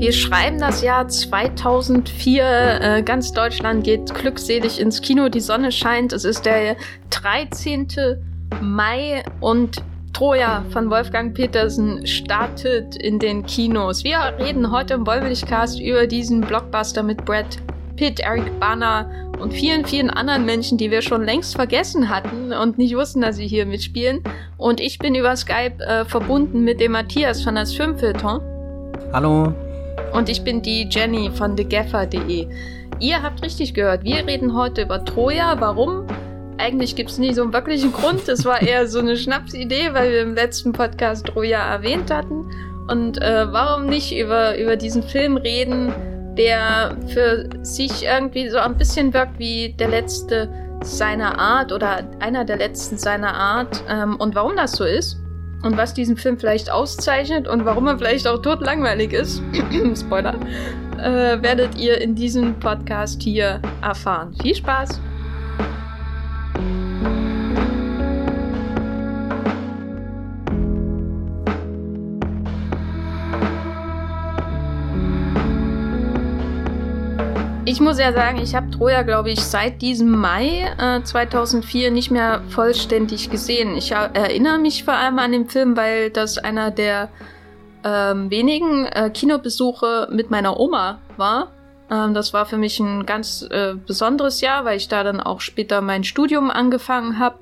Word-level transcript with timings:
Wir 0.00 0.14
schreiben 0.14 0.58
das 0.58 0.80
Jahr 0.80 1.08
2004. 1.08 2.42
Äh, 2.42 3.02
ganz 3.02 3.34
Deutschland 3.34 3.84
geht 3.84 4.14
glückselig 4.14 4.80
ins 4.80 5.02
Kino. 5.02 5.28
Die 5.28 5.40
Sonne 5.40 5.70
scheint. 5.70 6.14
Es 6.14 6.24
ist 6.24 6.46
der 6.46 6.76
13. 7.10 7.86
Mai 8.62 9.22
und 9.40 9.84
Troja 10.14 10.64
von 10.72 10.88
Wolfgang 10.88 11.34
Petersen 11.34 12.06
startet 12.06 12.96
in 12.96 13.18
den 13.18 13.44
Kinos. 13.44 14.02
Wir 14.02 14.20
reden 14.38 14.72
heute 14.72 14.94
im 14.94 15.06
Wollmilchcast 15.06 15.78
über 15.78 16.06
diesen 16.06 16.40
Blockbuster 16.40 17.02
mit 17.02 17.22
Brad 17.26 17.58
Pitt, 17.96 18.20
Eric 18.20 18.58
Bana 18.58 19.04
und 19.38 19.52
vielen, 19.52 19.84
vielen 19.84 20.08
anderen 20.08 20.46
Menschen, 20.46 20.78
die 20.78 20.90
wir 20.90 21.02
schon 21.02 21.24
längst 21.24 21.56
vergessen 21.56 22.08
hatten 22.08 22.54
und 22.54 22.78
nicht 22.78 22.96
wussten, 22.96 23.20
dass 23.20 23.36
sie 23.36 23.46
hier 23.46 23.66
mitspielen. 23.66 24.24
Und 24.56 24.80
ich 24.80 24.98
bin 24.98 25.14
über 25.14 25.36
Skype 25.36 25.78
äh, 25.80 26.06
verbunden 26.06 26.64
mit 26.64 26.80
dem 26.80 26.92
Matthias 26.92 27.42
von 27.42 27.54
das 27.54 27.74
Filmfilter. 27.74 28.40
Hallo. 29.12 29.52
Und 30.12 30.28
ich 30.28 30.42
bin 30.42 30.62
die 30.62 30.88
Jenny 30.90 31.30
von 31.30 31.56
thegaffer.de. 31.56 32.48
Ihr 32.98 33.22
habt 33.22 33.42
richtig 33.42 33.74
gehört, 33.74 34.04
wir 34.04 34.26
reden 34.26 34.54
heute 34.54 34.82
über 34.82 35.04
Troja. 35.04 35.56
Warum? 35.58 36.06
Eigentlich 36.58 36.94
gibt 36.96 37.10
es 37.10 37.18
nie 37.18 37.32
so 37.32 37.42
einen 37.42 37.52
wirklichen 37.52 37.92
Grund. 37.92 38.28
Es 38.28 38.44
war 38.44 38.60
eher 38.60 38.86
so 38.86 38.98
eine 38.98 39.16
Schnapsidee, 39.16 39.94
weil 39.94 40.12
wir 40.12 40.22
im 40.22 40.34
letzten 40.34 40.72
Podcast 40.72 41.26
Troja 41.26 41.58
erwähnt 41.58 42.10
hatten. 42.10 42.50
Und 42.88 43.22
äh, 43.22 43.50
warum 43.50 43.86
nicht 43.86 44.14
über, 44.16 44.58
über 44.58 44.76
diesen 44.76 45.02
Film 45.02 45.36
reden, 45.36 45.94
der 46.36 46.96
für 47.06 47.48
sich 47.62 48.04
irgendwie 48.04 48.48
so 48.48 48.58
ein 48.58 48.76
bisschen 48.76 49.14
wirkt 49.14 49.38
wie 49.38 49.74
der 49.78 49.88
letzte 49.88 50.50
seiner 50.82 51.38
Art 51.38 51.72
oder 51.72 52.08
einer 52.20 52.44
der 52.44 52.56
letzten 52.56 52.98
seiner 52.98 53.34
Art. 53.34 53.82
Ähm, 53.88 54.16
und 54.16 54.34
warum 54.34 54.56
das 54.56 54.72
so 54.72 54.84
ist? 54.84 55.18
Und 55.62 55.76
was 55.76 55.94
diesen 55.94 56.16
Film 56.16 56.38
vielleicht 56.38 56.70
auszeichnet 56.70 57.48
und 57.48 57.64
warum 57.64 57.86
er 57.86 57.98
vielleicht 57.98 58.26
auch 58.26 58.40
totlangweilig 58.40 59.12
ist, 59.12 59.42
Spoiler, 59.94 60.34
äh, 60.98 61.42
werdet 61.42 61.76
ihr 61.78 62.00
in 62.00 62.14
diesem 62.14 62.58
Podcast 62.58 63.22
hier 63.22 63.60
erfahren. 63.82 64.34
Viel 64.42 64.54
Spaß! 64.54 65.00
Ich 77.70 77.78
muss 77.78 78.00
ja 78.00 78.12
sagen, 78.12 78.40
ich 78.42 78.56
habe 78.56 78.68
Troja, 78.72 79.02
glaube 79.02 79.30
ich, 79.30 79.38
seit 79.38 79.80
diesem 79.80 80.10
Mai 80.10 80.74
äh, 80.76 81.04
2004 81.04 81.92
nicht 81.92 82.10
mehr 82.10 82.42
vollständig 82.48 83.30
gesehen. 83.30 83.76
Ich 83.76 83.92
äh, 83.92 84.08
erinnere 84.12 84.58
mich 84.58 84.82
vor 84.82 84.94
allem 84.94 85.20
an 85.20 85.30
den 85.30 85.48
Film, 85.48 85.76
weil 85.76 86.10
das 86.10 86.36
einer 86.36 86.72
der 86.72 87.10
ähm, 87.84 88.28
wenigen 88.28 88.86
äh, 88.86 89.08
Kinobesuche 89.14 90.08
mit 90.10 90.32
meiner 90.32 90.58
Oma 90.58 90.98
war. 91.16 91.52
Ähm, 91.88 92.12
das 92.12 92.32
war 92.32 92.44
für 92.44 92.58
mich 92.58 92.80
ein 92.80 93.06
ganz 93.06 93.46
äh, 93.48 93.74
besonderes 93.74 94.40
Jahr, 94.40 94.64
weil 94.64 94.76
ich 94.76 94.88
da 94.88 95.04
dann 95.04 95.20
auch 95.20 95.40
später 95.40 95.80
mein 95.80 96.02
Studium 96.02 96.50
angefangen 96.50 97.20
habe 97.20 97.38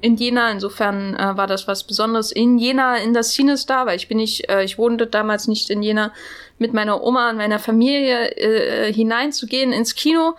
in 0.00 0.14
Jena. 0.14 0.52
Insofern 0.52 1.16
äh, 1.16 1.36
war 1.36 1.48
das 1.48 1.66
was 1.66 1.82
Besonderes 1.82 2.30
in 2.30 2.56
Jena 2.58 2.98
in 2.98 3.14
das 3.14 3.32
Cinestar, 3.32 3.86
weil 3.86 3.96
ich 3.96 4.06
bin 4.06 4.18
nicht, 4.18 4.48
äh, 4.48 4.62
ich 4.62 4.78
wohnte 4.78 5.08
damals 5.08 5.48
nicht 5.48 5.70
in 5.70 5.82
Jena 5.82 6.12
mit 6.58 6.72
meiner 6.72 7.02
Oma 7.02 7.30
und 7.30 7.36
meiner 7.36 7.58
Familie 7.58 8.30
äh, 8.36 8.92
hineinzugehen 8.92 9.72
ins 9.72 9.94
Kino. 9.94 10.36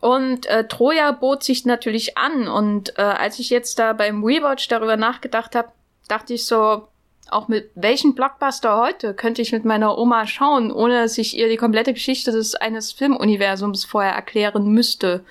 Und 0.00 0.46
äh, 0.46 0.68
Troja 0.68 1.12
bot 1.12 1.42
sich 1.42 1.64
natürlich 1.64 2.18
an. 2.18 2.48
Und 2.48 2.98
äh, 2.98 3.02
als 3.02 3.38
ich 3.38 3.50
jetzt 3.50 3.78
da 3.78 3.92
beim 3.92 4.22
Rewatch 4.22 4.68
darüber 4.68 4.96
nachgedacht 4.96 5.54
habe, 5.54 5.68
dachte 6.08 6.34
ich 6.34 6.44
so, 6.46 6.88
auch 7.30 7.48
mit 7.48 7.70
welchem 7.74 8.14
Blockbuster 8.14 8.76
heute 8.76 9.14
könnte 9.14 9.42
ich 9.42 9.52
mit 9.52 9.64
meiner 9.64 9.96
Oma 9.96 10.26
schauen, 10.26 10.70
ohne 10.70 11.02
dass 11.02 11.18
ich 11.18 11.36
ihr 11.36 11.48
die 11.48 11.56
komplette 11.56 11.94
Geschichte 11.94 12.32
des 12.32 12.54
eines 12.54 12.92
Filmuniversums 12.92 13.84
vorher 13.84 14.12
erklären 14.12 14.70
müsste 14.72 15.24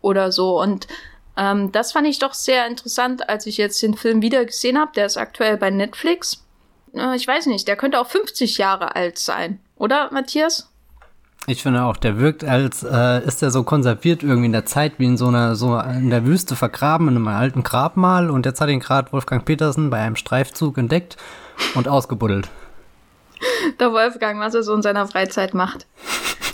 oder 0.00 0.32
so. 0.32 0.60
Und 0.60 0.86
ähm, 1.36 1.72
das 1.72 1.92
fand 1.92 2.06
ich 2.06 2.18
doch 2.18 2.34
sehr 2.34 2.66
interessant, 2.66 3.28
als 3.28 3.46
ich 3.46 3.56
jetzt 3.56 3.82
den 3.82 3.94
Film 3.94 4.22
wieder 4.22 4.44
gesehen 4.44 4.78
habe. 4.78 4.92
Der 4.94 5.06
ist 5.06 5.16
aktuell 5.16 5.56
bei 5.56 5.70
Netflix. 5.70 6.43
Äh, 6.94 7.16
ich 7.16 7.26
weiß 7.26 7.46
nicht, 7.46 7.68
der 7.68 7.76
könnte 7.76 8.00
auch 8.00 8.06
50 8.06 8.58
Jahre 8.58 8.96
alt 8.96 9.18
sein. 9.18 9.60
Oder, 9.76 10.10
Matthias? 10.12 10.70
Ich 11.46 11.62
finde 11.62 11.82
auch, 11.82 11.98
der 11.98 12.18
wirkt 12.18 12.42
als, 12.42 12.82
äh, 12.82 13.22
ist 13.26 13.42
er 13.42 13.50
so 13.50 13.64
konserviert 13.64 14.22
irgendwie 14.22 14.46
in 14.46 14.52
der 14.52 14.64
Zeit, 14.64 14.94
wie 14.98 15.04
in 15.04 15.18
so 15.18 15.26
einer, 15.26 15.56
so 15.56 15.78
in 15.78 16.08
der 16.08 16.24
Wüste 16.24 16.56
vergraben, 16.56 17.08
in 17.08 17.16
einem 17.16 17.28
alten 17.28 17.62
Grabmal. 17.62 18.30
Und 18.30 18.46
jetzt 18.46 18.60
hat 18.62 18.70
ihn 18.70 18.80
gerade 18.80 19.12
Wolfgang 19.12 19.44
Petersen 19.44 19.90
bei 19.90 19.98
einem 19.98 20.16
Streifzug 20.16 20.78
entdeckt 20.78 21.16
und 21.74 21.86
ausgebuddelt. 21.86 22.48
Der 23.78 23.92
Wolfgang, 23.92 24.40
was 24.40 24.54
er 24.54 24.62
so 24.62 24.74
in 24.74 24.80
seiner 24.80 25.06
Freizeit 25.06 25.52
macht. 25.52 25.86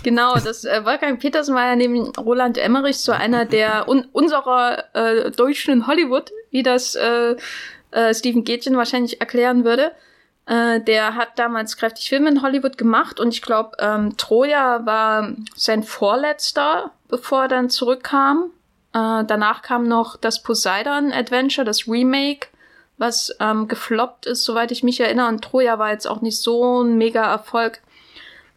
Genau, 0.03 0.33
das 0.33 0.65
äh, 0.65 0.83
Wolfgang 0.83 1.21
Petersen 1.21 1.55
war 1.55 1.67
ja 1.67 1.75
neben 1.75 2.09
Roland 2.17 2.57
Emmerich 2.57 2.97
so 2.97 3.11
einer 3.11 3.45
der 3.45 3.87
un 3.87 4.07
unserer 4.11 4.83
äh, 4.93 5.31
deutschen 5.31 5.87
Hollywood, 5.87 6.31
wie 6.49 6.63
das 6.63 6.95
äh, 6.95 7.35
äh, 7.91 8.13
Stephen 8.13 8.43
Gätchen 8.43 8.75
wahrscheinlich 8.75 9.21
erklären 9.21 9.63
würde. 9.63 9.91
Äh, 10.51 10.81
der 10.81 11.15
hat 11.15 11.39
damals 11.39 11.77
kräftig 11.77 12.09
Filme 12.09 12.29
in 12.29 12.41
Hollywood 12.41 12.77
gemacht 12.77 13.21
und 13.21 13.33
ich 13.33 13.41
glaube, 13.41 13.77
ähm, 13.79 14.17
Troja 14.17 14.85
war 14.85 15.29
sein 15.55 15.81
vorletzter, 15.81 16.91
bevor 17.07 17.43
er 17.43 17.47
dann 17.47 17.69
zurückkam. 17.69 18.51
Äh, 18.91 19.23
danach 19.23 19.61
kam 19.61 19.87
noch 19.87 20.17
das 20.17 20.43
Poseidon 20.43 21.13
Adventure, 21.13 21.63
das 21.63 21.87
Remake, 21.87 22.47
was 22.97 23.33
ähm, 23.39 23.69
gefloppt 23.69 24.25
ist, 24.25 24.43
soweit 24.43 24.73
ich 24.73 24.83
mich 24.83 24.99
erinnere. 24.99 25.29
Und 25.29 25.41
Troja 25.41 25.79
war 25.79 25.91
jetzt 25.91 26.05
auch 26.05 26.21
nicht 26.21 26.37
so 26.37 26.83
ein 26.83 26.97
mega 26.97 27.23
Erfolg. 27.31 27.79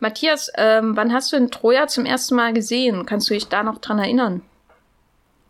Matthias, 0.01 0.51
ähm, 0.57 0.97
wann 0.97 1.13
hast 1.13 1.31
du 1.31 1.37
in 1.37 1.53
Troja 1.53 1.87
zum 1.87 2.07
ersten 2.07 2.35
Mal 2.35 2.53
gesehen? 2.53 3.07
Kannst 3.07 3.31
du 3.31 3.35
dich 3.35 3.47
da 3.47 3.63
noch 3.63 3.79
dran 3.79 4.01
erinnern? 4.01 4.43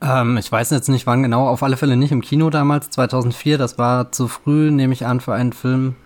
Ähm, 0.02 0.36
ich 0.36 0.52
weiß 0.52 0.68
jetzt 0.72 0.90
nicht 0.90 1.06
wann 1.06 1.22
genau, 1.22 1.48
auf 1.48 1.62
alle 1.62 1.78
Fälle 1.78 1.96
nicht 1.96 2.12
im 2.12 2.20
Kino 2.20 2.50
damals, 2.50 2.90
2004. 2.90 3.56
Das 3.56 3.78
war 3.78 4.12
zu 4.12 4.28
früh, 4.28 4.70
nehme 4.70 4.92
ich 4.92 5.06
an, 5.06 5.22
für 5.22 5.32
einen 5.32 5.54
Film, 5.54 5.96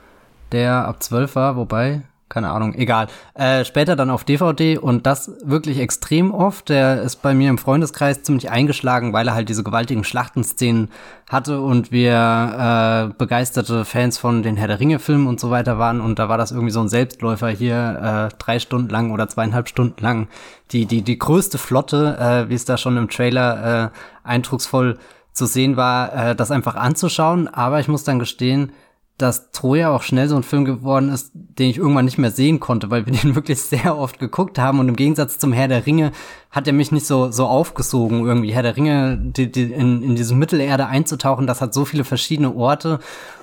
der 0.52 0.86
ab 0.86 1.02
12 1.02 1.36
war, 1.36 1.56
wobei, 1.56 2.02
keine 2.28 2.50
Ahnung, 2.50 2.74
egal. 2.74 3.06
Äh, 3.34 3.64
später 3.64 3.96
dann 3.96 4.10
auf 4.10 4.24
DVD 4.24 4.76
und 4.76 5.06
das 5.06 5.32
wirklich 5.42 5.78
extrem 5.78 6.32
oft. 6.32 6.68
Der 6.68 7.02
ist 7.02 7.22
bei 7.22 7.34
mir 7.34 7.48
im 7.48 7.58
Freundeskreis 7.58 8.22
ziemlich 8.22 8.50
eingeschlagen, 8.50 9.12
weil 9.12 9.28
er 9.28 9.34
halt 9.34 9.48
diese 9.48 9.64
gewaltigen 9.64 10.04
Schlachtenszenen 10.04 10.90
hatte 11.30 11.60
und 11.60 11.90
wir 11.90 13.10
äh, 13.10 13.14
begeisterte 13.16 13.84
Fans 13.84 14.18
von 14.18 14.42
den 14.42 14.56
Herr 14.56 14.68
der 14.68 14.80
Ringe-Filmen 14.80 15.26
und 15.26 15.40
so 15.40 15.50
weiter 15.50 15.78
waren. 15.78 16.00
Und 16.00 16.18
da 16.18 16.28
war 16.28 16.38
das 16.38 16.50
irgendwie 16.50 16.72
so 16.72 16.80
ein 16.80 16.88
Selbstläufer 16.88 17.48
hier, 17.48 18.28
äh, 18.30 18.36
drei 18.38 18.58
Stunden 18.58 18.90
lang 18.90 19.10
oder 19.10 19.28
zweieinhalb 19.28 19.68
Stunden 19.68 20.02
lang. 20.02 20.28
Die, 20.72 20.84
die, 20.84 21.02
die 21.02 21.18
größte 21.18 21.56
Flotte, 21.56 22.18
äh, 22.20 22.50
wie 22.50 22.54
es 22.54 22.66
da 22.66 22.76
schon 22.76 22.96
im 22.98 23.08
Trailer 23.08 23.86
äh, 23.86 24.28
eindrucksvoll 24.28 24.98
zu 25.32 25.46
sehen 25.46 25.76
war, 25.76 26.12
äh, 26.12 26.36
das 26.36 26.50
einfach 26.50 26.74
anzuschauen. 26.74 27.48
Aber 27.48 27.80
ich 27.80 27.88
muss 27.88 28.04
dann 28.04 28.18
gestehen, 28.18 28.72
dass 29.18 29.50
Troja 29.50 29.90
auch 29.90 30.02
schnell 30.02 30.28
so 30.28 30.36
ein 30.36 30.44
Film 30.44 30.64
geworden 30.64 31.10
ist, 31.10 31.32
den 31.34 31.68
ich 31.68 31.76
irgendwann 31.76 32.04
nicht 32.04 32.18
mehr 32.18 32.30
sehen 32.30 32.60
konnte, 32.60 32.90
weil 32.90 33.04
wir 33.04 33.12
den 33.22 33.34
wirklich 33.34 33.60
sehr 33.60 33.98
oft 33.98 34.18
geguckt 34.18 34.58
haben 34.58 34.78
und 34.78 34.88
im 34.88 34.96
Gegensatz 34.96 35.38
zum 35.38 35.52
Herr 35.52 35.68
der 35.68 35.84
Ringe 35.86 36.12
hat 36.50 36.66
er 36.66 36.72
mich 36.72 36.92
nicht 36.92 37.06
so 37.06 37.30
so 37.30 37.46
aufgesogen 37.46 38.24
irgendwie. 38.24 38.52
Herr 38.52 38.62
der 38.62 38.76
Ringe 38.76 39.18
die, 39.20 39.50
die, 39.50 39.64
in, 39.64 40.02
in 40.02 40.16
diese 40.16 40.34
Mittelerde 40.34 40.86
einzutauchen, 40.86 41.46
das 41.46 41.60
hat 41.60 41.74
so 41.74 41.84
viele 41.84 42.04
verschiedene 42.04 42.54
Orte, 42.54 43.00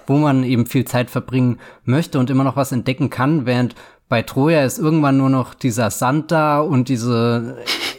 wo 0.08 0.18
man 0.18 0.44
eben 0.44 0.66
viel 0.66 0.86
Zeit 0.86 1.12
verbringen 1.12 1.60
möchte 1.84 2.20
und 2.20 2.30
immer 2.30 2.44
noch 2.44 2.56
was 2.56 2.72
entdecken 2.72 3.10
kann, 3.10 3.46
während 3.46 3.76
bei 4.08 4.22
Troja 4.22 4.64
ist 4.64 4.78
irgendwann 4.78 5.18
nur 5.18 5.30
noch 5.30 5.54
dieser 5.56 5.90
Sand 5.90 6.32
da 6.32 6.60
und 6.62 6.90
diese 6.90 7.58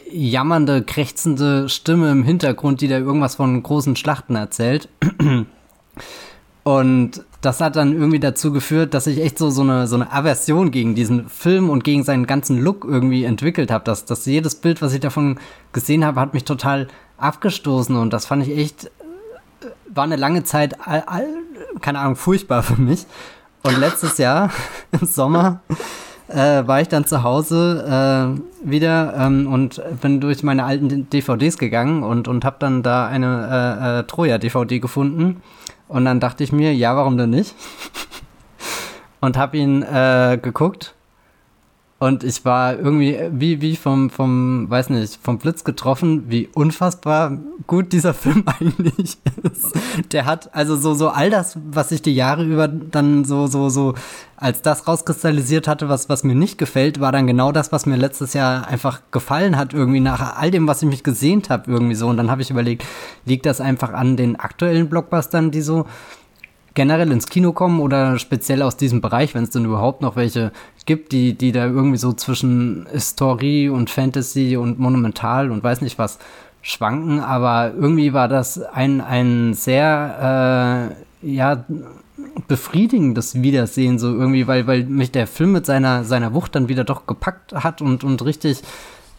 jammernde, 0.09 0.83
krächzende 0.83 1.67
Stimme 1.67 2.11
im 2.11 2.23
Hintergrund, 2.23 2.81
die 2.81 2.87
da 2.87 2.97
irgendwas 2.97 3.35
von 3.35 3.61
großen 3.61 3.95
Schlachten 3.97 4.35
erzählt. 4.35 4.89
Und 6.63 7.23
das 7.41 7.61
hat 7.61 7.75
dann 7.75 7.93
irgendwie 7.93 8.19
dazu 8.19 8.51
geführt, 8.51 8.93
dass 8.93 9.05
ich 9.07 9.21
echt 9.21 9.37
so, 9.37 9.49
so, 9.49 9.61
eine, 9.61 9.87
so 9.87 9.95
eine 9.95 10.11
Aversion 10.11 10.71
gegen 10.71 10.95
diesen 10.95 11.29
Film 11.29 11.69
und 11.69 11.83
gegen 11.83 12.03
seinen 12.03 12.25
ganzen 12.25 12.59
Look 12.59 12.83
irgendwie 12.83 13.25
entwickelt 13.25 13.69
habe. 13.69 13.83
Dass, 13.83 14.05
dass 14.05 14.25
jedes 14.25 14.55
Bild, 14.55 14.81
was 14.81 14.93
ich 14.93 14.99
davon 14.99 15.39
gesehen 15.71 16.03
habe, 16.03 16.19
hat 16.19 16.33
mich 16.33 16.45
total 16.45 16.87
abgestoßen 17.17 17.95
und 17.95 18.11
das 18.11 18.25
fand 18.25 18.47
ich 18.47 18.57
echt, 18.57 18.85
äh, 18.85 18.89
war 19.93 20.03
eine 20.03 20.15
lange 20.15 20.43
Zeit, 20.43 20.87
all, 20.87 21.03
all, 21.05 21.27
keine 21.81 21.99
Ahnung, 21.99 22.15
furchtbar 22.15 22.63
für 22.63 22.81
mich. 22.81 23.05
Und 23.63 23.79
letztes 23.79 24.17
Jahr 24.17 24.49
im 24.99 25.05
Sommer 25.05 25.61
äh, 26.27 26.65
war 26.65 26.81
ich 26.81 26.87
dann 26.87 27.05
zu 27.05 27.21
Hause 27.21 28.35
äh, 28.65 28.69
wieder 28.69 29.13
ähm, 29.15 29.51
und 29.51 29.81
bin 30.01 30.21
durch 30.21 30.41
meine 30.41 30.65
alten 30.65 31.09
DVDs 31.09 31.57
gegangen 31.59 32.03
und, 32.03 32.27
und 32.27 32.45
habe 32.45 32.57
dann 32.59 32.81
da 32.81 33.07
eine 33.07 33.99
äh, 33.99 33.99
äh 33.99 34.03
Troja-DVD 34.03 34.79
gefunden 34.79 35.41
und 35.87 36.05
dann 36.05 36.19
dachte 36.19 36.43
ich 36.43 36.51
mir, 36.51 36.73
ja, 36.73 36.95
warum 36.95 37.17
denn 37.17 37.29
nicht? 37.29 37.55
und 39.21 39.37
habe 39.37 39.57
ihn 39.57 39.83
äh, 39.83 40.37
geguckt. 40.41 40.93
Und 41.99 42.23
ich 42.23 42.45
war 42.45 42.77
irgendwie 42.77 43.17
wie, 43.31 43.59
wie 43.59 43.75
vom, 43.75 44.11
vom, 44.11 44.69
weiß 44.69 44.91
nicht, 44.91 45.17
vom 45.19 45.39
Blitz 45.39 45.63
getroffen, 45.63 46.25
wie 46.27 46.47
unfassbar 46.53 47.39
gut 47.65 47.91
dieser 47.91 48.13
Film 48.13 48.43
eigentlich 48.45 49.17
ist. 49.43 49.73
Der 50.11 50.25
hat 50.25 50.53
also 50.53 50.75
so, 50.75 50.93
so 50.93 51.09
all 51.09 51.31
das, 51.31 51.57
was 51.71 51.91
ich 51.91 52.03
die 52.03 52.13
Jahre 52.13 52.45
über 52.45 52.67
dann 52.67 53.25
so, 53.25 53.47
so, 53.47 53.69
so 53.69 53.95
als 54.35 54.61
das 54.61 54.87
rauskristallisiert 54.87 55.67
hatte, 55.67 55.89
was, 55.89 56.07
was 56.07 56.23
mir 56.23 56.35
nicht 56.35 56.59
gefällt, 56.59 56.99
war 56.99 57.11
dann 57.11 57.25
genau 57.25 57.51
das, 57.51 57.71
was 57.71 57.87
mir 57.87 57.95
letztes 57.95 58.33
Jahr 58.33 58.67
einfach 58.67 59.01
gefallen 59.09 59.57
hat, 59.57 59.73
irgendwie 59.73 59.99
nach 59.99 60.37
all 60.37 60.51
dem, 60.51 60.67
was 60.67 60.83
ich 60.83 60.89
mich 60.89 61.03
gesehnt 61.03 61.49
habe, 61.49 61.71
irgendwie 61.71 61.95
so. 61.95 62.07
Und 62.07 62.17
dann 62.17 62.29
habe 62.29 62.43
ich 62.43 62.51
überlegt, 62.51 62.85
liegt 63.25 63.47
das 63.47 63.59
einfach 63.59 63.93
an 63.93 64.15
den 64.15 64.35
aktuellen 64.35 64.87
Blockbustern, 64.87 65.49
die 65.49 65.61
so 65.61 65.87
generell 66.77 67.11
ins 67.11 67.25
Kino 67.25 67.53
kommen 67.53 67.79
oder 67.79 68.19
speziell 68.19 68.61
aus 68.61 68.77
diesem 68.77 69.01
Bereich, 69.01 69.33
wenn 69.33 69.41
es 69.43 69.49
denn 69.49 69.65
überhaupt 69.65 70.03
noch 70.03 70.15
welche 70.15 70.51
gibt, 70.85 71.11
die, 71.11 71.33
die 71.33 71.51
da 71.51 71.65
irgendwie 71.65 71.97
so 71.97 72.13
zwischen 72.13 72.85
Historie 72.91 73.67
und 73.69 73.89
Fantasy 73.89 74.57
und 74.57 74.77
Monumental 74.77 75.49
und 75.49 75.63
weiß 75.63 75.81
nicht 75.81 75.97
was 75.97 76.19
schwanken, 76.61 77.19
aber 77.19 77.73
irgendwie 77.75 78.13
war 78.13 78.27
das 78.27 78.61
ein, 78.61 79.01
ein 79.01 79.55
sehr, 79.55 80.93
äh, 81.23 81.27
ja, 81.27 81.65
befriedigendes 82.47 83.41
Wiedersehen, 83.41 83.97
so 83.97 84.13
irgendwie, 84.13 84.45
weil, 84.45 84.67
weil 84.67 84.83
mich 84.83 85.11
der 85.11 85.25
Film 85.25 85.53
mit 85.53 85.65
seiner, 85.65 86.03
seiner 86.03 86.35
Wucht 86.35 86.53
dann 86.53 86.69
wieder 86.69 86.83
doch 86.83 87.07
gepackt 87.07 87.53
hat 87.53 87.81
und, 87.81 88.03
und 88.03 88.23
richtig 88.23 88.61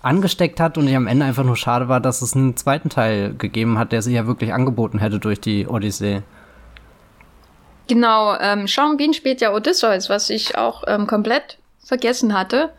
angesteckt 0.00 0.60
hat 0.60 0.78
und 0.78 0.86
ich 0.86 0.94
am 0.94 1.08
Ende 1.08 1.26
einfach 1.26 1.44
nur 1.44 1.56
schade 1.56 1.88
war, 1.88 1.98
dass 1.98 2.22
es 2.22 2.36
einen 2.36 2.56
zweiten 2.56 2.88
Teil 2.88 3.34
gegeben 3.36 3.80
hat, 3.80 3.90
der 3.90 4.02
sich 4.02 4.14
ja 4.14 4.28
wirklich 4.28 4.54
angeboten 4.54 5.00
hätte 5.00 5.18
durch 5.18 5.40
die 5.40 5.66
Odyssee. 5.66 6.22
Genau, 7.88 8.36
ähm, 8.38 8.66
Sean 8.66 8.96
Bean 8.96 9.14
spielt 9.14 9.40
ja 9.40 9.52
Odysseus, 9.54 10.08
was 10.08 10.30
ich 10.30 10.56
auch 10.56 10.84
ähm, 10.86 11.06
komplett 11.06 11.58
vergessen 11.82 12.38
hatte. 12.38 12.70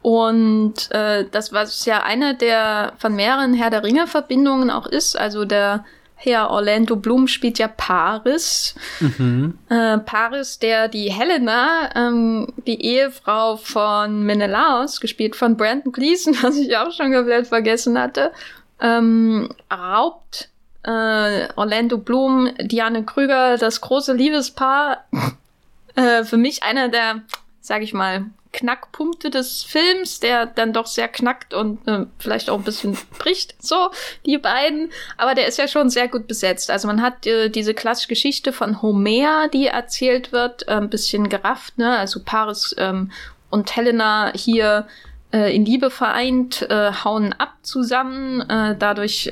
Und 0.00 0.90
äh, 0.90 1.26
das, 1.30 1.52
was 1.52 1.84
ja 1.84 2.02
eine 2.02 2.34
der 2.34 2.94
von 2.98 3.14
mehreren 3.14 3.52
Herr 3.52 3.70
der 3.70 3.82
Ringe-Verbindungen 3.82 4.70
auch 4.70 4.86
ist, 4.86 5.18
also 5.18 5.44
der 5.44 5.84
Herr 6.20 6.50
Orlando 6.50 6.96
Bloom 6.96 7.28
spielt 7.28 7.58
ja 7.58 7.68
Paris. 7.68 8.74
Mhm. 9.00 9.58
Äh, 9.68 9.98
Paris, 9.98 10.58
der 10.58 10.88
die 10.88 11.12
Helena, 11.12 11.90
ähm, 11.94 12.48
die 12.66 12.82
Ehefrau 12.82 13.56
von 13.56 14.24
Menelaos, 14.24 15.00
gespielt 15.00 15.36
von 15.36 15.56
Brandon 15.56 15.92
Gleason, 15.92 16.36
was 16.42 16.56
ich 16.56 16.76
auch 16.76 16.90
schon 16.90 17.12
komplett 17.12 17.46
vergessen 17.46 17.98
hatte, 17.98 18.32
ähm, 18.80 19.50
raubt 19.72 20.48
äh, 20.88 21.48
Orlando 21.56 21.98
Bloom, 21.98 22.50
Diane 22.58 23.04
Krüger, 23.04 23.58
das 23.58 23.80
große 23.80 24.14
Liebespaar. 24.14 25.04
äh, 25.94 26.24
für 26.24 26.38
mich 26.38 26.62
einer 26.62 26.88
der, 26.88 27.22
sag 27.60 27.82
ich 27.82 27.92
mal, 27.92 28.24
Knackpunkte 28.50 29.28
des 29.28 29.62
Films, 29.62 30.20
der 30.20 30.46
dann 30.46 30.72
doch 30.72 30.86
sehr 30.86 31.08
knackt 31.08 31.52
und 31.52 31.86
äh, 31.86 32.06
vielleicht 32.18 32.48
auch 32.48 32.56
ein 32.56 32.64
bisschen 32.64 32.96
bricht, 33.18 33.62
so, 33.62 33.90
die 34.24 34.38
beiden. 34.38 34.90
Aber 35.18 35.34
der 35.34 35.46
ist 35.46 35.58
ja 35.58 35.68
schon 35.68 35.90
sehr 35.90 36.08
gut 36.08 36.26
besetzt. 36.26 36.70
Also 36.70 36.88
man 36.88 37.02
hat 37.02 37.26
äh, 37.26 37.50
diese 37.50 37.74
klassische 37.74 38.08
Geschichte 38.08 38.54
von 38.54 38.80
Homer, 38.80 39.48
die 39.48 39.66
erzählt 39.66 40.32
wird, 40.32 40.66
äh, 40.66 40.72
ein 40.72 40.88
bisschen 40.88 41.28
gerafft, 41.28 41.76
ne? 41.76 41.98
Also 41.98 42.20
Paris 42.24 42.74
ähm, 42.78 43.12
und 43.50 43.76
Helena 43.76 44.32
hier 44.34 44.88
äh, 45.30 45.54
in 45.54 45.66
Liebe 45.66 45.90
vereint, 45.90 46.62
äh, 46.70 46.92
hauen 47.04 47.34
ab 47.34 47.54
zusammen. 47.62 48.40
Äh, 48.48 48.76
dadurch 48.78 49.30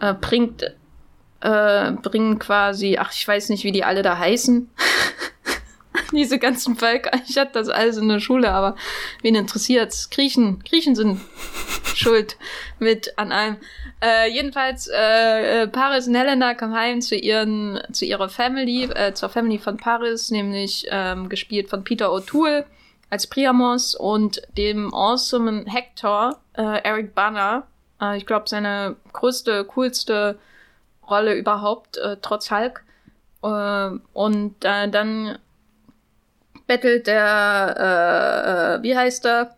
äh, 0.00 0.14
bringt, 0.14 0.62
äh, 1.40 1.92
bringen 1.92 2.38
quasi, 2.38 2.96
ach, 2.98 3.12
ich 3.12 3.26
weiß 3.26 3.48
nicht, 3.50 3.64
wie 3.64 3.72
die 3.72 3.84
alle 3.84 4.02
da 4.02 4.18
heißen. 4.18 4.70
Diese 6.12 6.38
ganzen 6.38 6.76
Völker. 6.76 7.10
Ich 7.28 7.38
hatte 7.38 7.52
das 7.54 7.68
alles 7.68 7.96
in 7.96 8.08
der 8.08 8.20
Schule, 8.20 8.50
aber 8.50 8.76
wen 9.22 9.34
interessiert's? 9.34 10.10
Griechen, 10.10 10.62
Griechen 10.64 10.94
sind 10.94 11.20
schuld 11.94 12.36
mit 12.78 13.16
an 13.18 13.32
allem. 13.32 13.56
Äh, 14.02 14.30
jedenfalls, 14.30 14.88
äh, 14.88 15.62
äh, 15.62 15.68
Paris 15.68 16.06
und 16.06 16.14
Helena 16.14 16.54
kommen 16.54 16.74
heim 16.74 17.00
zu 17.00 17.16
ihren, 17.16 17.80
zu 17.92 18.04
ihrer 18.04 18.28
Family, 18.28 18.84
äh, 18.84 19.14
zur 19.14 19.28
Family 19.28 19.58
von 19.58 19.76
Paris, 19.76 20.30
nämlich 20.30 20.86
ähm, 20.90 21.28
gespielt 21.28 21.70
von 21.70 21.84
Peter 21.84 22.10
O'Toole 22.10 22.64
als 23.10 23.26
Priamos 23.26 23.94
und 23.94 24.42
dem 24.56 24.92
awesome 24.92 25.64
Hector, 25.66 26.40
äh, 26.54 26.82
Eric 26.82 27.14
Banner, 27.14 27.66
äh, 28.00 28.16
ich 28.16 28.26
glaube, 28.26 28.48
seine 28.48 28.96
größte, 29.12 29.64
coolste 29.64 30.38
Rolle 31.08 31.34
überhaupt, 31.34 31.96
äh, 31.98 32.16
trotz 32.20 32.50
Hulk. 32.50 32.84
Äh, 33.42 33.90
und 34.12 34.64
äh, 34.64 34.88
dann 34.88 35.38
bettelt 36.66 37.06
der, 37.06 37.74
äh, 37.78 38.76
äh, 38.78 38.82
wie 38.82 38.96
heißt 38.96 39.26
er? 39.26 39.56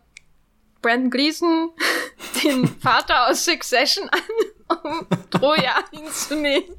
Brandon 0.81 1.09
Gleason 1.09 1.71
den 2.43 2.67
Vater 2.67 3.27
aus 3.27 3.45
Succession 3.45 4.09
an, 4.09 4.77
um 4.83 5.07
Troja 5.31 5.75
hinzunehmen. 5.91 6.75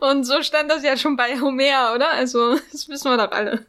Und 0.00 0.24
so 0.24 0.42
stand 0.42 0.70
das 0.70 0.82
ja 0.82 0.96
schon 0.96 1.16
bei 1.16 1.40
Homer, 1.40 1.94
oder? 1.94 2.10
Also, 2.12 2.58
das 2.72 2.88
wissen 2.88 3.10
wir 3.10 3.16
doch 3.16 3.32
alle. 3.32 3.66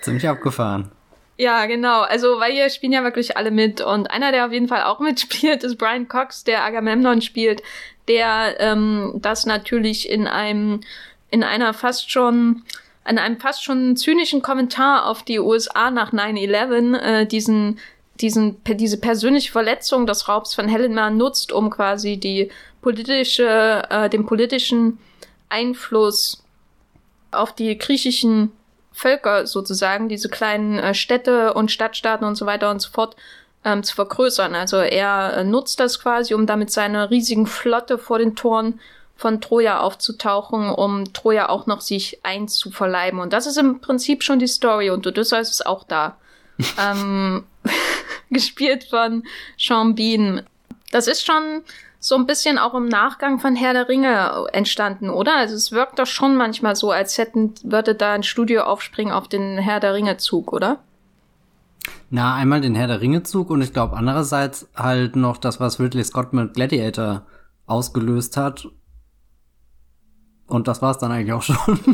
Ziemlich 0.00 0.28
abgefahren. 0.28 0.92
Ja, 1.40 1.64
genau. 1.64 2.02
Also, 2.02 2.38
weil 2.38 2.52
hier 2.52 2.68
spielen 2.68 2.92
ja 2.92 3.02
wirklich 3.02 3.38
alle 3.38 3.50
mit. 3.50 3.80
Und 3.80 4.10
einer, 4.10 4.30
der 4.30 4.44
auf 4.44 4.52
jeden 4.52 4.68
Fall 4.68 4.82
auch 4.82 5.00
mitspielt, 5.00 5.64
ist 5.64 5.78
Brian 5.78 6.06
Cox, 6.06 6.44
der 6.44 6.62
Agamemnon 6.62 7.22
spielt, 7.22 7.62
der 8.08 8.60
ähm, 8.60 9.12
das 9.14 9.46
natürlich 9.46 10.10
in 10.10 10.26
einem, 10.26 10.80
in 11.30 11.42
einer 11.42 11.72
fast 11.72 12.10
schon, 12.10 12.62
in 13.08 13.18
einem 13.18 13.40
fast 13.40 13.64
schon 13.64 13.96
zynischen 13.96 14.42
Kommentar 14.42 15.06
auf 15.06 15.22
die 15.22 15.38
USA 15.38 15.90
nach 15.90 16.12
9-11 16.12 16.98
äh, 16.98 17.26
diesen 17.26 17.80
diesen, 18.20 18.62
diese 18.66 19.00
persönliche 19.00 19.50
Verletzung 19.50 20.06
des 20.06 20.28
Raubs 20.28 20.54
von 20.54 20.68
Helena 20.68 21.08
nutzt, 21.08 21.52
um 21.52 21.70
quasi 21.70 22.18
die 22.18 22.50
politische, 22.82 23.82
äh, 23.88 24.10
den 24.10 24.26
politischen 24.26 24.98
Einfluss 25.48 26.44
auf 27.30 27.54
die 27.54 27.78
griechischen 27.78 28.52
Völker 28.92 29.46
sozusagen, 29.46 30.08
diese 30.08 30.28
kleinen 30.28 30.78
äh, 30.78 30.94
Städte 30.94 31.54
und 31.54 31.70
Stadtstaaten 31.70 32.26
und 32.26 32.36
so 32.36 32.46
weiter 32.46 32.70
und 32.70 32.80
so 32.80 32.90
fort 32.90 33.16
ähm, 33.64 33.82
zu 33.82 33.94
vergrößern. 33.94 34.54
Also 34.54 34.78
er 34.78 35.36
äh, 35.36 35.44
nutzt 35.44 35.80
das 35.80 36.00
quasi, 36.00 36.34
um 36.34 36.46
damit 36.46 36.70
seine 36.70 37.10
riesigen 37.10 37.46
Flotte 37.46 37.98
vor 37.98 38.18
den 38.18 38.36
Toren 38.36 38.80
von 39.16 39.40
Troja 39.40 39.80
aufzutauchen, 39.80 40.70
um 40.70 41.12
Troja 41.12 41.50
auch 41.50 41.66
noch 41.66 41.82
sich 41.82 42.20
einzuverleiben. 42.22 43.20
Und 43.20 43.32
das 43.32 43.46
ist 43.46 43.58
im 43.58 43.80
Prinzip 43.80 44.22
schon 44.22 44.38
die 44.38 44.46
Story 44.46 44.90
und 44.90 45.06
Odysseus 45.06 45.50
ist 45.50 45.66
auch 45.66 45.84
da. 45.84 46.16
ähm, 46.78 47.44
gespielt 48.30 48.84
von 48.84 49.24
Sean 49.58 49.94
Bean. 49.94 50.42
Das 50.90 51.06
ist 51.06 51.24
schon 51.24 51.62
so 52.02 52.14
ein 52.14 52.26
bisschen 52.26 52.58
auch 52.58 52.72
im 52.72 52.88
Nachgang 52.88 53.38
von 53.38 53.54
Herr 53.54 53.74
der 53.74 53.88
Ringe 53.88 54.46
entstanden, 54.52 55.10
oder? 55.10 55.36
Also 55.36 55.54
es 55.54 55.70
wirkt 55.70 55.98
doch 55.98 56.06
schon 56.06 56.34
manchmal 56.34 56.74
so, 56.74 56.90
als 56.90 57.18
hätten, 57.18 57.52
würde 57.62 57.94
da 57.94 58.14
ein 58.14 58.22
Studio 58.22 58.62
aufspringen 58.62 59.12
auf 59.12 59.28
den 59.28 59.58
Herr 59.58 59.80
der 59.80 59.92
Ringe 59.92 60.16
Zug, 60.16 60.54
oder? 60.54 60.78
Na, 62.08 62.34
einmal 62.34 62.62
den 62.62 62.74
Herr 62.74 62.86
der 62.86 63.02
Ringe 63.02 63.22
Zug 63.22 63.50
und 63.50 63.60
ich 63.60 63.74
glaube 63.74 63.96
andererseits 63.98 64.66
halt 64.74 65.14
noch 65.14 65.36
das, 65.36 65.60
was 65.60 65.78
Ridley 65.78 66.02
Scott 66.02 66.32
mit 66.32 66.54
Gladiator 66.54 67.26
ausgelöst 67.66 68.38
hat. 68.38 68.66
Und 70.46 70.68
das 70.68 70.80
war 70.80 70.92
es 70.92 70.98
dann 70.98 71.12
eigentlich 71.12 71.34
auch 71.34 71.42
schon. 71.42 71.78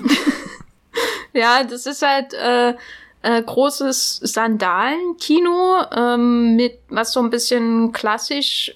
ja, 1.35 1.65
das 1.65 1.85
ist 1.85 2.03
halt 2.03 2.33
äh, 2.33 2.75
äh, 3.23 3.43
großes 3.43 4.21
Sandalenkino 4.23 5.85
ähm, 5.95 6.55
mit 6.55 6.79
was 6.89 7.13
so 7.13 7.21
ein 7.21 7.31
bisschen 7.31 7.91
klassisch 7.91 8.73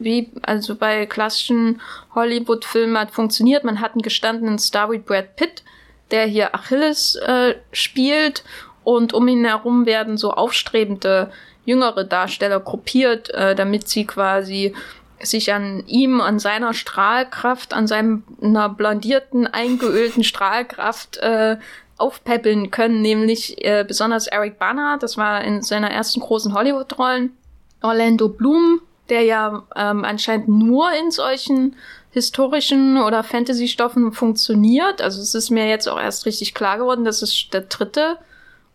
wie 0.00 0.30
also 0.42 0.74
bei 0.74 1.06
klassischen 1.06 1.80
Hollywood-Filmen 2.14 2.98
hat 2.98 3.12
funktioniert. 3.12 3.64
Man 3.64 3.80
hat 3.80 3.92
einen 3.92 4.02
gestandenen 4.02 4.58
Star 4.58 4.90
wie 4.90 4.98
Brad 4.98 5.36
Pitt, 5.36 5.62
der 6.10 6.26
hier 6.26 6.54
Achilles 6.54 7.16
äh, 7.16 7.54
spielt. 7.72 8.42
Und 8.82 9.12
um 9.12 9.28
ihn 9.28 9.44
herum 9.44 9.86
werden 9.86 10.16
so 10.16 10.32
aufstrebende 10.32 11.30
jüngere 11.64 12.04
Darsteller 12.04 12.60
gruppiert, 12.60 13.30
äh, 13.30 13.54
damit 13.54 13.88
sie 13.88 14.06
quasi 14.06 14.74
sich 15.22 15.52
an 15.52 15.84
ihm, 15.86 16.20
an 16.20 16.38
seiner 16.38 16.72
Strahlkraft, 16.72 17.74
an 17.74 17.86
seiner 17.86 18.68
blondierten, 18.70 19.46
eingeölten 19.46 20.24
Strahlkraft 20.24 21.18
äh, 21.18 21.58
aufpäppeln 21.98 22.70
können, 22.70 23.02
nämlich 23.02 23.62
äh, 23.64 23.84
besonders 23.86 24.26
Eric 24.26 24.58
Bana, 24.58 24.96
das 24.98 25.18
war 25.18 25.44
in 25.44 25.62
seiner 25.62 25.90
ersten 25.90 26.20
großen 26.20 26.54
Hollywood-Rollen, 26.54 27.36
Orlando 27.82 28.28
Bloom, 28.28 28.80
der 29.10 29.22
ja 29.22 29.62
ähm, 29.76 30.04
anscheinend 30.04 30.48
nur 30.48 30.90
in 30.92 31.10
solchen 31.10 31.76
historischen 32.12 32.98
oder 32.98 33.22
Fantasy-Stoffen 33.22 34.12
funktioniert. 34.12 35.00
Also 35.00 35.20
es 35.20 35.34
ist 35.34 35.50
mir 35.50 35.68
jetzt 35.68 35.88
auch 35.88 36.00
erst 36.00 36.26
richtig 36.26 36.54
klar 36.54 36.78
geworden, 36.78 37.04
dass 37.04 37.22
es 37.22 37.48
der 37.52 37.62
dritte 37.62 38.18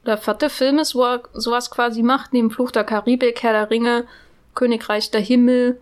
oder 0.03 0.17
vierte 0.17 0.49
Film 0.49 0.79
ist, 0.79 0.95
wo 0.95 1.03
er 1.03 1.23
sowas 1.33 1.71
quasi 1.71 2.03
macht, 2.03 2.31
neben 2.33 2.51
Fluch 2.51 2.71
der 2.71 2.83
Karibik, 2.83 3.41
Herr 3.43 3.53
der 3.53 3.69
Ringe, 3.69 4.05
Königreich 4.53 5.11
der 5.11 5.21
Himmel, 5.21 5.81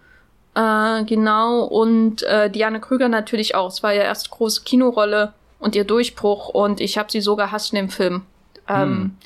äh, 0.56 1.04
genau, 1.06 1.64
und 1.64 2.24
äh, 2.24 2.50
Diane 2.50 2.80
Krüger 2.80 3.10
natürlich 3.10 3.56
auch. 3.56 3.70
Es 3.70 3.82
war 3.82 3.94
ja 3.94 4.04
erst 4.04 4.30
große 4.30 4.64
Kinorolle 4.64 5.34
und 5.60 5.76
ihr 5.76 5.84
Durchbruch 5.84 6.50
und 6.50 6.80
ich 6.80 6.98
habe 6.98 7.12
sie 7.12 7.22
so 7.22 7.36
gehasst 7.36 7.74
in 7.74 7.78
dem 7.78 7.90
Film. 7.90 8.24
Ähm, 8.68 8.78
hm. 8.78 9.18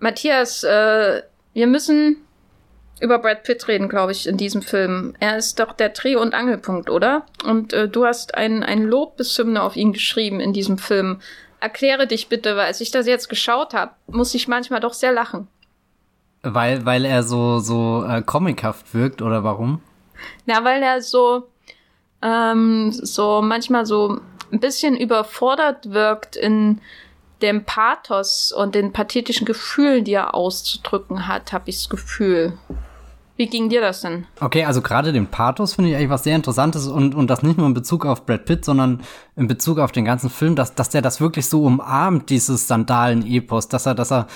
Matthias, 0.00 0.64
äh, 0.64 1.22
wir 1.54 1.66
müssen 1.66 2.25
über 3.00 3.18
Brad 3.18 3.42
Pitt 3.42 3.68
reden, 3.68 3.88
glaube 3.88 4.12
ich, 4.12 4.26
in 4.26 4.36
diesem 4.36 4.62
Film. 4.62 5.14
Er 5.20 5.36
ist 5.36 5.58
doch 5.58 5.72
der 5.72 5.90
Dreh- 5.90 6.16
und 6.16 6.34
Angelpunkt, 6.34 6.88
oder? 6.88 7.26
Und 7.44 7.72
äh, 7.72 7.88
du 7.88 8.06
hast 8.06 8.34
ein, 8.34 8.62
ein 8.62 8.82
Lobeshymne 8.82 9.62
auf 9.62 9.76
ihn 9.76 9.92
geschrieben 9.92 10.40
in 10.40 10.52
diesem 10.52 10.78
Film. 10.78 11.20
Erkläre 11.60 12.06
dich 12.06 12.28
bitte, 12.28 12.56
weil 12.56 12.66
als 12.66 12.80
ich 12.80 12.90
das 12.90 13.06
jetzt 13.06 13.28
geschaut 13.28 13.74
habe, 13.74 13.92
muss 14.06 14.34
ich 14.34 14.48
manchmal 14.48 14.80
doch 14.80 14.94
sehr 14.94 15.12
lachen. 15.12 15.48
Weil, 16.42 16.86
weil 16.86 17.04
er 17.04 17.22
so, 17.22 17.58
so 17.58 18.04
äh, 18.08 18.22
comichaft 18.22 18.94
wirkt, 18.94 19.20
oder 19.20 19.44
warum? 19.44 19.82
Na, 20.46 20.64
weil 20.64 20.82
er 20.82 21.02
so, 21.02 21.48
ähm, 22.22 22.92
so 22.92 23.42
manchmal 23.42 23.84
so 23.84 24.20
ein 24.52 24.60
bisschen 24.60 24.96
überfordert 24.96 25.90
wirkt 25.90 26.36
in 26.36 26.80
dem 27.46 27.64
Pathos 27.64 28.52
und 28.52 28.74
den 28.74 28.92
pathetischen 28.92 29.46
Gefühlen, 29.46 30.04
die 30.04 30.12
er 30.12 30.34
auszudrücken 30.34 31.26
hat, 31.26 31.52
habe 31.52 31.70
ich 31.70 31.76
das 31.76 31.88
Gefühl. 31.88 32.58
Wie 33.36 33.46
ging 33.46 33.68
dir 33.68 33.82
das 33.82 34.00
denn? 34.00 34.26
Okay, 34.40 34.64
also 34.64 34.80
gerade 34.80 35.12
den 35.12 35.26
Pathos 35.26 35.74
finde 35.74 35.90
ich 35.90 35.96
eigentlich 35.96 36.08
was 36.08 36.24
sehr 36.24 36.36
Interessantes 36.36 36.86
und, 36.86 37.14
und 37.14 37.28
das 37.28 37.42
nicht 37.42 37.58
nur 37.58 37.66
in 37.66 37.74
Bezug 37.74 38.06
auf 38.06 38.24
Brad 38.24 38.46
Pitt, 38.46 38.64
sondern 38.64 39.02
in 39.36 39.46
Bezug 39.46 39.78
auf 39.78 39.92
den 39.92 40.06
ganzen 40.06 40.30
Film, 40.30 40.56
dass, 40.56 40.74
dass 40.74 40.88
der 40.88 41.02
das 41.02 41.20
wirklich 41.20 41.46
so 41.46 41.62
umarmt, 41.62 42.30
dieses 42.30 42.66
Sandalen-Epos, 42.66 43.68
dass 43.68 43.86
er, 43.86 43.94
dass 43.94 44.10
er 44.10 44.26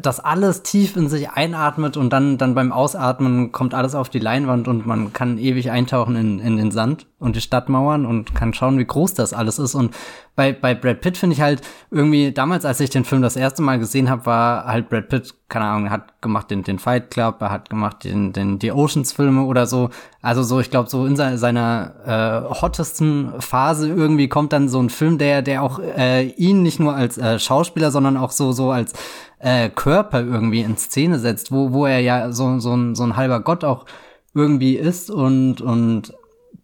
das 0.00 0.20
alles 0.20 0.62
tief 0.62 0.96
in 0.96 1.08
sich 1.08 1.30
einatmet 1.30 1.96
und 1.96 2.12
dann, 2.12 2.36
dann 2.36 2.54
beim 2.54 2.72
Ausatmen 2.72 3.52
kommt 3.52 3.72
alles 3.72 3.94
auf 3.94 4.10
die 4.10 4.18
Leinwand 4.18 4.68
und 4.68 4.86
man 4.86 5.14
kann 5.14 5.38
ewig 5.38 5.70
eintauchen 5.70 6.14
in, 6.14 6.40
in 6.40 6.58
den 6.58 6.70
Sand 6.70 7.06
und 7.18 7.36
die 7.36 7.40
Stadtmauern 7.40 8.04
und 8.04 8.34
kann 8.34 8.52
schauen, 8.52 8.78
wie 8.78 8.84
groß 8.84 9.14
das 9.14 9.32
alles 9.32 9.58
ist. 9.58 9.74
Und 9.74 9.94
bei, 10.34 10.52
bei 10.52 10.74
Brad 10.74 11.00
Pitt 11.00 11.16
finde 11.16 11.34
ich 11.34 11.40
halt 11.40 11.62
irgendwie, 11.90 12.32
damals, 12.32 12.66
als 12.66 12.80
ich 12.80 12.90
den 12.90 13.04
Film 13.04 13.22
das 13.22 13.36
erste 13.36 13.62
Mal 13.62 13.78
gesehen 13.78 14.10
habe, 14.10 14.26
war 14.26 14.66
halt 14.66 14.90
Brad 14.90 15.08
Pitt, 15.08 15.34
keine 15.48 15.64
Ahnung, 15.64 15.90
hat 15.90 16.20
gemacht 16.20 16.50
den, 16.50 16.62
den 16.62 16.78
Fight 16.78 17.10
Club, 17.10 17.36
er 17.40 17.50
hat 17.50 17.70
gemacht 17.70 18.04
den, 18.04 18.34
den, 18.34 18.58
die 18.58 18.72
Oceans-Filme 18.72 19.44
oder 19.44 19.66
so. 19.66 19.88
Also 20.20 20.42
so, 20.42 20.60
ich 20.60 20.70
glaube, 20.70 20.90
so 20.90 21.06
in 21.06 21.16
seiner, 21.16 21.38
seiner 21.38 21.94
äh, 22.50 22.54
hottesten 22.54 23.40
Phase 23.40 23.88
irgendwie 23.88 24.28
kommt 24.28 24.52
dann 24.52 24.68
so 24.68 24.80
ein 24.82 24.90
Film, 24.90 25.16
der, 25.16 25.40
der 25.40 25.62
auch 25.62 25.78
äh, 25.78 26.26
ihn 26.26 26.62
nicht 26.62 26.80
nur 26.80 26.94
als 26.94 27.16
äh, 27.16 27.38
Schauspieler, 27.38 27.90
sondern 27.90 28.18
auch 28.18 28.32
so, 28.32 28.52
so 28.52 28.70
als 28.70 28.92
äh, 29.38 29.68
Körper 29.68 30.20
irgendwie 30.20 30.60
in 30.60 30.76
Szene 30.76 31.18
setzt, 31.18 31.52
wo, 31.52 31.72
wo 31.72 31.86
er 31.86 32.00
ja 32.00 32.32
so, 32.32 32.58
so, 32.58 32.74
ein, 32.74 32.94
so 32.94 33.04
ein 33.04 33.16
halber 33.16 33.40
Gott 33.40 33.64
auch 33.64 33.86
irgendwie 34.34 34.76
ist 34.76 35.10
und, 35.10 35.60
und 35.60 36.14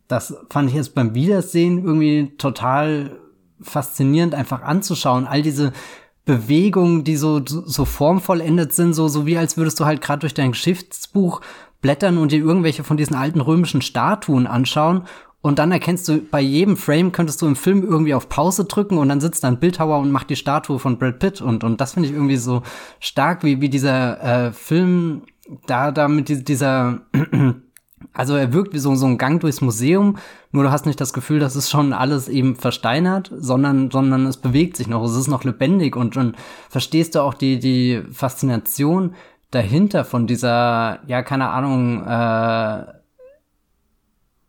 das 0.08 0.36
fand 0.50 0.68
ich 0.68 0.76
jetzt 0.76 0.94
beim 0.94 1.14
Wiedersehen 1.14 1.84
irgendwie 1.84 2.32
total 2.36 3.18
faszinierend 3.60 4.34
einfach 4.34 4.62
anzuschauen. 4.62 5.26
All 5.26 5.42
diese 5.42 5.72
Bewegungen, 6.24 7.04
die 7.04 7.16
so, 7.16 7.40
so 7.44 7.84
formvollendet 7.84 8.72
sind, 8.72 8.92
so, 8.92 9.08
so 9.08 9.26
wie 9.26 9.38
als 9.38 9.56
würdest 9.56 9.80
du 9.80 9.86
halt 9.86 10.00
gerade 10.00 10.20
durch 10.20 10.34
dein 10.34 10.52
Geschichtsbuch 10.52 11.40
blättern 11.80 12.18
und 12.18 12.30
dir 12.30 12.40
irgendwelche 12.40 12.84
von 12.84 12.96
diesen 12.96 13.16
alten 13.16 13.40
römischen 13.40 13.82
Statuen 13.82 14.46
anschauen 14.46 15.04
und 15.42 15.58
dann 15.58 15.72
erkennst 15.72 16.08
du, 16.08 16.22
bei 16.22 16.40
jedem 16.40 16.76
Frame 16.76 17.10
könntest 17.10 17.42
du 17.42 17.46
im 17.46 17.56
Film 17.56 17.82
irgendwie 17.82 18.14
auf 18.14 18.28
Pause 18.28 18.64
drücken 18.64 18.96
und 18.96 19.08
dann 19.08 19.20
sitzt 19.20 19.42
da 19.42 19.48
ein 19.48 19.58
Bildhauer 19.58 19.98
und 19.98 20.12
macht 20.12 20.30
die 20.30 20.36
Statue 20.36 20.78
von 20.78 20.98
Brad 20.98 21.18
Pitt. 21.18 21.40
Und, 21.40 21.64
und 21.64 21.80
das 21.80 21.94
finde 21.94 22.08
ich 22.08 22.14
irgendwie 22.14 22.36
so 22.36 22.62
stark, 23.00 23.42
wie, 23.42 23.60
wie 23.60 23.68
dieser 23.68 24.46
äh, 24.46 24.52
Film 24.52 25.22
da, 25.66 25.90
da 25.90 26.06
mit 26.06 26.48
dieser, 26.48 27.00
also 28.14 28.36
er 28.36 28.52
wirkt 28.52 28.72
wie 28.72 28.78
so, 28.78 28.94
so 28.94 29.06
ein 29.06 29.18
Gang 29.18 29.40
durchs 29.40 29.60
Museum, 29.60 30.16
nur 30.52 30.62
du 30.62 30.70
hast 30.70 30.86
nicht 30.86 31.00
das 31.00 31.12
Gefühl, 31.12 31.40
dass 31.40 31.56
es 31.56 31.68
schon 31.68 31.92
alles 31.92 32.28
eben 32.28 32.54
versteinert, 32.54 33.32
sondern, 33.34 33.90
sondern 33.90 34.26
es 34.26 34.36
bewegt 34.36 34.76
sich 34.76 34.86
noch, 34.86 35.02
es 35.04 35.16
ist 35.16 35.26
noch 35.26 35.42
lebendig 35.42 35.96
und 35.96 36.14
dann 36.14 36.36
verstehst 36.68 37.16
du 37.16 37.20
auch 37.20 37.34
die, 37.34 37.58
die 37.58 38.02
Faszination 38.12 39.14
dahinter 39.50 40.04
von 40.04 40.28
dieser, 40.28 41.00
ja, 41.08 41.22
keine 41.22 41.48
Ahnung, 41.48 42.06
äh, 42.06 43.01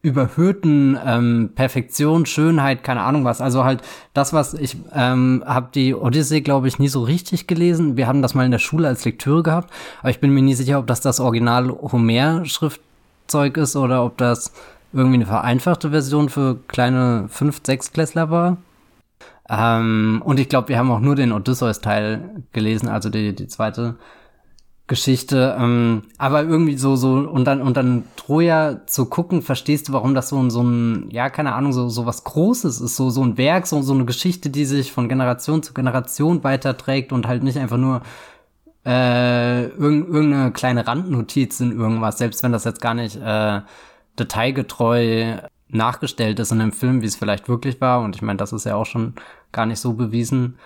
überhöhten 0.04 1.00
ähm, 1.04 1.52
Perfektion, 1.56 2.26
Schönheit, 2.26 2.84
keine 2.84 3.02
Ahnung 3.02 3.24
was. 3.24 3.40
Also 3.40 3.64
halt 3.64 3.82
das, 4.14 4.34
was 4.34 4.54
ich 4.54 4.76
ähm, 4.94 5.44
habe 5.48 5.70
die 5.74 5.96
Odyssee, 5.96 6.42
glaube 6.42 6.68
ich, 6.68 6.78
nie 6.78 6.90
so 6.90 7.04
richtig 7.04 7.48
gelesen. 7.48 7.96
Wir 7.96 8.06
haben 8.06 8.22
das 8.22 8.36
mal 8.36 8.46
in 8.46 8.52
der 8.52 8.60
Schule 8.60 8.90
als 8.90 9.06
Lektüre 9.06 9.44
gehabt, 9.44 9.74
aber 10.02 10.10
ich 10.10 10.20
bin 10.20 10.32
mir 10.32 10.42
nie 10.42 10.56
sicher, 10.56 10.78
ob 10.78 10.88
das 10.88 11.00
das 11.00 11.22
Original 11.22 11.70
Homer-Schriftzeug 11.70 13.56
ist 13.56 13.78
oder 13.78 14.04
ob 14.04 14.18
das 14.18 14.52
irgendwie 14.92 15.16
eine 15.16 15.26
vereinfachte 15.26 15.92
Version 15.92 16.28
für 16.28 16.60
kleine 16.68 17.30
fünf, 17.30 17.62
sechs 17.66 17.94
Klässler 17.94 18.30
war. 18.30 18.58
Ähm, 19.50 20.22
und 20.26 20.38
ich 20.38 20.50
glaube, 20.50 20.68
wir 20.68 20.78
haben 20.78 20.92
auch 20.92 21.00
nur 21.00 21.16
den 21.16 21.32
Odysseus-Teil 21.32 22.44
gelesen, 22.52 22.90
also 22.90 23.10
die, 23.10 23.34
die 23.34 23.48
zweite 23.48 23.96
Geschichte, 24.94 25.58
ähm, 25.60 26.04
aber 26.20 26.44
irgendwie 26.44 26.78
so, 26.78 26.96
so, 26.96 27.14
und 27.14 27.46
dann, 27.46 27.64
und 27.64 27.78
dann 27.78 28.04
Troja 28.16 28.86
zu 28.86 29.08
gucken, 29.08 29.42
verstehst 29.42 29.88
du, 29.88 29.94
warum 29.94 30.14
das 30.14 30.30
so 30.30 30.38
ein, 30.38 30.52
so 30.52 30.62
ein, 30.62 31.10
ja, 31.10 31.32
keine 31.32 31.56
Ahnung, 31.56 31.74
so, 31.74 31.90
so 31.90 32.06
was 32.06 32.24
Großes 32.24 32.80
ist, 32.80 32.96
so, 32.96 33.10
so 33.10 33.24
ein 33.24 33.36
Werk, 33.36 33.66
so, 33.66 33.82
so 33.82 33.94
eine 33.94 34.06
Geschichte, 34.06 34.52
die 34.52 34.66
sich 34.66 34.92
von 34.92 35.10
Generation 35.10 35.64
zu 35.64 35.74
Generation 35.74 36.44
weiterträgt 36.44 37.12
und 37.12 37.28
halt 37.28 37.42
nicht 37.42 37.58
einfach 37.58 37.78
nur, 37.78 38.04
äh, 38.86 39.64
irg 39.64 39.80
irgendeine 39.82 40.52
kleine 40.52 40.86
Randnotiz 40.86 41.60
in 41.60 41.72
irgendwas, 41.72 42.20
selbst 42.20 42.44
wenn 42.44 42.52
das 42.52 42.64
jetzt 42.64 42.80
gar 42.80 42.94
nicht, 42.94 43.16
äh, 43.16 43.62
detailgetreu 44.20 45.38
nachgestellt 45.70 46.40
ist 46.40 46.52
in 46.52 46.60
dem 46.60 46.72
Film, 46.72 47.02
wie 47.02 47.08
es 47.08 47.16
vielleicht 47.16 47.50
wirklich 47.50 47.82
war, 47.82 48.02
und 48.02 48.16
ich 48.16 48.22
meine, 48.22 48.38
das 48.38 48.54
ist 48.54 48.68
ja 48.68 48.76
auch 48.76 48.86
schon 48.86 49.16
gar 49.52 49.66
nicht 49.66 49.80
so 49.80 49.94
bewiesen. 49.94 50.60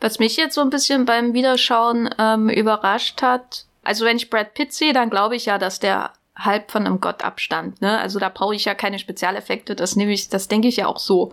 Was 0.00 0.18
mich 0.18 0.36
jetzt 0.36 0.56
so 0.56 0.62
ein 0.62 0.70
bisschen 0.70 1.04
beim 1.04 1.32
Wiederschauen 1.32 2.10
ähm, 2.18 2.48
überrascht 2.48 3.22
hat, 3.22 3.67
also 3.88 4.04
wenn 4.04 4.18
ich 4.18 4.28
Brad 4.28 4.52
Pitt 4.52 4.74
sehe, 4.74 4.92
dann 4.92 5.08
glaube 5.08 5.34
ich 5.34 5.46
ja, 5.46 5.56
dass 5.56 5.80
der 5.80 6.12
halb 6.36 6.70
von 6.70 6.86
einem 6.86 7.00
Gott 7.00 7.24
abstand. 7.24 7.80
Ne? 7.80 7.98
Also 7.98 8.18
da 8.18 8.28
brauche 8.28 8.54
ich 8.54 8.66
ja 8.66 8.74
keine 8.74 8.98
Spezialeffekte. 8.98 9.74
Das 9.74 9.96
nehme 9.96 10.12
ich, 10.12 10.28
das 10.28 10.46
denke 10.46 10.68
ich 10.68 10.76
ja 10.76 10.86
auch 10.86 10.98
so, 10.98 11.32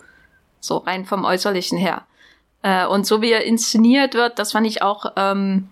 so 0.61 0.77
rein 0.77 1.05
vom 1.05 1.25
äußerlichen 1.25 1.77
her. 1.77 2.03
Äh, 2.63 2.87
und 2.87 3.05
so 3.05 3.21
wie 3.21 3.31
er 3.31 3.43
inszeniert 3.43 4.13
wird, 4.13 4.39
das 4.39 4.53
fand 4.53 4.65
ich 4.67 4.81
auch 4.81 5.05
ähm, 5.17 5.67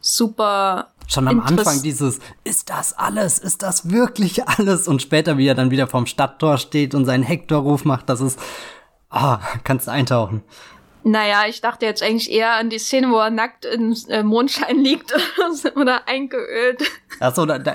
super. 0.00 0.88
Schon 1.06 1.28
am 1.28 1.40
Anfang 1.40 1.82
dieses, 1.82 2.18
ist 2.44 2.70
das 2.70 2.96
alles? 2.96 3.38
Ist 3.38 3.62
das 3.62 3.90
wirklich 3.90 4.48
alles? 4.48 4.88
Und 4.88 5.02
später, 5.02 5.36
wie 5.36 5.46
er 5.46 5.54
dann 5.54 5.70
wieder 5.70 5.86
vorm 5.86 6.06
Stadttor 6.06 6.56
steht 6.56 6.94
und 6.94 7.04
seinen 7.04 7.24
Hector-Ruf 7.24 7.84
macht, 7.84 8.08
das 8.08 8.22
ist, 8.22 8.40
ah, 9.10 9.38
kannst 9.64 9.86
du 9.86 9.92
eintauchen. 9.92 10.42
Naja, 11.04 11.44
ich 11.48 11.60
dachte 11.60 11.86
jetzt 11.86 12.02
eigentlich 12.02 12.30
eher 12.30 12.52
an 12.52 12.70
die 12.70 12.78
Szene, 12.78 13.10
wo 13.10 13.18
er 13.18 13.30
nackt 13.30 13.64
im 13.64 13.96
äh, 14.08 14.22
Mondschein 14.22 14.78
liegt 14.78 15.12
oder 15.76 16.06
eingeölt. 16.06 16.82
Achso, 17.18 17.44
da, 17.44 17.58
da, 17.58 17.74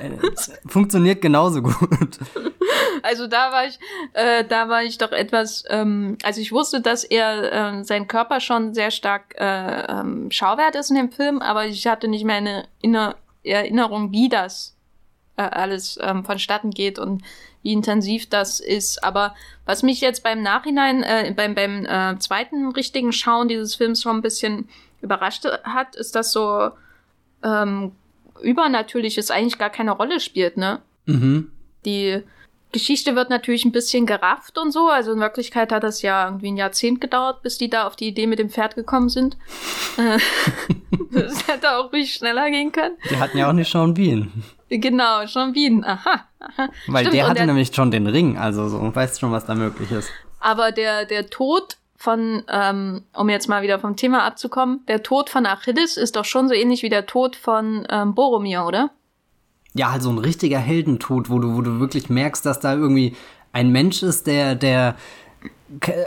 funktioniert 0.65 1.21
genauso 1.21 1.61
gut. 1.61 2.19
Also 3.03 3.27
da 3.27 3.51
war 3.51 3.65
ich, 3.65 3.79
äh, 4.13 4.43
da 4.43 4.69
war 4.69 4.83
ich 4.83 4.97
doch 4.97 5.11
etwas, 5.11 5.63
ähm, 5.69 6.17
also 6.23 6.41
ich 6.41 6.51
wusste, 6.51 6.81
dass 6.81 7.03
er 7.03 7.79
äh, 7.79 7.83
sein 7.83 8.07
Körper 8.07 8.39
schon 8.39 8.73
sehr 8.73 8.91
stark 8.91 9.35
äh, 9.37 9.83
ähm, 9.91 10.31
Schauwert 10.31 10.75
ist 10.75 10.89
in 10.89 10.97
dem 10.97 11.11
Film, 11.11 11.41
aber 11.41 11.65
ich 11.65 11.85
hatte 11.87 12.07
nicht 12.07 12.25
mehr 12.25 12.37
eine 12.37 12.67
Inner 12.81 13.15
Erinnerung, 13.43 14.11
wie 14.11 14.29
das 14.29 14.75
äh, 15.37 15.43
alles 15.43 15.97
ähm, 16.01 16.25
vonstatten 16.25 16.71
geht 16.71 16.99
und 16.99 17.23
wie 17.67 17.73
intensiv 17.73 18.29
das 18.29 18.59
ist. 18.61 19.03
Aber 19.03 19.35
was 19.65 19.83
mich 19.83 19.99
jetzt 19.99 20.23
beim 20.23 20.41
Nachhinein, 20.41 21.03
äh, 21.03 21.33
beim, 21.35 21.53
beim 21.53 21.85
äh, 21.85 22.17
zweiten 22.19 22.71
richtigen 22.71 23.11
Schauen 23.11 23.49
dieses 23.49 23.75
Films 23.75 24.01
schon 24.01 24.17
ein 24.17 24.21
bisschen 24.21 24.69
überrascht 25.01 25.45
hat, 25.63 25.95
ist, 25.95 26.15
dass 26.15 26.31
so 26.31 26.69
ähm, 27.43 27.91
Übernatürliches 28.41 29.31
eigentlich 29.31 29.57
gar 29.57 29.69
keine 29.69 29.91
Rolle 29.91 30.19
spielt, 30.19 30.57
ne? 30.57 30.79
Mhm. 31.05 31.51
Die 31.85 32.23
Geschichte 32.71 33.15
wird 33.15 33.29
natürlich 33.29 33.65
ein 33.65 33.71
bisschen 33.71 34.05
gerafft 34.05 34.57
und 34.57 34.71
so. 34.71 34.87
Also 34.87 35.11
in 35.11 35.19
Wirklichkeit 35.19 35.71
hat 35.71 35.83
das 35.83 36.01
ja 36.01 36.25
irgendwie 36.25 36.51
ein 36.51 36.57
Jahrzehnt 36.57 37.01
gedauert, 37.01 37.41
bis 37.41 37.57
die 37.57 37.69
da 37.69 37.85
auf 37.85 37.95
die 37.95 38.07
Idee 38.07 38.27
mit 38.27 38.39
dem 38.39 38.49
Pferd 38.49 38.75
gekommen 38.75 39.09
sind. 39.09 39.37
Äh, 39.97 40.19
das 41.11 41.47
hätte 41.47 41.75
auch 41.75 41.91
ruhig 41.91 42.13
schneller 42.13 42.51
gehen 42.51 42.71
können. 42.71 42.97
Die 43.09 43.17
hatten 43.17 43.39
ja 43.39 43.49
auch 43.49 43.53
nicht 43.53 43.71
Sean 43.71 43.95
Bean. 43.95 44.31
Genau, 44.69 45.25
Sean 45.25 45.53
Bean. 45.53 45.83
Aha. 45.83 46.25
aha. 46.39 46.69
Weil 46.87 47.05
Stimmt, 47.05 47.15
der 47.15 47.25
hatte 47.25 47.35
der, 47.35 47.45
nämlich 47.45 47.73
schon 47.73 47.91
den 47.91 48.07
Ring, 48.07 48.37
also 48.37 48.67
so, 48.67 48.77
und 48.77 48.95
weißt 48.95 49.19
schon, 49.19 49.31
was 49.31 49.45
da 49.45 49.55
möglich 49.55 49.91
ist. 49.91 50.09
Aber 50.39 50.71
der, 50.71 51.05
der 51.05 51.29
Tod 51.29 51.77
von, 51.95 52.43
ähm, 52.49 53.03
um 53.13 53.29
jetzt 53.29 53.49
mal 53.49 53.63
wieder 53.63 53.79
vom 53.79 53.95
Thema 53.95 54.23
abzukommen, 54.23 54.81
der 54.87 55.03
Tod 55.03 55.29
von 55.29 55.45
Achilles 55.45 55.97
ist 55.97 56.15
doch 56.15 56.25
schon 56.25 56.47
so 56.47 56.53
ähnlich 56.53 56.83
wie 56.83 56.89
der 56.89 57.05
Tod 57.05 57.35
von 57.35 57.87
ähm, 57.89 58.13
Boromir, 58.13 58.65
oder? 58.65 58.91
Ja, 59.73 59.91
halt 59.91 60.03
so 60.03 60.09
ein 60.09 60.19
richtiger 60.19 60.59
Heldentod, 60.59 61.29
wo 61.29 61.39
du, 61.39 61.55
wo 61.55 61.61
du 61.61 61.79
wirklich 61.79 62.09
merkst, 62.09 62.45
dass 62.45 62.59
da 62.59 62.73
irgendwie 62.73 63.15
ein 63.51 63.71
Mensch 63.71 64.03
ist, 64.03 64.27
der, 64.27 64.55
der 64.55 64.95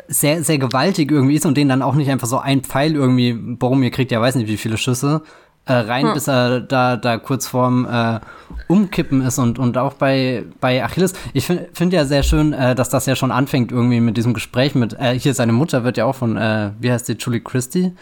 sehr, 0.09 0.43
sehr 0.43 0.59
gewaltig 0.59 1.11
irgendwie 1.11 1.35
ist 1.35 1.47
und 1.47 1.57
den 1.57 1.69
dann 1.69 1.83
auch 1.83 1.95
nicht 1.95 2.11
einfach 2.11 2.27
so 2.27 2.39
ein 2.39 2.63
Pfeil 2.63 2.95
irgendwie, 2.95 3.33
Boromir 3.33 3.91
kriegt 3.91 4.11
ja 4.11 4.21
weiß 4.21 4.37
nicht 4.37 4.49
wie 4.49 4.57
viele 4.57 4.77
Schüsse, 4.77 5.23
äh, 5.67 5.73
rein, 5.73 6.07
hm. 6.07 6.15
bis 6.15 6.29
er 6.29 6.61
da, 6.61 6.97
da 6.97 7.19
kurz 7.19 7.47
vorm 7.47 7.87
äh, 7.91 8.21
Umkippen 8.69 9.23
ist 9.23 9.39
und, 9.39 9.59
und 9.59 9.79
auch 9.79 9.95
bei, 9.95 10.45
bei 10.61 10.83
Achilles. 10.85 11.13
Ich 11.33 11.47
finde 11.47 11.69
find 11.73 11.93
ja 11.93 12.05
sehr 12.05 12.23
schön, 12.23 12.53
äh, 12.53 12.75
dass 12.75 12.89
das 12.89 13.07
ja 13.07 13.17
schon 13.17 13.31
anfängt 13.31 13.73
irgendwie 13.73 14.01
mit 14.01 14.17
diesem 14.17 14.35
Gespräch 14.35 14.75
mit, 14.75 14.95
äh, 14.95 15.19
hier 15.19 15.35
seine 15.35 15.53
Mutter 15.53 15.85
wird 15.85 15.97
ja 15.97 16.05
auch 16.07 16.15
von, 16.15 16.37
äh, 16.37 16.71
wie 16.81 16.91
heißt 16.91 17.09
die, 17.09 17.17
Julie 17.19 17.41
Christie 17.41 17.93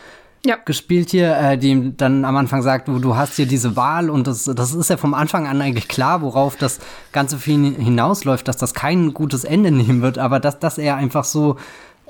ja. 0.45 0.57
gespielt 0.65 1.11
hier, 1.11 1.37
äh, 1.37 1.59
die 1.59 1.71
ihm 1.71 1.97
dann 1.97 2.25
am 2.25 2.37
Anfang 2.37 2.63
sagt, 2.63 2.89
du, 2.89 2.99
du 2.99 3.17
hast 3.17 3.37
hier 3.37 3.47
diese 3.47 3.77
Wahl 3.77 4.11
und 4.11 4.27
das, 4.27 4.45
das 4.45 4.75
ist 4.75 4.91
ja 4.91 4.97
vom 4.97 5.15
Anfang 5.15 5.47
an 5.47 5.61
eigentlich 5.61 5.89
klar, 5.89 6.23
worauf 6.23 6.57
das 6.57 6.81
Ganze 7.13 7.39
für 7.39 7.51
ihn 7.51 7.75
hinausläuft, 7.75 8.47
dass 8.49 8.57
das 8.57 8.75
kein 8.75 9.15
gutes 9.15 9.45
Ende 9.45 9.71
nehmen 9.73 10.03
wird, 10.03 10.19
aber 10.19 10.41
dass, 10.41 10.59
dass 10.59 10.79
er 10.79 10.97
einfach 10.97 11.25
so 11.25 11.57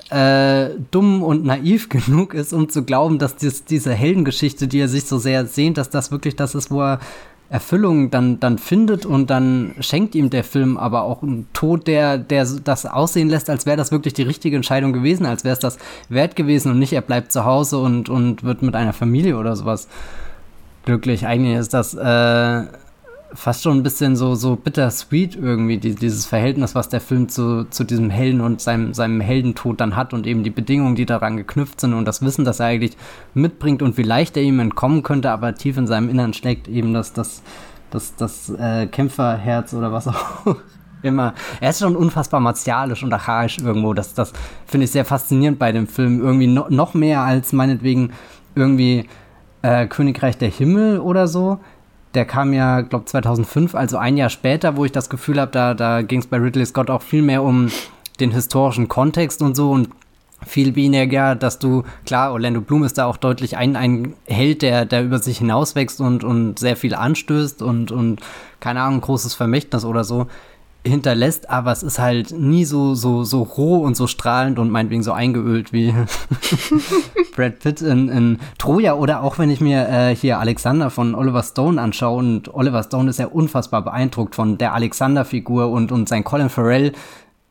äh, 0.09 0.69
dumm 0.91 1.23
und 1.23 1.45
naiv 1.45 1.89
genug 1.89 2.33
ist, 2.33 2.53
um 2.53 2.69
zu 2.69 2.83
glauben, 2.83 3.19
dass 3.19 3.35
dies, 3.35 3.65
diese 3.65 3.93
Heldengeschichte, 3.93 4.67
die 4.67 4.79
er 4.79 4.87
sich 4.87 5.05
so 5.05 5.17
sehr 5.17 5.45
sehnt, 5.45 5.77
dass 5.77 5.89
das 5.89 6.11
wirklich 6.11 6.35
das 6.35 6.55
ist, 6.55 6.71
wo 6.71 6.81
er 6.81 6.99
Erfüllung 7.49 8.11
dann, 8.11 8.39
dann 8.39 8.59
findet 8.59 9.07
und 9.07 9.31
dann 9.31 9.73
schenkt 9.79 10.13
ihm 10.13 10.29
der 10.29 10.43
Film 10.43 10.77
aber 10.77 11.01
auch 11.01 11.23
einen 11.23 11.47
Tod, 11.53 11.87
der, 11.87 12.19
der 12.19 12.45
das 12.63 12.85
aussehen 12.85 13.27
lässt, 13.27 13.49
als 13.49 13.65
wäre 13.65 13.75
das 13.75 13.91
wirklich 13.91 14.13
die 14.13 14.21
richtige 14.21 14.55
Entscheidung 14.55 14.93
gewesen, 14.93 15.25
als 15.25 15.43
wäre 15.43 15.53
es 15.53 15.59
das 15.59 15.79
wert 16.09 16.35
gewesen 16.35 16.71
und 16.71 16.77
nicht, 16.77 16.93
er 16.93 17.01
bleibt 17.01 17.31
zu 17.31 17.45
Hause 17.45 17.79
und, 17.79 18.07
und 18.07 18.43
wird 18.43 18.61
mit 18.61 18.75
einer 18.75 18.93
Familie 18.93 19.35
oder 19.35 19.55
sowas 19.55 19.87
glücklich. 20.85 21.25
Eigentlich 21.25 21.57
ist 21.57 21.73
das 21.73 21.95
äh, 21.95 22.65
fast 23.33 23.63
schon 23.63 23.77
ein 23.77 23.83
bisschen 23.83 24.15
so, 24.15 24.35
so 24.35 24.55
bittersweet 24.55 25.35
irgendwie, 25.35 25.77
die, 25.77 25.95
dieses 25.95 26.25
Verhältnis, 26.25 26.75
was 26.75 26.89
der 26.89 27.01
Film 27.01 27.29
zu, 27.29 27.65
zu 27.69 27.83
diesem 27.83 28.09
Helden 28.09 28.41
und 28.41 28.61
seinem, 28.61 28.93
seinem 28.93 29.21
Heldentod 29.21 29.79
dann 29.79 29.95
hat 29.95 30.13
und 30.13 30.25
eben 30.25 30.43
die 30.43 30.49
Bedingungen, 30.49 30.95
die 30.95 31.05
daran 31.05 31.37
geknüpft 31.37 31.81
sind 31.81 31.93
und 31.93 32.05
das 32.05 32.21
Wissen, 32.21 32.45
das 32.45 32.59
er 32.59 32.67
eigentlich 32.67 32.97
mitbringt 33.33 33.81
und 33.81 33.97
wie 33.97 34.03
leicht 34.03 34.35
er 34.37 34.43
ihm 34.43 34.59
entkommen 34.59 35.03
könnte, 35.03 35.31
aber 35.31 35.53
tief 35.55 35.77
in 35.77 35.87
seinem 35.87 36.09
Innern 36.09 36.33
steckt 36.33 36.67
eben 36.67 36.93
das, 36.93 37.13
das, 37.13 37.43
das, 37.91 38.15
das 38.15 38.49
äh, 38.49 38.87
Kämpferherz 38.87 39.73
oder 39.73 39.91
was 39.91 40.07
auch 40.07 40.55
immer. 41.01 41.33
Er 41.61 41.69
ist 41.69 41.79
schon 41.79 41.95
unfassbar 41.95 42.39
martialisch 42.39 43.03
und 43.03 43.13
archaisch 43.13 43.59
irgendwo. 43.59 43.93
Das, 43.93 44.13
das 44.13 44.33
finde 44.65 44.85
ich 44.85 44.91
sehr 44.91 45.05
faszinierend 45.05 45.59
bei 45.59 45.71
dem 45.71 45.87
Film. 45.87 46.19
Irgendwie 46.19 46.47
no, 46.47 46.65
noch 46.69 46.93
mehr 46.93 47.21
als 47.21 47.53
meinetwegen 47.53 48.11
irgendwie 48.55 49.07
äh, 49.61 49.87
Königreich 49.87 50.37
der 50.37 50.49
Himmel 50.49 50.99
oder 50.99 51.27
so 51.27 51.59
der 52.13 52.25
kam 52.25 52.53
ja, 52.53 52.81
glaube 52.81 53.05
2005, 53.05 53.75
also 53.75 53.97
ein 53.97 54.17
Jahr 54.17 54.29
später, 54.29 54.75
wo 54.77 54.85
ich 54.85 54.91
das 54.91 55.09
Gefühl 55.09 55.39
habe, 55.39 55.51
da, 55.51 55.73
da 55.73 56.01
ging 56.01 56.19
es 56.19 56.27
bei 56.27 56.37
Ridley 56.37 56.65
Scott 56.65 56.89
auch 56.89 57.01
viel 57.01 57.21
mehr 57.21 57.43
um 57.43 57.69
den 58.19 58.31
historischen 58.31 58.87
Kontext 58.87 59.41
und 59.41 59.55
so 59.55 59.71
und 59.71 59.89
viel 60.45 60.75
weniger, 60.75 61.35
dass 61.35 61.59
du, 61.59 61.83
klar, 62.05 62.31
Orlando 62.31 62.61
Bloom 62.61 62.83
ist 62.83 62.97
da 62.97 63.05
auch 63.05 63.17
deutlich 63.17 63.57
ein, 63.57 63.75
ein 63.75 64.13
Held, 64.25 64.61
der, 64.61 64.85
der 64.85 65.03
über 65.03 65.19
sich 65.19 65.39
hinauswächst 65.39 65.99
und, 65.99 66.23
und 66.23 66.59
sehr 66.59 66.75
viel 66.75 66.95
anstößt 66.95 67.61
und, 67.61 67.91
und 67.91 68.21
keine 68.59 68.81
Ahnung, 68.81 69.01
großes 69.01 69.33
Vermächtnis 69.35 69.85
oder 69.85 70.03
so 70.03 70.27
hinterlässt, 70.85 71.49
aber 71.49 71.71
es 71.71 71.83
ist 71.83 71.99
halt 71.99 72.31
nie 72.31 72.63
so, 72.63 72.95
so, 72.95 73.23
so 73.23 73.43
roh 73.43 73.79
und 73.79 73.97
so 73.97 74.07
strahlend 74.07 74.59
und 74.59 74.69
meinetwegen 74.69 75.03
so 75.03 75.11
eingeölt 75.11 75.73
wie 75.73 75.93
Brad 77.35 77.59
Pitt 77.59 77.81
in, 77.81 78.07
in 78.07 78.39
Troja 78.57 78.93
oder 78.93 79.21
auch 79.21 79.37
wenn 79.39 79.49
ich 79.49 79.59
mir 79.59 79.87
äh, 79.89 80.15
hier 80.15 80.39
Alexander 80.39 80.89
von 80.89 81.15
Oliver 81.15 81.43
Stone 81.43 81.81
anschaue 81.81 82.17
und 82.17 82.53
Oliver 82.53 82.81
Stone 82.83 83.09
ist 83.09 83.19
ja 83.19 83.27
unfassbar 83.27 83.83
beeindruckt 83.83 84.35
von 84.35 84.57
der 84.57 84.73
Alexander-Figur 84.73 85.69
und, 85.69 85.91
und 85.91 86.07
sein 86.07 86.23
Colin 86.23 86.49
Farrell 86.49 86.93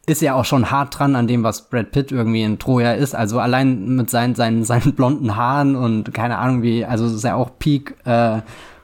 ist 0.06 0.22
ja 0.22 0.34
auch 0.34 0.46
schon 0.46 0.70
hart 0.70 0.98
dran 0.98 1.14
an 1.14 1.26
dem, 1.26 1.42
was 1.42 1.68
Brad 1.68 1.90
Pitt 1.90 2.10
irgendwie 2.10 2.42
in 2.42 2.58
Troja 2.58 2.92
ist. 2.92 3.14
Also 3.14 3.40
allein 3.40 3.94
mit 3.94 4.08
seinen, 4.08 4.34
seinen, 4.34 4.64
seinen 4.64 4.94
blonden 4.94 5.36
Haaren 5.36 5.76
und 5.76 6.14
keine 6.14 6.38
Ahnung 6.38 6.62
wie, 6.62 6.84
also 6.86 7.06
ist 7.06 7.24
ja 7.24 7.34
auch 7.34 7.50
Peak 7.58 7.94
äh, 8.06 8.40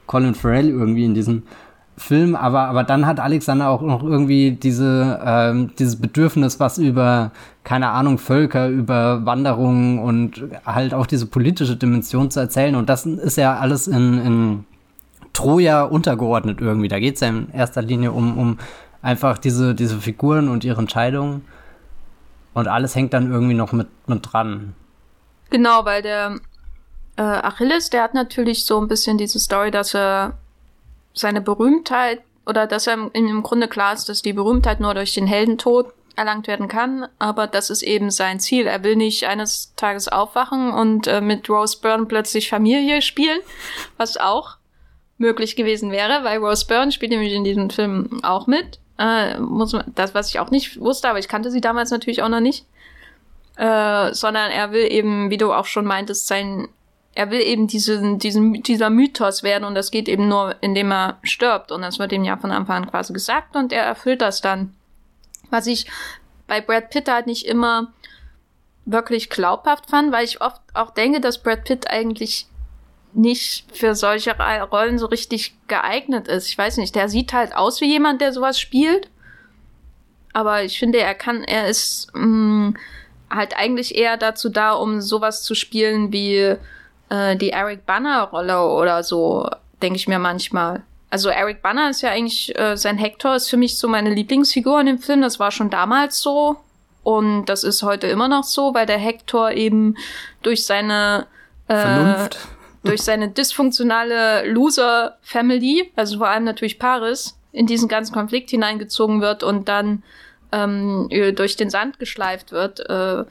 Colin 0.07 0.35
Farrell 0.35 0.69
irgendwie 0.69 1.05
in 1.05 1.15
diesem 1.15 1.45
Film, 1.97 2.35
aber, 2.35 2.63
aber 2.63 2.83
dann 2.83 3.07
hat 3.07 3.21
Alexander 3.21 3.69
auch 3.69 3.81
noch 3.81 4.03
irgendwie 4.03 4.51
diese, 4.53 5.21
ähm, 5.25 5.71
dieses 5.79 5.97
Bedürfnis, 5.97 6.59
was 6.59 6.79
über, 6.79 7.31
keine 7.63 7.91
Ahnung, 7.91 8.19
Völker, 8.19 8.69
über 8.69 9.25
Wanderungen 9.25 10.01
und 10.01 10.43
halt 10.67 10.93
auch 10.93 11.07
diese 11.07 11.27
politische 11.27 11.77
Dimension 11.77 12.31
zu 12.31 12.41
erzählen. 12.41 12.75
Und 12.75 12.89
das 12.89 13.07
ist 13.07 13.37
ja 13.37 13.57
alles 13.59 13.87
in, 13.87 14.27
in 14.27 14.65
Troja 15.33 15.83
untergeordnet 15.85 16.61
irgendwie. 16.61 16.89
Da 16.89 16.99
geht 16.99 17.15
es 17.15 17.21
ja 17.21 17.29
in 17.29 17.51
erster 17.53 17.83
Linie 17.83 18.11
um, 18.11 18.39
um 18.39 18.59
einfach 19.01 19.39
diese, 19.39 19.75
diese 19.75 20.01
Figuren 20.01 20.49
und 20.49 20.65
ihre 20.65 20.81
Entscheidungen. 20.81 21.45
Und 22.55 22.67
alles 22.69 22.95
hängt 22.97 23.13
dann 23.13 23.31
irgendwie 23.31 23.55
noch 23.55 23.73
mit, 23.73 23.89
mit 24.09 24.33
dran. 24.33 24.75
Genau, 25.51 25.85
weil 25.85 26.03
der 26.03 26.41
äh, 27.17 27.23
Achilles, 27.23 27.91
der 27.91 28.03
hat 28.03 28.15
natürlich 28.15 28.65
so 28.65 28.81
ein 28.81 28.89
bisschen 28.89 29.19
diese 29.19 29.39
Story, 29.39 29.71
dass 29.71 29.95
er 29.95 30.35
seine 31.15 31.41
Berühmtheit 31.41 32.21
oder 32.47 32.67
dass 32.67 32.87
er 32.87 33.11
im 33.15 33.43
Grunde 33.43 33.69
klar 33.69 33.95
ist, 33.95 34.09
dass 34.09 34.21
die 34.21 34.33
Berühmtheit 34.33 34.81
nur 34.81 34.95
durch 34.95 35.15
den 35.15 35.27
Heldentod 35.27 35.93
erlangt 36.17 36.47
werden 36.47 36.69
kann, 36.69 37.09
aber 37.19 37.47
das 37.47 37.71
ist 37.71 37.83
eben 37.83 38.11
sein 38.11 38.39
Ziel. 38.39 38.67
Er 38.67 38.85
will 38.85 38.97
nicht 38.97 39.25
eines 39.25 39.75
Tages 39.77 40.09
aufwachen 40.09 40.71
und 40.71 41.07
äh, 41.07 41.21
mit 41.21 41.49
Rose 41.49 41.79
Byrne 41.81 42.07
plötzlich 42.07 42.49
Familie 42.49 43.03
spielen, 43.03 43.41
was 43.97 44.17
auch 44.17 44.57
möglich 45.19 45.57
gewesen 45.57 45.91
wäre, 45.91 46.23
weil 46.25 46.39
Rose 46.39 46.67
Byrne 46.67 46.93
spielt 46.93 47.11
nämlich 47.11 47.33
in 47.33 47.45
diesem 47.45 47.71
Film 47.71 48.21
auch 48.23 48.47
mit. 48.47 48.79
Äh, 48.99 49.39
muss 49.41 49.73
man, 49.73 49.91
das, 49.95 50.15
was 50.15 50.29
ich 50.29 50.39
auch 50.39 50.51
nicht 50.51 50.79
wusste, 50.81 51.09
aber 51.09 51.19
ich 51.19 51.29
kannte 51.29 51.51
sie 51.51 51.61
damals 51.61 51.91
natürlich 51.91 52.23
auch 52.23 52.29
noch 52.29 52.41
nicht. 52.41 52.67
Äh, 53.57 54.13
sondern 54.13 54.51
er 54.51 54.73
will 54.73 54.93
eben, 54.93 55.31
wie 55.31 55.37
du 55.37 55.53
auch 55.53 55.67
schon 55.67 55.85
meintest, 55.85 56.27
sein 56.27 56.69
er 57.15 57.31
will 57.31 57.41
eben 57.41 57.67
diesen, 57.67 58.19
diesen, 58.19 58.63
dieser 58.63 58.91
Mythos 58.91 59.43
werden 59.43 59.65
und 59.65 59.75
das 59.75 59.91
geht 59.91 60.09
eben 60.09 60.29
nur, 60.29 60.57
indem 60.61 60.93
er 60.93 61.19
stirbt. 61.23 61.71
Und 61.71 61.83
das 61.83 61.99
wird 61.99 62.13
ihm 62.13 62.25
ja 62.25 62.37
von 62.37 62.51
Anfang 62.51 62.85
an 62.85 62.91
quasi 62.91 63.13
gesagt 63.13 63.55
und 63.55 63.73
er 63.73 63.85
erfüllt 63.85 64.21
das 64.21 64.41
dann. 64.41 64.75
Was 65.51 65.67
ich 65.67 65.87
bei 66.47 66.61
Brad 66.61 66.91
Pitt 66.91 67.09
halt 67.09 67.27
nicht 67.27 67.47
immer 67.47 67.93
wirklich 68.85 69.31
glaubhaft 69.31 69.91
fand, 69.91 70.13
weil 70.13 70.25
ich 70.25 70.41
oft 70.41 70.61
auch 70.75 70.91
denke, 70.91 71.21
dass 71.21 71.43
Brad 71.43 71.65
Pitt 71.65 71.89
eigentlich 71.89 72.47
nicht 73.13 73.65
für 73.73 73.95
solche 73.95 74.37
Rollen 74.37 74.99
so 74.99 75.07
richtig 75.07 75.55
geeignet 75.69 76.27
ist. 76.27 76.49
Ich 76.49 76.59
weiß 76.59 76.79
nicht, 76.79 76.97
der 76.97 77.09
sieht 77.09 77.33
halt 77.33 77.55
aus 77.55 77.81
wie 77.81 77.87
jemand, 77.87 78.21
der 78.21 78.33
sowas 78.33 78.59
spielt. 78.59 79.09
Aber 80.33 80.65
ich 80.65 80.81
finde, 80.81 80.99
er 80.99 81.15
kann, 81.15 81.45
er 81.45 81.69
ist 81.69 82.11
mh, 82.13 82.27
mm, 82.27 82.77
halt 83.31 83.57
eigentlich 83.57 83.95
eher 83.95 84.17
dazu 84.17 84.49
da, 84.49 84.73
um 84.73 85.01
sowas 85.01 85.45
zu 85.45 85.55
spielen 85.55 86.13
wie 86.13 86.57
äh, 87.09 87.37
die 87.37 87.51
Eric 87.51 87.87
Banner-Rolle 87.87 88.61
oder 88.61 89.03
so, 89.03 89.49
denke 89.83 89.97
ich 89.97 90.09
mir 90.09 90.19
manchmal. 90.19 90.83
Also 91.11 91.29
Eric 91.29 91.63
Banner 91.63 91.91
ist 91.91 92.03
ja 92.03 92.11
eigentlich, 92.11 92.59
äh, 92.59 92.77
sein 92.77 92.99
Hector 92.99 93.37
ist 93.37 93.49
für 93.49 93.57
mich 93.57 93.79
so 93.79 93.89
meine 93.89 94.11
Lieblingsfigur 94.11 94.81
in 94.81 94.87
dem 94.87 94.99
Film. 94.99 95.23
Das 95.23 95.39
war 95.39 95.51
schon 95.51 95.71
damals 95.71 96.21
so. 96.21 96.57
Und 97.03 97.47
das 97.47 97.65
ist 97.65 97.83
heute 97.83 98.07
immer 98.07 98.29
noch 98.29 98.45
so, 98.45 98.75
weil 98.75 98.87
der 98.87 98.99
Hector 98.99 99.53
eben 99.53 99.97
durch 100.43 100.65
seine 100.65 101.27
äh, 101.69 102.29
durch 102.85 103.03
seine 103.03 103.29
dysfunktionale 103.31 104.47
Loser-Family, 104.47 105.91
also 105.97 106.19
vor 106.19 106.29
allem 106.29 106.45
natürlich 106.45 106.79
Paris, 106.79 107.37
in 107.51 107.67
diesen 107.67 107.89
ganzen 107.89 108.13
Konflikt 108.13 108.51
hineingezogen 108.51 109.21
wird 109.21 109.43
und 109.43 109.69
dann 109.69 110.03
ähm, 110.53 111.09
durch 111.35 111.57
den 111.57 111.71
Sand 111.71 111.99
geschleift 111.99 112.53
wird. 112.53 112.81
Äh, 112.81 113.25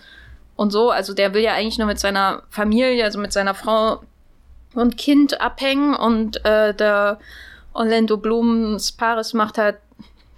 und 0.55 0.71
so. 0.71 0.91
Also 0.91 1.13
der 1.13 1.33
will 1.33 1.41
ja 1.41 1.53
eigentlich 1.53 1.77
nur 1.77 1.87
mit 1.87 1.99
seiner 1.99 2.43
Familie, 2.49 3.03
also 3.03 3.19
mit 3.19 3.33
seiner 3.33 3.53
Frau 3.53 4.01
und 4.73 4.97
Kind 4.97 5.39
abhängen 5.41 5.95
und 5.95 6.43
äh, 6.45 6.73
der 6.73 7.19
Orlando 7.73 8.17
Blumens 8.17 8.91
Paris 8.91 9.33
macht 9.33 9.57
halt 9.57 9.77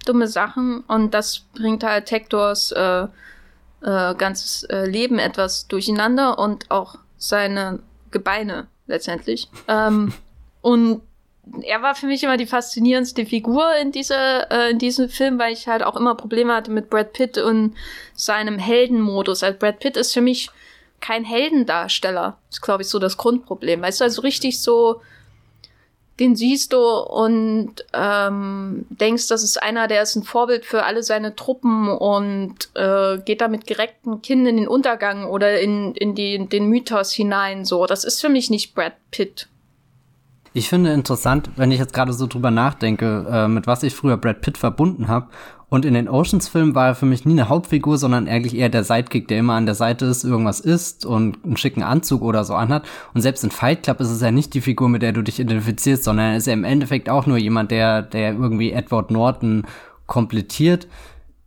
dumme 0.06 0.28
Sachen 0.28 0.80
und 0.80 1.12
das 1.12 1.40
bringt 1.54 1.82
halt 1.84 2.10
Hectors 2.10 2.72
äh, 2.72 3.06
äh, 3.82 4.14
ganzes 4.14 4.64
äh, 4.64 4.86
Leben 4.86 5.18
etwas 5.18 5.68
durcheinander 5.68 6.38
und 6.38 6.70
auch 6.70 6.96
seine 7.18 7.80
Gebeine 8.10 8.68
letztendlich. 8.86 9.48
ähm, 9.68 10.12
und 10.60 11.02
er 11.62 11.82
war 11.82 11.94
für 11.94 12.06
mich 12.06 12.22
immer 12.22 12.36
die 12.36 12.46
faszinierendste 12.46 13.24
Figur 13.26 13.74
in 13.80 13.92
dieser 13.92 14.50
äh, 14.50 14.70
in 14.70 14.78
diesem 14.78 15.08
Film, 15.08 15.38
weil 15.38 15.52
ich 15.52 15.68
halt 15.68 15.82
auch 15.82 15.96
immer 15.96 16.14
Probleme 16.14 16.54
hatte 16.54 16.70
mit 16.70 16.90
Brad 16.90 17.12
Pitt 17.12 17.38
und 17.38 17.74
seinem 18.14 18.58
Heldenmodus. 18.58 19.42
Also 19.42 19.58
Brad 19.58 19.78
Pitt 19.78 19.96
ist 19.96 20.12
für 20.12 20.20
mich 20.20 20.50
kein 21.00 21.24
Heldendarsteller. 21.24 22.38
Ist 22.50 22.62
glaube 22.62 22.82
ich 22.82 22.88
so 22.88 22.98
das 22.98 23.16
Grundproblem. 23.16 23.82
Weißt 23.82 24.00
du, 24.00 24.04
also 24.04 24.22
richtig 24.22 24.60
so 24.60 25.00
den 26.18 26.34
siehst 26.34 26.72
du 26.72 26.78
und 26.78 27.84
ähm, 27.92 28.86
denkst, 28.88 29.28
das 29.28 29.42
ist 29.42 29.62
einer, 29.62 29.86
der 29.86 30.02
ist 30.02 30.16
ein 30.16 30.22
Vorbild 30.22 30.64
für 30.64 30.84
alle 30.84 31.02
seine 31.02 31.36
Truppen 31.36 31.88
und 31.90 32.70
äh, 32.74 33.18
geht 33.18 33.42
da 33.42 33.48
mit 33.48 33.66
gereckten 33.66 34.22
Kinn 34.22 34.46
in 34.46 34.56
den 34.56 34.68
Untergang 34.68 35.26
oder 35.26 35.60
in, 35.60 35.94
in 35.94 36.14
die, 36.14 36.46
den 36.48 36.68
Mythos 36.68 37.12
hinein. 37.12 37.66
So, 37.66 37.84
das 37.84 38.04
ist 38.04 38.20
für 38.20 38.30
mich 38.30 38.48
nicht 38.48 38.74
Brad 38.74 38.94
Pitt. 39.10 39.48
Ich 40.56 40.70
finde 40.70 40.90
interessant, 40.94 41.50
wenn 41.56 41.70
ich 41.70 41.78
jetzt 41.78 41.92
gerade 41.92 42.14
so 42.14 42.26
drüber 42.26 42.50
nachdenke, 42.50 43.26
äh, 43.30 43.46
mit 43.46 43.66
was 43.66 43.82
ich 43.82 43.94
früher 43.94 44.16
Brad 44.16 44.40
Pitt 44.40 44.56
verbunden 44.56 45.06
habe. 45.06 45.26
Und 45.68 45.84
in 45.84 45.92
den 45.92 46.08
Oceans-Filmen 46.08 46.74
war 46.74 46.86
er 46.86 46.94
für 46.94 47.04
mich 47.04 47.26
nie 47.26 47.34
eine 47.34 47.50
Hauptfigur, 47.50 47.98
sondern 47.98 48.26
eigentlich 48.26 48.56
eher 48.56 48.70
der 48.70 48.82
Sidekick, 48.82 49.28
der 49.28 49.40
immer 49.40 49.52
an 49.52 49.66
der 49.66 49.74
Seite 49.74 50.06
ist, 50.06 50.24
irgendwas 50.24 50.60
isst 50.60 51.04
und 51.04 51.44
einen 51.44 51.58
schicken 51.58 51.82
Anzug 51.82 52.22
oder 52.22 52.42
so 52.42 52.54
anhat. 52.54 52.86
Und 53.12 53.20
selbst 53.20 53.44
in 53.44 53.50
Fight 53.50 53.82
Club 53.82 54.00
ist 54.00 54.08
es 54.08 54.22
ja 54.22 54.30
nicht 54.30 54.54
die 54.54 54.62
Figur, 54.62 54.88
mit 54.88 55.02
der 55.02 55.12
du 55.12 55.20
dich 55.20 55.38
identifizierst, 55.40 56.04
sondern 56.04 56.30
er 56.30 56.36
ist 56.38 56.46
ja 56.46 56.54
im 56.54 56.64
Endeffekt 56.64 57.10
auch 57.10 57.26
nur 57.26 57.36
jemand, 57.36 57.70
der, 57.70 58.00
der 58.00 58.32
irgendwie 58.32 58.72
Edward 58.72 59.10
Norton 59.10 59.66
komplettiert 60.06 60.88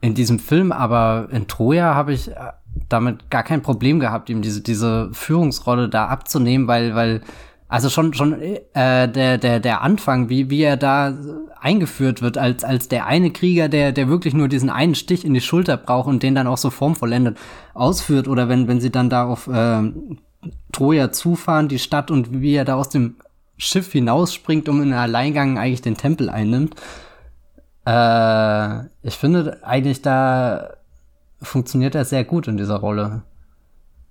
in 0.01 0.13
diesem 0.13 0.37
Film, 0.37 0.71
aber 0.71 1.29
in 1.31 1.47
Troja 1.47 1.95
habe 1.95 2.13
ich 2.13 2.29
damit 2.89 3.31
gar 3.31 3.41
kein 3.41 3.63
Problem 3.63 3.99
gehabt, 3.99 4.29
ihm 4.29 4.43
diese, 4.43 4.61
diese 4.61 5.09
Führungsrolle 5.13 5.89
da 5.89 6.05
abzunehmen, 6.05 6.67
weil, 6.67 6.93
weil, 6.93 7.21
also 7.69 7.89
schon, 7.89 8.15
schon 8.15 8.33
äh, 8.41 9.07
der, 9.07 9.37
der, 9.37 9.59
der 9.59 9.81
Anfang, 9.81 10.27
wie, 10.27 10.49
wie 10.49 10.63
er 10.63 10.75
da 10.75 11.15
eingeführt 11.61 12.23
wird, 12.23 12.37
als, 12.37 12.63
als 12.63 12.87
der 12.87 13.05
eine 13.05 13.31
Krieger, 13.31 13.69
der, 13.69 13.91
der 13.91 14.09
wirklich 14.09 14.33
nur 14.33 14.47
diesen 14.47 14.71
einen 14.71 14.95
Stich 14.95 15.23
in 15.23 15.35
die 15.35 15.41
Schulter 15.41 15.77
braucht 15.77 16.07
und 16.07 16.23
den 16.23 16.33
dann 16.33 16.47
auch 16.47 16.57
so 16.57 16.71
formvollendet 16.71 17.37
ausführt, 17.75 18.27
oder 18.27 18.49
wenn, 18.49 18.67
wenn 18.67 18.81
sie 18.81 18.89
dann 18.89 19.11
da 19.11 19.25
auf 19.25 19.47
äh, 19.47 19.83
Troja 20.71 21.11
zufahren, 21.11 21.67
die 21.67 21.77
Stadt, 21.77 22.09
und 22.09 22.41
wie 22.41 22.55
er 22.55 22.65
da 22.65 22.73
aus 22.73 22.89
dem 22.89 23.17
Schiff 23.57 23.91
hinausspringt, 23.91 24.67
um 24.67 24.81
in 24.81 24.91
Alleingang 24.91 25.59
eigentlich 25.59 25.83
den 25.83 25.97
Tempel 25.97 26.29
einnimmt. 26.29 26.75
Äh, 27.85 28.85
ich 29.03 29.13
finde 29.13 29.59
eigentlich 29.63 30.01
da 30.01 30.71
funktioniert 31.41 31.93
er 31.93 32.03
sehr 32.03 32.23
gut 32.23 32.47
in 32.47 32.57
dieser 32.57 32.77
Rolle. 32.77 33.21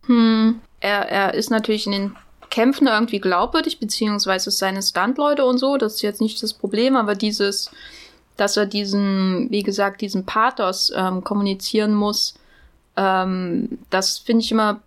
Hm, 0.06 0.60
er, 0.80 1.10
er 1.10 1.34
ist 1.34 1.50
natürlich 1.50 1.86
in 1.86 1.92
den 1.92 2.16
Kämpfen 2.50 2.86
irgendwie 2.86 3.20
glaubwürdig, 3.20 3.78
beziehungsweise 3.78 4.50
seine 4.50 4.82
Stuntleute 4.82 5.44
und 5.44 5.58
so, 5.58 5.76
das 5.76 5.96
ist 5.96 6.02
jetzt 6.02 6.20
nicht 6.20 6.42
das 6.42 6.54
Problem, 6.54 6.96
aber 6.96 7.14
dieses, 7.14 7.70
dass 8.36 8.56
er 8.56 8.66
diesen, 8.66 9.50
wie 9.50 9.62
gesagt, 9.62 10.00
diesen 10.00 10.24
Pathos 10.24 10.92
ähm, 10.94 11.24
kommunizieren 11.24 11.94
muss, 11.94 12.34
ähm, 12.96 13.78
das 13.90 14.18
finde 14.18 14.44
ich 14.44 14.52
immer, 14.52 14.80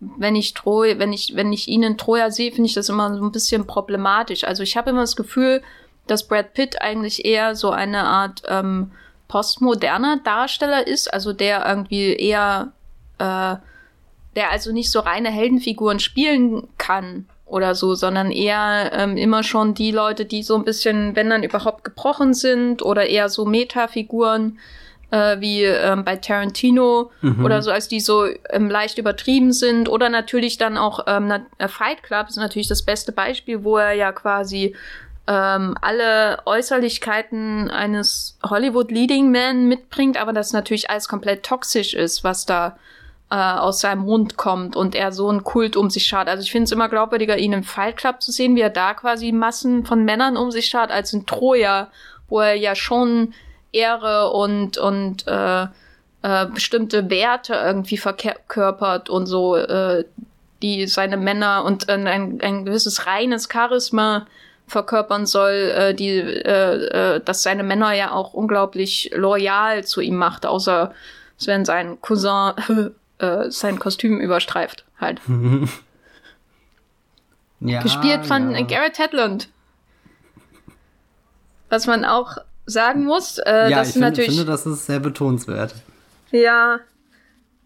wenn 0.00 0.36
ich 0.36 0.54
Troja, 0.54 0.98
wenn 0.98 1.12
ich, 1.12 1.34
wenn 1.34 1.52
ich 1.52 1.68
ihn 1.68 1.82
in 1.82 1.98
Troja 1.98 2.30
sehe, 2.30 2.52
finde 2.52 2.68
ich 2.68 2.74
das 2.74 2.88
immer 2.88 3.14
so 3.16 3.24
ein 3.24 3.32
bisschen 3.32 3.66
problematisch. 3.66 4.44
Also 4.44 4.62
ich 4.62 4.76
habe 4.76 4.90
immer 4.90 5.00
das 5.00 5.16
Gefühl, 5.16 5.62
dass 6.06 6.26
Brad 6.26 6.54
Pitt 6.54 6.80
eigentlich 6.80 7.24
eher 7.24 7.56
so 7.56 7.70
eine 7.70 8.04
Art 8.04 8.42
ähm, 8.46 8.92
postmoderner 9.28 10.20
Darsteller 10.24 10.86
ist, 10.86 11.12
also 11.12 11.32
der 11.32 11.66
irgendwie 11.66 12.14
eher, 12.14 12.72
äh, 13.18 13.56
der 14.38 14.52
also 14.52 14.72
nicht 14.72 14.92
so 14.92 15.00
reine 15.00 15.30
Heldenfiguren 15.30 15.98
spielen 15.98 16.68
kann 16.78 17.26
oder 17.44 17.74
so, 17.74 17.96
sondern 17.96 18.30
eher 18.30 18.92
ähm, 18.94 19.16
immer 19.16 19.42
schon 19.42 19.74
die 19.74 19.90
Leute, 19.90 20.24
die 20.24 20.44
so 20.44 20.54
ein 20.54 20.64
bisschen, 20.64 21.16
wenn 21.16 21.28
dann 21.28 21.42
überhaupt 21.42 21.82
gebrochen 21.82 22.34
sind 22.34 22.80
oder 22.82 23.06
eher 23.06 23.28
so 23.30 23.44
Metafiguren 23.44 24.60
äh, 25.10 25.40
wie 25.40 25.64
ähm, 25.64 26.04
bei 26.04 26.14
Tarantino 26.14 27.10
mhm. 27.20 27.44
oder 27.44 27.62
so, 27.62 27.72
als 27.72 27.88
die 27.88 27.98
so 27.98 28.26
ähm, 28.50 28.70
leicht 28.70 28.98
übertrieben 28.98 29.52
sind 29.52 29.88
oder 29.88 30.08
natürlich 30.08 30.56
dann 30.56 30.78
auch 30.78 31.00
ähm, 31.08 31.32
Fight 31.66 32.04
Club 32.04 32.28
ist 32.28 32.36
natürlich 32.36 32.68
das 32.68 32.82
beste 32.82 33.10
Beispiel, 33.10 33.64
wo 33.64 33.76
er 33.78 33.94
ja 33.94 34.12
quasi 34.12 34.76
ähm, 35.26 35.74
alle 35.80 36.46
Äußerlichkeiten 36.46 37.72
eines 37.72 38.38
Hollywood 38.48 38.92
Leading 38.92 39.32
Man 39.32 39.66
mitbringt, 39.66 40.16
aber 40.16 40.32
das 40.32 40.52
natürlich 40.52 40.90
alles 40.90 41.08
komplett 41.08 41.42
toxisch 41.42 41.94
ist, 41.94 42.22
was 42.22 42.46
da 42.46 42.76
äh, 43.30 43.36
aus 43.36 43.80
seinem 43.80 44.02
Mund 44.02 44.36
kommt 44.36 44.76
und 44.76 44.94
er 44.94 45.12
so 45.12 45.28
einen 45.28 45.44
Kult 45.44 45.76
um 45.76 45.90
sich 45.90 46.06
schaut. 46.06 46.28
Also 46.28 46.42
ich 46.42 46.50
finde 46.50 46.64
es 46.64 46.72
immer 46.72 46.88
glaubwürdiger, 46.88 47.36
ihn 47.36 47.52
im 47.52 47.64
Fight 47.64 47.96
Club 47.96 48.22
zu 48.22 48.32
sehen, 48.32 48.56
wie 48.56 48.60
er 48.60 48.70
da 48.70 48.94
quasi 48.94 49.32
Massen 49.32 49.84
von 49.84 50.04
Männern 50.04 50.36
um 50.36 50.50
sich 50.50 50.66
schaut, 50.66 50.90
als 50.90 51.12
in 51.12 51.26
Troja, 51.26 51.88
wo 52.28 52.40
er 52.40 52.54
ja 52.54 52.74
schon 52.74 53.34
Ehre 53.72 54.30
und 54.30 54.78
und 54.78 55.26
äh, 55.26 55.66
äh, 56.22 56.46
bestimmte 56.46 57.10
Werte 57.10 57.54
irgendwie 57.54 57.98
verkörpert 57.98 59.10
und 59.10 59.26
so, 59.26 59.56
äh, 59.56 60.04
die 60.62 60.86
seine 60.86 61.16
Männer 61.16 61.64
und 61.64 61.88
ein, 61.88 62.06
ein 62.40 62.64
gewisses 62.64 63.06
reines 63.06 63.48
Charisma 63.52 64.26
verkörpern 64.66 65.26
soll, 65.26 65.52
äh, 65.52 65.94
die, 65.94 66.18
äh, 66.18 67.16
äh, 67.16 67.20
dass 67.20 67.42
seine 67.42 67.62
Männer 67.62 67.92
ja 67.92 68.12
auch 68.12 68.34
unglaublich 68.34 69.10
loyal 69.14 69.84
zu 69.84 70.00
ihm 70.00 70.16
macht, 70.16 70.46
außer 70.46 70.92
es 71.38 71.46
wenn 71.46 71.64
sein 71.64 72.00
Cousin 72.00 72.52
äh, 73.18 73.50
sein 73.50 73.78
Kostüm 73.78 74.20
überstreift, 74.20 74.84
halt. 75.00 75.20
ja, 77.60 77.82
Gespielt 77.82 78.26
von 78.26 78.52
ja. 78.54 78.62
Garrett 78.62 78.98
Hedlund. 78.98 79.48
Was 81.68 81.86
man 81.86 82.04
auch 82.04 82.38
sagen 82.66 83.04
muss, 83.04 83.38
äh, 83.38 83.70
ja, 83.70 83.78
das 83.78 83.88
ich 83.88 83.92
find, 83.94 84.04
natürlich. 84.04 84.30
finde, 84.30 84.44
das 84.44 84.66
ist 84.66 84.86
sehr 84.86 85.00
betonenswert. 85.00 85.74
Ja, 86.30 86.80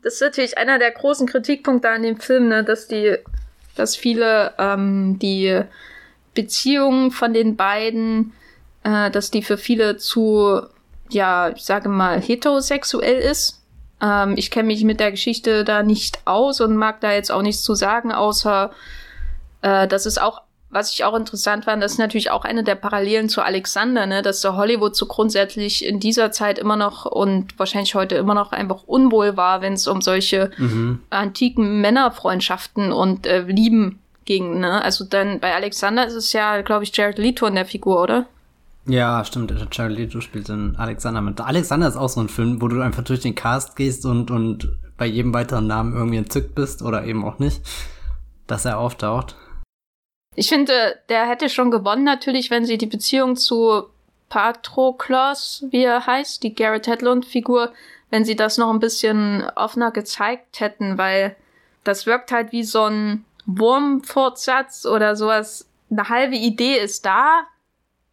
das 0.03 0.15
ist 0.15 0.23
natürlich 0.23 0.59
einer 0.59 0.79
der 0.79 0.91
großen 0.91 1.27
Kritikpunkte 1.27 1.89
an 1.89 2.03
dem 2.03 2.19
Film, 2.19 2.49
ne, 2.49 2.65
dass 2.65 2.89
die, 2.89 3.17
dass 3.77 3.97
viele 3.97 4.53
ähm, 4.59 5.19
die 5.19 5.63
Beziehung 6.35 7.11
von 7.11 7.33
den 7.33 7.57
beiden, 7.57 8.33
äh, 8.83 9.11
dass 9.11 9.31
die 9.31 9.43
für 9.43 9.59
viele 9.59 9.97
zu, 9.97 10.63
ja, 11.11 11.51
ich 11.51 11.65
sage 11.65 11.89
mal, 11.89 12.21
heterosexuell 12.21 13.19
ist. 13.19 13.62
Ähm, 14.03 14.35
ich 14.37 14.51
kenne 14.51 14.67
mich 14.67 14.85
mit 14.85 15.01
der 15.01 15.13
Geschichte 15.13 15.65
da 15.65 15.83
nicht 15.83 16.21
aus 16.27 16.61
und 16.61 16.77
mag 16.77 17.01
da 17.01 17.13
jetzt 17.13 17.31
auch 17.31 17.43
nichts 17.43 17.63
zu 17.63 17.75
sagen, 17.75 18.13
außer 18.13 18.71
äh, 19.63 19.87
dass 19.87 20.07
es 20.07 20.19
auch 20.19 20.43
was 20.73 20.91
ich 20.95 21.05
auch 21.05 21.15
interessant 21.15 21.67
fand, 21.67 21.83
das 21.83 21.93
ist 21.93 21.99
natürlich 21.99 22.31
auch 22.31 22.47
eine 22.47 22.65
der 22.65 22.77
Parallelen 22.77 23.29
zu 23.29 23.43
Alexander, 23.43 24.07
ne, 24.07 24.23
dass 24.23 24.41
der 24.41 24.57
Hollywood 24.57 24.97
so 24.97 25.05
grundsätzlich 25.05 25.85
in 25.85 26.01
dieser 26.01 26.33
Zeit 26.33 26.59
immer 26.59 26.77
noch 26.77 27.05
und 27.05 27.59
wahrscheinlich 27.59 27.95
heute 27.95 28.15
immer 28.15 28.33
noch 28.33 28.53
einfach 28.53 28.85
unwohl 28.87 29.37
war, 29.37 29.61
wenn 29.61 29.75
es 29.75 29.87
um 29.87 30.01
solche 30.01 30.51
mhm. 30.57 31.01
antiken 31.11 31.83
Männerfreundschaften 31.83 32.91
und 32.91 33.27
äh, 33.27 33.43
Lieben 33.43 33.99
ging, 34.25 34.61
ne? 34.61 34.83
Also 34.83 35.05
dann 35.05 35.41
bei 35.41 35.55
Alexander 35.55 36.07
ist 36.07 36.15
es 36.15 36.33
ja, 36.33 36.63
glaube 36.63 36.85
ich, 36.85 36.97
Jared 36.97 37.19
Leto 37.19 37.45
in 37.45 37.55
der 37.55 37.67
Figur, 37.67 38.03
oder? 38.03 38.25
Ja, 38.87 39.25
stimmt. 39.25 39.53
Jared 39.71 39.97
Leto 39.97 40.21
spielt 40.21 40.49
in 40.49 40.77
Alexander 40.77 41.21
mit. 41.21 41.41
Alexander 41.41 41.89
ist 41.89 41.97
auch 41.97 42.09
so 42.09 42.21
ein 42.21 42.29
Film, 42.29 42.61
wo 42.61 42.69
du 42.69 42.81
einfach 42.81 43.05
durch 43.05 43.21
den 43.21 43.35
Cast 43.35 43.77
gehst 43.77 44.05
und, 44.05 44.31
und 44.31 44.77
bei 44.97 45.07
jedem 45.07 45.33
weiteren 45.33 45.67
Namen 45.67 45.95
irgendwie 45.95 46.19
entzückt 46.19 46.55
bist 46.55 46.83
oder 46.83 47.05
eben 47.05 47.25
auch 47.25 47.39
nicht, 47.39 47.63
dass 48.47 48.65
er 48.65 48.79
auftaucht. 48.79 49.37
Ich 50.35 50.49
finde, 50.49 50.97
der 51.09 51.29
hätte 51.29 51.49
schon 51.49 51.71
gewonnen 51.71 52.05
natürlich, 52.05 52.51
wenn 52.51 52.65
sie 52.65 52.79
die 52.79 52.87
Beziehung 52.87 53.37
zu 53.37 53.85
Patroklos, 54.29 55.65
wie 55.71 55.85
er 55.85 56.07
heißt, 56.07 56.43
die 56.43 56.55
Garrett 56.55 56.87
Hedlund-Figur, 56.87 57.73
wenn 58.11 58.25
sie 58.25 58.35
das 58.35 58.59
noch 58.59 58.71
ein 58.71 58.81
bisschen 58.81 59.45
offener 59.57 59.91
gezeigt 59.91 60.61
hätten, 60.61 60.97
weil 60.97 61.37
das 61.85 62.07
wirkt 62.07 62.33
halt 62.33 62.53
wie 62.53 62.65
so 62.65 62.85
ein 62.85 63.25
Wurmfortsatz 63.47 64.87
oder 64.87 65.17
sowas. 65.17 65.69
Eine 65.91 66.09
halbe 66.09 66.37
Idee 66.37 66.79
ist 66.79 67.05
da, 67.05 67.43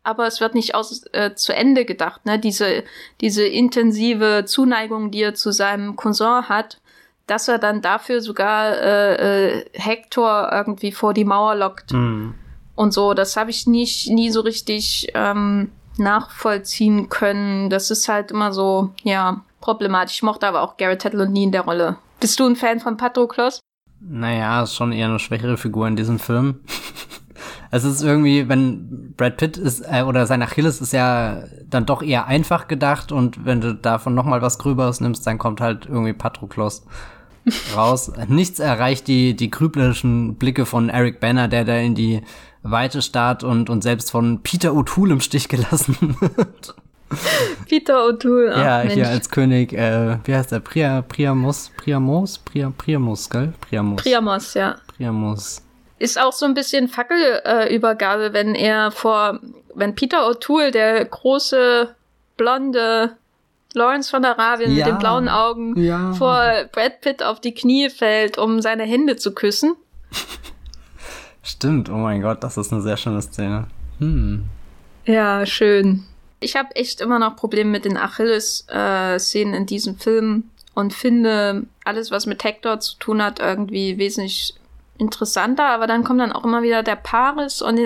aber 0.09 0.27
es 0.27 0.41
wird 0.41 0.55
nicht 0.55 0.75
aus, 0.75 1.03
äh, 1.13 1.35
zu 1.35 1.53
Ende 1.55 1.85
gedacht. 1.85 2.25
Ne? 2.25 2.39
Diese, 2.39 2.83
diese 3.21 3.45
intensive 3.45 4.43
Zuneigung, 4.45 5.11
die 5.11 5.21
er 5.21 5.35
zu 5.35 5.51
seinem 5.51 5.95
Cousin 5.95 6.49
hat, 6.49 6.81
dass 7.27 7.47
er 7.47 7.59
dann 7.59 7.81
dafür 7.81 8.21
sogar 8.21 8.73
äh, 8.73 9.59
äh, 9.59 9.65
Hector 9.73 10.49
irgendwie 10.51 10.91
vor 10.91 11.13
die 11.13 11.25
Mauer 11.25 11.55
lockt. 11.55 11.93
Mhm. 11.93 12.33
Und 12.75 12.93
so, 12.93 13.13
das 13.13 13.37
habe 13.37 13.51
ich 13.51 13.67
nicht, 13.67 14.09
nie 14.09 14.31
so 14.31 14.41
richtig 14.41 15.09
ähm, 15.13 15.71
nachvollziehen 15.97 17.09
können. 17.09 17.69
Das 17.69 17.91
ist 17.91 18.07
halt 18.07 18.31
immer 18.31 18.51
so, 18.53 18.93
ja, 19.03 19.43
problematisch. 19.59 20.15
Ich 20.15 20.23
mochte 20.23 20.47
aber 20.47 20.61
auch 20.61 20.77
Garrett 20.77 21.03
Hedlund 21.03 21.31
nie 21.31 21.43
in 21.43 21.51
der 21.51 21.61
Rolle. 21.61 21.97
Bist 22.19 22.39
du 22.39 22.45
ein 22.47 22.55
Fan 22.55 22.79
von 22.79 22.97
Patroklos? 22.97 23.59
Naja, 24.01 24.63
ist 24.63 24.75
schon 24.75 24.91
eher 24.91 25.07
eine 25.07 25.19
schwächere 25.19 25.57
Figur 25.57 25.87
in 25.87 25.95
diesem 25.95 26.19
Film. 26.19 26.61
es 27.71 27.83
ist 27.83 28.01
irgendwie, 28.01 28.49
wenn 28.49 29.13
Brad 29.15 29.37
Pitt 29.37 29.57
ist, 29.57 29.81
äh, 29.81 30.03
oder 30.03 30.25
sein 30.25 30.41
Achilles 30.41 30.81
ist 30.81 30.93
ja 30.93 31.43
dann 31.69 31.85
doch 31.85 32.01
eher 32.01 32.27
einfach 32.27 32.67
gedacht 32.67 33.11
und 33.11 33.45
wenn 33.45 33.61
du 33.61 33.75
davon 33.75 34.15
nochmal 34.15 34.41
was 34.41 34.57
Gröberes 34.59 35.01
nimmst, 35.01 35.25
dann 35.27 35.37
kommt 35.37 35.61
halt 35.61 35.85
irgendwie 35.85 36.13
Patroklos 36.13 36.85
raus. 37.75 38.11
Nichts 38.27 38.59
erreicht 38.59 39.07
die, 39.07 39.35
die 39.35 39.49
grüblerischen 39.49 40.35
Blicke 40.35 40.65
von 40.65 40.89
Eric 40.89 41.19
Banner, 41.19 41.47
der 41.47 41.65
da 41.65 41.75
in 41.77 41.95
die 41.95 42.21
Weite 42.63 43.01
starrt 43.01 43.43
und, 43.43 43.69
und 43.69 43.83
selbst 43.83 44.11
von 44.11 44.41
Peter 44.43 44.71
O'Toole 44.71 45.13
im 45.13 45.21
Stich 45.21 45.47
gelassen 45.47 46.17
wird. 46.19 46.75
Peter 47.67 48.05
O'Toole. 48.05 48.51
Ja, 48.51 48.79
Mensch. 48.79 48.93
hier 48.93 49.09
als 49.09 49.29
König, 49.29 49.73
äh, 49.73 50.17
wie 50.25 50.35
heißt 50.35 50.51
der? 50.51 50.59
Priam, 50.59 51.03
Priamus? 51.07 51.71
Priamos? 51.77 52.37
Priam, 52.37 52.73
Priamus, 52.73 53.29
gell? 53.29 53.53
Priamus. 53.61 54.03
Priamos, 54.03 54.53
ja. 54.53 54.75
Priamus. 54.95 55.61
Ist 55.99 56.19
auch 56.19 56.33
so 56.33 56.45
ein 56.45 56.53
bisschen 56.53 56.87
Fackelübergabe, 56.87 58.25
äh, 58.27 58.33
wenn 58.33 58.55
er 58.55 58.91
vor, 58.91 59.39
wenn 59.75 59.95
Peter 59.95 60.27
O'Toole, 60.27 60.71
der 60.71 61.03
große, 61.05 61.93
blonde 62.37 63.17
Lawrence 63.73 64.09
von 64.09 64.25
Arabien 64.25 64.71
ja, 64.75 64.85
mit 64.85 64.93
den 64.93 64.97
blauen 64.99 65.29
Augen, 65.29 65.77
ja. 65.79 66.13
vor 66.13 66.41
Brad 66.71 67.01
Pitt 67.01 67.21
auf 67.21 67.39
die 67.39 67.53
Knie 67.53 67.89
fällt, 67.89 68.37
um 68.37 68.61
seine 68.61 68.83
Hände 68.83 69.17
zu 69.17 69.33
küssen. 69.33 69.75
Stimmt, 71.43 71.89
oh 71.89 71.97
mein 71.97 72.21
Gott, 72.21 72.43
das 72.43 72.57
ist 72.57 72.71
eine 72.71 72.81
sehr 72.81 72.97
schöne 72.97 73.21
Szene. 73.21 73.67
Hm. 73.99 74.45
Ja, 75.05 75.45
schön. 75.45 76.05
Ich 76.39 76.55
habe 76.55 76.75
echt 76.75 77.01
immer 77.01 77.19
noch 77.19 77.35
Probleme 77.35 77.69
mit 77.69 77.85
den 77.85 77.97
Achilles-Szenen 77.97 79.53
äh, 79.53 79.57
in 79.57 79.65
diesem 79.65 79.97
Film 79.97 80.45
und 80.73 80.93
finde 80.93 81.63
alles, 81.83 82.11
was 82.11 82.25
mit 82.25 82.43
Hector 82.43 82.79
zu 82.79 82.97
tun 82.97 83.21
hat, 83.21 83.39
irgendwie 83.39 83.97
wesentlich 83.97 84.55
interessanter, 84.99 85.65
aber 85.65 85.87
dann 85.87 86.03
kommt 86.03 86.19
dann 86.19 86.31
auch 86.31 86.43
immer 86.43 86.61
wieder 86.61 86.83
der 86.83 86.95
Paris 86.95 87.61
und 87.61 87.79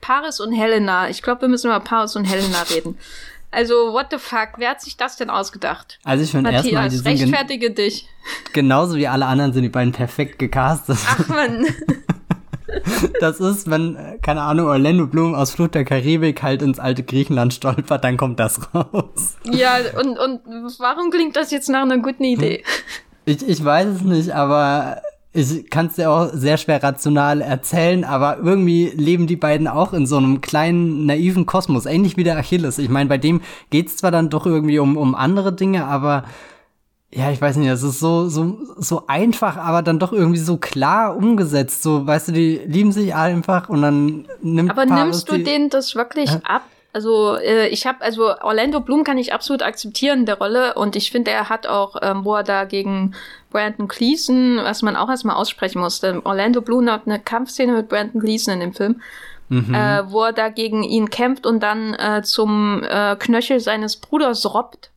Paris 0.00 0.40
und 0.40 0.52
Helena. 0.52 1.08
Ich 1.08 1.22
glaube, 1.22 1.42
wir 1.42 1.48
müssen 1.48 1.68
über 1.68 1.80
Paris 1.80 2.16
und 2.16 2.24
Helena 2.24 2.62
reden. 2.70 2.98
Also, 3.50 3.92
what 3.92 4.08
the 4.10 4.18
fuck? 4.18 4.50
Wer 4.58 4.70
hat 4.70 4.82
sich 4.82 4.96
das 4.96 5.16
denn 5.16 5.30
ausgedacht? 5.30 5.98
Also 6.04 6.22
ich 6.22 6.30
finde 6.30 6.50
erstmal, 6.50 6.90
die 6.90 6.98
rechtfertige 6.98 7.70
dich. 7.70 8.06
genauso 8.52 8.96
wie 8.96 9.08
alle 9.08 9.24
anderen 9.24 9.54
sind 9.54 9.62
die 9.62 9.70
beiden 9.70 9.92
perfekt 9.92 10.38
gecastet. 10.38 10.98
Ach 11.06 11.28
man. 11.28 11.66
Das 13.20 13.40
ist, 13.40 13.70
wenn, 13.70 13.96
keine 14.20 14.42
Ahnung, 14.42 14.66
Orlando 14.66 15.06
Bloom 15.06 15.34
aus 15.34 15.52
Flut 15.52 15.74
der 15.74 15.86
Karibik 15.86 16.42
halt 16.42 16.60
ins 16.60 16.78
alte 16.78 17.02
Griechenland 17.02 17.54
stolpert, 17.54 18.04
dann 18.04 18.18
kommt 18.18 18.38
das 18.38 18.60
raus. 18.74 19.36
ja, 19.44 19.78
und, 19.98 20.18
und 20.18 20.42
warum 20.78 21.10
klingt 21.10 21.34
das 21.36 21.50
jetzt 21.50 21.70
nach 21.70 21.82
einer 21.82 21.98
guten 21.98 22.24
Idee? 22.24 22.62
Ich, 23.24 23.46
ich 23.46 23.64
weiß 23.64 23.86
es 23.86 24.02
nicht, 24.02 24.34
aber 24.34 25.00
ich 25.38 25.70
kann 25.70 25.86
es 25.86 25.94
dir 25.94 26.10
auch 26.10 26.30
sehr 26.32 26.56
schwer 26.56 26.82
rational 26.82 27.40
erzählen, 27.40 28.04
aber 28.04 28.38
irgendwie 28.38 28.92
leben 28.94 29.26
die 29.26 29.36
beiden 29.36 29.68
auch 29.68 29.92
in 29.92 30.06
so 30.06 30.16
einem 30.16 30.40
kleinen, 30.40 31.06
naiven 31.06 31.46
Kosmos, 31.46 31.86
ähnlich 31.86 32.16
wie 32.16 32.24
der 32.24 32.36
Achilles. 32.36 32.78
Ich 32.78 32.88
meine, 32.88 33.08
bei 33.08 33.18
dem 33.18 33.40
geht's 33.70 33.96
zwar 33.96 34.10
dann 34.10 34.30
doch 34.30 34.46
irgendwie 34.46 34.78
um, 34.78 34.96
um 34.96 35.14
andere 35.14 35.52
Dinge, 35.52 35.86
aber 35.86 36.24
ja, 37.10 37.30
ich 37.30 37.40
weiß 37.40 37.56
nicht, 37.56 37.68
es 37.68 37.82
ist 37.82 38.00
so, 38.00 38.28
so, 38.28 38.58
so 38.76 39.04
einfach, 39.06 39.56
aber 39.56 39.82
dann 39.82 39.98
doch 39.98 40.12
irgendwie 40.12 40.40
so 40.40 40.58
klar 40.58 41.16
umgesetzt. 41.16 41.82
So, 41.82 42.06
weißt 42.06 42.28
du, 42.28 42.32
die 42.32 42.60
lieben 42.66 42.92
sich 42.92 43.14
einfach 43.14 43.68
und 43.70 43.80
dann 43.80 44.28
nimmt 44.42 44.70
Aber 44.70 44.84
Paris 44.84 45.04
nimmst 45.04 45.30
du 45.30 45.38
denen 45.38 45.70
das 45.70 45.94
wirklich 45.94 46.30
ab? 46.44 46.62
Also 46.98 47.36
äh, 47.36 47.68
ich 47.68 47.86
habe, 47.86 48.00
also 48.02 48.34
Orlando 48.40 48.80
Bloom 48.80 49.04
kann 49.04 49.18
ich 49.18 49.32
absolut 49.32 49.62
akzeptieren 49.62 50.26
der 50.26 50.38
Rolle 50.38 50.74
und 50.74 50.96
ich 50.96 51.12
finde, 51.12 51.30
er 51.30 51.48
hat 51.48 51.68
auch, 51.68 51.94
ähm, 52.02 52.24
wo 52.24 52.34
er 52.34 52.42
da 52.42 52.64
gegen 52.64 53.14
Brandon 53.52 53.86
Gleason, 53.86 54.58
was 54.64 54.82
man 54.82 54.96
auch 54.96 55.08
erstmal 55.08 55.36
aussprechen 55.36 55.78
musste, 55.78 56.20
Orlando 56.24 56.60
Bloom 56.60 56.90
hat 56.90 57.02
eine 57.06 57.20
Kampfszene 57.20 57.72
mit 57.72 57.88
Brandon 57.88 58.20
Gleason 58.20 58.54
in 58.54 58.58
dem 58.60 58.72
Film, 58.74 59.00
Mhm. 59.48 59.72
äh, 59.72 60.10
wo 60.10 60.24
er 60.24 60.32
da 60.32 60.48
gegen 60.48 60.82
ihn 60.82 61.08
kämpft 61.08 61.46
und 61.46 61.60
dann 61.62 61.94
äh, 61.94 62.22
zum 62.24 62.82
äh, 62.82 63.14
Knöchel 63.16 63.60
seines 63.60 63.96
Bruders 63.96 64.52
robbt. 64.52 64.90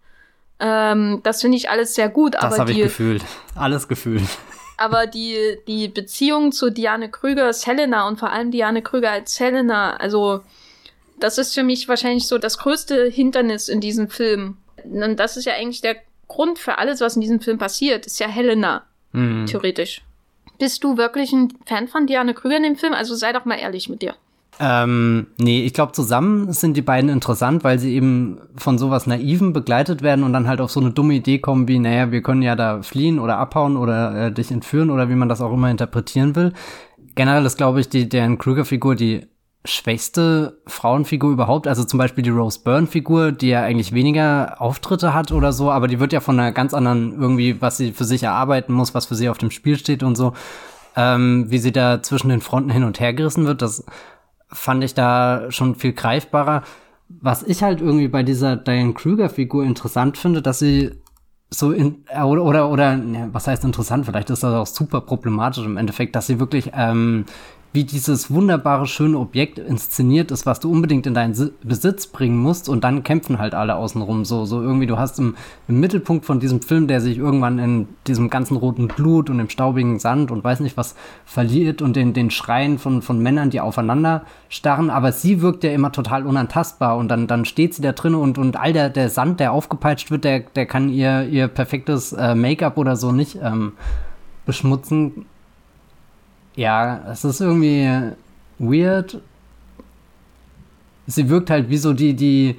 Ähm, 0.60 1.20
das 1.22 1.42
finde 1.42 1.58
ich 1.58 1.70
alles 1.70 1.94
sehr 1.94 2.10
gut, 2.10 2.34
Das 2.34 2.46
aber 2.46 2.58
habe 2.58 2.72
ich 2.72 2.78
die, 2.78 2.84
gefühlt. 2.84 3.24
Alles 3.56 3.88
gefühlt. 3.88 4.24
aber 4.78 5.06
die, 5.06 5.60
die 5.68 5.88
Beziehung 5.88 6.52
zu 6.52 6.72
Diane 6.72 7.10
Krüger 7.10 7.46
als 7.46 7.68
Helena 7.68 8.08
und 8.08 8.18
vor 8.20 8.32
allem 8.32 8.50
Diane 8.50 8.82
Krüger 8.82 9.12
als 9.12 9.40
Helena, 9.40 9.96
also 9.98 10.42
das 11.22 11.38
ist 11.38 11.54
für 11.54 11.64
mich 11.64 11.88
wahrscheinlich 11.88 12.28
so 12.28 12.38
das 12.38 12.58
größte 12.58 13.06
Hindernis 13.10 13.70
in 13.70 13.80
diesem 13.80 14.10
Film. 14.10 14.58
Und 14.84 15.18
das 15.20 15.38
ist 15.38 15.46
ja 15.46 15.54
eigentlich 15.54 15.82
der 15.82 15.96
Grund 16.28 16.60
für 16.60 16.78
alles, 16.78 17.02
was 17.02 17.16
in 17.16 17.22
diesem 17.22 17.40
Film 17.42 17.58
passiert, 17.58 18.06
ist 18.06 18.20
ja 18.20 18.28
Helena, 18.28 18.84
Mhm. 19.14 19.46
theoretisch. 19.46 20.02
Bist 20.60 20.84
du 20.84 20.96
wirklich 20.98 21.32
ein 21.34 21.54
Fan 21.66 21.88
von 21.88 22.08
Diane 22.08 22.34
Krüger 22.34 22.58
in 22.58 22.64
dem 22.64 22.76
Film? 22.76 22.94
Also 22.94 23.16
sei 23.16 23.34
doch 23.34 23.46
mal 23.46 23.56
ehrlich 23.56 23.90
mit 23.90 24.02
dir. 24.02 24.14
Ähm, 24.60 25.28
nee, 25.40 25.66
ich 25.66 25.74
glaube, 25.74 25.94
zusammen 25.94 26.54
sind 26.54 26.78
die 26.78 26.82
beiden 26.84 27.10
interessant, 27.10 27.64
weil 27.64 27.80
sie 27.80 27.96
eben 27.96 28.40
von 28.56 28.78
sowas 28.78 29.08
Naiven 29.08 29.54
begleitet 29.54 30.04
werden 30.04 30.24
und 30.24 30.34
dann 30.34 30.48
halt 30.48 30.62
auf 30.62 30.72
so 30.72 30.80
eine 30.80 30.92
dumme 30.92 31.16
Idee 31.16 31.40
kommen 31.40 31.68
wie, 31.68 31.80
naja, 31.80 32.12
wir 32.12 32.22
können 32.22 32.44
ja 32.44 32.56
da 32.56 32.82
fliehen 32.84 33.18
oder 33.18 33.38
abhauen 33.38 33.76
oder 33.76 34.28
äh, 34.28 34.32
dich 34.32 34.52
entführen 34.52 34.92
oder 34.92 35.10
wie 35.10 35.16
man 35.16 35.30
das 35.30 35.42
auch 35.42 35.52
immer 35.54 35.72
interpretieren 35.72 36.36
will. 36.36 36.54
Generell 37.16 37.46
ist, 37.46 37.58
glaube 37.58 37.80
ich, 37.82 37.90
die, 37.90 38.08
deren 38.08 38.38
Krüger-Figur 38.38 38.96
die 38.96 39.26
schwächste 39.64 40.60
Frauenfigur 40.66 41.32
überhaupt. 41.32 41.68
Also 41.68 41.84
zum 41.84 42.00
Beispiel 42.00 42.24
die 42.24 42.32
Rose 42.32 42.60
Byrne-Figur, 42.64 43.32
die 43.32 43.50
ja 43.50 43.62
eigentlich 43.62 43.94
weniger 43.94 44.60
Auftritte 44.60 45.14
hat 45.14 45.32
oder 45.32 45.54
so, 45.54 45.72
aber 45.72 45.88
die 45.88 46.00
wird 46.00 46.14
ja 46.14 46.20
von 46.20 46.40
einer 46.40 46.52
ganz 46.52 46.74
anderen 46.74 47.14
irgendwie, 47.20 47.62
was 47.62 47.78
sie 47.78 47.92
für 47.92 48.06
sich 48.06 48.24
erarbeiten 48.24 48.74
muss, 48.74 48.96
was 48.96 49.06
für 49.06 49.16
sie 49.16 49.30
auf 49.30 49.38
dem 49.38 49.52
Spiel 49.52 49.78
steht 49.78 50.02
und 50.02 50.16
so, 50.16 50.34
ähm, 50.96 51.46
wie 51.50 51.60
sie 51.60 51.72
da 51.72 52.02
zwischen 52.02 52.30
den 52.30 52.42
Fronten 52.42 52.72
hin 52.72 52.84
und 52.84 53.00
her 53.00 53.14
gerissen 53.14 53.46
wird, 53.46 53.62
das 53.62 53.86
fand 54.52 54.84
ich 54.84 54.94
da 54.94 55.52
schon 55.52 55.76
viel 55.76 55.94
greifbarer. 55.94 56.64
Was 57.08 57.44
ich 57.44 57.62
halt 57.62 57.82
irgendwie 57.82 58.08
bei 58.08 58.24
dieser 58.24 58.56
Diane 58.56 58.94
Kruger-Figur 58.94 59.64
interessant 59.64 60.18
finde, 60.18 60.42
dass 60.42 60.60
sie 60.60 60.92
so 61.50 61.72
in 61.72 62.06
äh, 62.08 62.22
oder 62.22 62.44
oder, 62.44 62.70
oder 62.70 62.96
ne, 62.96 63.30
was 63.32 63.48
heißt 63.48 63.64
interessant? 63.64 64.06
Vielleicht 64.06 64.30
ist 64.30 64.44
das 64.44 64.54
auch 64.54 64.68
super 64.68 65.02
problematisch 65.02 65.66
im 65.66 65.78
Endeffekt, 65.78 66.16
dass 66.16 66.28
sie 66.28 66.40
wirklich 66.40 66.72
ähm, 66.74 67.26
wie 67.74 67.86
dieses 67.86 68.30
wunderbare, 68.30 68.86
schöne 68.86 69.18
Objekt 69.18 69.58
inszeniert 69.58 70.30
ist, 70.32 70.46
was 70.46 70.60
du 70.60 70.70
unbedingt 70.70 71.08
in 71.08 71.14
deinen 71.14 71.34
Si- 71.34 71.54
Besitz 71.64 72.06
bringen 72.06 72.38
musst 72.38 72.68
und 72.68 72.84
dann 72.84 73.04
kämpfen 73.04 73.40
halt 73.40 73.54
alle 73.54 73.78
außenrum 73.78 74.26
so. 74.26 74.44
So 74.44 74.62
irgendwie, 74.62 74.88
du 74.88 74.98
hast 74.98 75.20
im, 75.20 75.36
im 75.70 75.80
Mittelpunkt 75.80 76.26
von 76.26 76.42
diesem 76.42 76.62
Film, 76.62 76.88
der 76.88 77.00
sich 77.00 77.18
irgendwann 77.18 77.60
in 77.60 77.88
diesem 78.08 78.30
ganzen 78.30 78.58
roten 78.58 78.90
Blut 78.90 79.30
und 79.30 79.40
im 79.40 79.50
staubigen 79.50 80.00
Sand 80.00 80.32
und 80.32 80.44
weiß 80.44 80.60
nicht 80.60 80.76
was 80.76 80.96
verliert 81.24 81.82
und 81.82 81.96
den, 81.96 82.12
den 82.14 82.30
Schreien 82.30 82.78
von, 82.78 83.02
von 83.02 83.20
Männern, 83.20 83.52
die 83.52 83.62
aufeinander 83.62 84.24
starren, 84.50 84.90
aber 84.90 85.14
sie 85.14 85.42
wirkt 85.42 85.64
ja 85.64 85.72
immer 85.72 85.94
total 85.94 86.28
unantastbar 86.28 86.98
und 86.98 87.08
dann, 87.08 87.28
dann 87.28 87.46
steht 87.46 87.74
sie 87.74 87.82
da 87.82 87.94
drin 87.94 88.16
und, 88.16 88.38
und 88.38 88.58
all 88.58 88.74
der, 88.74 88.90
der 88.90 89.10
Sand, 89.10 89.40
der 89.40 89.54
aufgepeitscht 89.54 90.12
wird, 90.12 90.26
der, 90.26 90.42
der 90.42 90.66
kann 90.66 90.90
ihr, 90.90 91.26
ihr 91.30 91.48
perfektes 91.48 92.12
äh, 92.12 92.36
Make-up 92.36 92.78
oder 92.78 92.98
so 92.98 93.14
nicht 93.14 93.40
ähm, 93.42 93.74
beschmutzen. 94.46 95.26
Ja, 96.56 97.02
es 97.12 97.24
ist 97.24 97.42
irgendwie 97.42 98.12
weird. 98.60 99.20
Sie 101.08 101.30
wirkt 101.30 101.50
halt 101.50 101.70
wie 101.70 101.78
so 101.78 101.94
die, 101.94 102.14
die 102.14 102.56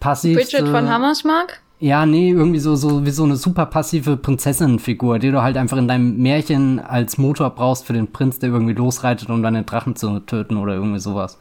passivste... 0.00 0.58
Bridget 0.58 0.68
von 0.74 0.88
Hammersmark? 0.88 1.60
Ja, 1.80 2.06
nee, 2.06 2.30
irgendwie 2.30 2.58
so, 2.58 2.74
so 2.74 3.06
wie 3.06 3.10
so 3.10 3.22
eine 3.24 3.36
super 3.36 3.66
passive 3.66 4.16
Prinzessinnenfigur, 4.16 5.18
die 5.20 5.30
du 5.30 5.42
halt 5.42 5.56
einfach 5.56 5.76
in 5.76 5.86
deinem 5.86 6.16
Märchen 6.18 6.80
als 6.80 7.18
Motor 7.18 7.50
brauchst 7.50 7.86
für 7.86 7.92
den 7.92 8.10
Prinz, 8.10 8.40
der 8.40 8.50
irgendwie 8.50 8.74
losreitet, 8.74 9.30
um 9.30 9.42
dann 9.42 9.54
den 9.54 9.64
Drachen 9.66 9.94
zu 9.94 10.18
töten 10.20 10.56
oder 10.56 10.74
irgendwie 10.74 10.98
sowas. 10.98 11.38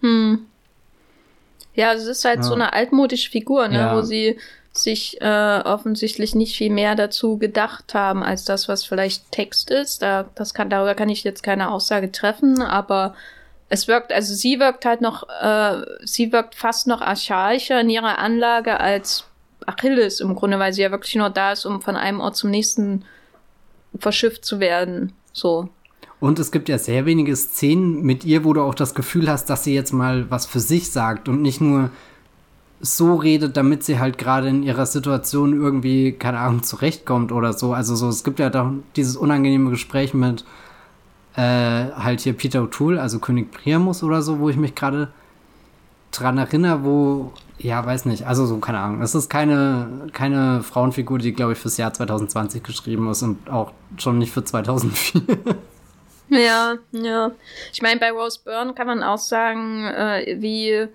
Hm. 0.00 0.40
Ja, 1.74 1.92
es 1.92 2.06
ist 2.06 2.24
halt 2.24 2.38
Ja. 2.38 2.42
so 2.44 2.54
eine 2.54 2.72
altmodische 2.72 3.30
Figur, 3.30 3.66
ne, 3.68 3.78
Ja. 3.78 3.96
wo 3.96 4.02
sie 4.02 4.38
sich 4.72 5.20
äh, 5.20 5.60
offensichtlich 5.64 6.34
nicht 6.34 6.56
viel 6.56 6.70
mehr 6.70 6.94
dazu 6.94 7.38
gedacht 7.38 7.94
haben, 7.94 8.22
als 8.22 8.44
das, 8.44 8.68
was 8.68 8.84
vielleicht 8.84 9.32
Text 9.32 9.70
ist. 9.70 10.02
Da, 10.02 10.26
das 10.34 10.54
kann, 10.54 10.70
darüber 10.70 10.94
kann 10.94 11.08
ich 11.08 11.24
jetzt 11.24 11.42
keine 11.42 11.70
Aussage 11.70 12.12
treffen, 12.12 12.62
aber 12.62 13.14
es 13.68 13.88
wirkt, 13.88 14.12
also 14.12 14.34
sie 14.34 14.60
wirkt 14.60 14.84
halt 14.84 15.00
noch, 15.00 15.28
äh, 15.28 15.82
sie 16.04 16.32
wirkt 16.32 16.54
fast 16.54 16.86
noch 16.86 17.00
archaischer 17.00 17.80
in 17.80 17.90
ihrer 17.90 18.18
Anlage 18.18 18.78
als 18.78 19.24
Achilles 19.66 20.20
im 20.20 20.34
Grunde, 20.34 20.58
weil 20.58 20.72
sie 20.72 20.82
ja 20.82 20.90
wirklich 20.90 21.14
nur 21.16 21.30
da 21.30 21.52
ist, 21.52 21.64
um 21.66 21.80
von 21.80 21.96
einem 21.96 22.20
Ort 22.20 22.36
zum 22.36 22.50
nächsten 22.50 23.04
verschifft 23.98 24.44
zu 24.44 24.60
werden. 24.60 25.12
So. 25.32 25.68
Und 26.20 26.38
es 26.38 26.52
gibt 26.52 26.68
ja 26.68 26.78
sehr 26.78 27.06
wenige 27.06 27.34
Szenen 27.34 28.02
mit 28.02 28.24
ihr, 28.24 28.44
wo 28.44 28.52
du 28.52 28.60
auch 28.60 28.74
das 28.74 28.94
Gefühl 28.94 29.28
hast, 29.30 29.46
dass 29.50 29.64
sie 29.64 29.74
jetzt 29.74 29.92
mal 29.92 30.30
was 30.30 30.46
für 30.46 30.60
sich 30.60 30.92
sagt 30.92 31.28
und 31.28 31.42
nicht 31.42 31.60
nur 31.60 31.90
so 32.80 33.16
redet, 33.16 33.56
damit 33.56 33.84
sie 33.84 33.98
halt 33.98 34.16
gerade 34.16 34.48
in 34.48 34.62
ihrer 34.62 34.86
Situation 34.86 35.52
irgendwie, 35.52 36.12
keine 36.12 36.38
Ahnung, 36.38 36.62
zurechtkommt 36.62 37.30
oder 37.30 37.52
so. 37.52 37.74
Also 37.74 37.94
so, 37.94 38.08
es 38.08 38.24
gibt 38.24 38.38
ja 38.38 38.48
doch 38.48 38.72
dieses 38.96 39.16
unangenehme 39.16 39.70
Gespräch 39.70 40.14
mit 40.14 40.44
äh, 41.36 41.40
halt 41.92 42.20
hier 42.20 42.32
Peter 42.32 42.60
O'Toole, 42.60 42.98
also 42.98 43.18
König 43.18 43.50
Priamus 43.52 44.02
oder 44.02 44.22
so, 44.22 44.38
wo 44.40 44.48
ich 44.48 44.56
mich 44.56 44.74
gerade 44.74 45.08
dran 46.10 46.38
erinnere, 46.38 46.82
wo, 46.82 47.32
ja, 47.58 47.84
weiß 47.84 48.06
nicht, 48.06 48.26
also 48.26 48.46
so, 48.46 48.58
keine 48.58 48.78
Ahnung. 48.80 49.02
Es 49.02 49.14
ist 49.14 49.28
keine, 49.28 50.08
keine 50.12 50.62
Frauenfigur, 50.62 51.18
die, 51.18 51.32
glaube 51.32 51.52
ich, 51.52 51.58
fürs 51.58 51.76
Jahr 51.76 51.92
2020 51.92 52.62
geschrieben 52.62 53.08
ist 53.10 53.22
und 53.22 53.48
auch 53.50 53.72
schon 53.98 54.18
nicht 54.18 54.32
für 54.32 54.44
2004. 54.44 55.22
Ja, 56.30 56.76
ja. 56.92 57.32
Ich 57.72 57.82
meine, 57.82 57.98
bei 57.98 58.12
Rose 58.12 58.38
Byrne 58.44 58.72
kann 58.72 58.86
man 58.86 59.02
auch 59.02 59.18
sagen, 59.18 59.84
äh, 59.86 60.36
wie 60.38 60.86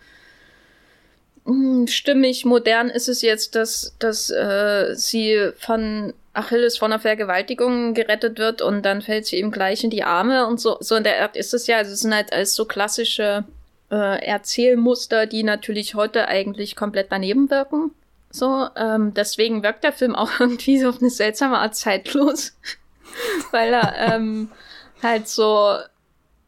stimmig 1.87 2.45
modern 2.45 2.89
ist 2.89 3.07
es 3.07 3.21
jetzt, 3.21 3.55
dass, 3.55 3.95
dass 3.99 4.31
äh, 4.31 4.95
sie 4.95 5.51
von 5.57 6.13
Achilles 6.33 6.77
von 6.77 6.91
einer 6.91 6.99
Vergewaltigung 6.99 7.93
gerettet 7.93 8.37
wird 8.37 8.61
und 8.61 8.83
dann 8.83 9.01
fällt 9.01 9.25
sie 9.25 9.39
ihm 9.39 9.51
gleich 9.51 9.83
in 9.83 9.89
die 9.89 10.03
Arme 10.03 10.47
und 10.47 10.59
so. 10.59 10.77
So 10.79 10.95
in 10.95 11.03
der 11.03 11.21
Art 11.21 11.35
ist 11.37 11.53
es 11.53 11.67
ja. 11.67 11.77
Also 11.77 11.93
es 11.93 12.01
sind 12.01 12.13
halt 12.13 12.33
als 12.33 12.55
so 12.55 12.65
klassische 12.65 13.45
äh, 13.91 14.25
Erzählmuster, 14.25 15.27
die 15.27 15.43
natürlich 15.43 15.95
heute 15.95 16.27
eigentlich 16.27 16.75
komplett 16.75 17.11
daneben 17.11 17.49
wirken. 17.49 17.91
So, 18.31 18.67
ähm, 18.75 19.13
deswegen 19.13 19.63
wirkt 19.63 19.83
der 19.83 19.93
Film 19.93 20.15
auch 20.15 20.31
irgendwie 20.39 20.79
so 20.79 20.89
auf 20.89 20.99
eine 20.99 21.09
seltsame 21.09 21.59
Art 21.59 21.75
zeitlos. 21.75 22.57
Weil 23.51 23.73
er 23.73 24.13
ähm, 24.13 24.49
halt 25.01 25.29
so, 25.29 25.77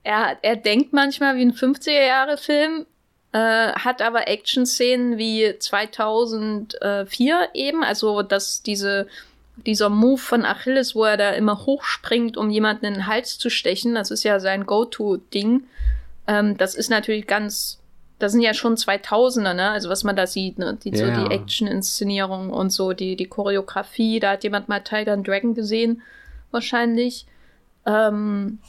er, 0.03 0.37
er 0.41 0.55
denkt 0.57 0.91
manchmal 0.91 1.37
wie 1.37 1.43
ein 1.43 1.53
50er-Jahre-Film, 1.53 2.85
äh, 3.33 3.73
hat 3.73 4.01
aber 4.01 4.27
Action-Szenen 4.27 5.17
wie 5.17 5.53
2004 5.59 7.49
eben, 7.53 7.83
also 7.83 8.21
dass 8.21 8.61
diese, 8.63 9.07
dieser 9.65 9.89
Move 9.89 10.17
von 10.17 10.45
Achilles, 10.45 10.95
wo 10.95 11.03
er 11.03 11.17
da 11.17 11.31
immer 11.31 11.65
hochspringt, 11.65 12.37
um 12.37 12.49
jemanden 12.49 12.85
in 12.85 12.93
den 12.95 13.07
Hals 13.07 13.37
zu 13.37 13.49
stechen, 13.49 13.95
das 13.95 14.11
ist 14.11 14.23
ja 14.23 14.39
sein 14.39 14.65
Go-To-Ding. 14.65 15.63
Ähm, 16.27 16.57
das 16.57 16.75
ist 16.75 16.89
natürlich 16.89 17.27
ganz, 17.27 17.79
das 18.19 18.31
sind 18.31 18.41
ja 18.41 18.53
schon 18.53 18.75
2000er, 18.75 19.53
ne? 19.53 19.69
Also 19.71 19.89
was 19.89 20.03
man 20.03 20.15
da 20.15 20.27
sieht, 20.27 20.57
ne? 20.59 20.77
Die, 20.83 20.95
so 20.95 21.05
Ja. 21.05 21.23
die 21.23 21.31
Action-Inszenierung 21.33 22.51
und 22.51 22.69
so, 22.71 22.93
die, 22.93 23.15
die 23.15 23.27
Choreografie, 23.27 24.19
da 24.19 24.31
hat 24.31 24.43
jemand 24.43 24.69
mal 24.69 24.79
Tiger 24.81 25.13
and 25.13 25.27
Dragon 25.27 25.53
gesehen, 25.53 26.01
wahrscheinlich. 26.51 27.25
Ähm, 27.85 28.59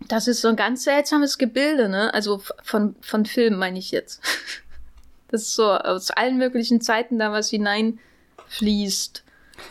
das 0.00 0.28
ist 0.28 0.40
so 0.40 0.48
ein 0.48 0.56
ganz 0.56 0.84
seltsames 0.84 1.38
Gebilde, 1.38 1.88
ne? 1.88 2.12
Also 2.14 2.42
von, 2.62 2.94
von 3.00 3.26
Film 3.26 3.56
meine 3.56 3.78
ich 3.78 3.90
jetzt. 3.90 4.20
das 5.28 5.54
so 5.54 5.70
aus 5.70 6.10
allen 6.10 6.38
möglichen 6.38 6.80
Zeiten 6.80 7.18
da 7.18 7.32
was 7.32 7.50
hineinfließt. 7.50 9.24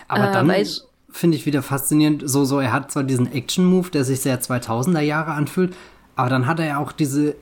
Aber 0.08 0.30
äh, 0.30 0.34
dann 0.34 0.66
finde 1.10 1.38
ich 1.38 1.46
wieder 1.46 1.62
faszinierend, 1.62 2.24
so, 2.26 2.44
so, 2.44 2.60
er 2.60 2.74
hat 2.74 2.92
zwar 2.92 3.04
diesen 3.04 3.32
Action-Move, 3.32 3.90
der 3.90 4.04
sich 4.04 4.20
sehr 4.20 4.42
2000er 4.42 5.00
Jahre 5.00 5.32
anfühlt, 5.32 5.74
aber 6.18 6.30
dann 6.30 6.46
hat 6.46 6.60
er 6.60 6.66
ja 6.66 6.78
auch 6.78 6.92
diese 6.92 7.30
äh, 7.30 7.36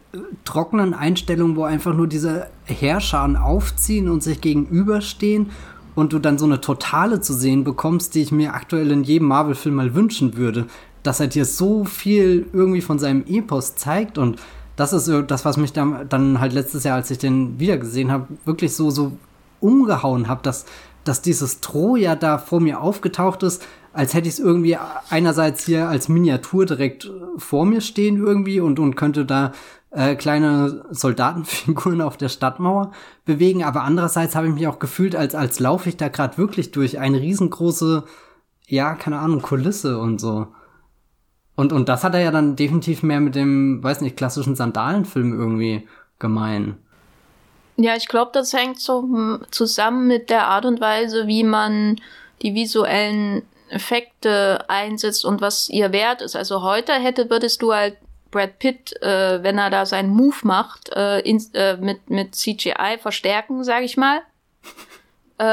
trockenen 0.46 0.93
Einstellungen, 0.93 1.56
wo 1.56 1.63
einfach 1.63 1.93
nur 1.93 2.08
diese 2.08 2.48
Herrscharen 2.65 3.36
aufziehen 3.36 4.10
und 4.10 4.22
sich 4.22 4.41
gegenüberstehen 4.41 5.52
und 5.96 6.13
du 6.13 6.19
dann 6.19 6.38
so 6.38 6.46
eine 6.46 6.62
Totale 6.62 7.22
zu 7.22 7.34
sehen 7.34 7.63
bekommst, 7.63 8.15
die 8.15 8.22
ich 8.22 8.32
mir 8.32 8.54
aktuell 8.54 8.91
in 8.91 9.04
jedem 9.04 9.28
Marvel-Film 9.28 9.76
mal 9.76 9.96
wünschen 9.96 10.38
würde. 10.38 10.67
Dass 11.04 11.20
er 11.20 11.28
dir 11.28 11.46
so 11.46 11.86
viel 11.86 12.48
irgendwie 12.54 12.82
von 12.82 12.98
seinem 12.98 13.26
Epos 13.28 13.76
zeigt 13.76 14.18
und 14.18 14.39
das 14.76 14.94
ist 14.94 15.12
das, 15.28 15.46
was 15.46 15.58
mich 15.58 15.74
dann, 15.74 16.08
dann 16.10 16.39
halt 16.39 16.54
letztes 16.54 16.84
Jahr, 16.84 16.96
als 16.96 17.12
ich 17.12 17.20
den 17.20 17.60
wiedergesehen 17.60 18.12
habe, 18.12 18.28
wirklich 18.46 18.76
so, 18.76 18.89
so 18.89 19.12
umgehauen 19.60 20.28
habe, 20.28 20.42
dass, 20.42 20.66
dass 21.04 21.22
dieses 21.22 21.62
Troja 21.62 22.16
da 22.16 22.38
vor 22.38 22.60
mir 22.60 22.82
aufgetaucht 22.82 23.44
ist, 23.44 23.63
als 23.94 24.16
hätte 24.16 24.28
ich 24.28 24.36
es 24.36 24.39
irgendwie 24.39 24.78
einerseits 25.10 25.66
hier 25.66 25.88
als 25.88 26.10
Miniatur 26.10 26.66
direkt 26.66 27.12
vor 27.38 27.66
mir 27.66 27.82
stehen 27.82 28.18
irgendwie 28.18 28.60
und, 28.60 28.80
und 28.80 28.96
könnte 28.96 29.26
da 29.26 29.52
äh, 29.92 30.16
kleine 30.16 30.86
Soldatenfiguren 30.89 32.02
auf 32.02 32.18
der 32.18 32.30
Stadtmauer 32.30 32.92
bewegen, 33.26 33.63
aber 33.63 33.84
andererseits 33.84 34.36
habe 34.36 34.48
ich 34.48 34.54
mich 34.54 34.68
auch 34.68 34.80
gefühlt, 34.80 35.16
als, 35.16 35.36
als 35.36 35.60
laufe 35.60 35.89
ich 35.89 35.98
da 35.98 36.08
gerade 36.08 36.38
wirklich 36.39 36.72
durch 36.72 36.98
eine 36.98 37.22
riesengroße, 37.22 38.04
ja, 38.68 38.96
keine 38.96 39.20
Ahnung, 39.20 39.44
Kulisse 39.44 40.00
und 40.00 40.20
so. 40.20 40.48
Und, 41.56 41.72
und 41.72 41.88
das 41.89 42.04
hat 42.04 42.16
er 42.16 42.22
ja 42.22 42.32
dann 42.32 42.56
definitiv 42.56 43.04
mehr 43.04 43.20
mit 43.20 43.36
dem, 43.36 43.84
weiß 43.84 44.02
nicht, 44.02 44.18
klassischen 44.18 44.56
Sandalenfilm 44.56 45.38
irgendwie 45.38 45.88
gemein. 46.20 46.78
Ja, 47.76 47.96
ich 47.96 48.08
glaube, 48.08 48.32
das 48.34 48.54
hängt 48.54 48.80
so 48.80 49.02
hm, 49.02 49.42
zusammen 49.52 50.08
mit 50.08 50.30
der 50.30 50.48
Art 50.48 50.66
und 50.66 50.82
Weise, 50.82 51.28
wie 51.28 51.44
man 51.44 52.00
die 52.42 52.54
visuellen 52.54 53.44
Effekte 53.70 54.66
einsetzt 54.68 55.26
und 55.26 55.42
was 55.42 55.70
ihr 55.70 55.92
Wert 55.92 56.22
ist. 56.22 56.36
Also 56.36 56.62
heute 56.62 56.94
hätte, 56.94 57.30
würdest 57.30 57.62
du 57.62 57.74
halt 57.74 57.98
Brad 58.30 58.60
Pitt, 58.60 59.02
äh, 59.02 59.42
wenn 59.44 59.58
er 59.58 59.70
da 59.70 59.86
seinen 59.86 60.10
Move 60.10 60.36
macht, 60.44 60.89
äh, 60.96 61.20
in, 61.20 61.42
äh, 61.54 61.78
mit, 61.78 62.10
mit 62.10 62.36
CGI 62.36 62.98
verstärken, 63.00 63.63
sag 63.63 63.84
ich 63.84 63.98
mal. 63.98 64.22
Äh, 65.39 65.46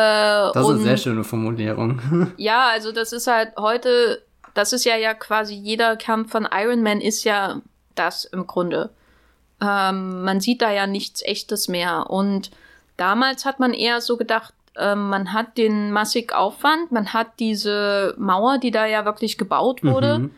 das 0.53 0.57
ist 0.57 0.69
eine 0.69 0.79
sehr 0.81 0.97
schöne 0.99 1.25
Formulierung. 1.25 2.33
ja, 2.37 2.69
also 2.69 2.93
das 2.93 3.15
ist 3.15 3.27
halt 3.27 3.57
heute, 3.57 4.23
das 4.55 4.73
ist 4.73 4.85
ja 4.85 4.97
ja 4.97 5.15
quasi 5.15 5.55
jeder 5.55 5.97
Kampf 5.97 6.33
von 6.33 6.49
Iron 6.53 6.83
Man 6.83 7.01
ist 7.01 7.25
ja 7.25 7.61
das 7.95 8.25
im 8.25 8.47
Grunde. 8.47 8.91
Ähm, 9.61 10.23
man 10.23 10.41
sieht 10.41 10.63
da 10.63 10.71
ja 10.71 10.87
nichts 10.87 11.23
Echtes 11.23 11.69
mehr. 11.69 12.09
Und 12.09 12.51
damals 12.97 13.45
hat 13.45 13.61
man 13.61 13.75
eher 13.75 14.01
so 14.01 14.17
gedacht, 14.17 14.55
ähm, 14.77 15.11
man 15.11 15.33
hat 15.33 15.59
den 15.59 15.93
massig 15.93 16.33
Aufwand, 16.33 16.93
man 16.93 17.13
hat 17.13 17.39
diese 17.39 18.15
Mauer, 18.19 18.59
die 18.59 18.71
da 18.71 18.87
ja 18.87 19.05
wirklich 19.05 19.37
gebaut 19.37 19.85
wurde. 19.85 20.19
Mhm. 20.21 20.31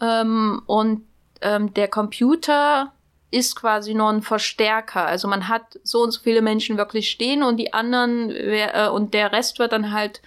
Ähm, 0.00 0.62
und 0.66 1.04
ähm, 1.40 1.74
der 1.74 1.88
Computer 1.88 2.92
ist 3.30 3.56
quasi 3.56 3.94
nur 3.94 4.10
ein 4.10 4.22
Verstärker. 4.22 5.06
Also 5.06 5.28
man 5.28 5.48
hat 5.48 5.78
so 5.82 6.02
und 6.02 6.10
so 6.10 6.20
viele 6.20 6.42
Menschen 6.42 6.76
wirklich 6.76 7.10
stehen 7.10 7.42
und 7.42 7.56
die 7.56 7.72
anderen 7.72 8.30
äh, 8.30 8.88
und 8.92 9.14
der 9.14 9.32
Rest 9.32 9.58
wird 9.58 9.72
dann 9.72 9.92
halt 9.92 10.20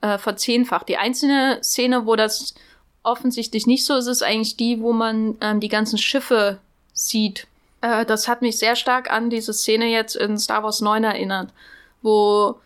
äh, 0.00 0.18
verzehnfacht. 0.18 0.88
Die 0.88 0.96
einzelne 0.96 1.58
Szene, 1.62 2.06
wo 2.06 2.16
das 2.16 2.54
offensichtlich 3.04 3.66
nicht 3.66 3.84
so 3.84 3.94
ist, 3.94 4.08
ist 4.08 4.22
eigentlich 4.22 4.56
die, 4.56 4.80
wo 4.80 4.92
man 4.92 5.36
ähm, 5.40 5.60
die 5.60 5.68
ganzen 5.68 5.98
Schiffe 5.98 6.58
sieht. 6.92 7.46
Äh, 7.80 8.04
das 8.04 8.26
hat 8.26 8.42
mich 8.42 8.58
sehr 8.58 8.74
stark 8.74 9.10
an 9.10 9.30
diese 9.30 9.52
Szene 9.52 9.86
jetzt 9.86 10.16
in 10.16 10.38
Star 10.38 10.62
Wars 10.64 10.80
9 10.80 11.04
erinnert, 11.04 11.50
wo 12.02 12.56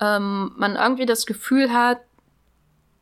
ähm, 0.00 0.52
man 0.56 0.76
irgendwie 0.76 1.06
das 1.06 1.26
Gefühl 1.26 1.72
hat, 1.72 2.00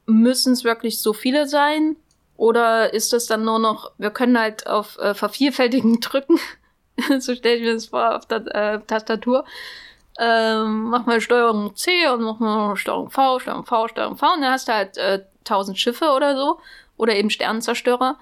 müssen 0.07 0.53
es 0.53 0.64
wirklich 0.64 1.00
so 1.00 1.12
viele 1.12 1.48
sein? 1.48 1.96
Oder 2.37 2.92
ist 2.92 3.12
das 3.12 3.26
dann 3.26 3.44
nur 3.44 3.59
noch, 3.59 3.92
wir 3.98 4.11
können 4.11 4.38
halt 4.38 4.66
auf 4.66 4.98
äh, 4.98 5.14
Vervielfältigen 5.14 6.00
drücken, 6.00 6.38
so 7.18 7.35
stelle 7.35 7.57
ich 7.57 7.62
mir 7.62 7.74
das 7.74 7.87
vor 7.87 8.16
auf 8.16 8.26
der 8.26 8.46
äh, 8.55 8.81
Tastatur. 8.81 9.44
Ähm, 10.18 10.90
mach 10.90 11.07
mal 11.07 11.20
Steuerung 11.20 11.74
C 11.76 12.09
und 12.09 12.22
mach 12.22 12.40
mal 12.40 12.76
Steuerung 12.76 13.11
V, 13.11 13.38
Steuerung 13.38 13.64
V, 13.64 13.88
Steuerung 13.88 14.16
V 14.16 14.35
und 14.35 14.42
dann 14.42 14.53
hast 14.53 14.68
du 14.68 14.72
halt 14.72 14.96
äh, 14.98 15.24
1000 15.44 15.79
Schiffe 15.79 16.11
oder 16.11 16.37
so 16.37 16.59
oder 17.01 17.17
eben 17.17 17.31
Sternenzerstörer. 17.31 18.17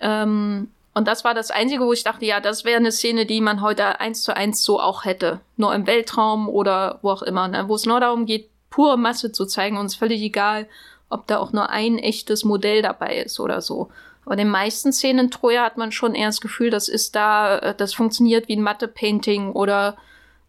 Ähm, 0.00 0.68
und 0.92 1.08
das 1.08 1.24
war 1.24 1.34
das 1.34 1.50
Einzige, 1.50 1.84
wo 1.84 1.92
ich 1.92 2.04
dachte, 2.04 2.26
ja, 2.26 2.40
das 2.40 2.64
wäre 2.64 2.78
eine 2.78 2.92
Szene, 2.92 3.24
die 3.24 3.40
man 3.40 3.60
heute 3.60 4.00
eins 4.00 4.22
zu 4.22 4.36
eins 4.36 4.62
so 4.62 4.80
auch 4.80 5.04
hätte. 5.04 5.40
Nur 5.56 5.74
im 5.74 5.86
Weltraum 5.86 6.48
oder 6.48 6.98
wo 7.02 7.10
auch 7.10 7.22
immer, 7.22 7.48
ne? 7.48 7.68
wo 7.68 7.74
es 7.74 7.86
nur 7.86 8.00
darum 8.00 8.26
geht, 8.26 8.50
pure 8.70 8.98
Masse 8.98 9.32
zu 9.32 9.46
zeigen 9.46 9.76
und 9.76 9.86
es 9.86 9.92
ist 9.92 9.98
völlig 9.98 10.20
egal, 10.22 10.68
ob 11.08 11.26
da 11.26 11.38
auch 11.38 11.52
nur 11.52 11.70
ein 11.70 11.98
echtes 11.98 12.44
Modell 12.44 12.82
dabei 12.82 13.16
ist 13.18 13.40
oder 13.40 13.60
so. 13.60 13.90
Aber 14.24 14.32
in 14.34 14.38
den 14.38 14.50
meisten 14.50 14.92
Szenen 14.92 15.30
Troja 15.30 15.64
hat 15.64 15.76
man 15.76 15.92
schon 15.92 16.14
eher 16.14 16.28
das 16.28 16.40
Gefühl, 16.40 16.70
das 16.70 16.88
ist 16.88 17.16
da, 17.16 17.58
äh, 17.58 17.74
das 17.74 17.94
funktioniert 17.94 18.48
wie 18.48 18.56
ein 18.56 18.62
Matte-Painting 18.62 19.52
oder 19.52 19.96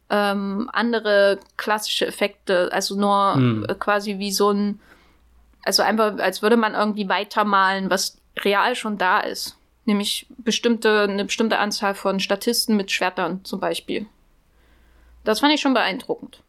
ähm, 0.09 0.69
andere 0.73 1.39
klassische 1.57 2.05
Effekte, 2.05 2.69
also 2.71 2.95
nur 2.95 3.35
hm. 3.35 3.67
quasi 3.79 4.19
wie 4.19 4.31
so 4.31 4.51
ein, 4.51 4.79
also 5.63 5.83
einfach, 5.83 6.17
als 6.19 6.41
würde 6.41 6.57
man 6.57 6.73
irgendwie 6.73 7.09
weitermalen, 7.09 7.89
was 7.89 8.17
real 8.39 8.75
schon 8.75 8.97
da 8.97 9.19
ist. 9.19 9.57
Nämlich 9.85 10.27
bestimmte, 10.37 11.01
eine 11.01 11.25
bestimmte 11.25 11.57
Anzahl 11.57 11.95
von 11.95 12.19
Statisten 12.19 12.77
mit 12.77 12.91
Schwertern 12.91 13.43
zum 13.43 13.59
Beispiel. 13.59 14.05
Das 15.23 15.39
fand 15.39 15.53
ich 15.53 15.61
schon 15.61 15.73
beeindruckend. 15.73 16.41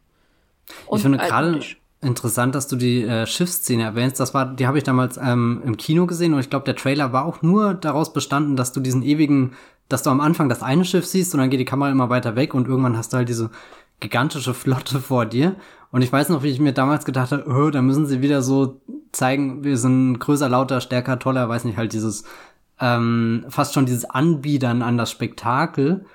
Und 0.87 0.97
ich 0.97 1.03
finde 1.03 1.17
gerade 1.17 1.59
Interessant, 2.03 2.53
dass 2.53 2.67
du 2.67 2.75
die 2.75 3.03
äh, 3.03 3.25
Schiffsszene 3.25 3.83
erwähnst. 3.83 4.19
Das 4.19 4.33
war, 4.33 4.45
die 4.45 4.67
habe 4.67 4.77
ich 4.77 4.83
damals 4.83 5.17
ähm, 5.17 5.61
im 5.65 5.77
Kino 5.77 6.05
gesehen 6.05 6.33
und 6.33 6.41
ich 6.41 6.49
glaube, 6.49 6.65
der 6.65 6.75
Trailer 6.75 7.13
war 7.13 7.25
auch 7.25 7.41
nur 7.41 7.73
daraus 7.73 8.11
bestanden, 8.11 8.57
dass 8.57 8.73
du 8.73 8.81
diesen 8.81 9.03
ewigen, 9.03 9.53
dass 9.87 10.03
du 10.03 10.09
am 10.09 10.19
Anfang 10.19 10.49
das 10.49 10.63
eine 10.63 10.83
Schiff 10.83 11.05
siehst 11.05 11.33
und 11.33 11.39
dann 11.39 11.49
geht 11.49 11.61
die 11.61 11.65
Kamera 11.65 11.89
immer 11.89 12.09
weiter 12.09 12.35
weg 12.35 12.53
und 12.53 12.67
irgendwann 12.67 12.97
hast 12.97 13.13
du 13.13 13.17
halt 13.17 13.29
diese 13.29 13.51
gigantische 13.99 14.53
Flotte 14.53 14.99
vor 14.99 15.25
dir. 15.25 15.55
Und 15.91 16.01
ich 16.01 16.11
weiß 16.11 16.29
noch, 16.29 16.43
wie 16.43 16.49
ich 16.49 16.59
mir 16.59 16.73
damals 16.73 17.05
gedacht 17.05 17.31
habe, 17.31 17.45
oh, 17.47 17.69
da 17.69 17.81
müssen 17.81 18.07
sie 18.07 18.21
wieder 18.21 18.41
so 18.41 18.81
zeigen, 19.11 19.63
wir 19.63 19.77
sind 19.77 20.19
größer, 20.19 20.49
lauter, 20.49 20.81
stärker, 20.81 21.19
toller, 21.19 21.47
weiß 21.47 21.65
nicht, 21.65 21.77
halt 21.77 21.93
dieses, 21.93 22.23
ähm, 22.79 23.45
fast 23.49 23.73
schon 23.73 23.85
dieses 23.85 24.05
Anbiedern 24.05 24.81
an 24.81 24.97
das 24.97 25.11
Spektakel. 25.11 26.05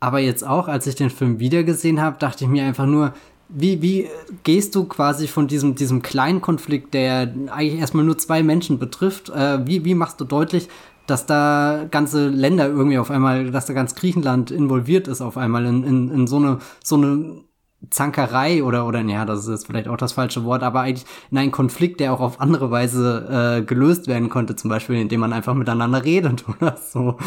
Aber 0.00 0.20
jetzt 0.20 0.46
auch, 0.46 0.68
als 0.68 0.86
ich 0.86 0.94
den 0.94 1.10
Film 1.10 1.40
wiedergesehen 1.40 2.00
habe, 2.00 2.18
dachte 2.18 2.44
ich 2.44 2.50
mir 2.50 2.64
einfach 2.64 2.86
nur, 2.86 3.12
wie, 3.48 3.82
wie 3.82 4.08
gehst 4.44 4.74
du 4.74 4.84
quasi 4.84 5.26
von 5.26 5.48
diesem, 5.48 5.74
diesem 5.74 6.02
kleinen 6.02 6.40
Konflikt, 6.40 6.94
der 6.94 7.34
eigentlich 7.50 7.80
erstmal 7.80 8.04
nur 8.04 8.18
zwei 8.18 8.42
Menschen 8.42 8.78
betrifft, 8.78 9.30
äh, 9.30 9.66
wie, 9.66 9.84
wie 9.84 9.94
machst 9.94 10.20
du 10.20 10.24
deutlich, 10.24 10.68
dass 11.08 11.26
da 11.26 11.86
ganze 11.90 12.28
Länder 12.28 12.68
irgendwie 12.68 12.98
auf 12.98 13.10
einmal, 13.10 13.50
dass 13.50 13.66
da 13.66 13.72
ganz 13.72 13.94
Griechenland 13.94 14.50
involviert 14.50 15.08
ist 15.08 15.20
auf 15.20 15.36
einmal 15.36 15.64
in, 15.64 15.82
in, 15.82 16.10
in 16.10 16.26
so 16.26 16.36
eine, 16.36 16.58
so 16.84 16.96
eine 16.96 17.44
Zankerei 17.90 18.64
oder, 18.64 18.86
oder, 18.86 19.00
ja, 19.02 19.24
das 19.24 19.46
ist 19.46 19.66
vielleicht 19.66 19.86
auch 19.86 19.96
das 19.96 20.12
falsche 20.12 20.44
Wort, 20.44 20.64
aber 20.64 20.80
eigentlich 20.80 21.06
in 21.30 21.38
einen 21.38 21.52
Konflikt, 21.52 22.00
der 22.00 22.12
auch 22.12 22.18
auf 22.18 22.40
andere 22.40 22.72
Weise 22.72 23.60
äh, 23.60 23.62
gelöst 23.62 24.08
werden 24.08 24.28
konnte, 24.28 24.56
zum 24.56 24.68
Beispiel 24.68 24.96
indem 24.96 25.20
man 25.20 25.32
einfach 25.32 25.54
miteinander 25.54 26.04
redet 26.04 26.44
oder 26.60 26.76
so, 26.76 27.18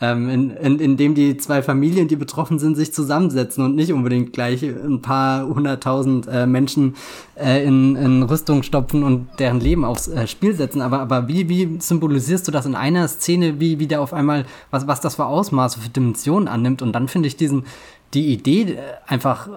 ähm, 0.00 0.28
in, 0.28 0.50
in, 0.50 0.78
indem 0.80 1.14
die 1.14 1.36
zwei 1.36 1.62
Familien, 1.62 2.08
die 2.08 2.16
betroffen 2.16 2.58
sind, 2.58 2.76
sich 2.76 2.92
zusammensetzen 2.92 3.64
und 3.64 3.76
nicht 3.76 3.92
unbedingt 3.92 4.32
gleich 4.32 4.64
ein 4.64 5.00
paar 5.00 5.46
hunderttausend 5.46 6.26
äh, 6.26 6.44
Menschen 6.44 6.96
äh, 7.36 7.64
in, 7.64 7.94
in 7.94 8.24
Rüstung 8.24 8.64
stopfen 8.64 9.04
und 9.04 9.28
deren 9.38 9.60
Leben 9.60 9.84
aufs 9.84 10.08
äh, 10.08 10.26
Spiel 10.26 10.54
setzen. 10.54 10.82
Aber, 10.82 10.98
aber 10.98 11.28
wie, 11.28 11.48
wie 11.48 11.78
symbolisierst 11.78 12.48
du 12.48 12.52
das 12.52 12.66
in 12.66 12.74
einer 12.74 13.06
Szene, 13.06 13.60
wie, 13.60 13.78
wie 13.78 13.86
der 13.86 14.00
auf 14.00 14.12
einmal, 14.12 14.44
was, 14.72 14.88
was 14.88 15.00
das 15.00 15.14
für 15.14 15.26
Ausmaße, 15.26 15.78
für 15.78 15.88
Dimensionen 15.88 16.48
annimmt? 16.48 16.82
Und 16.82 16.92
dann 16.92 17.06
finde 17.06 17.28
ich 17.28 17.36
diesen, 17.36 17.64
die 18.12 18.32
Idee 18.32 18.72
äh, 18.72 18.78
einfach 19.06 19.48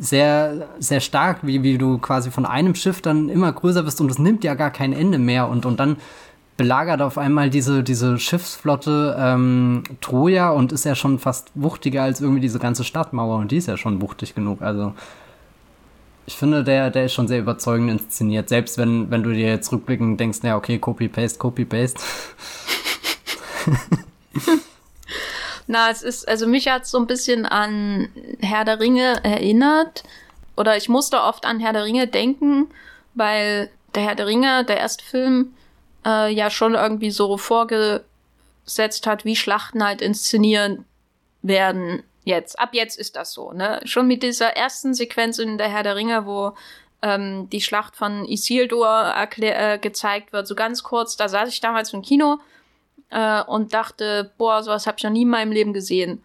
sehr, 0.00 0.68
sehr 0.78 1.00
stark, 1.00 1.40
wie, 1.42 1.62
wie 1.62 1.76
du 1.76 1.98
quasi 1.98 2.30
von 2.30 2.46
einem 2.46 2.74
Schiff 2.74 3.02
dann 3.02 3.28
immer 3.28 3.52
größer 3.52 3.82
bist 3.82 4.00
und 4.00 4.10
es 4.10 4.18
nimmt 4.18 4.42
ja 4.44 4.54
gar 4.54 4.70
kein 4.70 4.94
Ende 4.94 5.18
mehr 5.18 5.48
und, 5.48 5.66
und 5.66 5.78
dann 5.78 5.96
belagert 6.56 7.02
auf 7.02 7.18
einmal 7.18 7.50
diese, 7.50 7.82
diese 7.82 8.18
Schiffsflotte 8.18 9.14
ähm, 9.18 9.82
Troja 10.00 10.50
und 10.50 10.72
ist 10.72 10.84
ja 10.84 10.94
schon 10.94 11.18
fast 11.18 11.50
wuchtiger 11.54 12.02
als 12.02 12.22
irgendwie 12.22 12.40
diese 12.40 12.58
ganze 12.58 12.82
Stadtmauer 12.82 13.38
und 13.38 13.50
die 13.50 13.58
ist 13.58 13.68
ja 13.68 13.76
schon 13.76 14.00
wuchtig 14.00 14.34
genug. 14.34 14.62
Also 14.62 14.94
ich 16.24 16.36
finde, 16.36 16.64
der, 16.64 16.90
der 16.90 17.04
ist 17.04 17.12
schon 17.12 17.28
sehr 17.28 17.40
überzeugend 17.40 17.90
inszeniert, 17.90 18.48
selbst 18.48 18.78
wenn, 18.78 19.10
wenn 19.10 19.22
du 19.22 19.32
dir 19.32 19.48
jetzt 19.48 19.70
rückblickend 19.70 20.18
denkst, 20.18 20.38
na 20.42 20.56
okay, 20.56 20.78
Copy-Paste, 20.78 21.38
Copy-Paste. 21.38 22.00
Na, 25.70 25.88
es 25.88 26.02
ist, 26.02 26.26
also 26.26 26.48
mich 26.48 26.66
hat 26.66 26.82
es 26.82 26.90
so 26.90 26.98
ein 26.98 27.06
bisschen 27.06 27.46
an 27.46 28.08
Herr 28.40 28.64
der 28.64 28.80
Ringe 28.80 29.22
erinnert. 29.22 30.02
Oder 30.56 30.76
ich 30.76 30.88
musste 30.88 31.22
oft 31.22 31.46
an 31.46 31.60
Herr 31.60 31.72
der 31.72 31.84
Ringe 31.84 32.08
denken, 32.08 32.68
weil 33.14 33.70
der 33.94 34.02
Herr 34.02 34.16
der 34.16 34.26
Ringe, 34.26 34.64
der 34.64 34.78
erste 34.78 35.04
Film, 35.04 35.54
äh, 36.04 36.28
ja 36.32 36.50
schon 36.50 36.74
irgendwie 36.74 37.12
so 37.12 37.36
vorgesetzt 37.36 39.06
hat, 39.06 39.24
wie 39.24 39.36
Schlachten 39.36 39.84
halt 39.84 40.02
inszenieren 40.02 40.86
werden. 41.40 42.02
Jetzt, 42.24 42.58
ab 42.58 42.70
jetzt 42.72 42.98
ist 42.98 43.14
das 43.14 43.32
so, 43.32 43.52
ne? 43.52 43.80
Schon 43.84 44.08
mit 44.08 44.24
dieser 44.24 44.56
ersten 44.56 44.92
Sequenz 44.92 45.38
in 45.38 45.56
der 45.56 45.68
Herr 45.68 45.84
der 45.84 45.94
Ringe, 45.94 46.26
wo 46.26 46.56
ähm, 47.00 47.48
die 47.48 47.60
Schlacht 47.60 47.94
von 47.94 48.24
Isildur 48.24 49.14
äh, 49.14 49.78
gezeigt 49.78 50.32
wird, 50.32 50.48
so 50.48 50.56
ganz 50.56 50.82
kurz, 50.82 51.16
da 51.16 51.28
saß 51.28 51.48
ich 51.48 51.60
damals 51.60 51.92
im 51.92 52.02
Kino 52.02 52.40
äh, 53.10 53.42
und 53.42 53.74
dachte, 53.74 54.32
boah, 54.38 54.62
sowas 54.62 54.86
habe 54.86 54.96
ich 54.98 55.04
noch 55.04 55.10
nie 55.10 55.22
in 55.22 55.28
meinem 55.28 55.52
Leben 55.52 55.72
gesehen. 55.72 56.22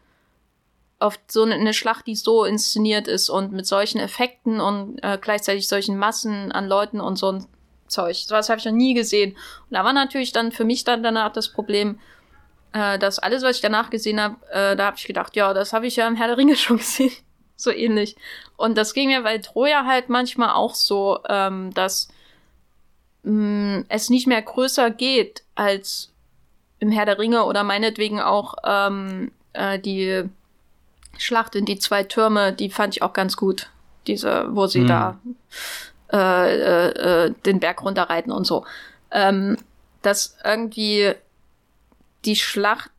Auf 1.00 1.20
so 1.28 1.44
eine 1.44 1.74
Schlacht, 1.74 2.08
die 2.08 2.16
so 2.16 2.46
inszeniert 2.46 3.08
ist 3.08 3.30
und 3.30 3.52
mit 3.52 3.68
solchen 3.68 4.00
Effekten 4.00 4.62
und 4.62 5.00
äh, 5.04 5.18
gleichzeitig 5.20 5.68
solchen 5.68 5.98
Massen 5.98 6.52
an 6.52 6.68
Leuten 6.68 7.02
und 7.02 7.18
so 7.18 7.34
ein 7.34 7.48
Zeug. 7.88 8.16
Sowas 8.16 8.50
habe 8.50 8.60
ich 8.60 8.66
noch 8.66 8.72
nie 8.72 8.94
gesehen. 8.94 9.34
Und 9.34 9.72
da 9.72 9.84
war 9.84 9.94
natürlich 9.94 10.32
dann 10.32 10.52
für 10.52 10.64
mich 10.64 10.84
dann 10.84 11.04
danach 11.04 11.34
das 11.34 11.52
Problem, 11.52 12.00
äh, 12.74 12.98
dass 12.98 13.20
alles, 13.20 13.44
was 13.44 13.58
ich 13.58 13.62
danach 13.62 13.90
gesehen 13.90 14.22
habe, 14.22 14.36
äh, 14.52 14.76
da 14.76 14.88
habe 14.88 14.98
ich 14.98 15.06
gedacht, 15.06 15.36
ja, 15.36 15.54
das 15.54 15.74
habe 15.74 15.88
ich 15.88 15.96
ja 15.96 16.08
im 16.08 16.16
Herr 16.16 16.28
der 16.28 16.38
Ringe 16.38 16.56
schon 16.58 16.78
gesehen. 16.78 17.12
so 17.56 17.72
ähnlich. 17.72 18.16
Und 18.58 18.78
das 18.78 18.94
ging 18.94 19.10
mir 19.10 19.22
bei 19.22 19.38
Troja 19.38 19.86
halt 19.86 20.10
manchmal 20.10 20.52
auch 20.52 20.76
so, 20.76 21.20
ähm, 21.30 21.74
dass 21.74 22.10
mh, 23.24 23.80
mm, 23.80 23.86
es 23.90 24.10
nicht 24.10 24.28
mehr 24.28 24.42
größer 24.42 24.92
geht 24.92 25.44
als 25.56 26.15
im 26.80 26.92
Herr 26.92 27.06
der 27.06 27.20
Ringe 27.20 27.46
oder 27.46 27.64
meinetwegen 27.64 28.20
auch 28.20 28.56
ähm, 28.64 29.32
äh, 29.54 29.80
die 29.80 30.24
Schlacht 31.18 31.56
in 31.56 31.66
die 31.66 31.80
zwei 31.80 32.04
Türme, 32.04 32.54
die 32.54 32.70
fand 32.70 32.96
ich 32.96 33.02
auch 33.02 33.14
ganz 33.14 33.38
gut. 33.38 33.70
Diese, 34.08 34.48
wo 34.56 34.68
sie 34.68 34.82
mhm. 34.82 34.88
da 34.88 35.20
äh, 36.14 36.56
äh, 36.56 37.26
äh, 37.26 37.34
den 37.46 37.60
Berg 37.60 37.84
runterreiten 37.84 38.32
und 38.32 38.46
so. 38.46 38.66
Ähm, 39.12 39.58
dass 40.02 40.38
irgendwie 40.44 41.14
die 42.26 42.36
Schlacht 42.36 42.92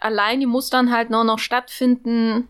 allein, 0.00 0.40
die 0.40 0.46
muss 0.46 0.70
dann 0.70 0.92
halt 0.92 1.10
nur 1.10 1.24
noch 1.24 1.38
stattfinden, 1.38 2.48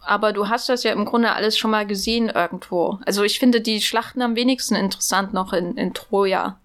aber 0.00 0.32
du 0.32 0.48
hast 0.48 0.68
das 0.68 0.82
ja 0.84 0.92
im 0.92 1.04
Grunde 1.04 1.32
alles 1.32 1.56
schon 1.56 1.70
mal 1.70 1.86
gesehen 1.86 2.28
irgendwo. 2.28 2.98
Also 3.06 3.22
ich 3.24 3.38
finde 3.38 3.60
die 3.60 3.80
Schlachten 3.80 4.22
am 4.22 4.36
wenigsten 4.36 4.74
interessant 4.74 5.32
noch 5.32 5.52
in, 5.52 5.76
in 5.76 5.94
Troja. 5.94 6.58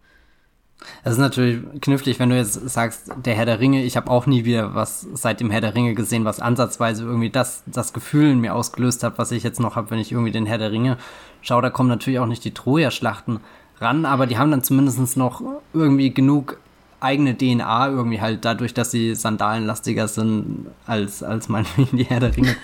Es 1.03 1.13
ist 1.13 1.19
natürlich 1.19 1.59
knifflig, 1.81 2.19
wenn 2.19 2.29
du 2.29 2.37
jetzt 2.37 2.53
sagst, 2.69 3.11
der 3.23 3.35
Herr 3.35 3.45
der 3.45 3.59
Ringe, 3.59 3.83
ich 3.83 3.97
habe 3.97 4.09
auch 4.09 4.25
nie 4.25 4.45
wieder 4.45 4.75
was 4.75 5.07
seit 5.13 5.39
dem 5.39 5.49
Herr 5.49 5.61
der 5.61 5.75
Ringe 5.75 5.93
gesehen, 5.93 6.25
was 6.25 6.39
ansatzweise 6.39 7.03
irgendwie 7.03 7.29
das, 7.29 7.63
das 7.65 7.93
Gefühl 7.93 8.31
in 8.31 8.39
mir 8.39 8.55
ausgelöst 8.55 9.03
hat, 9.03 9.17
was 9.17 9.31
ich 9.31 9.43
jetzt 9.43 9.59
noch 9.59 9.75
habe, 9.75 9.91
wenn 9.91 9.99
ich 9.99 10.11
irgendwie 10.11 10.31
den 10.31 10.45
Herr 10.45 10.57
der 10.57 10.71
Ringe 10.71 10.97
schaue. 11.41 11.61
Da 11.61 11.69
kommen 11.69 11.89
natürlich 11.89 12.19
auch 12.19 12.27
nicht 12.27 12.43
die 12.43 12.53
Troja-Schlachten 12.53 13.39
ran, 13.79 14.05
aber 14.05 14.27
die 14.27 14.37
haben 14.37 14.51
dann 14.51 14.63
zumindest 14.63 15.17
noch 15.17 15.41
irgendwie 15.73 16.13
genug 16.13 16.57
eigene 17.03 17.37
DNA 17.37 17.89
irgendwie 17.89 18.21
halt 18.21 18.45
dadurch, 18.45 18.73
dass 18.73 18.91
sie 18.91 19.13
sandalenlastiger 19.13 20.07
sind 20.07 20.67
als, 20.87 21.21
als 21.21 21.49
meinetwegen 21.49 21.97
die 21.97 22.05
Herr 22.05 22.21
der 22.21 22.35
Ringe. 22.35 22.55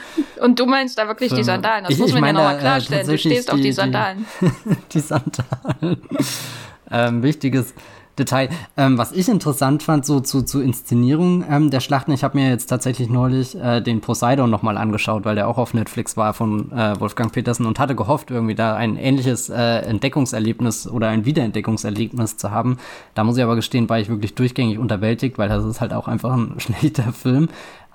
Und 0.42 0.60
du 0.60 0.66
meinst 0.66 0.98
da 0.98 1.08
wirklich 1.08 1.34
die 1.34 1.44
Sandalen? 1.44 1.84
Das 1.84 1.94
ich, 1.94 2.00
muss 2.00 2.14
man 2.14 2.24
ja 2.24 2.34
nochmal 2.34 2.56
äh, 2.56 2.60
klarstellen. 2.60 3.06
Du 3.06 3.18
stehst 3.18 3.50
die, 3.50 3.54
auf 3.54 3.60
die 3.60 3.72
Sandalen. 3.74 4.26
Die, 4.42 4.50
die 4.94 5.00
Sandalen. 5.00 5.98
ähm, 6.92 7.22
wichtiges 7.22 7.74
Detail. 8.20 8.50
Ähm, 8.78 8.98
was 8.98 9.12
ich 9.12 9.30
interessant 9.30 9.84
fand, 9.84 10.06
so 10.06 10.20
zu, 10.20 10.44
zu 10.44 10.62
Inszenierung 10.62 11.44
ähm, 11.50 11.70
der 11.70 11.80
Schlachten, 11.80 12.12
ich 12.12 12.24
habe 12.24 12.38
mir 12.38 12.50
jetzt 12.50 12.68
tatsächlich 12.68 13.10
neulich 13.10 13.56
äh, 13.56 13.82
den 13.82 14.02
Poseidon 14.02 14.50
nochmal 14.50 14.78
angeschaut, 14.78 15.26
weil 15.26 15.36
der 15.36 15.48
auch 15.48 15.58
auf 15.58 15.74
Netflix 15.74 16.18
war 16.18 16.34
von 16.34 16.72
äh, 16.72 17.00
Wolfgang 17.00 17.32
Petersen 17.32 17.66
und 17.66 17.80
hatte 17.80 17.96
gehofft, 17.96 18.32
irgendwie 18.32 18.56
da 18.56 18.76
ein 18.76 18.98
ähnliches 18.98 19.50
äh, 19.50 19.80
Entdeckungserlebnis 19.80 20.88
oder 20.88 21.10
ein 21.10 21.26
Wiederentdeckungserlebnis 21.26 22.38
zu 22.38 22.52
haben. 22.52 22.78
Da 23.16 23.24
muss 23.24 23.38
ich 23.38 23.44
aber 23.44 23.56
gestehen, 23.56 23.90
war 23.90 24.00
ich 24.00 24.10
wirklich 24.10 24.36
durchgängig 24.36 24.78
unterwältigt, 24.78 25.38
weil 25.38 25.50
das 25.50 25.64
ist 25.66 25.82
halt 25.82 25.94
auch 25.94 26.08
einfach 26.08 26.34
ein 26.34 26.56
schlechter 26.60 27.14
Film. 27.14 27.50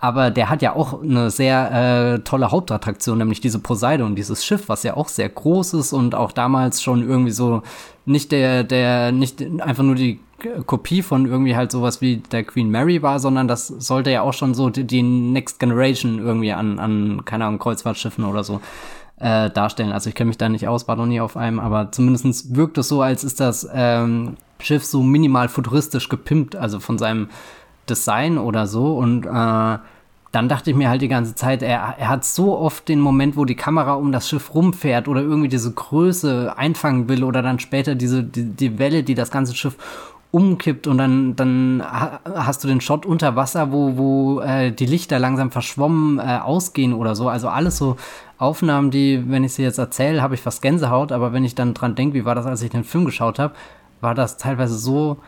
Aber 0.04 0.30
der 0.30 0.50
hat 0.50 0.60
ja 0.60 0.76
auch 0.76 1.02
eine 1.02 1.30
sehr 1.30 1.72
äh, 1.72 2.18
tolle 2.18 2.50
Hauptattraktion, 2.50 3.16
nämlich 3.16 3.40
diese 3.40 3.58
Poseidon, 3.58 4.14
dieses 4.14 4.44
Schiff, 4.44 4.68
was 4.68 4.82
ja 4.82 4.98
auch 4.98 5.08
sehr 5.08 5.30
groß 5.30 5.72
ist 5.72 5.94
und 5.94 6.14
auch 6.14 6.30
damals 6.30 6.82
schon 6.82 7.08
irgendwie 7.08 7.30
so 7.30 7.62
nicht 8.04 8.30
der, 8.30 8.64
der, 8.64 9.12
nicht 9.12 9.42
einfach 9.62 9.82
nur 9.82 9.94
die 9.94 10.20
Kopie 10.66 11.00
von 11.00 11.24
irgendwie 11.24 11.56
halt 11.56 11.72
sowas 11.72 12.02
wie 12.02 12.18
der 12.18 12.44
Queen 12.44 12.68
Mary 12.70 13.00
war, 13.00 13.18
sondern 13.18 13.48
das 13.48 13.66
sollte 13.66 14.10
ja 14.10 14.20
auch 14.20 14.34
schon 14.34 14.52
so 14.52 14.68
die, 14.68 14.84
die 14.84 15.02
Next 15.02 15.58
Generation 15.58 16.18
irgendwie 16.18 16.52
an, 16.52 16.78
an, 16.78 17.24
keine 17.24 17.46
Ahnung, 17.46 17.58
Kreuzfahrtschiffen 17.58 18.26
oder 18.26 18.44
so 18.44 18.60
äh, 19.20 19.48
darstellen. 19.48 19.92
Also 19.92 20.10
ich 20.10 20.14
kenne 20.14 20.28
mich 20.28 20.36
da 20.36 20.50
nicht 20.50 20.68
aus, 20.68 20.86
war 20.86 20.96
noch 20.96 21.06
nie 21.06 21.22
auf 21.22 21.38
einem, 21.38 21.58
aber 21.58 21.92
zumindest 21.92 22.54
wirkt 22.54 22.76
es 22.76 22.88
so, 22.88 23.00
als 23.00 23.24
ist 23.24 23.40
das 23.40 23.66
ähm, 23.72 24.36
Schiff 24.60 24.84
so 24.84 25.02
minimal 25.02 25.48
futuristisch 25.48 26.10
gepimpt, 26.10 26.56
also 26.56 26.78
von 26.78 26.98
seinem 26.98 27.30
Design 27.88 28.36
oder 28.36 28.66
so 28.66 28.98
und 28.98 29.24
äh, 29.24 29.78
dann 30.34 30.48
dachte 30.48 30.70
ich 30.70 30.76
mir 30.76 30.88
halt 30.88 31.02
die 31.02 31.08
ganze 31.08 31.34
Zeit, 31.34 31.62
er, 31.62 31.94
er 31.98 32.08
hat 32.08 32.24
so 32.24 32.58
oft 32.58 32.88
den 32.88 33.00
Moment, 33.00 33.36
wo 33.36 33.44
die 33.44 33.54
Kamera 33.54 33.94
um 33.94 34.12
das 34.12 34.28
Schiff 34.28 34.54
rumfährt 34.54 35.08
oder 35.08 35.20
irgendwie 35.20 35.48
diese 35.48 35.72
Größe 35.72 36.54
einfangen 36.56 37.08
will 37.08 37.22
oder 37.24 37.42
dann 37.42 37.58
später 37.58 37.94
diese, 37.94 38.24
die, 38.24 38.44
die 38.44 38.78
Welle, 38.78 39.02
die 39.02 39.14
das 39.14 39.30
ganze 39.30 39.54
Schiff 39.54 39.76
umkippt 40.32 40.88
und 40.88 40.98
dann, 40.98 41.36
dann 41.36 41.80
hast 41.84 42.64
du 42.64 42.68
den 42.68 42.80
Shot 42.80 43.06
unter 43.06 43.36
Wasser, 43.36 43.70
wo, 43.70 43.96
wo 43.96 44.40
äh, 44.40 44.72
die 44.72 44.86
Lichter 44.86 45.20
langsam 45.20 45.52
verschwommen 45.52 46.18
äh, 46.18 46.40
ausgehen 46.42 46.92
oder 46.92 47.14
so. 47.14 47.28
Also 47.28 47.48
alles 47.48 47.78
so 47.78 47.96
Aufnahmen, 48.36 48.90
die, 48.90 49.22
wenn 49.28 49.44
ich 49.44 49.52
sie 49.52 49.62
jetzt 49.62 49.78
erzähle, 49.78 50.22
habe 50.22 50.34
ich 50.34 50.40
fast 50.40 50.60
Gänsehaut, 50.60 51.12
aber 51.12 51.32
wenn 51.32 51.44
ich 51.44 51.54
dann 51.54 51.72
dran 51.72 51.94
denke, 51.94 52.14
wie 52.14 52.24
war 52.24 52.34
das, 52.34 52.46
als 52.46 52.62
ich 52.62 52.70
den 52.70 52.82
Film 52.82 53.04
geschaut 53.04 53.38
habe, 53.38 53.54
war 54.00 54.16
das 54.16 54.36
teilweise 54.36 54.76
so 54.76 55.18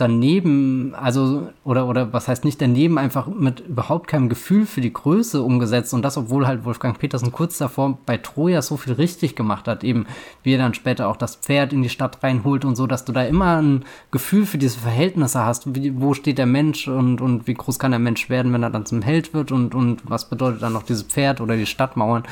daneben, 0.00 0.94
also, 0.94 1.48
oder, 1.64 1.86
oder 1.86 2.12
was 2.12 2.28
heißt 2.28 2.44
nicht 2.44 2.60
daneben, 2.60 2.98
einfach 2.98 3.26
mit 3.26 3.60
überhaupt 3.60 4.08
keinem 4.08 4.28
Gefühl 4.28 4.64
für 4.64 4.80
die 4.80 4.92
Größe 4.92 5.42
umgesetzt 5.42 5.92
und 5.92 6.02
das, 6.02 6.16
obwohl 6.16 6.46
halt 6.46 6.64
Wolfgang 6.64 6.98
Petersen 6.98 7.32
kurz 7.32 7.58
davor 7.58 7.98
bei 8.06 8.16
Troja 8.16 8.62
so 8.62 8.76
viel 8.76 8.94
richtig 8.94 9.36
gemacht 9.36 9.68
hat, 9.68 9.84
eben 9.84 10.06
wie 10.42 10.54
er 10.54 10.58
dann 10.58 10.74
später 10.74 11.08
auch 11.08 11.16
das 11.16 11.36
Pferd 11.36 11.72
in 11.72 11.82
die 11.82 11.88
Stadt 11.88 12.22
reinholt 12.22 12.64
und 12.64 12.76
so, 12.76 12.86
dass 12.86 13.04
du 13.04 13.12
da 13.12 13.22
immer 13.22 13.60
ein 13.60 13.84
Gefühl 14.10 14.46
für 14.46 14.58
diese 14.58 14.78
Verhältnisse 14.78 15.44
hast, 15.44 15.74
wie, 15.74 16.00
wo 16.00 16.14
steht 16.14 16.38
der 16.38 16.46
Mensch 16.46 16.88
und, 16.88 17.20
und 17.20 17.46
wie 17.46 17.54
groß 17.54 17.78
kann 17.78 17.90
der 17.90 18.00
Mensch 18.00 18.30
werden, 18.30 18.52
wenn 18.52 18.62
er 18.62 18.70
dann 18.70 18.86
zum 18.86 19.02
Held 19.02 19.34
wird 19.34 19.52
und, 19.52 19.74
und 19.74 20.08
was 20.08 20.30
bedeutet 20.30 20.62
dann 20.62 20.72
noch 20.72 20.84
dieses 20.84 21.02
Pferd 21.02 21.40
oder 21.40 21.56
die 21.56 21.66
Stadtmauern 21.66 22.22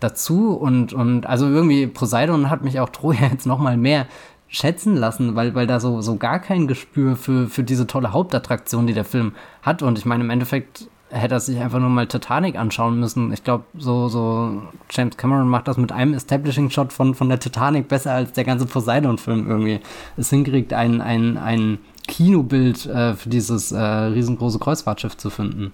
dazu? 0.00 0.52
Und, 0.52 0.92
und 0.92 1.26
also 1.26 1.46
irgendwie 1.46 1.86
Poseidon 1.86 2.50
hat 2.50 2.62
mich 2.62 2.78
auch 2.80 2.90
Troja 2.90 3.26
jetzt 3.32 3.46
nochmal 3.46 3.76
mehr 3.76 4.06
schätzen 4.48 4.96
lassen, 4.96 5.34
weil, 5.34 5.54
weil 5.54 5.66
da 5.66 5.80
so, 5.80 6.00
so 6.00 6.16
gar 6.16 6.38
kein 6.38 6.66
Gespür 6.66 7.16
für, 7.16 7.48
für 7.48 7.64
diese 7.64 7.86
tolle 7.86 8.12
Hauptattraktion, 8.12 8.86
die 8.86 8.94
der 8.94 9.04
Film 9.04 9.32
hat. 9.62 9.82
Und 9.82 9.98
ich 9.98 10.04
meine, 10.04 10.24
im 10.24 10.30
Endeffekt 10.30 10.88
hätte 11.10 11.34
er 11.34 11.40
sich 11.40 11.58
einfach 11.58 11.78
nur 11.78 11.88
mal 11.88 12.06
Titanic 12.06 12.56
anschauen 12.56 12.98
müssen. 12.98 13.32
Ich 13.32 13.44
glaube, 13.44 13.64
so, 13.76 14.08
so 14.08 14.62
James 14.90 15.16
Cameron 15.16 15.48
macht 15.48 15.68
das 15.68 15.76
mit 15.76 15.92
einem 15.92 16.14
Establishing-Shot 16.14 16.92
von, 16.92 17.14
von 17.14 17.28
der 17.28 17.38
Titanic 17.38 17.88
besser 17.88 18.12
als 18.12 18.32
der 18.32 18.44
ganze 18.44 18.66
Poseidon-Film 18.66 19.48
irgendwie. 19.48 19.80
Es 20.16 20.30
hinkriegt, 20.30 20.72
ein, 20.72 21.00
ein, 21.00 21.38
ein 21.38 21.78
Kinobild 22.08 22.86
äh, 22.86 23.14
für 23.14 23.28
dieses 23.28 23.72
äh, 23.72 23.78
riesengroße 23.78 24.58
Kreuzfahrtschiff 24.58 25.16
zu 25.16 25.30
finden. 25.30 25.72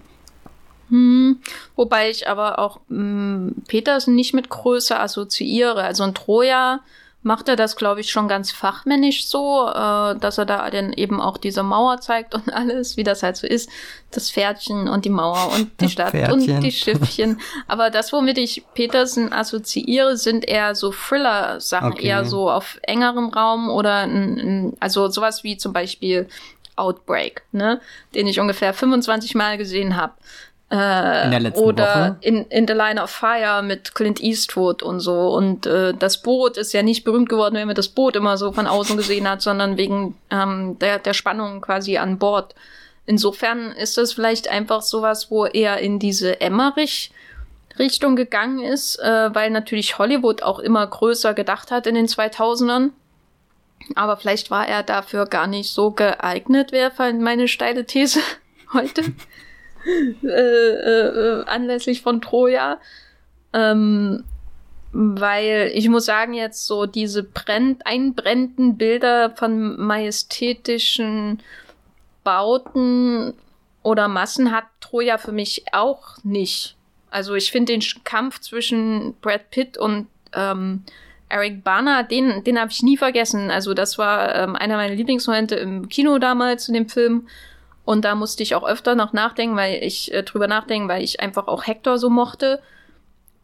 Hm, 0.88 1.38
wobei 1.76 2.10
ich 2.10 2.28
aber 2.28 2.58
auch 2.58 2.80
mh, 2.88 2.98
hm, 2.98 3.54
Petersen 3.66 4.14
nicht 4.14 4.34
mit 4.34 4.50
Größe 4.50 4.98
assoziiere. 4.98 5.82
Also 5.82 6.04
ein 6.04 6.14
Troja 6.14 6.80
macht 7.22 7.48
er 7.48 7.56
das, 7.56 7.76
glaube 7.76 8.00
ich, 8.00 8.10
schon 8.10 8.28
ganz 8.28 8.50
fachmännisch 8.50 9.26
so, 9.26 9.68
äh, 9.68 10.16
dass 10.16 10.38
er 10.38 10.44
da 10.44 10.68
dann 10.70 10.92
eben 10.92 11.20
auch 11.20 11.38
diese 11.38 11.62
Mauer 11.62 12.00
zeigt 12.00 12.34
und 12.34 12.52
alles, 12.52 12.96
wie 12.96 13.04
das 13.04 13.22
halt 13.22 13.36
so 13.36 13.46
ist. 13.46 13.70
Das 14.10 14.30
Pferdchen 14.30 14.88
und 14.88 15.04
die 15.04 15.10
Mauer 15.10 15.52
und 15.54 15.70
die 15.80 15.88
Stadt 15.88 16.10
Pferdchen. 16.10 16.56
und 16.56 16.62
die 16.62 16.72
Schiffchen. 16.72 17.40
Aber 17.68 17.90
das, 17.90 18.12
womit 18.12 18.38
ich 18.38 18.64
Petersen 18.74 19.32
assoziiere, 19.32 20.16
sind 20.16 20.46
eher 20.46 20.74
so 20.74 20.92
Thriller-Sachen, 20.92 21.92
okay. 21.92 22.08
eher 22.08 22.24
so 22.24 22.50
auf 22.50 22.78
engerem 22.82 23.28
Raum 23.28 23.70
oder 23.70 24.02
n, 24.02 24.38
n, 24.38 24.76
also 24.80 25.08
sowas 25.08 25.44
wie 25.44 25.56
zum 25.56 25.72
Beispiel 25.72 26.28
Outbreak, 26.76 27.42
ne, 27.52 27.80
den 28.14 28.26
ich 28.26 28.40
ungefähr 28.40 28.74
25 28.74 29.34
Mal 29.34 29.58
gesehen 29.58 29.96
habe. 29.96 30.14
Äh, 30.72 31.24
in 31.26 31.30
der 31.30 31.40
letzten 31.40 31.62
oder 31.62 31.84
Woche. 31.84 32.16
In, 32.22 32.46
in 32.46 32.66
The 32.66 32.72
Line 32.72 33.02
of 33.02 33.10
Fire 33.10 33.62
mit 33.62 33.94
Clint 33.94 34.22
Eastwood 34.22 34.82
und 34.82 35.00
so. 35.00 35.28
Und 35.34 35.66
äh, 35.66 35.92
das 35.92 36.22
Boot 36.22 36.56
ist 36.56 36.72
ja 36.72 36.82
nicht 36.82 37.04
berühmt 37.04 37.28
geworden, 37.28 37.56
wenn 37.56 37.66
man 37.66 37.76
das 37.76 37.88
Boot 37.88 38.16
immer 38.16 38.38
so 38.38 38.52
von 38.52 38.66
außen 38.66 38.96
gesehen 38.96 39.28
hat, 39.28 39.42
sondern 39.42 39.76
wegen 39.76 40.16
ähm, 40.30 40.78
der, 40.78 40.98
der 40.98 41.12
Spannung 41.12 41.60
quasi 41.60 41.98
an 41.98 42.18
Bord. 42.18 42.54
Insofern 43.04 43.72
ist 43.72 43.98
das 43.98 44.14
vielleicht 44.14 44.48
einfach 44.48 44.80
sowas, 44.80 45.30
wo 45.30 45.44
er 45.44 45.78
in 45.78 45.98
diese 45.98 46.40
Emmerich 46.40 47.12
Richtung 47.78 48.16
gegangen 48.16 48.60
ist, 48.60 48.98
äh, 48.98 49.34
weil 49.34 49.50
natürlich 49.50 49.98
Hollywood 49.98 50.42
auch 50.42 50.58
immer 50.58 50.86
größer 50.86 51.34
gedacht 51.34 51.70
hat 51.70 51.86
in 51.86 51.96
den 51.96 52.06
2000ern. 52.06 52.90
Aber 53.94 54.16
vielleicht 54.16 54.50
war 54.50 54.66
er 54.66 54.82
dafür 54.82 55.26
gar 55.26 55.46
nicht 55.46 55.70
so 55.70 55.90
geeignet, 55.90 56.72
wäre 56.72 57.12
meine 57.12 57.46
steile 57.46 57.84
These 57.84 58.20
heute. 58.72 59.02
Äh, 60.22 60.26
äh, 60.26 61.44
anlässlich 61.46 62.02
von 62.02 62.20
Troja. 62.20 62.78
Ähm, 63.52 64.24
weil 64.92 65.70
ich 65.74 65.88
muss 65.88 66.04
sagen, 66.04 66.34
jetzt 66.34 66.66
so 66.66 66.86
diese 66.86 67.22
brennt, 67.22 67.86
einbrennenden 67.86 68.76
Bilder 68.76 69.30
von 69.30 69.80
majestätischen 69.80 71.42
Bauten 72.24 73.34
oder 73.82 74.08
Massen 74.08 74.52
hat 74.52 74.64
Troja 74.80 75.18
für 75.18 75.32
mich 75.32 75.64
auch 75.72 76.22
nicht. 76.22 76.76
Also 77.10 77.34
ich 77.34 77.50
finde 77.50 77.72
den 77.72 77.82
Kampf 78.04 78.40
zwischen 78.40 79.14
Brad 79.20 79.50
Pitt 79.50 79.76
und 79.78 80.06
ähm, 80.34 80.84
Eric 81.28 81.64
Bana, 81.64 82.02
den, 82.02 82.44
den 82.44 82.60
habe 82.60 82.70
ich 82.70 82.82
nie 82.82 82.96
vergessen. 82.98 83.50
Also 83.50 83.72
das 83.72 83.96
war 83.96 84.34
ähm, 84.34 84.56
einer 84.56 84.76
meiner 84.76 84.94
Lieblingsmomente 84.94 85.54
im 85.56 85.88
Kino 85.88 86.18
damals 86.18 86.68
in 86.68 86.74
dem 86.74 86.88
Film. 86.88 87.26
Und 87.84 88.04
da 88.04 88.14
musste 88.14 88.42
ich 88.42 88.54
auch 88.54 88.64
öfter 88.64 88.94
noch 88.94 89.12
nachdenken, 89.12 89.56
weil 89.56 89.82
ich 89.82 90.12
äh, 90.12 90.22
drüber 90.22 90.46
nachdenken, 90.46 90.88
weil 90.88 91.02
ich 91.02 91.20
einfach 91.20 91.48
auch 91.48 91.66
Hector 91.66 91.98
so 91.98 92.10
mochte. 92.10 92.60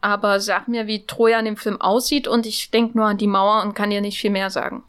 Aber 0.01 0.39
sag 0.39 0.69
mir, 0.69 0.87
wie 0.87 1.07
Troja 1.07 1.41
in 1.41 1.45
dem 1.45 1.57
Film 1.57 1.81
aussieht 1.81 2.29
und 2.29 2.47
ich 2.47 2.71
denke 2.71 2.97
nur 2.97 3.07
an 3.07 3.19
die 3.19 3.27
Mauer 3.27 3.63
und 3.63 3.75
kann 3.75 3.91
dir 3.91 4.01
nicht 4.01 4.19
viel 4.19 4.31
mehr 4.31 4.51
sagen. 4.51 4.85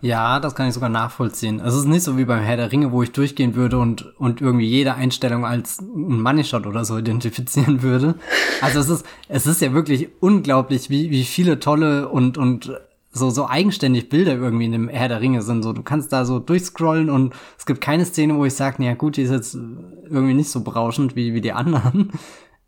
Ja, 0.00 0.38
das 0.38 0.54
kann 0.54 0.68
ich 0.68 0.74
sogar 0.74 0.90
nachvollziehen. 0.90 1.60
Es 1.60 1.74
ist 1.74 1.86
nicht 1.86 2.02
so 2.02 2.18
wie 2.18 2.26
beim 2.26 2.42
Herr 2.42 2.58
der 2.58 2.70
Ringe, 2.70 2.92
wo 2.92 3.02
ich 3.02 3.12
durchgehen 3.12 3.54
würde 3.54 3.78
und, 3.78 4.18
und 4.18 4.42
irgendwie 4.42 4.66
jede 4.66 4.94
Einstellung 4.94 5.46
als 5.46 5.80
ein 5.80 6.20
Money 6.20 6.44
Shot 6.44 6.66
oder 6.66 6.84
so 6.84 6.98
identifizieren 6.98 7.80
würde. 7.80 8.16
Also 8.60 8.80
es 8.80 8.88
ist, 8.90 9.06
es 9.28 9.46
ist 9.46 9.62
ja 9.62 9.72
wirklich 9.72 10.10
unglaublich, 10.20 10.90
wie, 10.90 11.10
wie 11.10 11.24
viele 11.24 11.58
tolle 11.58 12.08
und, 12.08 12.36
und 12.36 12.70
so, 13.14 13.30
so 13.30 13.48
eigenständig 13.48 14.08
Bilder 14.08 14.34
irgendwie 14.34 14.66
in 14.66 14.72
dem 14.72 14.88
Herr 14.88 15.08
der 15.08 15.20
Ringe 15.20 15.40
sind. 15.40 15.62
So, 15.62 15.72
du 15.72 15.82
kannst 15.82 16.12
da 16.12 16.24
so 16.24 16.40
durchscrollen 16.40 17.08
und 17.08 17.32
es 17.56 17.64
gibt 17.64 17.80
keine 17.80 18.04
Szene, 18.04 18.36
wo 18.36 18.44
ich 18.44 18.54
sage, 18.54 18.82
naja 18.82 18.94
gut, 18.94 19.16
die 19.16 19.22
ist 19.22 19.30
jetzt 19.30 19.54
irgendwie 19.54 20.34
nicht 20.34 20.50
so 20.50 20.62
berauschend 20.62 21.16
wie, 21.16 21.32
wie 21.32 21.40
die 21.40 21.52
anderen. 21.52 22.12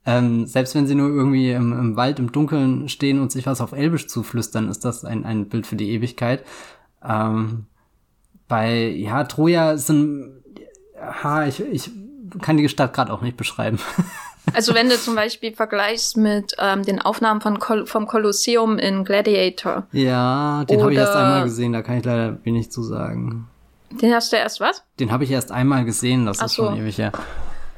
Ähm, 0.09 0.47
selbst 0.47 0.77
wenn 0.77 0.87
sie 0.87 0.95
nur 0.95 1.09
irgendwie 1.09 1.51
im, 1.51 1.73
im 1.73 1.97
Wald 1.97 2.21
im 2.21 2.31
Dunkeln 2.31 2.89
stehen 2.89 3.21
und 3.21 3.33
sich 3.33 3.45
was 3.45 3.61
auf 3.61 3.73
Elbisch 3.73 4.07
zuflüstern, 4.07 4.69
ist 4.69 4.85
das 4.85 5.05
ein, 5.05 5.25
ein 5.25 5.49
Bild 5.49 5.67
für 5.67 5.75
die 5.75 5.91
Ewigkeit. 5.91 6.45
Ähm, 7.05 7.67
bei, 8.47 8.87
ja, 8.89 9.25
Troja 9.25 9.77
sind, 9.77 10.45
ha, 10.97 11.45
ich, 11.47 11.61
ich 11.61 11.91
kann 12.41 12.57
die 12.57 12.69
Stadt 12.69 12.93
gerade 12.93 13.13
auch 13.13 13.21
nicht 13.21 13.37
beschreiben. 13.37 13.81
Also 14.55 14.75
wenn 14.75 14.89
du 14.89 14.97
zum 14.97 15.15
Beispiel 15.15 15.53
vergleichst 15.53 16.17
mit 16.17 16.55
ähm, 16.59 16.83
den 16.83 17.01
Aufnahmen 17.01 17.41
von 17.41 17.59
Kol 17.59 17.87
vom 17.87 18.07
Kolosseum 18.07 18.79
in 18.79 19.05
Gladiator. 19.05 19.87
Ja, 19.93 20.65
den 20.65 20.81
habe 20.81 20.93
ich 20.93 20.99
erst 20.99 21.17
einmal 21.17 21.45
gesehen, 21.45 21.73
da 21.73 21.83
kann 21.83 21.99
ich 21.99 22.05
leider 22.05 22.39
wenig 22.45 22.71
zu 22.71 22.83
sagen. 22.83 23.49
Den 23.91 24.15
hast 24.15 24.33
du 24.33 24.37
erst 24.37 24.61
was? 24.61 24.83
Den 24.99 25.13
habe 25.13 25.25
ich 25.25 25.31
erst 25.31 25.53
einmal 25.53 25.85
gesehen, 25.85 26.27
das 26.27 26.41
Ach 26.41 26.47
ist 26.47 26.55
so. 26.55 26.67
schon 26.67 26.77
ewig 26.79 26.99
her. 26.99 27.13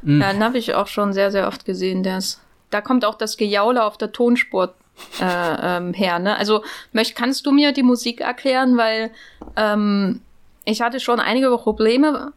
Mhm. 0.03 0.21
Ja, 0.21 0.33
den 0.33 0.45
habe 0.45 0.59
ich 0.59 0.75
auch 0.75 0.87
schon 0.87 1.13
sehr, 1.13 1.31
sehr 1.31 1.49
oft 1.49 1.65
gesehen. 1.65 2.03
Der 2.03 2.19
ist, 2.19 2.41
da 2.71 2.81
kommt 2.81 3.05
auch 3.05 3.15
das 3.17 3.37
Gejaule 3.37 3.85
auf 3.85 3.99
der 3.99 4.13
Tonspur 4.13 4.75
äh, 5.21 5.77
ähm, 5.77 5.95
her. 5.95 6.19
Ne? 6.19 6.37
Also 6.37 6.63
möcht, 6.93 7.17
kannst 7.17 7.47
du 7.47 7.53
mir 7.53 7.73
die 7.73 7.83
Musik 7.83 8.21
erklären, 8.21 8.77
weil 8.77 9.11
ähm, 9.57 10.21
ich 10.65 10.81
hatte 10.81 11.01
schon 11.01 11.21
einige 11.21 11.51
Probleme 11.51 12.33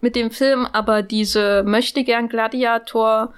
mit 0.00 0.16
dem 0.16 0.30
Film, 0.30 0.66
aber 0.72 1.02
diese 1.02 1.62
möchte 1.64 2.04
gern 2.04 2.28
Gladiator 2.28 3.32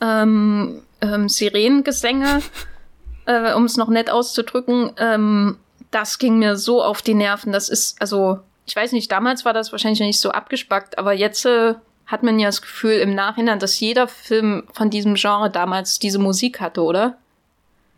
ähm, 0.00 0.82
ähm, 1.00 1.28
Sirenengesänge, 1.28 2.42
äh, 3.26 3.52
um 3.54 3.64
es 3.64 3.76
noch 3.76 3.88
nett 3.88 4.10
auszudrücken, 4.10 4.92
ähm, 4.98 5.58
das 5.90 6.18
ging 6.18 6.38
mir 6.38 6.56
so 6.56 6.82
auf 6.82 7.02
die 7.02 7.14
Nerven. 7.14 7.52
Das 7.52 7.68
ist, 7.68 8.00
also, 8.00 8.40
ich 8.66 8.74
weiß 8.74 8.92
nicht, 8.92 9.10
damals 9.10 9.44
war 9.44 9.52
das 9.52 9.72
wahrscheinlich 9.72 10.00
noch 10.00 10.06
nicht 10.06 10.20
so 10.20 10.30
abgespackt, 10.30 10.98
aber 10.98 11.12
jetzt 11.12 11.46
äh, 11.46 11.74
hat 12.06 12.22
man 12.22 12.38
ja 12.38 12.48
das 12.48 12.62
Gefühl 12.62 12.94
im 12.94 13.14
Nachhinein, 13.14 13.58
dass 13.58 13.80
jeder 13.80 14.08
Film 14.08 14.64
von 14.72 14.90
diesem 14.90 15.14
Genre 15.14 15.50
damals 15.50 15.98
diese 15.98 16.18
Musik 16.18 16.60
hatte, 16.60 16.82
oder? 16.82 17.18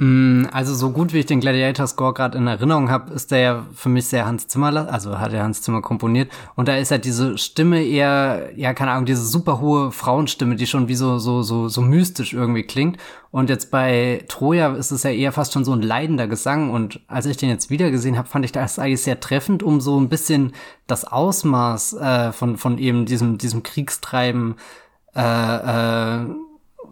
Mm, 0.01 0.45
also 0.53 0.75
so 0.75 0.91
gut 0.91 1.13
wie 1.13 1.19
ich 1.19 1.27
den 1.27 1.41
Gladiator 1.41 1.89
Score 1.89 2.15
gerade 2.15 2.39
in 2.39 2.47
Erinnerung 2.47 2.89
habe, 2.89 3.13
ist 3.13 3.33
der 3.33 3.39
ja 3.41 3.67
für 3.75 3.89
mich 3.89 4.07
sehr 4.07 4.27
Hans 4.27 4.47
Zimmer, 4.47 4.93
also 4.93 5.19
hat 5.19 5.33
er 5.33 5.43
Hans 5.43 5.63
Zimmer 5.63 5.83
komponiert. 5.83 6.31
Und 6.55 6.69
da 6.69 6.77
ist 6.77 6.93
ja 6.93 6.99
diese 6.99 7.37
Stimme 7.37 7.83
eher, 7.83 8.51
ja 8.57 8.75
keine 8.75 8.93
Ahnung, 8.93 9.07
diese 9.07 9.27
super 9.27 9.61
hohe 9.61 9.91
Frauenstimme, 9.91 10.55
die 10.55 10.69
schon 10.69 10.87
wie 10.87 10.95
so 10.95 11.19
so 11.19 11.43
so 11.43 11.69
so 11.69 11.81
mystisch 11.81 12.33
irgendwie 12.33 12.63
klingt. 12.63 12.97
Und 13.33 13.51
jetzt 13.51 13.73
bei 13.73 14.25
Troja 14.29 14.75
ist 14.75 14.93
es 14.93 15.03
ja 15.03 15.11
eher 15.11 15.33
fast 15.33 15.53
schon 15.53 15.65
so 15.65 15.73
ein 15.73 15.83
leidender 15.83 16.29
Gesang. 16.29 16.71
Und 16.71 17.01
als 17.09 17.27
ich 17.27 17.37
den 17.37 17.49
jetzt 17.49 17.69
wieder 17.69 17.91
gesehen 17.91 18.17
habe, 18.17 18.29
fand 18.29 18.45
ich 18.45 18.53
das 18.53 18.79
eigentlich 18.79 19.03
sehr 19.03 19.19
treffend, 19.19 19.65
um 19.65 19.81
so 19.81 20.01
ein 20.01 20.09
bisschen 20.09 20.53
das 20.87 21.05
Ausmaß 21.05 21.95
äh, 21.95 22.33
von 22.33 22.57
von 22.57 22.79
eben 22.79 23.05
diesem 23.05 23.37
diesem 23.37 23.65
Kriegstreiben 23.65 24.55
äh, 25.17 25.21
äh, 26.23 26.27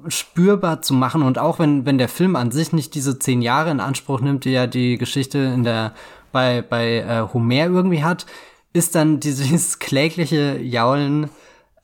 spürbar 0.09 0.82
zu 0.82 0.94
machen 0.94 1.22
und 1.22 1.38
auch 1.38 1.59
wenn, 1.59 1.86
wenn 1.86 1.99
der 1.99 2.09
Film 2.09 2.36
an 2.36 2.51
sich 2.51 2.72
nicht 2.72 2.94
diese 2.94 3.18
zehn 3.18 3.42
Jahre 3.42 3.70
in 3.70 3.80
Anspruch 3.80 4.20
nimmt, 4.20 4.44
die 4.44 4.53
ja 4.53 4.66
die 4.66 4.99
Geschichte 4.99 5.38
in 5.38 5.64
der, 5.64 5.92
bei, 6.32 6.62
bei 6.62 6.99
äh, 6.99 7.26
Homer 7.32 7.66
irgendwie 7.66 8.05
hat, 8.05 8.26
ist 8.72 8.94
dann 8.94 9.20
dieses 9.20 9.78
klägliche 9.78 10.59
Jaulen 10.59 11.30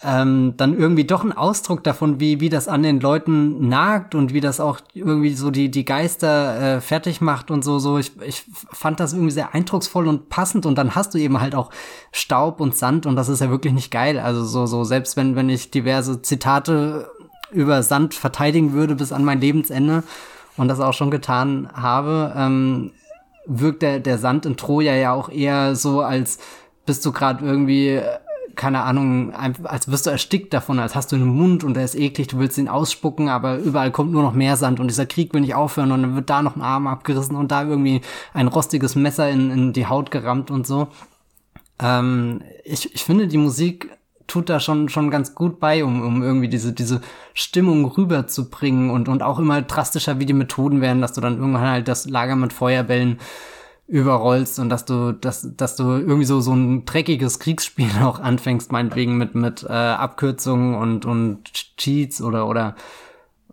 ähm, 0.04 0.54
dann 0.56 0.76
irgendwie 0.76 1.04
doch 1.04 1.22
ein 1.22 1.32
Ausdruck 1.32 1.84
davon, 1.84 2.18
wie, 2.18 2.40
wie 2.40 2.48
das 2.48 2.66
an 2.66 2.82
den 2.82 3.00
Leuten 3.00 3.68
nagt 3.68 4.14
und 4.14 4.32
wie 4.32 4.40
das 4.40 4.58
auch 4.58 4.80
irgendwie 4.94 5.34
so 5.34 5.50
die, 5.50 5.70
die 5.70 5.84
Geister 5.84 6.76
äh, 6.76 6.80
fertig 6.80 7.20
macht 7.20 7.50
und 7.50 7.62
so, 7.62 7.78
so. 7.78 7.98
Ich, 7.98 8.20
ich 8.20 8.44
fand 8.72 8.98
das 8.98 9.12
irgendwie 9.12 9.30
sehr 9.30 9.54
eindrucksvoll 9.54 10.08
und 10.08 10.28
passend 10.28 10.66
und 10.66 10.76
dann 10.76 10.94
hast 10.94 11.14
du 11.14 11.18
eben 11.18 11.40
halt 11.40 11.54
auch 11.54 11.70
Staub 12.10 12.60
und 12.60 12.76
Sand 12.76 13.06
und 13.06 13.14
das 13.14 13.28
ist 13.28 13.40
ja 13.40 13.50
wirklich 13.50 13.72
nicht 13.72 13.92
geil. 13.92 14.18
Also 14.18 14.44
so, 14.44 14.66
so, 14.66 14.82
selbst 14.82 15.16
wenn, 15.16 15.36
wenn 15.36 15.48
ich 15.48 15.70
diverse 15.70 16.20
Zitate 16.20 17.08
über 17.52 17.82
Sand 17.82 18.14
verteidigen 18.14 18.72
würde 18.72 18.94
bis 18.94 19.12
an 19.12 19.24
mein 19.24 19.40
Lebensende 19.40 20.02
und 20.56 20.68
das 20.68 20.80
auch 20.80 20.92
schon 20.92 21.10
getan 21.10 21.68
habe, 21.72 22.32
ähm, 22.36 22.92
wirkt 23.46 23.82
der, 23.82 24.00
der 24.00 24.18
Sand 24.18 24.46
in 24.46 24.56
Troja 24.56 24.94
ja 24.94 25.12
auch 25.12 25.28
eher 25.28 25.74
so, 25.74 26.02
als 26.02 26.38
bist 26.86 27.04
du 27.04 27.12
gerade 27.12 27.44
irgendwie, 27.44 28.00
keine 28.54 28.82
Ahnung, 28.82 29.32
als 29.34 29.90
wirst 29.90 30.06
du 30.06 30.10
erstickt 30.10 30.52
davon, 30.52 30.78
als 30.78 30.94
hast 30.94 31.12
du 31.12 31.16
einen 31.16 31.26
Mund 31.26 31.64
und 31.64 31.74
der 31.74 31.84
ist 31.84 31.94
eklig, 31.94 32.28
du 32.28 32.38
willst 32.38 32.58
ihn 32.58 32.68
ausspucken, 32.68 33.28
aber 33.28 33.58
überall 33.58 33.90
kommt 33.90 34.12
nur 34.12 34.22
noch 34.22 34.34
mehr 34.34 34.56
Sand 34.56 34.80
und 34.80 34.88
dieser 34.88 35.06
Krieg 35.06 35.32
will 35.32 35.40
nicht 35.40 35.54
aufhören 35.54 35.92
und 35.92 36.02
dann 36.02 36.14
wird 36.14 36.30
da 36.30 36.42
noch 36.42 36.56
ein 36.56 36.62
Arm 36.62 36.86
abgerissen 36.86 37.36
und 37.36 37.50
da 37.50 37.64
irgendwie 37.64 38.02
ein 38.34 38.48
rostiges 38.48 38.94
Messer 38.94 39.30
in, 39.30 39.50
in 39.50 39.72
die 39.72 39.86
Haut 39.86 40.10
gerammt 40.10 40.50
und 40.50 40.66
so. 40.66 40.88
Ähm, 41.80 42.42
ich, 42.64 42.94
ich 42.94 43.04
finde, 43.04 43.26
die 43.26 43.38
Musik 43.38 43.90
tut 44.26 44.48
da 44.48 44.60
schon, 44.60 44.88
schon 44.88 45.10
ganz 45.10 45.34
gut 45.34 45.60
bei, 45.60 45.84
um, 45.84 46.02
um 46.02 46.22
irgendwie 46.22 46.48
diese, 46.48 46.72
diese 46.72 47.00
Stimmung 47.34 47.84
rüberzubringen 47.86 48.90
und, 48.90 49.08
und 49.08 49.22
auch 49.22 49.38
immer 49.38 49.62
drastischer, 49.62 50.18
wie 50.18 50.26
die 50.26 50.32
Methoden 50.32 50.80
werden, 50.80 51.00
dass 51.00 51.12
du 51.12 51.20
dann 51.20 51.38
irgendwann 51.38 51.68
halt 51.68 51.88
das 51.88 52.08
Lager 52.08 52.36
mit 52.36 52.52
Feuerbällen 52.52 53.18
überrollst 53.88 54.58
und 54.58 54.70
dass 54.70 54.84
du, 54.84 55.12
dass, 55.12 55.54
dass 55.56 55.76
du 55.76 55.84
irgendwie 55.84 56.24
so, 56.24 56.40
so 56.40 56.54
ein 56.54 56.84
dreckiges 56.84 57.38
Kriegsspiel 57.38 57.90
auch 58.02 58.20
anfängst, 58.20 58.72
meinetwegen 58.72 59.18
mit, 59.18 59.34
mit 59.34 59.64
äh, 59.64 59.72
Abkürzungen 59.72 60.74
und, 60.74 61.04
und 61.04 61.52
Cheats 61.76 62.22
oder, 62.22 62.48
oder 62.48 62.74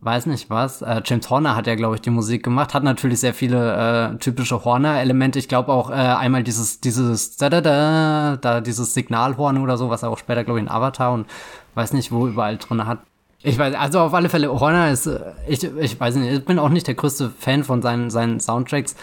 weiß 0.02 0.28
nicht 0.28 0.50
was. 0.50 0.82
Äh, 0.82 1.02
James 1.06 1.30
Horner 1.30 1.56
hat 1.56 1.68
ja, 1.68 1.76
glaube 1.76 1.96
ich, 1.96 2.02
die 2.02 2.10
Musik 2.10 2.44
gemacht, 2.44 2.74
hat 2.74 2.84
natürlich 2.84 3.20
sehr 3.20 3.34
viele 3.34 4.14
äh, 4.14 4.18
typische 4.18 4.64
Horner-Elemente. 4.64 5.40
Ich 5.40 5.48
glaube 5.48 5.72
auch 5.72 5.90
äh, 5.90 5.94
einmal 5.94 6.44
dieses, 6.44 6.80
dieses 6.80 7.38
da, 7.38 7.50
da, 7.50 7.62
da, 7.62 8.38
da, 8.38 8.62
dieses 8.62 8.94
Signalhorn 8.94 9.58
oder 9.58 9.78
so, 9.78 9.90
was 9.90 10.04
er 10.04 10.10
auch 10.10 10.18
später, 10.18 10.44
glaube 10.44 10.60
ich, 10.60 10.66
in 10.66 10.72
Avatar 10.72 11.12
und 11.12 11.28
weiß 11.76 11.94
nicht, 11.94 12.12
wo 12.12 12.28
überall 12.28 12.58
drin 12.58 12.86
hat. 12.86 13.00
Ich 13.42 13.58
weiß, 13.58 13.74
also 13.76 14.00
auf 14.02 14.14
alle 14.14 14.28
Fälle, 14.28 14.50
Horner 14.60 14.92
ist, 14.92 15.08
äh, 15.08 15.20
ich, 15.48 15.64
ich 15.64 16.00
weiß 16.00 16.16
nicht, 16.16 16.32
ich 16.32 16.46
bin 16.46 16.60
auch 16.60 16.70
nicht 16.70 16.88
der 16.88 16.96
größte 16.96 17.30
Fan 17.30 17.64
von 17.64 17.82
seinen, 17.82 18.10
seinen 18.10 18.40
Soundtracks 18.40 18.96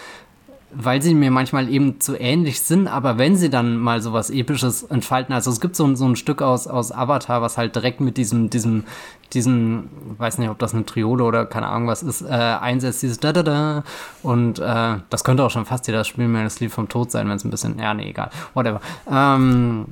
weil 0.71 1.01
sie 1.01 1.13
mir 1.13 1.31
manchmal 1.31 1.69
eben 1.69 2.01
zu 2.01 2.19
ähnlich 2.19 2.61
sind, 2.61 2.87
aber 2.87 3.17
wenn 3.17 3.35
sie 3.37 3.49
dann 3.49 3.77
mal 3.77 4.01
sowas 4.01 4.29
Episches 4.29 4.83
entfalten, 4.83 5.33
also 5.33 5.49
es 5.49 5.61
gibt 5.61 5.75
so, 5.75 5.95
so 5.95 6.05
ein 6.05 6.15
Stück 6.15 6.41
aus, 6.41 6.67
aus 6.67 6.91
Avatar, 6.91 7.41
was 7.41 7.57
halt 7.57 7.75
direkt 7.75 8.01
mit 8.01 8.17
diesem, 8.17 8.49
diesem, 8.49 8.83
diesen, 9.33 9.89
weiß 10.17 10.39
nicht, 10.39 10.49
ob 10.49 10.59
das 10.59 10.73
eine 10.73 10.85
Triode 10.85 11.23
oder 11.23 11.45
keine 11.45 11.67
Ahnung 11.67 11.87
was 11.87 12.03
ist, 12.03 12.21
äh, 12.21 12.27
einsetzt, 12.27 13.01
dieses 13.01 13.19
da 13.19 13.31
da 13.31 13.43
da 13.43 13.83
und 14.23 14.59
äh, 14.59 14.95
das 15.09 15.23
könnte 15.23 15.43
auch 15.43 15.51
schon 15.51 15.65
fast 15.65 15.87
jeder 15.87 16.03
Spiel 16.03 16.27
mehr 16.27 16.43
das 16.43 16.59
vom 16.69 16.89
Tod 16.89 17.11
sein, 17.11 17.29
wenn 17.29 17.37
es 17.37 17.45
ein 17.45 17.51
bisschen, 17.51 17.79
ja, 17.79 17.93
nee, 17.93 18.09
egal, 18.09 18.29
whatever. 18.53 18.81
Ähm, 19.09 19.85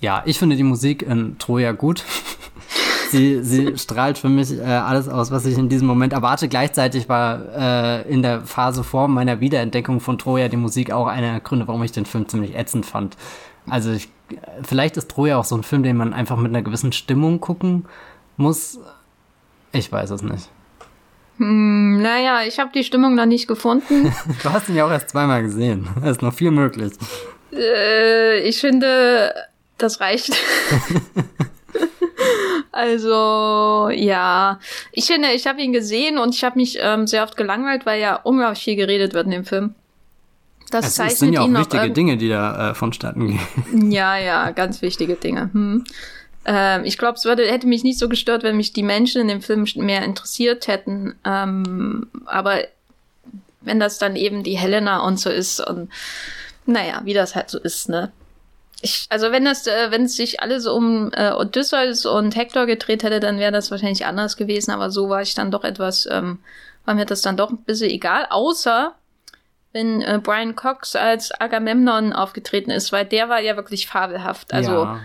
ja, 0.00 0.22
ich 0.24 0.38
finde 0.38 0.56
die 0.56 0.62
Musik 0.62 1.02
in 1.02 1.36
Troja 1.38 1.72
gut. 1.72 2.04
sie, 3.10 3.42
sie 3.42 3.76
strahlt 3.78 4.18
für 4.18 4.28
mich 4.28 4.52
äh, 4.52 4.62
alles 4.62 5.08
aus, 5.08 5.30
was 5.30 5.44
ich 5.46 5.58
in 5.58 5.68
diesem 5.68 5.86
Moment 5.86 6.12
erwarte. 6.12 6.48
Gleichzeitig 6.48 7.08
war 7.08 7.40
äh, 7.56 8.10
in 8.10 8.22
der 8.22 8.42
Phase 8.42 8.84
vor 8.84 9.08
meiner 9.08 9.40
Wiederentdeckung 9.40 10.00
von 10.00 10.18
Troja 10.18 10.48
die 10.48 10.56
Musik 10.56 10.92
auch 10.92 11.06
einer 11.06 11.32
der 11.32 11.40
Gründe, 11.40 11.68
warum 11.68 11.82
ich 11.82 11.92
den 11.92 12.06
Film 12.06 12.28
ziemlich 12.28 12.54
ätzend 12.54 12.86
fand. 12.86 13.16
Also 13.68 13.92
ich, 13.92 14.08
vielleicht 14.62 14.96
ist 14.96 15.10
Troja 15.10 15.38
auch 15.38 15.44
so 15.44 15.56
ein 15.56 15.62
Film, 15.62 15.82
den 15.82 15.96
man 15.96 16.12
einfach 16.12 16.36
mit 16.36 16.50
einer 16.50 16.62
gewissen 16.62 16.92
Stimmung 16.92 17.40
gucken 17.40 17.86
muss. 18.36 18.78
Ich 19.72 19.90
weiß 19.90 20.10
es 20.10 20.22
nicht. 20.22 20.48
Hm, 21.40 22.02
naja, 22.02 22.42
ich 22.46 22.58
habe 22.58 22.70
die 22.74 22.84
Stimmung 22.84 23.14
noch 23.14 23.26
nicht 23.26 23.46
gefunden. 23.46 24.14
du 24.42 24.52
hast 24.52 24.68
ihn 24.68 24.76
ja 24.76 24.86
auch 24.86 24.90
erst 24.90 25.10
zweimal 25.10 25.42
gesehen. 25.42 25.88
Da 26.00 26.10
ist 26.10 26.22
noch 26.22 26.34
viel 26.34 26.50
möglich. 26.50 26.92
Äh, 27.52 28.40
ich 28.40 28.60
finde, 28.60 29.32
das 29.78 30.00
reicht. 30.00 30.32
Also 32.72 33.90
ja, 33.92 34.60
ich 34.92 35.06
finde, 35.06 35.32
ich 35.32 35.46
habe 35.46 35.60
ihn 35.60 35.72
gesehen 35.72 36.18
und 36.18 36.34
ich 36.34 36.44
habe 36.44 36.58
mich 36.58 36.78
ähm, 36.80 37.06
sehr 37.06 37.24
oft 37.24 37.36
gelangweilt, 37.36 37.84
weil 37.86 38.00
ja 38.00 38.16
unglaublich 38.16 38.62
viel 38.62 38.76
geredet 38.76 39.12
wird 39.12 39.26
in 39.26 39.32
dem 39.32 39.44
Film. 39.44 39.74
Das 40.70 40.86
es 40.86 40.94
zeichnet 40.94 41.18
sind 41.18 41.32
ja 41.32 41.40
auch 41.40 41.52
wichtige 41.52 41.90
Dinge, 41.90 42.16
die 42.16 42.28
da 42.28 42.70
äh, 42.70 42.74
vonstatten 42.74 43.26
gehen. 43.26 43.90
Ja, 43.92 44.16
ja, 44.16 44.50
ganz 44.52 44.82
wichtige 44.82 45.16
Dinge. 45.16 45.50
Hm. 45.52 45.84
Ähm, 46.44 46.84
ich 46.84 46.96
glaube, 46.96 47.16
es 47.16 47.24
würde, 47.24 47.44
hätte 47.50 47.66
mich 47.66 47.82
nicht 47.82 47.98
so 47.98 48.08
gestört, 48.08 48.44
wenn 48.44 48.56
mich 48.56 48.72
die 48.72 48.84
Menschen 48.84 49.22
in 49.22 49.28
dem 49.28 49.42
Film 49.42 49.66
mehr 49.76 50.04
interessiert 50.04 50.68
hätten. 50.68 51.14
Ähm, 51.24 52.06
aber 52.24 52.60
wenn 53.60 53.80
das 53.80 53.98
dann 53.98 54.16
eben 54.16 54.42
die 54.42 54.56
Helena 54.56 55.00
und 55.00 55.18
so 55.18 55.28
ist 55.28 55.60
und 55.60 55.90
naja, 56.66 57.02
wie 57.04 57.14
das 57.14 57.34
halt 57.34 57.50
so 57.50 57.58
ist, 57.58 57.88
ne? 57.88 58.12
Ich, 58.82 59.06
also 59.10 59.30
wenn 59.30 59.44
das, 59.44 59.66
äh, 59.66 59.90
wenn 59.90 60.04
es 60.04 60.16
sich 60.16 60.40
alles 60.40 60.66
um 60.66 61.10
äh, 61.12 61.32
Odysseus 61.32 62.06
und 62.06 62.34
Hector 62.34 62.66
gedreht 62.66 63.02
hätte, 63.02 63.20
dann 63.20 63.38
wäre 63.38 63.52
das 63.52 63.70
wahrscheinlich 63.70 64.06
anders 64.06 64.36
gewesen, 64.36 64.70
aber 64.70 64.90
so 64.90 65.08
war 65.08 65.22
ich 65.22 65.34
dann 65.34 65.50
doch 65.50 65.64
etwas, 65.64 66.08
ähm, 66.10 66.38
war 66.84 66.94
mir 66.94 67.04
das 67.04 67.22
dann 67.22 67.36
doch 67.36 67.50
ein 67.50 67.58
bisschen 67.58 67.90
egal, 67.90 68.26
außer 68.30 68.94
wenn 69.72 70.00
äh, 70.02 70.20
Brian 70.22 70.56
Cox 70.56 70.96
als 70.96 71.30
Agamemnon 71.40 72.12
aufgetreten 72.12 72.70
ist, 72.70 72.90
weil 72.92 73.04
der 73.04 73.28
war 73.28 73.40
ja 73.40 73.56
wirklich 73.56 73.86
fabelhaft. 73.86 74.52
Also 74.52 74.84
ja. 74.84 75.00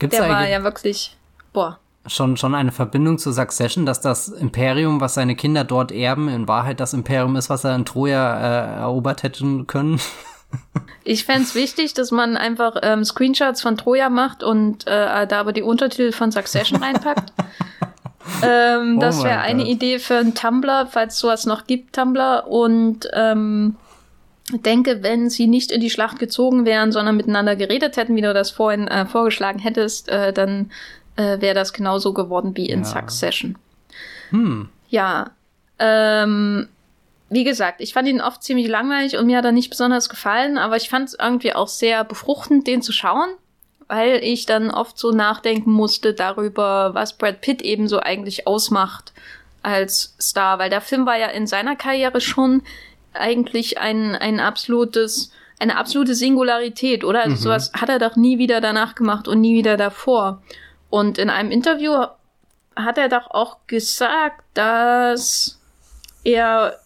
Der 0.00 0.28
war 0.28 0.46
ja 0.46 0.62
wirklich, 0.62 1.16
boah. 1.52 1.78
Schon, 2.06 2.36
schon 2.36 2.54
eine 2.54 2.70
Verbindung 2.70 3.18
zu 3.18 3.32
Succession, 3.32 3.84
dass 3.84 4.00
das 4.00 4.28
Imperium, 4.28 5.00
was 5.00 5.14
seine 5.14 5.34
Kinder 5.34 5.64
dort 5.64 5.90
erben, 5.90 6.28
in 6.28 6.46
Wahrheit 6.46 6.78
das 6.78 6.92
Imperium 6.92 7.34
ist, 7.34 7.50
was 7.50 7.64
er 7.64 7.74
in 7.74 7.84
Troja 7.84 8.38
äh, 8.38 8.80
erobert 8.80 9.22
hätten 9.22 9.66
können? 9.66 10.00
Ich 11.04 11.24
fände 11.24 11.54
wichtig, 11.54 11.94
dass 11.94 12.10
man 12.10 12.36
einfach 12.36 12.76
ähm, 12.82 13.04
Screenshots 13.04 13.62
von 13.62 13.76
Troja 13.76 14.08
macht 14.08 14.42
und 14.42 14.86
äh, 14.86 15.26
da 15.26 15.40
aber 15.40 15.52
die 15.52 15.62
Untertitel 15.62 16.10
von 16.10 16.32
Succession 16.32 16.82
reinpackt. 16.82 17.32
ähm, 18.42 18.96
oh 18.96 19.00
das 19.00 19.22
wäre 19.22 19.38
eine 19.38 19.66
Idee 19.68 20.00
für 20.00 20.16
einen 20.16 20.34
Tumblr, 20.34 20.88
falls 20.90 21.18
sowas 21.18 21.46
noch 21.46 21.66
gibt, 21.66 21.94
Tumblr. 21.94 22.48
Und 22.48 23.08
ähm, 23.12 23.76
denke, 24.52 25.02
wenn 25.02 25.30
sie 25.30 25.46
nicht 25.46 25.70
in 25.70 25.80
die 25.80 25.90
Schlacht 25.90 26.18
gezogen 26.18 26.64
wären, 26.64 26.90
sondern 26.90 27.16
miteinander 27.16 27.56
geredet 27.56 27.96
hätten, 27.96 28.16
wie 28.16 28.22
du 28.22 28.34
das 28.34 28.50
vorhin 28.50 28.88
äh, 28.88 29.06
vorgeschlagen 29.06 29.58
hättest, 29.58 30.08
äh, 30.08 30.32
dann 30.32 30.70
äh, 31.16 31.40
wäre 31.40 31.54
das 31.54 31.72
genauso 31.72 32.12
geworden 32.12 32.56
wie 32.56 32.68
in 32.68 32.80
ja. 32.80 32.84
Succession. 32.84 33.56
Hm. 34.30 34.68
Ja. 34.88 35.30
Ähm, 35.78 36.68
wie 37.28 37.44
gesagt, 37.44 37.80
ich 37.80 37.92
fand 37.92 38.08
ihn 38.08 38.20
oft 38.20 38.42
ziemlich 38.42 38.68
langweilig 38.68 39.16
und 39.16 39.26
mir 39.26 39.38
hat 39.38 39.44
er 39.44 39.52
nicht 39.52 39.70
besonders 39.70 40.08
gefallen, 40.08 40.58
aber 40.58 40.76
ich 40.76 40.88
fand 40.88 41.08
es 41.08 41.16
irgendwie 41.18 41.54
auch 41.54 41.68
sehr 41.68 42.04
befruchtend, 42.04 42.66
den 42.66 42.82
zu 42.82 42.92
schauen, 42.92 43.30
weil 43.88 44.22
ich 44.22 44.46
dann 44.46 44.70
oft 44.70 44.98
so 44.98 45.10
nachdenken 45.10 45.72
musste 45.72 46.14
darüber, 46.14 46.94
was 46.94 47.18
Brad 47.18 47.40
Pitt 47.40 47.62
eben 47.62 47.88
so 47.88 47.98
eigentlich 47.98 48.46
ausmacht 48.46 49.12
als 49.62 50.14
Star, 50.20 50.60
weil 50.60 50.70
der 50.70 50.80
Film 50.80 51.06
war 51.06 51.18
ja 51.18 51.26
in 51.26 51.48
seiner 51.48 51.74
Karriere 51.74 52.20
schon 52.20 52.62
eigentlich 53.12 53.78
ein, 53.78 54.14
ein 54.14 54.38
absolutes, 54.38 55.32
eine 55.58 55.76
absolute 55.76 56.14
Singularität, 56.14 57.02
oder? 57.02 57.20
Also 57.20 57.36
mhm. 57.36 57.40
sowas 57.40 57.72
hat 57.74 57.88
er 57.88 57.98
doch 57.98 58.14
nie 58.14 58.38
wieder 58.38 58.60
danach 58.60 58.94
gemacht 58.94 59.26
und 59.26 59.40
nie 59.40 59.56
wieder 59.56 59.76
davor. 59.76 60.42
Und 60.90 61.18
in 61.18 61.30
einem 61.30 61.50
Interview 61.50 62.04
hat 62.76 62.98
er 62.98 63.08
doch 63.08 63.30
auch 63.30 63.56
gesagt, 63.66 64.44
dass 64.54 65.58
er 66.22 66.78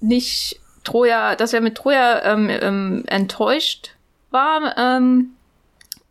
nicht 0.00 0.60
Troja, 0.84 1.34
dass 1.36 1.52
er 1.52 1.60
mit 1.60 1.76
Troja 1.76 2.22
ähm, 2.22 2.48
ähm, 2.48 3.04
enttäuscht 3.06 3.90
war 4.30 4.76
ähm, 4.76 5.30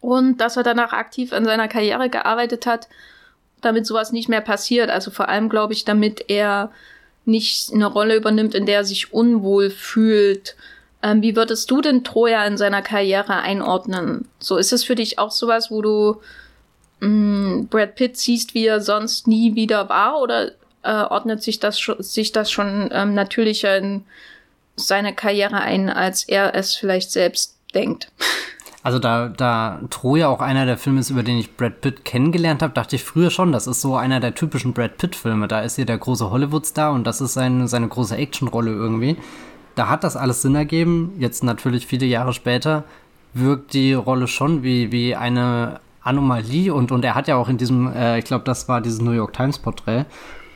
und 0.01 0.37
dass 0.37 0.57
er 0.57 0.63
danach 0.63 0.93
aktiv 0.93 1.33
an 1.33 1.45
seiner 1.45 1.67
Karriere 1.67 2.09
gearbeitet 2.09 2.65
hat, 2.65 2.87
damit 3.61 3.85
sowas 3.85 4.11
nicht 4.11 4.29
mehr 4.29 4.41
passiert. 4.41 4.89
Also 4.89 5.11
vor 5.11 5.29
allem 5.29 5.49
glaube 5.49 5.73
ich, 5.73 5.85
damit 5.85 6.29
er 6.29 6.71
nicht 7.25 7.73
eine 7.73 7.87
Rolle 7.87 8.15
übernimmt, 8.15 8.53
in 8.53 8.65
der 8.65 8.77
er 8.77 8.83
sich 8.85 9.13
unwohl 9.13 9.69
fühlt. 9.69 10.55
Ähm, 11.01 11.21
wie 11.21 11.35
würdest 11.35 11.71
du 11.71 11.81
denn 11.81 12.03
Troja 12.03 12.45
in 12.45 12.57
seiner 12.57 12.81
Karriere 12.81 13.37
einordnen? 13.37 14.27
So 14.39 14.57
ist 14.57 14.73
es 14.73 14.83
für 14.83 14.95
dich 14.95 15.19
auch 15.19 15.31
sowas, 15.31 15.71
wo 15.71 15.81
du 15.81 16.21
mh, 16.99 17.07
mm, 17.07 17.67
Brad 17.67 17.95
Pitt 17.95 18.17
siehst, 18.17 18.53
wie 18.53 18.65
er 18.65 18.81
sonst 18.81 19.27
nie 19.27 19.55
wieder 19.55 19.89
war, 19.89 20.19
oder 20.19 20.51
äh, 20.85 21.03
ordnet 21.09 21.43
sich 21.43 21.59
das, 21.59 21.79
sich 21.99 22.31
das 22.31 22.51
schon 22.51 22.89
ähm, 22.91 23.13
natürlicher 23.13 23.77
in 23.77 24.03
seine 24.75 25.13
Karriere 25.13 25.57
ein, 25.57 25.89
als 25.89 26.23
er 26.23 26.55
es 26.55 26.75
vielleicht 26.75 27.11
selbst 27.11 27.57
denkt? 27.73 28.11
Also 28.85 28.99
da, 28.99 29.29
da 29.29 29.79
Troja 29.89 30.27
auch 30.27 30.41
einer 30.41 30.67
der 30.67 30.77
Filme 30.77 30.99
ist, 30.99 31.09
über 31.09 31.23
den 31.23 31.39
ich 31.39 31.57
Brad 31.57 31.81
Pitt 31.81 32.05
kennengelernt 32.05 32.61
habe, 32.61 32.71
dachte 32.71 32.95
ich 32.95 33.03
früher 33.03 33.31
schon, 33.31 33.51
das 33.51 33.65
ist 33.65 33.81
so 33.81 33.95
einer 33.95 34.19
der 34.19 34.35
typischen 34.35 34.73
Brad 34.73 34.97
Pitt-Filme. 34.97 35.47
Da 35.47 35.61
ist 35.61 35.77
hier 35.77 35.87
der 35.87 35.97
große 35.97 36.29
Hollywood-Star 36.29 36.93
und 36.93 37.03
das 37.03 37.19
ist 37.19 37.33
seine, 37.33 37.67
seine 37.67 37.87
große 37.87 38.15
Actionrolle 38.15 38.69
irgendwie. 38.69 39.17
Da 39.73 39.89
hat 39.89 40.03
das 40.03 40.15
alles 40.15 40.43
Sinn 40.43 40.53
ergeben. 40.53 41.15
Jetzt 41.17 41.43
natürlich 41.43 41.87
viele 41.87 42.05
Jahre 42.05 42.31
später 42.31 42.83
wirkt 43.33 43.73
die 43.73 43.93
Rolle 43.93 44.27
schon 44.27 44.61
wie, 44.61 44.91
wie 44.91 45.15
eine 45.15 45.79
Anomalie 46.01 46.71
und, 46.71 46.91
und 46.91 47.03
er 47.03 47.15
hat 47.15 47.27
ja 47.27 47.37
auch 47.37 47.49
in 47.49 47.57
diesem, 47.57 47.91
äh, 47.91 48.19
ich 48.19 48.25
glaube, 48.25 48.45
das 48.45 48.69
war 48.69 48.81
dieses 48.81 49.01
New 49.01 49.13
York 49.13 49.33
Times-Porträt, 49.33 50.05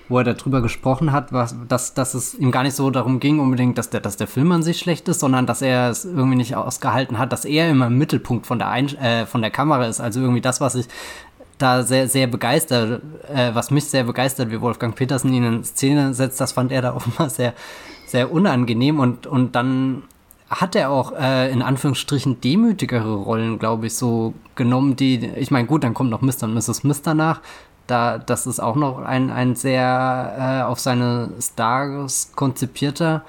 wo 0.09 0.17
er 0.17 0.23
darüber 0.23 0.61
gesprochen 0.61 1.11
hat, 1.11 1.31
was, 1.31 1.55
dass, 1.67 1.93
dass 1.93 2.15
es 2.15 2.33
ihm 2.33 2.51
gar 2.51 2.63
nicht 2.63 2.75
so 2.75 2.89
darum 2.89 3.19
ging, 3.19 3.39
unbedingt, 3.39 3.77
dass 3.77 3.89
der, 3.89 4.01
dass 4.01 4.17
der 4.17 4.27
Film 4.27 4.51
an 4.51 4.63
sich 4.63 4.79
schlecht 4.79 5.07
ist, 5.07 5.19
sondern 5.19 5.45
dass 5.45 5.61
er 5.61 5.89
es 5.89 6.03
irgendwie 6.03 6.35
nicht 6.35 6.55
ausgehalten 6.55 7.19
hat, 7.19 7.31
dass 7.31 7.45
er 7.45 7.69
immer 7.69 7.87
im 7.87 7.97
Mittelpunkt 7.97 8.47
von 8.47 8.59
der, 8.59 8.69
Ein 8.69 8.87
äh, 8.97 9.25
von 9.25 9.41
der 9.41 9.51
Kamera 9.51 9.85
ist. 9.85 10.01
Also 10.01 10.19
irgendwie 10.19 10.41
das, 10.41 10.59
was 10.59 10.75
ich 10.75 10.87
da 11.59 11.83
sehr, 11.83 12.07
sehr 12.07 12.27
begeistert, 12.27 13.01
äh, 13.33 13.53
was 13.53 13.69
mich 13.69 13.85
sehr 13.85 14.03
begeistert, 14.03 14.49
wie 14.49 14.61
Wolfgang 14.61 14.95
Petersen 14.95 15.31
ihn 15.31 15.43
in 15.43 15.63
Szene 15.63 16.13
setzt, 16.13 16.41
das 16.41 16.53
fand 16.53 16.71
er 16.71 16.81
da 16.81 16.93
auch 16.95 17.05
immer 17.05 17.29
sehr, 17.29 17.53
sehr 18.07 18.31
unangenehm 18.31 18.99
und, 18.99 19.27
und 19.27 19.55
dann 19.55 20.03
hat 20.49 20.75
er 20.75 20.89
auch 20.89 21.11
äh, 21.11 21.51
in 21.51 21.61
Anführungsstrichen 21.61 22.41
demütigere 22.41 23.13
Rollen, 23.13 23.59
glaube 23.59 23.85
ich, 23.85 23.93
so 23.93 24.33
genommen, 24.55 24.95
die, 24.95 25.23
ich 25.35 25.51
meine, 25.51 25.67
gut, 25.67 25.83
dann 25.83 25.93
kommt 25.93 26.09
noch 26.09 26.21
Mr. 26.21 26.43
und 26.43 26.55
Mrs. 26.55 26.77
Smith 26.77 27.03
danach, 27.03 27.41
da, 27.89 28.17
das 28.17 28.47
ist 28.47 28.59
auch 28.59 28.75
noch 28.75 28.99
ein, 28.99 29.29
ein 29.31 29.55
sehr 29.55 30.35
äh, 30.37 30.63
auf 30.63 30.79
seine 30.79 31.29
Stars 31.39 32.31
konzipierter 32.35 33.23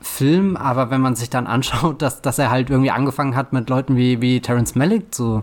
Film, 0.00 0.56
aber 0.56 0.90
wenn 0.90 1.00
man 1.00 1.14
sich 1.14 1.30
dann 1.30 1.46
anschaut, 1.46 2.02
dass, 2.02 2.22
dass 2.22 2.38
er 2.38 2.50
halt 2.50 2.70
irgendwie 2.70 2.90
angefangen 2.90 3.36
hat, 3.36 3.52
mit 3.52 3.68
Leuten 3.70 3.96
wie, 3.96 4.20
wie 4.20 4.40
Terence 4.40 4.74
Malick 4.74 5.14
zu 5.14 5.42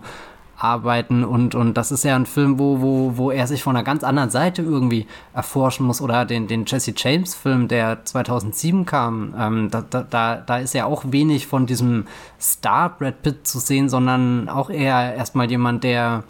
arbeiten 0.62 1.24
und, 1.24 1.56
und 1.56 1.76
das 1.76 1.90
ist 1.90 2.04
ja 2.04 2.18
ein 2.18 2.26
Film, 2.26 2.60
wo, 2.60 2.82
wo, 2.82 3.14
wo 3.16 3.32
er 3.32 3.48
sich 3.48 3.64
von 3.64 3.78
einer 3.78 3.86
ganz 3.86 4.04
anderen 4.04 4.30
Seite 4.30 4.62
irgendwie 4.62 5.08
erforschen 5.34 5.86
muss 5.86 6.02
oder 6.02 6.26
den, 6.26 6.48
den 6.48 6.66
Jesse 6.66 6.94
James 6.96 7.34
Film, 7.34 7.70
der 7.70 8.04
2007 8.04 8.86
kam, 8.86 9.34
ähm, 9.40 9.70
da, 9.72 9.82
da, 9.82 10.36
da 10.36 10.58
ist 10.58 10.74
ja 10.74 10.86
auch 10.86 11.04
wenig 11.08 11.48
von 11.48 11.66
diesem 11.66 12.08
Star 12.42 12.90
Brad 12.90 13.22
Pitt 13.22 13.48
zu 13.48 13.60
sehen, 13.60 13.88
sondern 13.88 14.50
auch 14.50 14.70
eher 14.70 15.16
erstmal 15.16 15.50
jemand, 15.50 15.86
der 15.86 16.24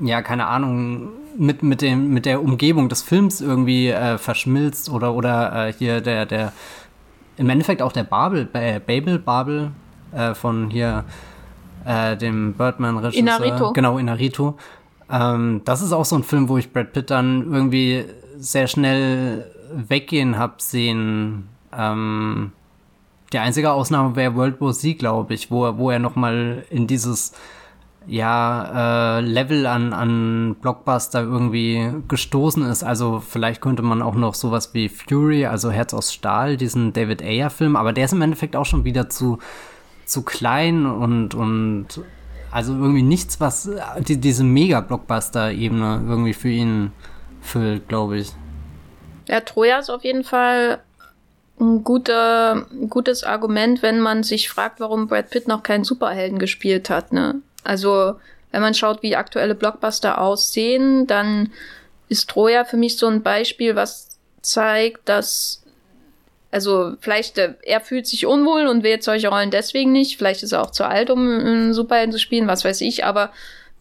ja, 0.00 0.22
keine 0.22 0.46
Ahnung, 0.46 1.08
mit, 1.36 1.62
mit, 1.62 1.82
dem, 1.82 2.10
mit 2.12 2.26
der 2.26 2.42
Umgebung 2.42 2.88
des 2.88 3.02
Films 3.02 3.40
irgendwie 3.40 3.88
äh, 3.88 4.18
verschmilzt 4.18 4.90
oder, 4.90 5.14
oder 5.14 5.68
äh, 5.68 5.72
hier 5.72 6.00
der, 6.00 6.26
der, 6.26 6.52
im 7.36 7.48
Endeffekt 7.48 7.82
auch 7.82 7.92
der 7.92 8.04
Babel, 8.04 8.48
äh, 8.52 8.80
Babel, 8.80 9.18
Babel 9.18 9.70
äh, 10.12 10.34
von 10.34 10.70
hier 10.70 11.04
äh, 11.84 12.16
dem 12.16 12.54
Birdman-Regisseur. 12.54 13.20
Inarito. 13.20 13.72
Genau, 13.72 13.98
Inarito. 13.98 14.58
Ähm, 15.10 15.62
das 15.64 15.82
ist 15.82 15.92
auch 15.92 16.04
so 16.04 16.16
ein 16.16 16.24
Film, 16.24 16.48
wo 16.48 16.58
ich 16.58 16.72
Brad 16.72 16.92
Pitt 16.92 17.10
dann 17.10 17.52
irgendwie 17.52 18.04
sehr 18.36 18.66
schnell 18.66 19.50
weggehen 19.72 20.38
hab 20.38 20.60
sehen. 20.60 21.48
Ähm, 21.76 22.52
die 23.32 23.38
einzige 23.38 23.72
Ausnahme 23.72 24.16
wäre 24.16 24.34
World 24.34 24.60
War 24.60 24.72
Z, 24.72 24.98
glaube 24.98 25.34
ich, 25.34 25.50
wo, 25.50 25.76
wo 25.76 25.90
er 25.90 25.98
noch 25.98 26.16
mal 26.16 26.64
in 26.70 26.86
dieses 26.86 27.32
ja, 28.08 29.18
äh, 29.18 29.20
Level 29.20 29.66
an, 29.66 29.92
an 29.92 30.56
Blockbuster 30.60 31.20
irgendwie 31.20 31.92
gestoßen 32.08 32.64
ist. 32.64 32.82
Also 32.82 33.20
vielleicht 33.20 33.60
könnte 33.60 33.82
man 33.82 34.00
auch 34.00 34.14
noch 34.14 34.34
sowas 34.34 34.72
wie 34.72 34.88
Fury, 34.88 35.44
also 35.44 35.70
Herz 35.70 35.92
aus 35.92 36.12
Stahl, 36.12 36.56
diesen 36.56 36.94
David 36.94 37.22
Ayer-Film, 37.22 37.76
aber 37.76 37.92
der 37.92 38.06
ist 38.06 38.12
im 38.12 38.22
Endeffekt 38.22 38.56
auch 38.56 38.64
schon 38.64 38.84
wieder 38.84 39.10
zu, 39.10 39.38
zu 40.06 40.22
klein 40.22 40.86
und, 40.86 41.34
und 41.34 42.00
also 42.50 42.72
irgendwie 42.72 43.02
nichts, 43.02 43.40
was 43.40 43.70
die, 44.00 44.16
diese 44.16 44.42
Mega-Blockbuster-Ebene 44.42 46.04
irgendwie 46.08 46.32
für 46.32 46.48
ihn 46.48 46.92
füllt, 47.42 47.88
glaube 47.88 48.18
ich. 48.18 48.32
Ja, 49.26 49.40
Troja 49.40 49.80
ist 49.80 49.90
auf 49.90 50.02
jeden 50.02 50.24
Fall 50.24 50.80
ein 51.60 51.84
guter, 51.84 52.66
gutes 52.88 53.22
Argument, 53.22 53.82
wenn 53.82 54.00
man 54.00 54.22
sich 54.22 54.48
fragt, 54.48 54.80
warum 54.80 55.08
Brad 55.08 55.28
Pitt 55.28 55.46
noch 55.46 55.62
keinen 55.62 55.84
Superhelden 55.84 56.38
gespielt 56.38 56.88
hat, 56.88 57.12
ne? 57.12 57.42
Also, 57.64 58.14
wenn 58.52 58.62
man 58.62 58.74
schaut, 58.74 59.02
wie 59.02 59.16
aktuelle 59.16 59.54
Blockbuster 59.54 60.20
aussehen, 60.20 61.06
dann 61.06 61.52
ist 62.08 62.30
Troja 62.30 62.64
für 62.64 62.76
mich 62.76 62.96
so 62.96 63.06
ein 63.06 63.22
Beispiel, 63.22 63.76
was 63.76 64.18
zeigt, 64.42 65.08
dass 65.08 65.62
also 66.50 66.94
vielleicht 67.00 67.38
äh, 67.38 67.54
er 67.62 67.80
fühlt 67.80 68.06
sich 68.06 68.26
unwohl 68.26 68.66
und 68.66 68.82
wählt 68.82 69.02
solche 69.02 69.28
Rollen 69.28 69.50
deswegen 69.50 69.92
nicht. 69.92 70.16
Vielleicht 70.16 70.42
ist 70.42 70.52
er 70.52 70.62
auch 70.62 70.70
zu 70.70 70.86
alt, 70.86 71.10
um 71.10 71.18
einen 71.18 71.74
Superhelden 71.74 72.12
zu 72.12 72.18
spielen, 72.18 72.46
was 72.46 72.64
weiß 72.64 72.80
ich. 72.80 73.04
Aber 73.04 73.32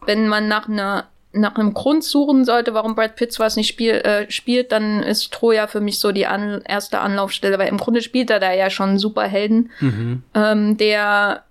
wenn 0.05 0.27
man 0.27 0.47
nach 0.47 0.67
einer 0.67 1.05
nach 1.33 1.55
einem 1.55 1.73
Grund 1.73 2.03
suchen 2.03 2.45
sollte, 2.45 2.73
warum 2.73 2.95
Brad 2.95 3.15
Pitt 3.15 3.37
was 3.37 3.57
nicht 3.57 3.67
spiel, 3.67 3.91
äh, 3.91 4.31
spielt, 4.31 4.71
dann 4.71 5.03
ist 5.03 5.31
Troja 5.31 5.67
für 5.67 5.81
mich 5.81 5.99
so 5.99 6.11
die 6.11 6.25
an, 6.25 6.61
erste 6.65 6.99
Anlaufstelle, 6.99 7.59
weil 7.59 7.67
im 7.67 7.77
Grunde 7.77 8.01
spielt 8.01 8.31
er 8.31 8.39
da 8.39 8.53
ja 8.53 8.69
schon 8.69 8.89
einen 8.89 8.99
Superhelden, 8.99 9.69
mhm. 9.79 10.23
ähm, 10.33 10.77
der 10.77 11.43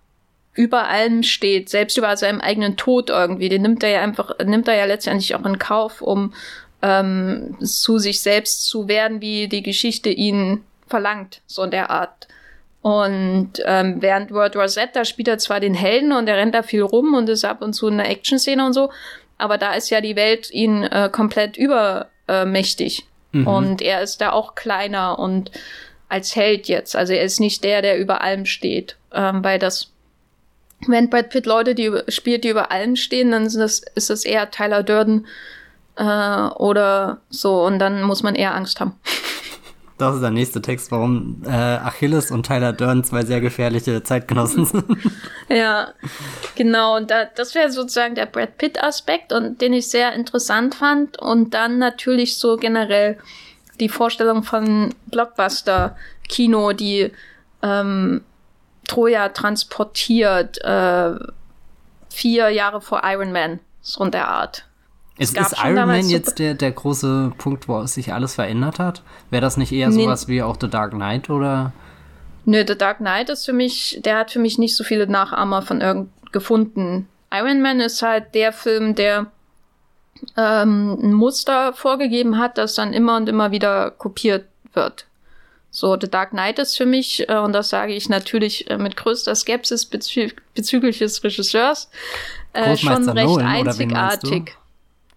über 0.56 0.88
allem 0.88 1.22
steht, 1.22 1.68
selbst 1.68 1.96
über 1.96 2.16
seinem 2.16 2.40
eigenen 2.40 2.76
Tod 2.76 3.10
irgendwie. 3.10 3.48
Den 3.48 3.62
nimmt 3.62 3.82
er 3.82 3.90
ja 3.90 4.00
einfach, 4.00 4.38
nimmt 4.44 4.68
er 4.68 4.76
ja 4.76 4.84
letztendlich 4.84 5.34
auch 5.34 5.44
in 5.44 5.58
Kauf, 5.58 6.02
um 6.02 6.34
ähm, 6.82 7.56
zu 7.60 7.98
sich 7.98 8.20
selbst 8.20 8.66
zu 8.66 8.88
werden, 8.88 9.20
wie 9.20 9.48
die 9.48 9.62
Geschichte 9.62 10.10
ihn 10.10 10.64
verlangt, 10.86 11.42
so 11.46 11.62
in 11.62 11.70
der 11.70 11.90
Art. 11.90 12.28
Und 12.82 13.54
ähm, 13.64 14.00
während 14.00 14.30
World 14.30 14.54
War 14.54 14.68
Z, 14.68 14.90
da 14.94 15.04
spielt 15.04 15.28
er 15.28 15.38
zwar 15.38 15.60
den 15.60 15.74
Helden 15.74 16.12
und 16.12 16.28
er 16.28 16.36
rennt 16.36 16.54
da 16.54 16.62
viel 16.62 16.82
rum 16.82 17.14
und 17.14 17.28
ist 17.28 17.44
ab 17.44 17.60
und 17.60 17.72
zu 17.72 17.88
in 17.88 17.94
einer 17.94 18.08
Action-Szene 18.08 18.64
und 18.64 18.72
so, 18.72 18.90
aber 19.38 19.58
da 19.58 19.74
ist 19.74 19.90
ja 19.90 20.00
die 20.00 20.16
Welt 20.16 20.50
ihn 20.50 20.84
äh, 20.84 21.10
komplett 21.10 21.56
übermächtig. 21.56 23.04
Mhm. 23.32 23.46
Und 23.46 23.82
er 23.82 24.02
ist 24.02 24.20
da 24.20 24.32
auch 24.32 24.54
kleiner 24.54 25.18
und 25.18 25.50
als 26.08 26.36
Held 26.36 26.68
jetzt. 26.68 26.96
Also 26.96 27.12
er 27.12 27.22
ist 27.22 27.40
nicht 27.40 27.64
der, 27.64 27.82
der 27.82 27.98
über 27.98 28.20
allem 28.20 28.46
steht. 28.46 28.96
Ähm, 29.12 29.42
weil 29.42 29.58
das, 29.58 29.92
wenn 30.88 31.10
Brad 31.10 31.30
Pitt 31.30 31.46
Leute 31.46 31.74
die 31.74 31.92
spielt, 32.08 32.44
die 32.44 32.48
über 32.48 32.70
allem 32.70 32.96
stehen, 32.96 33.30
dann 33.30 33.46
ist 33.46 33.56
das, 33.56 33.82
ist 33.94 34.10
das 34.10 34.24
eher 34.24 34.50
Tyler 34.50 34.82
Durden 34.82 35.26
äh, 35.96 36.02
oder 36.04 37.20
so. 37.30 37.64
Und 37.64 37.78
dann 37.78 38.02
muss 38.02 38.22
man 38.22 38.34
eher 38.34 38.54
Angst 38.54 38.80
haben. 38.80 38.94
Das 39.98 40.14
ist 40.14 40.20
der 40.20 40.30
nächste 40.30 40.60
Text, 40.60 40.92
warum 40.92 41.42
äh, 41.46 41.48
Achilles 41.48 42.30
und 42.30 42.44
Tyler 42.44 42.74
Dern 42.74 43.02
zwei 43.02 43.24
sehr 43.24 43.40
gefährliche 43.40 44.02
Zeitgenossen 44.02 44.66
sind. 44.66 44.84
ja, 45.48 45.88
genau. 46.54 46.96
Und 46.96 47.10
da, 47.10 47.24
das 47.24 47.54
wäre 47.54 47.70
sozusagen 47.70 48.14
der 48.14 48.26
Brad 48.26 48.58
Pitt-Aspekt 48.58 49.32
und 49.32 49.62
den 49.62 49.72
ich 49.72 49.88
sehr 49.88 50.12
interessant 50.12 50.74
fand. 50.74 51.18
Und 51.18 51.54
dann 51.54 51.78
natürlich 51.78 52.36
so 52.36 52.58
generell 52.58 53.16
die 53.80 53.88
Vorstellung 53.88 54.42
von 54.42 54.94
Blockbuster-Kino, 55.06 56.74
die 56.74 57.10
ähm, 57.62 58.20
Troja 58.86 59.28
transportiert, 59.30 60.58
äh, 60.64 61.14
vier 62.08 62.50
Jahre 62.50 62.80
vor 62.80 63.02
Iron 63.04 63.32
Man, 63.32 63.60
so 63.82 64.04
in 64.04 64.10
der 64.10 64.28
Art. 64.28 64.66
Es 65.18 65.30
ist, 65.30 65.40
ist 65.40 65.64
Iron 65.64 65.86
Man 65.86 66.08
jetzt 66.08 66.38
der, 66.38 66.54
der 66.54 66.72
große 66.72 67.32
Punkt, 67.38 67.68
wo 67.68 67.84
sich 67.86 68.12
alles 68.12 68.34
verändert 68.34 68.78
hat? 68.78 69.02
Wäre 69.30 69.40
das 69.40 69.56
nicht 69.56 69.72
eher 69.72 69.90
sowas 69.90 70.28
nee. 70.28 70.34
wie 70.34 70.42
auch 70.42 70.56
The 70.60 70.68
Dark 70.68 70.92
Knight 70.92 71.30
oder? 71.30 71.72
Nö, 72.44 72.64
The 72.66 72.76
Dark 72.76 72.98
Knight 72.98 73.30
ist 73.30 73.44
für 73.46 73.52
mich, 73.52 74.00
der 74.04 74.18
hat 74.18 74.30
für 74.30 74.38
mich 74.38 74.58
nicht 74.58 74.76
so 74.76 74.84
viele 74.84 75.06
Nachahmer 75.06 75.62
von 75.62 75.80
irgend 75.80 76.10
gefunden. 76.32 77.08
Iron 77.32 77.62
Man 77.62 77.80
ist 77.80 78.02
halt 78.02 78.34
der 78.34 78.52
Film, 78.52 78.94
der 78.94 79.26
ähm, 80.36 80.98
ein 81.02 81.12
Muster 81.12 81.72
vorgegeben 81.72 82.38
hat, 82.38 82.58
das 82.58 82.74
dann 82.74 82.92
immer 82.92 83.16
und 83.16 83.28
immer 83.28 83.50
wieder 83.50 83.90
kopiert 83.90 84.46
wird. 84.74 85.05
So, 85.78 85.94
The 86.00 86.08
Dark 86.08 86.30
Knight 86.30 86.58
ist 86.58 86.74
für 86.74 86.86
mich, 86.86 87.28
äh, 87.28 87.36
und 87.36 87.52
das 87.52 87.68
sage 87.68 87.92
ich 87.92 88.08
natürlich 88.08 88.70
äh, 88.70 88.78
mit 88.78 88.96
größter 88.96 89.34
Skepsis 89.34 89.84
bezü 89.84 90.30
bezüglich 90.54 91.00
des 91.00 91.22
Regisseurs, 91.22 91.90
äh, 92.54 92.74
schon 92.78 93.06
recht 93.10 93.28
Nolan, 93.28 93.46
einzigartig. 93.46 94.56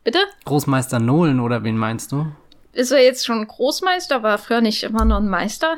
Bitte? 0.04 0.20
Großmeister 0.44 1.00
Nolan 1.00 1.40
oder 1.40 1.64
wen 1.64 1.78
meinst 1.78 2.12
du? 2.12 2.26
Ist 2.74 2.92
er 2.92 3.02
jetzt 3.02 3.26
schon 3.26 3.48
Großmeister? 3.48 4.22
War 4.22 4.32
er 4.32 4.38
früher 4.38 4.60
nicht 4.60 4.84
immer 4.84 5.06
noch 5.06 5.20
ein 5.20 5.30
Meister? 5.30 5.78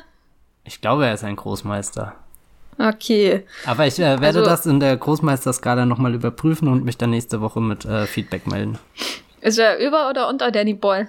Ich 0.63 0.81
glaube, 0.81 1.05
er 1.05 1.13
ist 1.13 1.23
ein 1.23 1.35
Großmeister. 1.35 2.15
Okay. 2.79 3.45
Aber 3.67 3.85
ich 3.85 3.99
äh, 3.99 4.19
werde 4.19 4.39
also, 4.39 4.45
das 4.45 4.65
in 4.65 4.79
der 4.79 4.97
Großmeisterskala 4.97 5.85
nochmal 5.85 6.15
überprüfen 6.15 6.67
und 6.67 6.85
mich 6.85 6.97
dann 6.97 7.11
nächste 7.11 7.39
Woche 7.39 7.61
mit 7.61 7.85
äh, 7.85 8.07
Feedback 8.07 8.47
melden. 8.47 8.79
Ist 9.41 9.59
er 9.59 9.77
über 9.77 10.09
oder 10.09 10.27
unter 10.27 10.49
Danny 10.49 10.73
Boyle? 10.73 11.07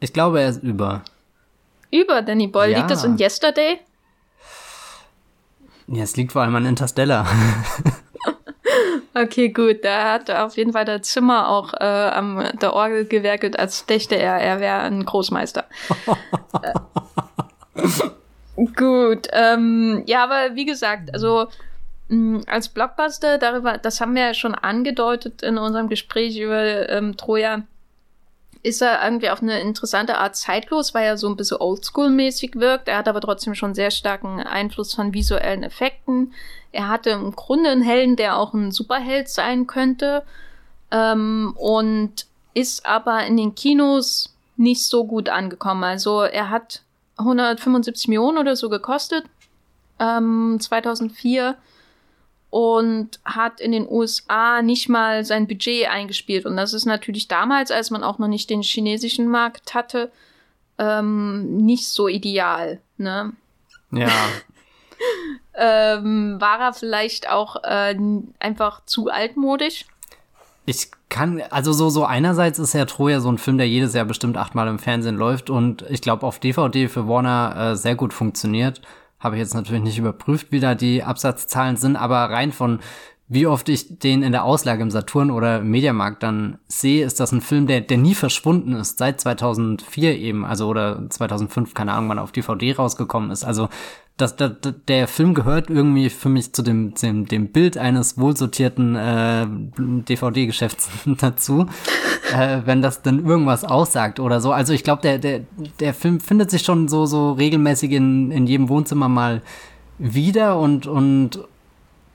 Ich 0.00 0.12
glaube, 0.12 0.40
er 0.40 0.48
ist 0.48 0.64
über. 0.64 1.04
Über 1.90 2.22
Danny 2.22 2.46
Boyle? 2.46 2.72
Ja. 2.72 2.78
Liegt 2.78 2.90
das 2.90 3.04
in 3.04 3.18
Yesterday? 3.18 3.80
Ja, 5.86 6.04
es 6.04 6.16
liegt 6.16 6.32
vor 6.32 6.42
allem 6.42 6.54
an 6.54 6.66
Interstellar. 6.66 7.26
Okay, 9.12 9.48
gut. 9.48 9.84
Da 9.84 10.12
hat 10.12 10.30
auf 10.30 10.56
jeden 10.56 10.72
Fall 10.72 10.84
der 10.84 11.02
Zimmer 11.02 11.48
auch 11.48 11.74
äh, 11.74 11.84
am 11.84 12.44
der 12.60 12.72
Orgel 12.74 13.06
gewerkelt, 13.06 13.58
als 13.58 13.86
dächte 13.86 14.14
er, 14.14 14.36
er 14.36 14.60
wäre 14.60 14.80
ein 14.80 15.04
Großmeister. 15.04 15.64
äh, 16.62 17.84
gut. 18.76 19.26
Ähm, 19.32 20.04
ja, 20.06 20.22
aber 20.24 20.54
wie 20.54 20.64
gesagt, 20.64 21.12
also 21.12 21.48
mh, 22.08 22.42
als 22.46 22.68
Blockbuster, 22.68 23.38
darüber, 23.38 23.78
das 23.78 24.00
haben 24.00 24.14
wir 24.14 24.26
ja 24.26 24.34
schon 24.34 24.54
angedeutet 24.54 25.42
in 25.42 25.58
unserem 25.58 25.88
Gespräch 25.88 26.38
über 26.38 26.88
ähm, 26.88 27.16
Troja 27.16 27.62
ist 28.62 28.82
er 28.82 29.02
irgendwie 29.02 29.30
auf 29.30 29.42
eine 29.42 29.60
interessante 29.60 30.18
Art 30.18 30.36
zeitlos, 30.36 30.92
weil 30.92 31.06
er 31.06 31.16
so 31.16 31.28
ein 31.28 31.36
bisschen 31.36 31.58
oldschool-mäßig 31.58 32.58
wirkt. 32.60 32.88
Er 32.88 32.98
hat 32.98 33.08
aber 33.08 33.20
trotzdem 33.20 33.54
schon 33.54 33.74
sehr 33.74 33.90
starken 33.90 34.40
Einfluss 34.40 34.94
von 34.94 35.14
visuellen 35.14 35.62
Effekten. 35.62 36.34
Er 36.72 36.88
hatte 36.88 37.10
im 37.10 37.32
Grunde 37.34 37.70
einen 37.70 37.82
Helden, 37.82 38.16
der 38.16 38.36
auch 38.36 38.52
ein 38.52 38.70
Superheld 38.70 39.28
sein 39.28 39.66
könnte. 39.66 40.24
Ähm, 40.90 41.54
und 41.56 42.26
ist 42.52 42.84
aber 42.84 43.24
in 43.26 43.36
den 43.36 43.54
Kinos 43.54 44.34
nicht 44.56 44.82
so 44.82 45.06
gut 45.06 45.28
angekommen. 45.28 45.84
Also 45.84 46.22
er 46.22 46.50
hat 46.50 46.82
175 47.16 48.08
Millionen 48.08 48.38
oder 48.38 48.56
so 48.56 48.68
gekostet. 48.68 49.24
Ähm, 49.98 50.58
2004 50.60 51.56
und 52.50 53.20
hat 53.24 53.60
in 53.60 53.72
den 53.72 53.88
USA 53.88 54.60
nicht 54.60 54.88
mal 54.88 55.24
sein 55.24 55.46
Budget 55.46 55.88
eingespielt. 55.88 56.46
Und 56.46 56.56
das 56.56 56.74
ist 56.74 56.84
natürlich 56.84 57.28
damals, 57.28 57.70
als 57.70 57.90
man 57.90 58.02
auch 58.02 58.18
noch 58.18 58.28
nicht 58.28 58.50
den 58.50 58.62
chinesischen 58.62 59.28
Markt 59.28 59.74
hatte, 59.74 60.10
ähm, 60.78 61.58
nicht 61.58 61.86
so 61.86 62.08
ideal. 62.08 62.80
Ne? 62.96 63.32
Ja. 63.92 64.10
ähm, 65.54 66.40
war 66.40 66.60
er 66.60 66.72
vielleicht 66.72 67.28
auch 67.28 67.62
äh, 67.62 67.96
einfach 68.40 68.84
zu 68.84 69.08
altmodisch? 69.08 69.86
Ich 70.66 70.90
kann, 71.08 71.42
also 71.50 71.72
so, 71.72 71.88
so 71.88 72.04
einerseits 72.04 72.58
ist 72.58 72.74
ja 72.74 72.84
Troja 72.84 73.20
so 73.20 73.30
ein 73.30 73.38
Film, 73.38 73.58
der 73.58 73.68
jedes 73.68 73.94
Jahr 73.94 74.04
bestimmt 74.04 74.36
achtmal 74.36 74.68
im 74.68 74.78
Fernsehen 74.78 75.16
läuft 75.16 75.50
und 75.50 75.84
ich 75.88 76.00
glaube 76.00 76.26
auf 76.26 76.38
DVD 76.38 76.88
für 76.88 77.08
Warner 77.08 77.72
äh, 77.72 77.76
sehr 77.76 77.94
gut 77.94 78.12
funktioniert. 78.12 78.80
Habe 79.20 79.36
ich 79.36 79.40
jetzt 79.40 79.54
natürlich 79.54 79.82
nicht 79.82 79.98
überprüft, 79.98 80.48
wie 80.50 80.60
da 80.60 80.74
die 80.74 81.02
Absatzzahlen 81.04 81.76
sind, 81.76 81.96
aber 81.96 82.16
rein 82.30 82.52
von 82.52 82.80
wie 83.32 83.46
oft 83.46 83.68
ich 83.68 84.00
den 84.00 84.24
in 84.24 84.32
der 84.32 84.42
Auslage 84.42 84.82
im 84.82 84.90
Saturn 84.90 85.30
oder 85.30 85.58
im 85.58 85.70
Mediamarkt 85.70 86.20
dann 86.24 86.58
sehe, 86.66 87.06
ist 87.06 87.20
das 87.20 87.30
ein 87.30 87.40
Film, 87.40 87.68
der, 87.68 87.80
der 87.80 87.96
nie 87.96 88.16
verschwunden 88.16 88.72
ist, 88.74 88.98
seit 88.98 89.20
2004 89.20 90.18
eben, 90.18 90.44
also 90.44 90.66
oder 90.66 91.08
2005, 91.08 91.72
keine 91.72 91.92
Ahnung, 91.92 92.08
wann 92.08 92.18
auf 92.18 92.32
DVD 92.32 92.72
rausgekommen 92.72 93.30
ist. 93.30 93.44
Also 93.44 93.68
das, 94.20 94.36
das, 94.36 94.52
der 94.88 95.08
Film 95.08 95.34
gehört 95.34 95.70
irgendwie 95.70 96.10
für 96.10 96.28
mich 96.28 96.52
zu 96.52 96.62
dem, 96.62 96.94
dem, 96.94 97.26
dem 97.26 97.48
Bild 97.48 97.78
eines 97.78 98.18
wohlsortierten 98.18 98.96
äh, 98.96 99.46
DVD-Geschäfts 99.78 100.90
dazu, 101.18 101.66
äh, 102.34 102.60
wenn 102.64 102.82
das 102.82 103.02
dann 103.02 103.24
irgendwas 103.24 103.64
aussagt 103.64 104.20
oder 104.20 104.40
so. 104.40 104.52
Also 104.52 104.72
ich 104.72 104.84
glaube, 104.84 105.02
der, 105.02 105.18
der, 105.18 105.40
der 105.80 105.94
Film 105.94 106.20
findet 106.20 106.50
sich 106.50 106.62
schon 106.62 106.88
so, 106.88 107.06
so 107.06 107.32
regelmäßig 107.32 107.92
in, 107.92 108.30
in 108.30 108.46
jedem 108.46 108.68
Wohnzimmer 108.68 109.08
mal 109.08 109.42
wieder 109.98 110.58
und, 110.58 110.86
und 110.86 111.40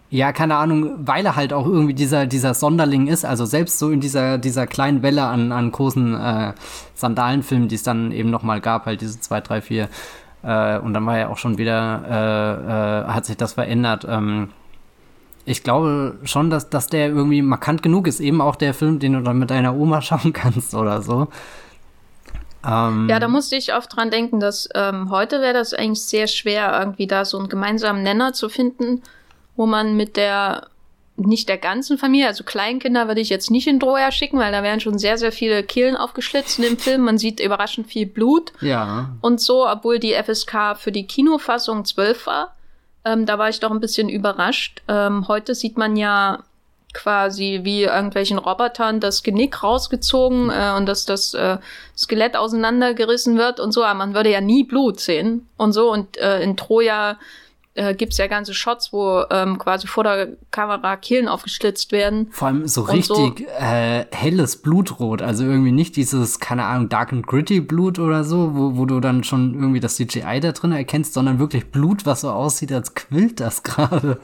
ja, 0.09 0.31
keine 0.31 0.55
Ahnung, 0.55 0.91
weil 0.99 1.25
er 1.25 1.35
halt 1.35 1.51
auch 1.51 1.65
irgendwie 1.65 1.93
dieser, 1.93 2.25
dieser 2.25 2.53
Sonderling 2.53 3.07
ist, 3.07 3.25
also 3.25 3.45
selbst 3.45 3.79
so 3.79 3.89
in 3.89 3.99
dieser, 3.99 4.37
dieser 4.37 4.67
kleinen 4.67 5.01
Welle 5.01 5.23
an, 5.23 5.51
an 5.51 5.71
großen 5.71 6.13
äh, 6.15 6.53
Sandalenfilmen, 6.93 7.67
die 7.67 7.75
es 7.75 7.83
dann 7.83 8.11
eben 8.11 8.29
nochmal 8.29 8.61
gab, 8.61 8.85
halt 8.85 9.01
diese 9.01 9.19
zwei, 9.19 9.41
drei, 9.41 9.61
vier 9.61 9.89
äh, 10.45 10.77
und 10.77 10.93
dann 10.93 11.05
war 11.05 11.17
ja 11.17 11.29
auch 11.29 11.37
schon 11.37 11.57
wieder, 11.57 12.03
äh, 12.07 13.09
äh, 13.09 13.13
hat 13.13 13.25
sich 13.25 13.35
das 13.35 13.53
verändert. 13.53 14.05
Ähm, 14.07 14.49
ich 15.45 15.63
glaube 15.63 16.19
schon, 16.23 16.49
dass, 16.49 16.69
dass 16.69 16.87
der 16.87 17.07
irgendwie 17.07 17.41
markant 17.41 17.81
genug 17.81 18.07
ist. 18.07 18.19
Eben 18.19 18.41
auch 18.41 18.55
der 18.55 18.73
Film, 18.73 18.99
den 18.99 19.13
du 19.13 19.21
dann 19.21 19.39
mit 19.39 19.49
deiner 19.49 19.75
Oma 19.75 20.01
schauen 20.03 20.33
kannst 20.33 20.75
oder 20.75 21.01
so. 21.01 21.27
Ähm, 22.65 23.07
ja, 23.09 23.19
da 23.19 23.27
musste 23.27 23.55
ich 23.55 23.73
oft 23.73 23.95
dran 23.95 24.11
denken, 24.11 24.39
dass 24.39 24.69
ähm, 24.75 25.09
heute 25.09 25.41
wäre 25.41 25.53
das 25.53 25.73
eigentlich 25.73 26.03
sehr 26.03 26.27
schwer, 26.27 26.77
irgendwie 26.79 27.07
da 27.07 27.25
so 27.25 27.37
einen 27.37 27.49
gemeinsamen 27.49 28.03
Nenner 28.03 28.33
zu 28.33 28.49
finden, 28.49 29.01
wo 29.55 29.65
man 29.65 29.97
mit 29.97 30.17
der 30.17 30.67
nicht 31.17 31.47
der 31.47 31.57
ganzen 31.57 31.97
Familie, 31.97 32.27
also 32.27 32.43
Kleinkinder 32.43 33.07
würde 33.07 33.21
ich 33.21 33.29
jetzt 33.29 33.49
nicht 33.49 33.67
in 33.67 33.79
Troja 33.79 34.11
schicken, 34.11 34.37
weil 34.37 34.51
da 34.51 34.63
werden 34.63 34.81
schon 34.81 34.97
sehr, 34.97 35.17
sehr 35.17 35.31
viele 35.31 35.63
Kehlen 35.63 35.95
aufgeschlitzt 35.95 36.59
in 36.59 36.65
dem 36.65 36.77
Film. 36.77 37.01
Man 37.01 37.17
sieht 37.17 37.39
überraschend 37.39 37.87
viel 37.87 38.05
Blut. 38.05 38.51
Ja. 38.61 39.15
Und 39.21 39.39
so, 39.39 39.67
obwohl 39.67 39.99
die 39.99 40.13
FSK 40.13 40.77
für 40.77 40.91
die 40.91 41.07
Kinofassung 41.07 41.85
12 41.85 42.27
war, 42.27 42.55
ähm, 43.05 43.25
da 43.25 43.37
war 43.37 43.49
ich 43.49 43.59
doch 43.59 43.71
ein 43.71 43.79
bisschen 43.79 44.09
überrascht. 44.09 44.81
Ähm, 44.87 45.27
heute 45.27 45.55
sieht 45.55 45.77
man 45.77 45.95
ja 45.95 46.43
quasi 46.95 47.59
wie 47.63 47.83
irgendwelchen 47.83 48.37
Robotern 48.37 48.99
das 48.99 49.21
Genick 49.21 49.61
rausgezogen 49.61 50.49
äh, 50.49 50.73
und 50.75 50.87
dass 50.87 51.05
das 51.05 51.33
äh, 51.33 51.57
Skelett 51.95 52.35
auseinandergerissen 52.35 53.37
wird 53.37 53.59
und 53.59 53.73
so, 53.73 53.83
aber 53.83 53.95
man 53.95 54.15
würde 54.15 54.31
ja 54.31 54.41
nie 54.41 54.63
Blut 54.63 54.99
sehen 54.99 55.47
und 55.57 55.73
so 55.73 55.91
und 55.91 56.17
äh, 56.17 56.41
in 56.41 56.55
Troja 56.57 57.19
äh, 57.75 57.93
gibt 57.93 58.13
es 58.13 58.17
ja 58.17 58.27
ganze 58.27 58.53
Shots, 58.53 58.91
wo 58.91 59.23
ähm, 59.29 59.57
quasi 59.57 59.87
vor 59.87 60.03
der 60.03 60.29
Kamera 60.51 60.95
Kehlen 60.95 61.27
aufgeschlitzt 61.27 61.91
werden. 61.91 62.29
Vor 62.31 62.47
allem 62.47 62.67
so 62.67 62.81
richtig 62.83 63.07
so, 63.07 63.35
äh, 63.59 64.05
helles 64.11 64.61
Blutrot, 64.61 65.21
also 65.21 65.43
irgendwie 65.43 65.71
nicht 65.71 65.95
dieses, 65.95 66.39
keine 66.39 66.65
Ahnung, 66.65 66.89
dark 66.89 67.11
and 67.11 67.27
gritty 67.27 67.59
Blut 67.59 67.99
oder 67.99 68.23
so, 68.23 68.55
wo, 68.55 68.77
wo 68.77 68.85
du 68.85 68.99
dann 68.99 69.23
schon 69.23 69.53
irgendwie 69.53 69.81
das 69.81 69.95
CGI 69.97 70.39
da 70.39 70.53
drin 70.53 70.71
erkennst, 70.71 71.13
sondern 71.13 71.37
wirklich 71.37 71.71
Blut, 71.71 72.05
was 72.05 72.21
so 72.21 72.31
aussieht, 72.31 72.71
als 72.71 72.95
quillt 72.95 73.39
das 73.39 73.63
gerade. 73.63 74.19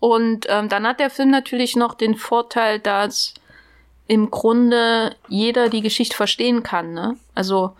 Und 0.00 0.46
ähm, 0.48 0.68
dann 0.68 0.86
hat 0.86 0.98
der 0.98 1.10
Film 1.10 1.30
natürlich 1.30 1.76
noch 1.76 1.94
den 1.94 2.14
Vorteil, 2.14 2.78
dass 2.78 3.34
im 4.08 4.30
Grunde 4.30 5.14
jeder 5.28 5.68
die 5.68 5.82
Geschichte 5.82 6.16
verstehen 6.16 6.62
kann. 6.62 6.94
Ne? 6.94 7.16
Also 7.34 7.74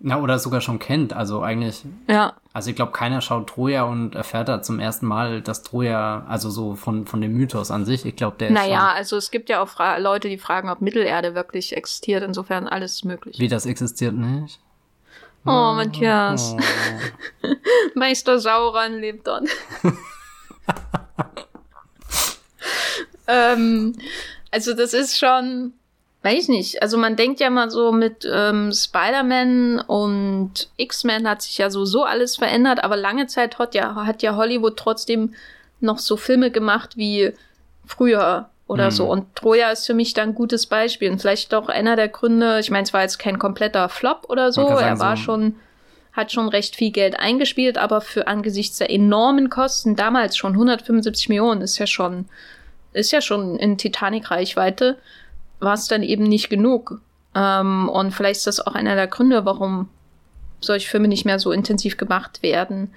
na, 0.00 0.20
oder 0.20 0.38
sogar 0.38 0.60
schon 0.60 0.78
kennt. 0.78 1.12
Also 1.12 1.42
eigentlich. 1.42 1.82
Ja. 2.08 2.34
Also 2.58 2.70
ich 2.70 2.74
glaube, 2.76 2.90
keiner 2.90 3.20
schaut 3.20 3.50
Troja 3.50 3.84
und 3.84 4.16
erfährt 4.16 4.48
da 4.48 4.60
zum 4.60 4.80
ersten 4.80 5.06
Mal, 5.06 5.42
dass 5.42 5.62
Troja, 5.62 6.26
also 6.26 6.50
so 6.50 6.74
von, 6.74 7.06
von 7.06 7.20
dem 7.20 7.34
Mythos 7.34 7.70
an 7.70 7.84
sich, 7.84 8.04
ich 8.04 8.16
glaube, 8.16 8.36
der 8.36 8.50
naja, 8.50 8.64
ist. 8.64 8.70
Naja, 8.72 8.92
also 8.94 9.16
es 9.16 9.30
gibt 9.30 9.48
ja 9.48 9.62
auch 9.62 9.68
Fra 9.68 9.98
Leute, 9.98 10.28
die 10.28 10.38
fragen, 10.38 10.68
ob 10.68 10.80
Mittelerde 10.80 11.36
wirklich 11.36 11.76
existiert. 11.76 12.24
Insofern 12.24 12.66
alles 12.66 13.04
möglich. 13.04 13.38
Wie 13.38 13.46
das 13.46 13.64
existiert 13.64 14.14
nicht? 14.14 14.58
Oh, 15.46 15.50
oh 15.50 15.74
Matthias. 15.74 16.56
Oh. 17.44 17.48
Meister 17.94 18.40
Sauron 18.40 18.94
lebt 18.94 19.28
dort. 19.28 19.44
ähm, 23.28 23.92
also 24.50 24.74
das 24.74 24.94
ist 24.94 25.16
schon 25.16 25.74
weiß 26.22 26.48
nicht. 26.48 26.82
Also 26.82 26.98
man 26.98 27.16
denkt 27.16 27.40
ja 27.40 27.50
mal 27.50 27.70
so 27.70 27.92
mit 27.92 28.28
ähm, 28.30 28.72
Spider-Man 28.72 29.80
und 29.80 30.68
X-Men 30.76 31.28
hat 31.28 31.42
sich 31.42 31.58
ja 31.58 31.70
so 31.70 31.84
so 31.84 32.04
alles 32.04 32.36
verändert, 32.36 32.82
aber 32.82 32.96
lange 32.96 33.26
Zeit 33.26 33.58
hat 33.58 33.74
ja, 33.74 33.94
hat 33.94 34.22
ja 34.22 34.36
Hollywood 34.36 34.76
trotzdem 34.76 35.34
noch 35.80 35.98
so 35.98 36.16
Filme 36.16 36.50
gemacht 36.50 36.96
wie 36.96 37.32
früher 37.86 38.48
oder 38.66 38.86
mhm. 38.86 38.90
so. 38.90 39.10
Und 39.10 39.34
Troja 39.36 39.70
ist 39.70 39.86
für 39.86 39.94
mich 39.94 40.12
da 40.12 40.22
ein 40.22 40.34
gutes 40.34 40.66
Beispiel. 40.66 41.10
Und 41.10 41.20
vielleicht 41.20 41.52
doch 41.52 41.68
einer 41.68 41.96
der 41.96 42.08
Gründe, 42.08 42.58
ich 42.60 42.70
meine, 42.70 42.84
es 42.84 42.92
war 42.92 43.02
jetzt 43.02 43.18
kein 43.18 43.38
kompletter 43.38 43.88
Flop 43.88 44.26
oder 44.28 44.52
so, 44.52 44.68
sagen, 44.68 44.80
er 44.80 44.98
war 44.98 45.16
so 45.16 45.22
schon, 45.22 45.54
hat 46.12 46.32
schon 46.32 46.48
recht 46.48 46.76
viel 46.76 46.90
Geld 46.90 47.18
eingespielt, 47.18 47.78
aber 47.78 48.00
für 48.00 48.26
angesichts 48.26 48.78
der 48.78 48.90
enormen 48.90 49.50
Kosten, 49.50 49.94
damals 49.94 50.36
schon 50.36 50.52
175 50.52 51.28
Millionen, 51.28 51.62
ist 51.62 51.78
ja 51.78 51.86
schon, 51.86 52.26
ist 52.92 53.12
ja 53.12 53.20
schon 53.20 53.56
in 53.56 53.78
Titanic-Reichweite 53.78 54.98
war 55.60 55.74
es 55.74 55.88
dann 55.88 56.02
eben 56.02 56.24
nicht 56.24 56.50
genug. 56.50 57.00
Ähm, 57.34 57.88
und 57.88 58.12
vielleicht 58.12 58.38
ist 58.38 58.46
das 58.46 58.66
auch 58.66 58.74
einer 58.74 58.94
der 58.94 59.06
Gründe, 59.06 59.44
warum 59.44 59.88
solche 60.60 60.88
Filme 60.88 61.08
nicht 61.08 61.24
mehr 61.24 61.38
so 61.38 61.52
intensiv 61.52 61.96
gemacht 61.96 62.42
werden. 62.42 62.92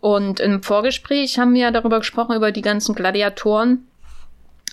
Und 0.00 0.38
im 0.40 0.62
Vorgespräch 0.62 1.38
haben 1.38 1.54
wir 1.54 1.62
ja 1.62 1.70
darüber 1.70 1.98
gesprochen, 1.98 2.36
über 2.36 2.52
die 2.52 2.62
ganzen 2.62 2.94
Gladiatoren 2.94 3.86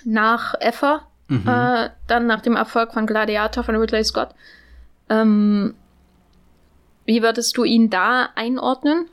nach 0.03 0.55
Effa, 0.59 1.03
mhm. 1.28 1.47
äh, 1.47 1.89
dann 2.07 2.28
nach 2.28 2.41
dem 2.41 2.55
Erfolg 2.55 2.93
von 2.93 3.07
Gladiator 3.07 3.63
von 3.63 3.76
Ridley 3.76 4.03
Scott. 4.03 4.30
Ähm, 5.09 5.74
wie 7.05 7.22
würdest 7.24 7.57
du 7.57 7.63
ihn 7.63 7.89
da 7.89 8.30
einordnen? 8.36 9.05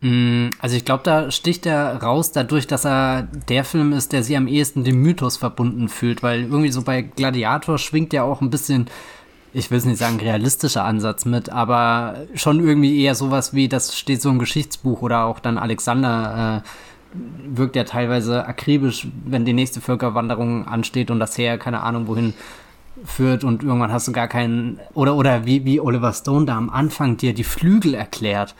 Mm, 0.00 0.50
also 0.60 0.76
ich 0.76 0.84
glaube, 0.84 1.02
da 1.02 1.30
sticht 1.30 1.66
er 1.66 2.00
raus 2.02 2.30
dadurch, 2.32 2.66
dass 2.66 2.84
er 2.84 3.22
der 3.48 3.64
Film 3.64 3.92
ist, 3.92 4.12
der 4.12 4.22
sich 4.22 4.36
am 4.36 4.46
ehesten 4.46 4.84
dem 4.84 5.02
Mythos 5.02 5.36
verbunden 5.36 5.88
fühlt, 5.88 6.22
weil 6.22 6.42
irgendwie 6.42 6.70
so 6.70 6.82
bei 6.82 7.02
Gladiator 7.02 7.78
schwingt 7.78 8.12
ja 8.12 8.22
auch 8.22 8.40
ein 8.40 8.50
bisschen, 8.50 8.86
ich 9.52 9.70
will 9.70 9.78
es 9.78 9.84
nicht 9.84 9.98
sagen, 9.98 10.20
realistischer 10.20 10.84
Ansatz 10.84 11.24
mit, 11.24 11.50
aber 11.50 12.26
schon 12.34 12.60
irgendwie 12.60 13.02
eher 13.02 13.16
sowas 13.16 13.54
wie, 13.54 13.68
das 13.68 13.96
steht 13.96 14.22
so 14.22 14.30
im 14.30 14.38
Geschichtsbuch 14.38 15.02
oder 15.02 15.24
auch 15.24 15.40
dann 15.40 15.58
Alexander 15.58 16.62
äh, 16.64 17.56
wirkt 17.56 17.74
ja 17.74 17.84
teilweise 17.84 18.46
akribisch, 18.46 19.08
wenn 19.24 19.44
die 19.44 19.52
nächste 19.52 19.80
Völkerwanderung 19.80 20.68
ansteht 20.68 21.10
und 21.10 21.18
das 21.18 21.36
Heer, 21.36 21.58
keine 21.58 21.82
Ahnung 21.82 22.06
wohin 22.06 22.34
führt 23.04 23.42
und 23.42 23.64
irgendwann 23.64 23.92
hast 23.92 24.06
du 24.06 24.12
gar 24.12 24.28
keinen, 24.28 24.78
oder, 24.94 25.16
oder 25.16 25.44
wie, 25.44 25.64
wie 25.64 25.80
Oliver 25.80 26.12
Stone 26.12 26.46
da 26.46 26.56
am 26.56 26.70
Anfang 26.70 27.16
dir 27.16 27.32
die 27.32 27.44
Flügel 27.44 27.94
erklärt 27.94 28.54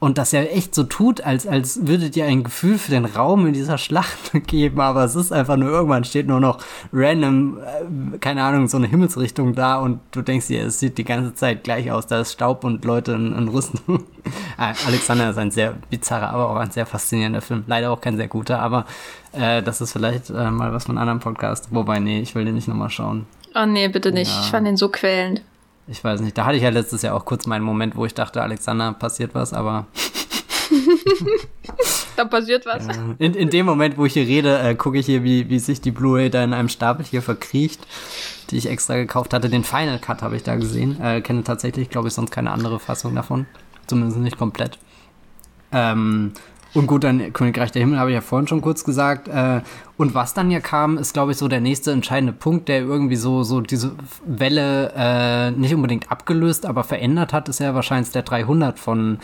und 0.00 0.16
das 0.16 0.32
ja 0.32 0.42
echt 0.42 0.74
so 0.74 0.84
tut, 0.84 1.22
als, 1.22 1.46
als 1.46 1.86
würdet 1.86 2.16
ihr 2.16 2.24
ein 2.24 2.44
Gefühl 2.44 2.78
für 2.78 2.90
den 2.90 3.04
Raum 3.04 3.46
in 3.46 3.52
dieser 3.52 3.78
Schlacht 3.78 4.32
geben, 4.46 4.80
aber 4.80 5.04
es 5.04 5.16
ist 5.16 5.32
einfach 5.32 5.56
nur, 5.56 5.70
irgendwann 5.70 6.04
steht 6.04 6.28
nur 6.28 6.40
noch 6.40 6.58
random, 6.92 7.58
äh, 7.58 8.18
keine 8.18 8.44
Ahnung, 8.44 8.68
so 8.68 8.76
eine 8.76 8.86
Himmelsrichtung 8.86 9.54
da 9.54 9.78
und 9.78 10.00
du 10.12 10.22
denkst 10.22 10.46
dir, 10.46 10.66
es 10.66 10.78
sieht 10.78 10.98
die 10.98 11.04
ganze 11.04 11.34
Zeit 11.34 11.64
gleich 11.64 11.90
aus, 11.90 12.06
da 12.06 12.20
ist 12.20 12.32
Staub 12.32 12.62
und 12.64 12.84
Leute 12.84 13.12
in, 13.12 13.34
in 13.34 13.48
Rüstung. 13.48 14.04
Ah, 14.58 14.74
Alexander 14.86 15.30
ist 15.30 15.38
ein 15.38 15.52
sehr 15.52 15.74
bizarrer, 15.88 16.30
aber 16.30 16.50
auch 16.50 16.56
ein 16.56 16.70
sehr 16.70 16.84
faszinierender 16.84 17.40
Film. 17.40 17.64
Leider 17.66 17.90
auch 17.90 18.00
kein 18.00 18.16
sehr 18.16 18.28
guter, 18.28 18.60
aber 18.60 18.84
äh, 19.32 19.62
das 19.62 19.80
ist 19.80 19.92
vielleicht 19.92 20.28
äh, 20.28 20.50
mal 20.50 20.72
was 20.72 20.84
von 20.84 20.98
einem 20.98 21.08
anderen 21.08 21.20
Podcast. 21.20 21.68
Wobei, 21.70 21.98
nee, 21.98 22.20
ich 22.20 22.34
will 22.34 22.44
den 22.44 22.56
nicht 22.56 22.68
nochmal 22.68 22.90
schauen. 22.90 23.24
Oh 23.54 23.64
nee, 23.64 23.88
bitte 23.88 24.12
nicht. 24.12 24.30
Ja. 24.30 24.40
Ich 24.42 24.50
fand 24.50 24.66
den 24.66 24.76
so 24.76 24.90
quälend 24.90 25.42
ich 25.88 26.04
weiß 26.04 26.20
nicht, 26.20 26.36
da 26.36 26.44
hatte 26.44 26.56
ich 26.56 26.62
ja 26.62 26.68
letztes 26.68 27.02
Jahr 27.02 27.14
auch 27.14 27.24
kurz 27.24 27.46
meinen 27.46 27.64
Moment, 27.64 27.96
wo 27.96 28.04
ich 28.04 28.14
dachte, 28.14 28.42
Alexander, 28.42 28.92
passiert 28.92 29.34
was, 29.34 29.52
aber. 29.52 29.86
da 32.16 32.24
passiert 32.26 32.66
was. 32.66 32.86
In, 33.18 33.34
in 33.34 33.48
dem 33.48 33.64
Moment, 33.64 33.96
wo 33.96 34.04
ich 34.04 34.12
hier 34.12 34.26
rede, 34.26 34.58
äh, 34.58 34.74
gucke 34.74 34.98
ich 34.98 35.06
hier, 35.06 35.24
wie, 35.24 35.48
wie 35.48 35.58
sich 35.58 35.80
die 35.80 35.90
Blu-ray 35.90 36.28
da 36.30 36.44
in 36.44 36.52
einem 36.52 36.68
Stapel 36.68 37.04
hier 37.06 37.22
verkriecht, 37.22 37.86
die 38.50 38.58
ich 38.58 38.68
extra 38.68 38.96
gekauft 38.96 39.32
hatte. 39.32 39.48
Den 39.48 39.64
Final 39.64 39.98
Cut 39.98 40.20
habe 40.22 40.36
ich 40.36 40.42
da 40.42 40.56
gesehen. 40.56 41.00
Äh, 41.00 41.22
kenne 41.22 41.42
tatsächlich, 41.42 41.88
glaube 41.88 42.08
ich, 42.08 42.14
sonst 42.14 42.30
keine 42.30 42.50
andere 42.50 42.78
Fassung 42.78 43.14
davon. 43.14 43.46
Zumindest 43.86 44.18
nicht 44.18 44.36
komplett. 44.36 44.78
Ähm, 45.72 46.32
und 46.74 46.86
gut, 46.86 47.04
dann 47.04 47.32
Königreich 47.32 47.72
der 47.72 47.80
Himmel 47.80 47.98
habe 47.98 48.10
ich 48.10 48.14
ja 48.14 48.20
vorhin 48.20 48.46
schon 48.46 48.60
kurz 48.60 48.84
gesagt. 48.84 49.28
Äh, 49.28 49.62
und 49.96 50.14
was 50.14 50.34
dann 50.34 50.50
ja 50.50 50.60
kam, 50.60 50.98
ist, 50.98 51.14
glaube 51.14 51.32
ich, 51.32 51.38
so 51.38 51.48
der 51.48 51.60
nächste 51.60 51.92
entscheidende 51.92 52.32
Punkt, 52.32 52.68
der 52.68 52.80
irgendwie 52.80 53.16
so, 53.16 53.42
so 53.42 53.60
diese 53.60 53.92
Welle 54.26 54.92
äh, 54.94 55.50
nicht 55.50 55.74
unbedingt 55.74 56.10
abgelöst, 56.10 56.66
aber 56.66 56.84
verändert 56.84 57.32
hat, 57.32 57.48
ist 57.48 57.60
ja 57.60 57.74
wahrscheinlich 57.74 58.12
der 58.12 58.22
300 58.22 58.78
von 58.78 59.18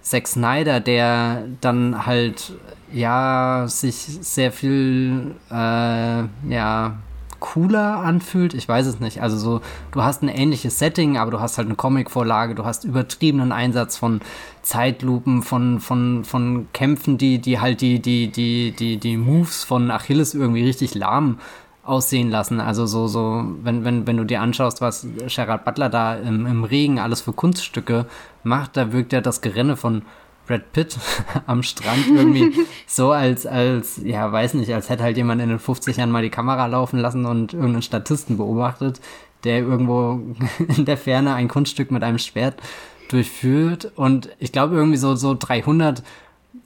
Zack 0.00 0.26
Snyder, 0.26 0.80
der 0.80 1.44
dann 1.60 2.06
halt, 2.06 2.54
ja, 2.92 3.64
sich 3.66 3.96
sehr 3.96 4.52
viel, 4.52 5.34
äh, 5.50 6.22
ja, 6.48 6.96
cooler 7.40 7.98
anfühlt. 7.98 8.54
Ich 8.54 8.68
weiß 8.68 8.86
es 8.86 9.00
nicht. 9.00 9.22
Also 9.22 9.36
so, 9.36 9.60
du 9.92 10.02
hast 10.02 10.22
ein 10.22 10.28
ähnliches 10.28 10.78
Setting, 10.78 11.18
aber 11.18 11.30
du 11.30 11.40
hast 11.40 11.58
halt 11.58 11.68
eine 11.68 11.76
Comic-Vorlage, 11.76 12.54
du 12.54 12.64
hast 12.64 12.84
übertriebenen 12.84 13.52
Einsatz 13.52 13.96
von 13.96 14.20
Zeitlupen, 14.66 15.44
von, 15.44 15.78
von, 15.78 16.24
von 16.24 16.66
Kämpfen, 16.72 17.18
die, 17.18 17.38
die 17.38 17.60
halt 17.60 17.80
die, 17.80 18.02
die, 18.02 18.32
die, 18.32 18.72
die, 18.72 18.96
die 18.96 19.16
Moves 19.16 19.62
von 19.62 19.92
Achilles 19.92 20.34
irgendwie 20.34 20.64
richtig 20.64 20.96
lahm 20.96 21.38
aussehen 21.84 22.30
lassen. 22.30 22.58
Also 22.58 22.84
so, 22.84 23.06
so, 23.06 23.44
wenn, 23.62 23.84
wenn, 23.84 24.08
wenn 24.08 24.16
du 24.16 24.24
dir 24.24 24.40
anschaust, 24.40 24.80
was 24.80 25.06
Gerard 25.28 25.64
Butler 25.64 25.88
da 25.88 26.16
im, 26.16 26.46
im 26.46 26.64
Regen 26.64 26.98
alles 26.98 27.20
für 27.20 27.32
Kunststücke 27.32 28.06
macht, 28.42 28.76
da 28.76 28.92
wirkt 28.92 29.12
ja 29.12 29.20
das 29.20 29.40
Gerenne 29.40 29.76
von 29.76 30.02
Brad 30.48 30.72
Pitt 30.72 30.98
am 31.46 31.62
Strand 31.62 32.08
irgendwie 32.08 32.52
so 32.88 33.12
als, 33.12 33.46
als, 33.46 34.00
ja, 34.02 34.32
weiß 34.32 34.54
nicht, 34.54 34.74
als 34.74 34.88
hätte 34.88 35.04
halt 35.04 35.16
jemand 35.16 35.40
in 35.42 35.48
den 35.48 35.60
50ern 35.60 36.08
mal 36.08 36.22
die 36.22 36.30
Kamera 36.30 36.66
laufen 36.66 36.98
lassen 36.98 37.24
und 37.24 37.52
irgendeinen 37.52 37.82
Statisten 37.82 38.36
beobachtet, 38.36 39.00
der 39.44 39.58
irgendwo 39.58 40.20
in 40.76 40.86
der 40.86 40.96
Ferne 40.96 41.34
ein 41.34 41.46
Kunststück 41.46 41.92
mit 41.92 42.02
einem 42.02 42.18
Schwert 42.18 42.60
durchführt. 43.08 43.92
Und 43.96 44.30
ich 44.38 44.52
glaube 44.52 44.76
irgendwie 44.76 44.96
so, 44.96 45.14
so 45.14 45.36
300, 45.38 46.02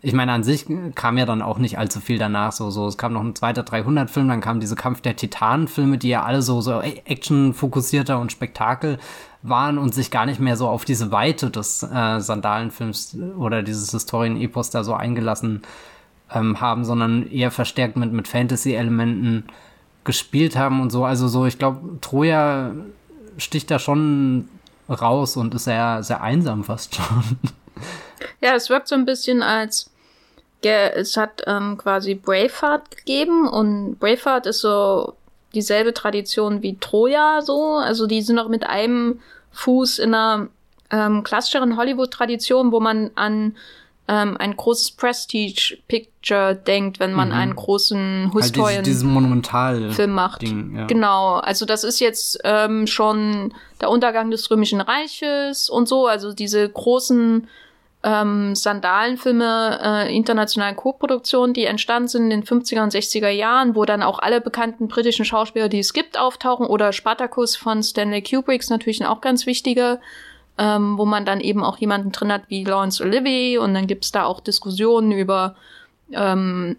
ich 0.02 0.12
meine, 0.12 0.32
an 0.32 0.42
sich 0.42 0.66
kam 0.94 1.18
ja 1.18 1.26
dann 1.26 1.42
auch 1.42 1.58
nicht 1.58 1.78
allzu 1.78 2.00
viel 2.00 2.18
danach. 2.18 2.52
So, 2.52 2.70
so, 2.70 2.86
es 2.86 2.96
kam 2.96 3.12
noch 3.12 3.22
ein 3.22 3.34
zweiter 3.34 3.62
300-Film, 3.62 4.28
dann 4.28 4.40
kam 4.40 4.60
diese 4.60 4.76
Kampf 4.76 5.00
der 5.00 5.16
Titanen-Filme, 5.16 5.98
die 5.98 6.08
ja 6.08 6.22
alle 6.22 6.42
so, 6.42 6.60
so 6.60 6.80
Action-fokussierter 6.80 8.18
und 8.18 8.32
Spektakel 8.32 8.98
waren 9.42 9.78
und 9.78 9.94
sich 9.94 10.10
gar 10.10 10.26
nicht 10.26 10.40
mehr 10.40 10.56
so 10.56 10.68
auf 10.68 10.84
diese 10.84 11.12
Weite 11.12 11.50
des 11.50 11.82
äh, 11.82 12.20
Sandalenfilms 12.20 13.16
oder 13.38 13.62
dieses 13.62 13.90
Historien-Epos 13.90 14.70
da 14.70 14.84
so 14.84 14.94
eingelassen 14.94 15.62
ähm, 16.32 16.60
haben, 16.60 16.84
sondern 16.84 17.30
eher 17.30 17.50
verstärkt 17.50 17.96
mit, 17.96 18.12
mit 18.12 18.28
Fantasy-Elementen 18.28 19.44
gespielt 20.04 20.56
haben 20.56 20.80
und 20.80 20.90
so. 20.90 21.04
Also 21.04 21.28
so, 21.28 21.46
ich 21.46 21.58
glaube, 21.58 21.98
Troja 22.00 22.72
sticht 23.36 23.70
da 23.70 23.78
schon 23.78 24.48
raus 24.90 25.36
und 25.36 25.54
ist 25.54 25.64
sehr, 25.64 26.02
sehr 26.02 26.22
einsam 26.22 26.64
fast 26.64 26.94
schon. 26.94 27.38
Ja, 28.40 28.54
es 28.54 28.68
wirkt 28.68 28.88
so 28.88 28.94
ein 28.94 29.04
bisschen 29.04 29.42
als 29.42 29.90
es 30.62 31.16
hat 31.16 31.42
ähm, 31.46 31.78
quasi 31.78 32.14
Braveheart 32.14 32.98
gegeben 32.98 33.48
und 33.48 33.98
Braveheart 33.98 34.46
ist 34.46 34.60
so 34.60 35.14
dieselbe 35.54 35.94
Tradition 35.94 36.62
wie 36.62 36.76
Troja 36.78 37.40
so. 37.40 37.76
Also 37.76 38.06
die 38.06 38.22
sind 38.22 38.38
auch 38.38 38.48
mit 38.48 38.64
einem 38.64 39.20
Fuß 39.52 39.98
in 39.98 40.14
einer 40.14 40.48
ähm, 40.90 41.22
klassischeren 41.22 41.76
Hollywood-Tradition, 41.76 42.72
wo 42.72 42.80
man 42.80 43.10
an 43.14 43.56
ähm, 44.10 44.36
ein 44.38 44.56
großes 44.56 44.90
Prestige-Picture 44.92 46.56
denkt, 46.56 46.98
wenn 46.98 47.12
man 47.12 47.28
mhm. 47.28 47.34
einen 47.34 47.54
großen 47.54 48.32
Historien 48.34 48.78
halt 48.78 48.86
dieses, 48.86 49.04
Monumental 49.04 49.92
Film 49.92 50.10
macht. 50.10 50.42
Ding, 50.42 50.74
ja. 50.76 50.86
Genau, 50.86 51.36
also 51.36 51.64
das 51.64 51.84
ist 51.84 52.00
jetzt 52.00 52.40
ähm, 52.42 52.88
schon 52.88 53.54
der 53.80 53.88
Untergang 53.88 54.32
des 54.32 54.50
Römischen 54.50 54.80
Reiches 54.80 55.70
und 55.70 55.86
so, 55.86 56.08
also 56.08 56.32
diese 56.32 56.68
großen 56.68 57.46
ähm, 58.02 58.56
Sandalenfilme, 58.56 59.78
äh, 59.80 60.16
internationalen 60.16 60.74
Co-Produktionen, 60.74 61.54
die 61.54 61.66
entstanden 61.66 62.08
sind 62.08 62.24
in 62.24 62.30
den 62.30 62.44
50er 62.44 62.82
und 62.82 62.92
60er 62.92 63.28
Jahren, 63.28 63.76
wo 63.76 63.84
dann 63.84 64.02
auch 64.02 64.18
alle 64.18 64.40
bekannten 64.40 64.88
britischen 64.88 65.24
Schauspieler, 65.24 65.68
die 65.68 65.78
es 65.78 65.92
gibt, 65.92 66.18
auftauchen. 66.18 66.66
Oder 66.66 66.92
Spartacus 66.92 67.54
von 67.54 67.82
Stanley 67.84 68.22
Kubrick 68.22 68.62
ist 68.62 68.70
natürlich 68.70 69.04
auch 69.06 69.20
ganz 69.20 69.46
wichtiger, 69.46 70.00
ähm, 70.60 70.98
wo 70.98 71.06
man 71.06 71.24
dann 71.24 71.40
eben 71.40 71.64
auch 71.64 71.78
jemanden 71.78 72.12
drin 72.12 72.30
hat 72.30 72.42
wie 72.48 72.64
Laurence 72.64 73.00
Olivier. 73.00 73.62
Und 73.62 73.72
dann 73.72 73.86
gibt's 73.86 74.12
da 74.12 74.24
auch 74.24 74.40
Diskussionen 74.40 75.10
über 75.10 75.56
ähm, 76.12 76.76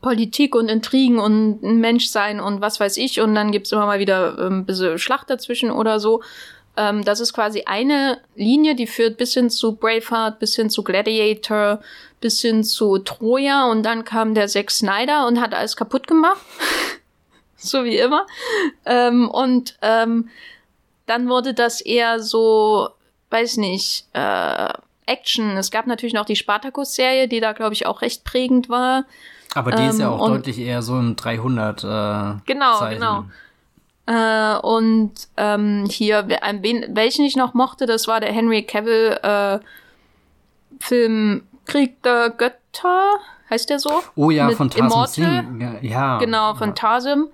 Politik 0.00 0.54
und 0.54 0.68
Intrigen 0.68 1.18
und 1.18 1.62
ein 1.64 1.80
Menschsein 1.80 2.38
und 2.38 2.60
was 2.60 2.78
weiß 2.78 2.96
ich. 2.98 3.20
Und 3.20 3.34
dann 3.34 3.50
gibt's 3.50 3.72
immer 3.72 3.86
mal 3.86 3.98
wieder 3.98 4.38
ähm, 4.38 4.60
ein 4.60 4.66
bisschen 4.66 4.98
Schlacht 4.98 5.28
dazwischen 5.28 5.72
oder 5.72 5.98
so. 5.98 6.22
Ähm, 6.76 7.04
das 7.04 7.18
ist 7.18 7.32
quasi 7.32 7.64
eine 7.66 8.18
Linie, 8.36 8.76
die 8.76 8.86
führt 8.86 9.16
bis 9.16 9.34
hin 9.34 9.50
zu 9.50 9.74
Braveheart, 9.74 10.38
bis 10.38 10.54
hin 10.54 10.70
zu 10.70 10.84
Gladiator, 10.84 11.80
bis 12.20 12.40
hin 12.40 12.62
zu 12.62 12.98
Troja. 12.98 13.68
Und 13.68 13.82
dann 13.82 14.04
kam 14.04 14.34
der 14.34 14.46
Zack 14.46 14.70
Snyder 14.70 15.26
und 15.26 15.40
hat 15.40 15.54
alles 15.54 15.76
kaputt 15.76 16.06
gemacht. 16.06 16.40
so 17.56 17.84
wie 17.84 17.98
immer. 17.98 18.28
Ähm, 18.86 19.28
und 19.28 19.76
ähm, 19.82 20.28
dann 21.06 21.28
wurde 21.28 21.54
das 21.54 21.80
eher 21.80 22.20
so, 22.20 22.88
weiß 23.30 23.56
nicht, 23.58 24.06
äh, 24.12 24.68
Action. 25.06 25.56
Es 25.56 25.70
gab 25.70 25.86
natürlich 25.86 26.14
noch 26.14 26.24
die 26.24 26.36
Spartacus-Serie, 26.36 27.28
die 27.28 27.40
da, 27.40 27.52
glaube 27.52 27.74
ich, 27.74 27.86
auch 27.86 28.02
recht 28.02 28.24
prägend 28.24 28.68
war. 28.68 29.04
Aber 29.54 29.72
die 29.72 29.82
ähm, 29.82 29.90
ist 29.90 29.98
ja 30.00 30.06
ähm, 30.06 30.12
auch 30.20 30.28
deutlich 30.28 30.58
eher 30.58 30.82
so 30.82 30.98
im 30.98 31.16
300 31.16 31.84
äh, 31.84 32.40
Genau, 32.46 32.78
Zeichen. 32.78 33.00
genau. 33.00 33.24
Äh, 34.06 34.58
und 34.60 35.12
ähm, 35.36 35.86
hier, 35.90 36.26
welchen 36.28 37.24
ich 37.24 37.36
noch 37.36 37.54
mochte, 37.54 37.86
das 37.86 38.08
war 38.08 38.20
der 38.20 38.32
Henry 38.32 38.62
Cavill 38.62 39.18
äh, 39.22 39.58
Film 40.80 41.42
Krieg 41.66 42.02
der 42.02 42.30
Götter, 42.30 43.10
heißt 43.50 43.70
der 43.70 43.78
so? 43.78 44.02
Oh 44.16 44.30
ja, 44.30 44.46
Mit 44.46 44.56
von 44.56 44.70
Tarzan. 44.70 45.60
Ja, 45.60 45.74
ja, 45.80 46.18
Genau, 46.18 46.54
von 46.54 46.70
ja. 46.70 46.74
Tarzan. 46.74 47.28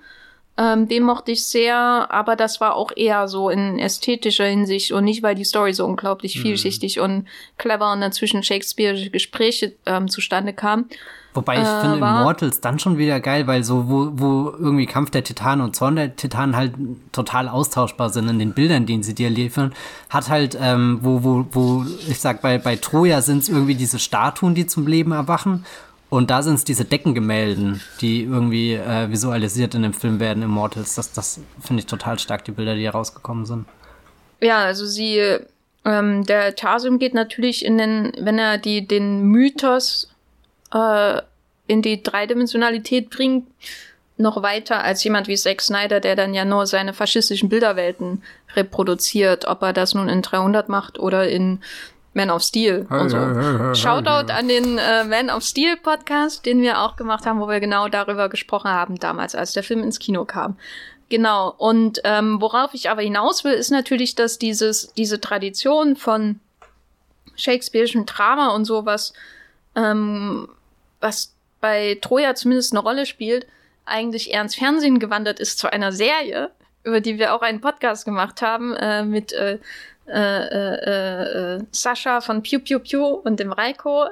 Ähm, 0.61 0.88
den 0.88 1.04
mochte 1.04 1.30
ich 1.30 1.46
sehr, 1.46 1.76
aber 2.11 2.34
das 2.34 2.61
war 2.61 2.74
auch 2.74 2.90
eher 2.96 3.28
so 3.28 3.48
in 3.48 3.78
ästhetischer 3.78 4.46
Hinsicht 4.46 4.90
und 4.90 5.04
nicht, 5.04 5.22
weil 5.22 5.36
die 5.36 5.44
Story 5.44 5.72
so 5.72 5.84
unglaublich 5.86 6.36
mhm. 6.36 6.42
vielschichtig 6.42 6.98
und 6.98 7.28
clever 7.59 7.92
und 7.92 8.00
dazwischen 8.00 8.42
Shakespeare'ische 8.42 9.11
Gespräche 9.11 9.74
ähm, 9.86 10.09
zustande 10.09 10.52
kam. 10.52 10.86
Wobei 11.34 11.59
ich 11.59 11.68
äh, 11.68 11.80
finde 11.80 11.98
Immortals 11.98 12.61
dann 12.61 12.80
schon 12.80 12.98
wieder 12.98 13.20
geil, 13.20 13.46
weil 13.46 13.62
so, 13.62 13.88
wo, 13.88 14.11
wo 14.14 14.50
irgendwie 14.59 14.86
Kampf 14.86 15.11
der 15.11 15.22
Titanen 15.22 15.64
und 15.64 15.76
Zorn 15.76 15.94
der 15.94 16.16
Titanen 16.16 16.56
halt 16.56 16.74
total 17.12 17.48
austauschbar 17.48 18.11
sind 18.11 18.28
in 18.28 18.40
den 18.40 18.52
Bildern, 18.52 18.86
die 18.86 19.00
sie 19.04 19.14
dir 19.14 19.30
liefern, 19.30 19.72
hat 20.11 20.28
halt, 20.28 20.59
ähm, 20.61 20.98
wo, 21.02 21.22
wo, 21.22 21.46
wo, 21.52 21.84
ich 22.09 22.18
sag, 22.18 22.42
bei, 22.42 22.59
bei 22.59 22.74
Troja 22.74 23.22
sind 23.22 23.44
es 23.44 23.48
irgendwie 23.48 23.76
diese 23.76 24.00
Statuen, 24.00 24.56
die 24.56 24.66
zum 24.66 24.88
Leben 24.88 25.12
erwachen 25.12 25.64
und 26.11 26.30
da 26.30 26.42
sind 26.42 26.54
es 26.54 26.64
diese 26.64 26.84
Deckengemälden, 26.84 27.80
die 28.00 28.22
irgendwie 28.22 28.74
äh, 28.74 29.11
visualisiert 29.11 29.74
in 29.74 29.82
dem 29.82 29.92
Film 29.92 30.20
werden, 30.20 30.42
Immortals. 30.42 30.94
Das, 30.94 31.12
das 31.12 31.40
finde 31.61 31.80
ich 31.80 31.86
total 31.86 32.18
stark, 32.18 32.44
die 32.44 32.52
Bilder, 32.52 32.74
die 32.74 32.80
hier 32.80 32.92
rausgekommen 32.92 33.44
sind. 33.44 33.66
Ja, 34.40 34.59
also 34.59 34.86
sie, 34.86 35.38
ähm, 35.84 36.24
der 36.24 36.56
Tarsum 36.56 36.98
geht 36.98 37.12
natürlich 37.12 37.64
in 37.64 37.76
den, 37.76 38.12
wenn 38.18 38.38
er 38.38 38.56
die, 38.56 38.86
den 38.86 39.22
Mythos 39.24 40.11
äh, 40.72 41.20
in 41.66 41.82
die 41.82 42.02
Dreidimensionalität 42.02 43.11
bringt, 43.11 43.46
noch 44.16 44.42
weiter 44.42 44.82
als 44.82 45.04
jemand 45.04 45.28
wie 45.28 45.36
Zack 45.36 45.61
Snyder, 45.61 46.00
der 46.00 46.16
dann 46.16 46.34
ja 46.34 46.44
nur 46.44 46.66
seine 46.66 46.92
faschistischen 46.92 47.48
Bilderwelten 47.48 48.22
reproduziert, 48.56 49.46
ob 49.46 49.62
er 49.62 49.72
das 49.72 49.94
nun 49.94 50.09
in 50.09 50.22
300 50.22 50.68
macht 50.68 50.98
oder 50.98 51.28
in 51.28 51.61
man 52.14 52.30
of 52.30 52.42
Steel 52.42 52.86
und 52.90 53.11
so. 53.11 53.16
Shoutout 53.74 54.32
an 54.32 54.48
den 54.48 54.78
äh, 54.78 55.04
Man 55.04 55.30
of 55.30 55.42
Steel 55.42 55.76
Podcast, 55.76 56.46
den 56.46 56.62
wir 56.62 56.80
auch 56.80 56.96
gemacht 56.96 57.26
haben, 57.26 57.40
wo 57.40 57.48
wir 57.48 57.61
genau 57.61 57.88
darüber 57.88 58.28
gesprochen 58.28 58.70
haben 58.70 58.98
damals, 58.98 59.34
als 59.34 59.52
der 59.52 59.62
Film 59.62 59.82
ins 59.82 59.98
Kino 59.98 60.24
kam. 60.24 60.56
Genau. 61.11 61.54
Und 61.56 62.00
ähm, 62.04 62.40
worauf 62.40 62.74
ich 62.74 62.90
aber 62.90 63.02
hinaus 63.02 63.44
will, 63.44 63.52
ist 63.52 63.70
natürlich, 63.70 64.14
dass 64.14 64.38
dieses, 64.38 64.92
diese 64.94 65.20
Tradition 65.20 65.96
von 65.96 66.40
Shakespeare'schem 67.36 68.04
Drama 68.04 68.48
und 68.48 68.64
sowas, 68.64 69.12
ähm, 69.74 70.48
was 71.00 71.32
bei 71.61 71.98
Troja 72.00 72.34
zumindest 72.34 72.72
eine 72.72 72.80
Rolle 72.80 73.06
spielt, 73.06 73.46
eigentlich 73.84 74.30
eher 74.32 74.42
ins 74.42 74.54
Fernsehen 74.54 74.98
gewandert 74.98 75.40
ist 75.40 75.59
zu 75.59 75.72
einer 75.72 75.92
Serie, 75.92 76.50
über 76.84 77.00
die 77.00 77.18
wir 77.18 77.34
auch 77.34 77.42
einen 77.42 77.61
Podcast 77.61 78.04
gemacht 78.04 78.42
haben, 78.42 78.74
äh, 78.74 79.02
mit 79.02 79.32
äh, 79.32 79.59
äh, 80.09 80.46
äh, 80.46 81.56
äh, 81.56 81.64
Sascha 81.70 82.20
von 82.20 82.42
Pew 82.42 82.59
Pew 82.59 82.78
Pew 82.78 83.04
und 83.04 83.40
dem 83.40 83.52
Reiko, 83.52 84.06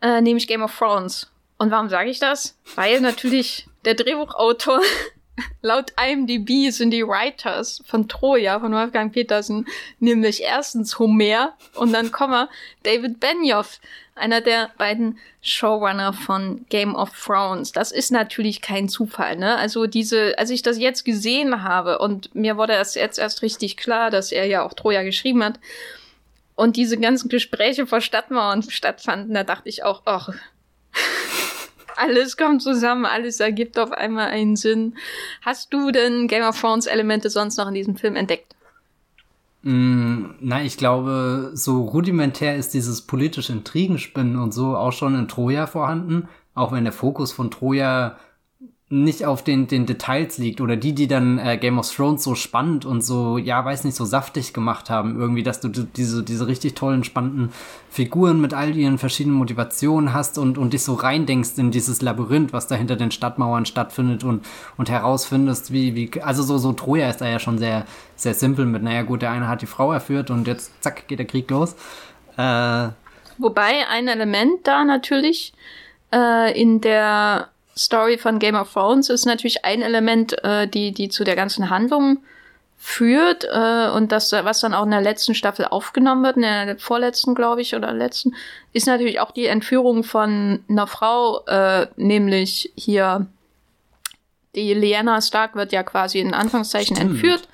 äh, 0.00 0.20
nämlich 0.20 0.46
Game 0.46 0.62
of 0.62 0.76
Thrones. 0.76 1.30
Und 1.58 1.70
warum 1.70 1.88
sage 1.88 2.10
ich 2.10 2.18
das? 2.18 2.58
Weil 2.74 3.00
natürlich 3.00 3.68
der 3.84 3.94
Drehbuchautor 3.94 4.80
Laut 5.62 5.92
IMDb 6.00 6.70
sind 6.70 6.90
die 6.90 7.06
Writers 7.06 7.82
von 7.86 8.08
Troja 8.08 8.60
von 8.60 8.72
Wolfgang 8.72 9.12
Petersen 9.12 9.66
nämlich 9.98 10.42
erstens 10.42 10.98
Homer 10.98 11.54
und 11.74 11.92
dann 11.92 12.12
Komma 12.12 12.48
David 12.84 13.18
Benioff, 13.18 13.80
einer 14.14 14.40
der 14.40 14.70
beiden 14.78 15.18
Showrunner 15.42 16.12
von 16.12 16.66
Game 16.68 16.94
of 16.94 17.10
Thrones. 17.18 17.72
Das 17.72 17.90
ist 17.90 18.12
natürlich 18.12 18.62
kein 18.62 18.88
Zufall, 18.88 19.36
ne? 19.36 19.56
Also 19.56 19.86
diese, 19.86 20.38
als 20.38 20.50
ich 20.50 20.62
das 20.62 20.78
jetzt 20.78 21.04
gesehen 21.04 21.64
habe 21.64 21.98
und 21.98 22.34
mir 22.34 22.56
wurde 22.56 22.74
es 22.74 22.94
jetzt 22.94 23.18
erst 23.18 23.42
richtig 23.42 23.76
klar, 23.76 24.10
dass 24.10 24.30
er 24.30 24.46
ja 24.46 24.62
auch 24.62 24.74
Troja 24.74 25.02
geschrieben 25.02 25.42
hat 25.42 25.58
und 26.54 26.76
diese 26.76 26.98
ganzen 26.98 27.28
Gespräche 27.28 27.86
vor 27.86 28.00
Stadtmauern 28.00 28.62
stattfanden, 28.62 29.34
da 29.34 29.42
dachte 29.42 29.68
ich 29.68 29.82
auch, 29.82 30.02
ach, 30.04 30.30
alles 31.96 32.36
kommt 32.36 32.62
zusammen, 32.62 33.06
alles 33.06 33.40
ergibt 33.40 33.78
auf 33.78 33.92
einmal 33.92 34.28
einen 34.28 34.56
Sinn. 34.56 34.96
Hast 35.42 35.72
du 35.72 35.90
denn 35.90 36.28
Game 36.28 36.44
of 36.44 36.60
Thrones 36.60 36.86
Elemente 36.86 37.30
sonst 37.30 37.56
noch 37.56 37.68
in 37.68 37.74
diesem 37.74 37.96
Film 37.96 38.16
entdeckt? 38.16 38.54
Mm, 39.62 40.34
na, 40.40 40.62
ich 40.62 40.76
glaube, 40.76 41.52
so 41.54 41.82
rudimentär 41.82 42.56
ist 42.56 42.74
dieses 42.74 43.02
politische 43.02 43.52
Intrigenspinnen 43.52 44.36
und 44.36 44.52
so 44.52 44.76
auch 44.76 44.92
schon 44.92 45.14
in 45.14 45.28
Troja 45.28 45.66
vorhanden, 45.66 46.28
auch 46.54 46.72
wenn 46.72 46.84
der 46.84 46.92
Fokus 46.92 47.32
von 47.32 47.50
Troja 47.50 48.18
nicht 48.90 49.24
auf 49.24 49.42
den, 49.42 49.66
den 49.66 49.86
Details 49.86 50.36
liegt 50.36 50.60
oder 50.60 50.76
die, 50.76 50.94
die 50.94 51.08
dann 51.08 51.38
äh, 51.38 51.56
Game 51.56 51.78
of 51.78 51.90
Thrones 51.90 52.22
so 52.22 52.34
spannend 52.34 52.84
und 52.84 53.00
so, 53.00 53.38
ja, 53.38 53.64
weiß 53.64 53.84
nicht, 53.84 53.96
so 53.96 54.04
saftig 54.04 54.52
gemacht 54.52 54.90
haben, 54.90 55.18
irgendwie, 55.18 55.42
dass 55.42 55.60
du 55.60 55.68
diese, 55.68 56.22
diese 56.22 56.46
richtig 56.46 56.74
tollen, 56.74 57.02
spannenden 57.02 57.50
Figuren 57.88 58.42
mit 58.42 58.52
all 58.52 58.76
ihren 58.76 58.98
verschiedenen 58.98 59.38
Motivationen 59.38 60.12
hast 60.12 60.36
und, 60.36 60.58
und 60.58 60.74
dich 60.74 60.82
so 60.82 60.94
reindenkst 60.94 61.58
in 61.58 61.70
dieses 61.70 62.02
Labyrinth, 62.02 62.52
was 62.52 62.66
da 62.66 62.74
hinter 62.74 62.96
den 62.96 63.10
Stadtmauern 63.10 63.64
stattfindet 63.64 64.22
und, 64.22 64.44
und 64.76 64.90
herausfindest, 64.90 65.72
wie, 65.72 65.94
wie, 65.94 66.22
also 66.22 66.42
so, 66.42 66.58
so 66.58 66.74
Troja 66.74 67.08
ist 67.08 67.22
da 67.22 67.26
ja 67.26 67.38
schon 67.38 67.56
sehr, 67.56 67.86
sehr 68.16 68.34
simpel 68.34 68.66
mit, 68.66 68.82
naja, 68.82 69.02
gut, 69.02 69.22
der 69.22 69.30
eine 69.30 69.48
hat 69.48 69.62
die 69.62 69.66
Frau 69.66 69.92
erführt 69.92 70.30
und 70.30 70.46
jetzt 70.46 70.82
zack, 70.82 71.08
geht 71.08 71.18
der 71.18 71.26
Krieg 71.26 71.50
los. 71.50 71.74
Äh, 72.36 72.88
Wobei 73.38 73.88
ein 73.88 74.08
Element 74.08 74.66
da 74.66 74.84
natürlich 74.84 75.54
äh, 76.12 76.60
in 76.60 76.82
der 76.82 77.48
Story 77.76 78.18
von 78.18 78.38
Game 78.38 78.54
of 78.54 78.72
Thrones 78.72 79.08
ist 79.10 79.26
natürlich 79.26 79.64
ein 79.64 79.82
Element, 79.82 80.42
äh, 80.44 80.68
die, 80.68 80.92
die 80.92 81.08
zu 81.08 81.24
der 81.24 81.36
ganzen 81.36 81.70
Handlung 81.70 82.18
führt 82.76 83.44
äh, 83.44 83.88
und 83.88 84.12
das, 84.12 84.32
was 84.32 84.60
dann 84.60 84.74
auch 84.74 84.84
in 84.84 84.90
der 84.90 85.00
letzten 85.00 85.34
Staffel 85.34 85.64
aufgenommen 85.64 86.22
wird, 86.22 86.36
in 86.36 86.42
der 86.42 86.78
vorletzten, 86.78 87.34
glaube 87.34 87.62
ich, 87.62 87.74
oder 87.74 87.92
letzten, 87.92 88.34
ist 88.72 88.86
natürlich 88.86 89.20
auch 89.20 89.30
die 89.30 89.46
Entführung 89.46 90.04
von 90.04 90.62
einer 90.68 90.86
Frau, 90.86 91.44
äh, 91.46 91.86
nämlich 91.96 92.72
hier 92.76 93.26
die 94.54 94.74
Lyanna 94.74 95.20
Stark 95.20 95.56
wird 95.56 95.72
ja 95.72 95.82
quasi 95.82 96.20
in 96.20 96.34
Anführungszeichen 96.34 96.96
Stimmt. 96.96 97.12
entführt. 97.12 97.48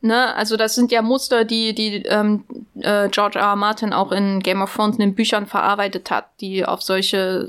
Ne? 0.00 0.34
Also 0.34 0.56
das 0.56 0.74
sind 0.74 0.92
ja 0.92 1.00
Muster, 1.00 1.44
die, 1.44 1.74
die 1.74 2.02
ähm, 2.04 2.44
äh, 2.80 3.08
George 3.08 3.38
R. 3.38 3.46
R. 3.46 3.56
Martin 3.56 3.92
auch 3.92 4.12
in 4.12 4.40
Game 4.40 4.60
of 4.62 4.74
Thrones 4.74 4.96
in 4.96 5.00
den 5.00 5.14
Büchern 5.14 5.46
verarbeitet 5.46 6.10
hat, 6.10 6.26
die 6.40 6.64
auf 6.64 6.82
solche 6.82 7.48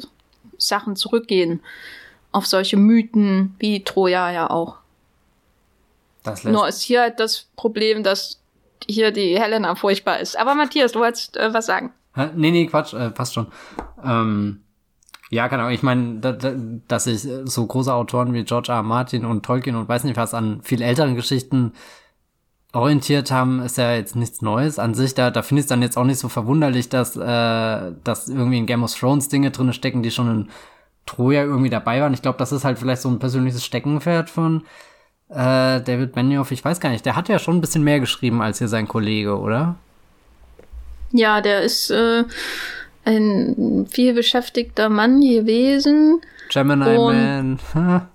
Sachen 0.57 0.95
zurückgehen 0.95 1.61
auf 2.31 2.45
solche 2.45 2.77
Mythen 2.77 3.55
wie 3.59 3.83
Troja 3.83 4.31
ja 4.31 4.49
auch. 4.49 4.77
Das 6.23 6.43
Nur 6.43 6.67
ist 6.67 6.81
hier 6.81 7.01
halt 7.01 7.19
das 7.19 7.47
Problem, 7.55 8.03
dass 8.03 8.39
hier 8.85 9.11
die 9.11 9.39
Helena 9.39 9.75
furchtbar 9.75 10.19
ist. 10.19 10.37
Aber 10.37 10.55
Matthias, 10.55 10.91
du 10.91 10.99
wolltest 10.99 11.37
äh, 11.37 11.53
was 11.53 11.65
sagen. 11.65 11.91
Hä? 12.15 12.29
Nee, 12.35 12.51
nee, 12.51 12.67
Quatsch, 12.67 12.93
äh, 12.93 13.09
passt 13.11 13.33
schon. 13.33 13.47
Ähm, 14.03 14.61
ja, 15.29 15.47
genau. 15.47 15.69
Ich 15.69 15.83
meine, 15.83 16.19
da, 16.19 16.31
da, 16.31 16.53
dass 16.87 17.05
sich 17.05 17.27
so 17.45 17.65
große 17.65 17.93
Autoren 17.93 18.33
wie 18.33 18.43
George 18.43 18.71
R. 18.71 18.77
R. 18.77 18.83
Martin 18.83 19.25
und 19.25 19.43
Tolkien 19.43 19.75
und 19.75 19.89
weiß 19.89 20.03
nicht 20.03 20.17
was 20.17 20.33
an 20.33 20.61
viel 20.63 20.81
älteren 20.81 21.15
Geschichten 21.15 21.73
orientiert 22.73 23.31
haben, 23.31 23.61
ist 23.61 23.77
ja 23.77 23.93
jetzt 23.93 24.15
nichts 24.15 24.41
Neues 24.41 24.79
an 24.79 24.93
sich. 24.93 25.15
Da, 25.15 25.31
da 25.31 25.41
finde 25.41 25.61
ich 25.61 25.65
es 25.65 25.69
dann 25.69 25.81
jetzt 25.81 25.97
auch 25.97 26.03
nicht 26.03 26.19
so 26.19 26.29
verwunderlich, 26.29 26.89
dass, 26.89 27.15
äh, 27.15 27.91
dass 28.03 28.27
irgendwie 28.29 28.57
in 28.57 28.65
Game 28.65 28.83
of 28.83 28.93
Thrones 28.93 29.29
Dinge 29.29 29.51
drin 29.51 29.73
stecken, 29.73 30.03
die 30.03 30.11
schon 30.11 30.29
in 30.29 30.49
Troja 31.07 31.43
irgendwie 31.43 31.71
dabei 31.71 32.01
waren. 32.01 32.13
Ich 32.13 32.21
glaube, 32.21 32.37
das 32.37 32.51
ist 32.51 32.63
halt 32.63 32.77
vielleicht 32.77 33.01
so 33.01 33.09
ein 33.09 33.17
persönliches 33.17 33.65
Steckenpferd 33.65 34.29
von 34.29 34.63
äh, 35.29 35.81
David 35.81 36.13
Benioff. 36.13 36.51
Ich 36.51 36.63
weiß 36.63 36.79
gar 36.79 36.89
nicht, 36.89 37.05
der 37.05 37.15
hat 37.15 37.29
ja 37.29 37.39
schon 37.39 37.57
ein 37.57 37.61
bisschen 37.61 37.83
mehr 37.83 37.99
geschrieben 37.99 38.41
als 38.41 38.59
hier 38.59 38.67
sein 38.67 38.87
Kollege, 38.87 39.39
oder? 39.39 39.75
Ja, 41.11 41.41
der 41.41 41.61
ist 41.63 41.89
äh, 41.89 42.23
ein 43.05 43.87
viel 43.89 44.13
beschäftigter 44.13 44.89
Mann 44.89 45.21
gewesen. 45.21 46.21
Gemini 46.49 46.97
Man. 46.97 47.59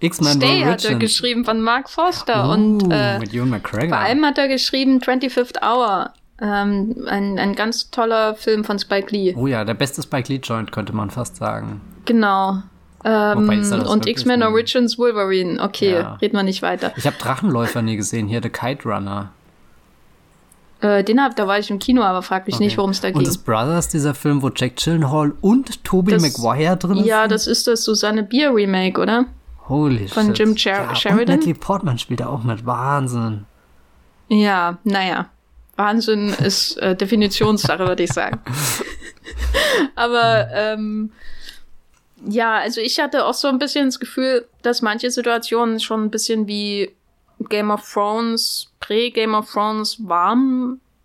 X-Men 0.00 0.32
Stay 0.32 0.64
hat 0.64 0.84
er 0.84 0.94
geschrieben 0.94 1.44
von 1.44 1.60
Mark 1.60 1.90
Forster 1.90 2.48
uh, 2.48 2.52
und 2.52 2.90
äh, 2.90 3.18
mit 3.18 3.34
Ewan 3.34 3.50
McGregor. 3.50 3.88
vor 3.90 3.98
allem 3.98 4.24
hat 4.24 4.38
er 4.38 4.48
geschrieben 4.48 4.98
25th 4.98 5.62
Hour 5.62 6.14
Ähm, 6.42 6.96
ein, 7.06 7.38
ein 7.38 7.54
ganz 7.54 7.90
toller 7.90 8.34
Film 8.34 8.64
von 8.64 8.78
Spike 8.78 9.14
Lee. 9.14 9.34
Oh 9.36 9.46
ja, 9.46 9.64
der 9.64 9.74
beste 9.74 10.02
Spike 10.02 10.32
Lee-Joint, 10.32 10.72
könnte 10.72 10.94
man 10.94 11.10
fast 11.10 11.36
sagen. 11.36 11.80
Genau. 12.06 12.62
Ähm, 13.04 13.48
und 13.86 14.06
X-Men? 14.06 14.42
Origins 14.42 14.98
Wolverine. 14.98 15.62
Okay, 15.62 15.92
Ja. 15.94 16.14
reden 16.14 16.36
wir 16.36 16.42
nicht 16.42 16.62
weiter. 16.62 16.92
Ich 16.96 17.06
habe 17.06 17.16
Drachenläufer 17.18 17.82
nie 17.82 17.96
gesehen, 17.96 18.26
hier 18.26 18.42
The 18.42 18.48
Kite 18.50 18.88
Runner. 18.88 19.30
Äh, 20.80 21.04
den 21.04 21.20
hab, 21.22 21.36
da 21.36 21.46
war 21.46 21.58
ich 21.58 21.70
im 21.70 21.78
Kino, 21.78 22.02
aber 22.02 22.22
frag 22.22 22.46
mich 22.46 22.58
nicht, 22.58 22.72
Okay. 22.72 22.78
worum 22.78 22.90
es 22.92 23.00
da 23.02 23.08
Und 23.08 23.14
ging. 23.14 23.24
das 23.24 23.36
Brothers, 23.36 23.88
dieser 23.88 24.14
Film, 24.14 24.40
wo 24.40 24.48
Jack 24.54 24.76
Gyllenhaal 24.76 25.32
und 25.42 25.84
Tobey 25.84 26.18
Maguire 26.18 26.76
drin 26.78 26.98
ist? 26.98 27.06
Ja, 27.06 27.28
das 27.28 27.46
ist 27.46 27.66
das 27.66 27.84
Susanne 27.84 28.22
Bier 28.22 28.54
Remake, 28.54 28.98
oder? 28.98 29.26
Holy 29.68 30.08
von 30.08 30.28
shit. 30.28 30.38
Jim 30.38 30.56
Sher- 30.56 30.82
ja, 30.84 30.88
Und 30.88 30.98
Sheridan? 30.98 31.36
Natalie 31.36 31.54
Portman 31.54 31.98
spielt 31.98 32.20
da 32.20 32.28
auch 32.28 32.42
mit. 32.44 32.64
Wahnsinn. 32.64 33.44
Ja, 34.28 34.78
naja. 34.84 35.26
Wahnsinn 35.80 36.28
ist 36.44 36.76
äh, 36.78 36.94
Definitionssache, 36.94 37.86
würde 37.86 38.02
ich 38.02 38.12
sagen. 38.12 38.40
Aber 39.94 40.48
ähm, 40.52 41.10
ja, 42.28 42.56
also 42.58 42.80
ich 42.82 43.00
hatte 43.00 43.24
auch 43.24 43.32
so 43.34 43.48
ein 43.48 43.58
bisschen 43.58 43.86
das 43.86 43.98
Gefühl, 43.98 44.46
dass 44.62 44.82
manche 44.82 45.10
Situationen 45.10 45.80
schon 45.80 46.04
ein 46.04 46.10
bisschen 46.10 46.46
wie 46.46 46.94
Game 47.48 47.70
of 47.70 47.90
Thrones, 47.90 48.68
Prä-Game 48.80 49.34
of 49.34 49.50
Thrones 49.50 49.96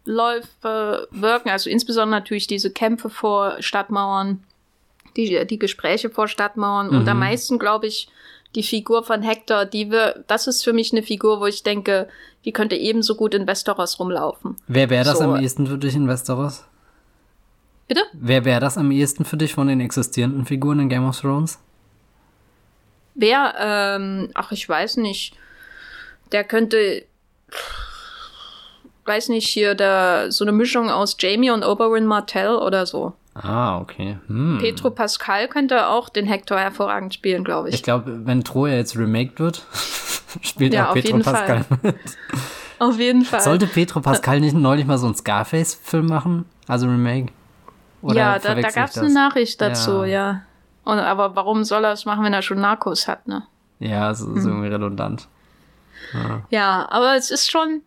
Warmläufe 0.05 1.07
wirken. 1.11 1.49
Also 1.49 1.69
insbesondere 1.69 2.19
natürlich 2.19 2.47
diese 2.47 2.69
Kämpfe 2.71 3.09
vor 3.09 3.55
Stadtmauern, 3.61 4.43
die, 5.15 5.45
die 5.47 5.59
Gespräche 5.59 6.09
vor 6.09 6.27
Stadtmauern 6.27 6.89
und 6.89 7.03
Mhm. 7.03 7.09
am 7.09 7.19
meisten, 7.19 7.59
glaube 7.59 7.87
ich, 7.87 8.09
die 8.55 8.63
Figur 8.63 9.03
von 9.03 9.21
Hector, 9.21 9.65
die 9.65 9.91
wir, 9.91 10.23
das 10.27 10.47
ist 10.47 10.63
für 10.63 10.73
mich 10.73 10.91
eine 10.91 11.03
Figur, 11.03 11.39
wo 11.41 11.45
ich 11.45 11.63
denke, 11.63 12.07
die 12.45 12.53
könnte 12.53 12.75
ebenso 12.75 13.15
gut 13.15 13.33
in 13.33 13.45
Westeros 13.47 13.99
rumlaufen. 13.99 14.55
Wer 14.67 14.89
wäre 14.89 15.03
das 15.03 15.17
So. 15.19 15.25
am 15.25 15.41
ehesten 15.41 15.67
für 15.67 15.77
dich 15.77 15.95
in 15.95 16.07
Westeros? 16.07 16.63
Bitte? 17.87 18.01
Wer 18.13 18.45
wäre 18.45 18.59
das 18.61 18.77
am 18.77 18.89
ehesten 18.91 19.25
für 19.25 19.37
dich 19.37 19.53
von 19.53 19.67
den 19.67 19.79
existierenden 19.81 20.45
Figuren 20.45 20.79
in 20.79 20.89
Game 20.89 21.07
of 21.07 21.19
Thrones? 21.19 21.59
Wer, 23.13 23.55
ähm, 23.59 24.29
ach, 24.33 24.51
ich 24.51 24.67
weiß 24.67 24.97
nicht. 24.97 25.35
Der 26.31 26.43
könnte, 26.43 27.05
weiß 29.05 29.29
nicht, 29.29 29.47
hier 29.47 29.75
da 29.75 30.31
so 30.31 30.43
eine 30.43 30.51
Mischung 30.51 30.89
aus 30.89 31.15
Jamie 31.19 31.51
und 31.51 31.63
Oberyn 31.63 32.05
Martell 32.05 32.55
oder 32.55 32.85
so. 32.85 33.13
Ah, 33.35 33.79
okay. 33.79 34.17
Hm. 34.27 34.59
Petro 34.61 34.89
Pascal 34.91 35.47
könnte 35.49 35.87
auch 35.87 36.07
den 36.09 36.25
Hector 36.25 36.57
hervorragend 36.57 37.13
spielen, 37.13 37.43
glaube 37.43 37.67
ich. 37.69 37.75
Ich 37.75 37.83
glaube, 37.83 38.25
wenn 38.25 38.43
Troja 38.45 38.75
jetzt 38.75 38.97
remaked 38.97 39.39
wird, 39.39 39.65
spielt 40.41 40.73
Ja, 40.73 40.89
auch 40.89 40.93
Petro 40.93 41.19
Pascal 41.19 41.65
mit. 41.83 41.95
Auf 42.79 42.97
jeden 42.97 43.23
Fall. 43.25 43.41
Sollte 43.41 43.67
Petro 43.67 43.99
Pascal 44.01 44.39
nicht 44.39 44.55
neulich 44.55 44.85
mal 44.85 44.97
so 44.97 45.05
einen 45.07 45.15
Scarface-Film 45.15 46.05
machen? 46.07 46.45
Also 46.67 46.87
Remake? 46.87 47.31
Oder 48.01 48.15
ja, 48.15 48.39
da, 48.39 48.55
da 48.55 48.69
gab 48.69 48.89
es 48.89 48.97
eine 48.97 49.11
Nachricht 49.13 49.59
dazu, 49.61 50.03
Ja. 50.03 50.05
ja. 50.05 50.41
Und, 50.85 50.99
aber 50.99 51.35
warum 51.35 51.63
soll 51.63 51.83
er 51.83 51.91
es 51.93 52.05
machen, 52.05 52.23
wenn 52.23 52.33
er 52.33 52.41
schon 52.41 52.59
Narcos 52.61 53.07
hat, 53.07 53.27
ne? 53.27 53.43
Ja, 53.79 54.11
es 54.11 54.21
Hm. 54.21 54.37
ist 54.37 54.45
irgendwie 54.45 54.67
redundant. 54.67 55.27
Ja, 56.49 56.87
aber 56.89 57.15
es 57.15 57.31
ist 57.31 57.49
schon 57.51 57.81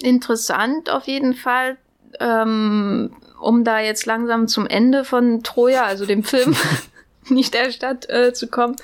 interessant 0.00 0.90
auf 0.90 1.06
jeden 1.06 1.34
Fall, 1.34 1.78
ähm, 2.20 3.10
um 3.40 3.64
da 3.64 3.80
jetzt 3.80 4.06
langsam 4.06 4.48
zum 4.48 4.66
Ende 4.66 5.04
von 5.04 5.42
Troja, 5.42 5.84
also 5.84 6.06
dem 6.06 6.22
Film, 6.22 6.56
nicht 7.28 7.54
der 7.54 7.70
Stadt 7.70 8.08
äh, 8.08 8.32
zu 8.32 8.48
kommen, 8.48 8.76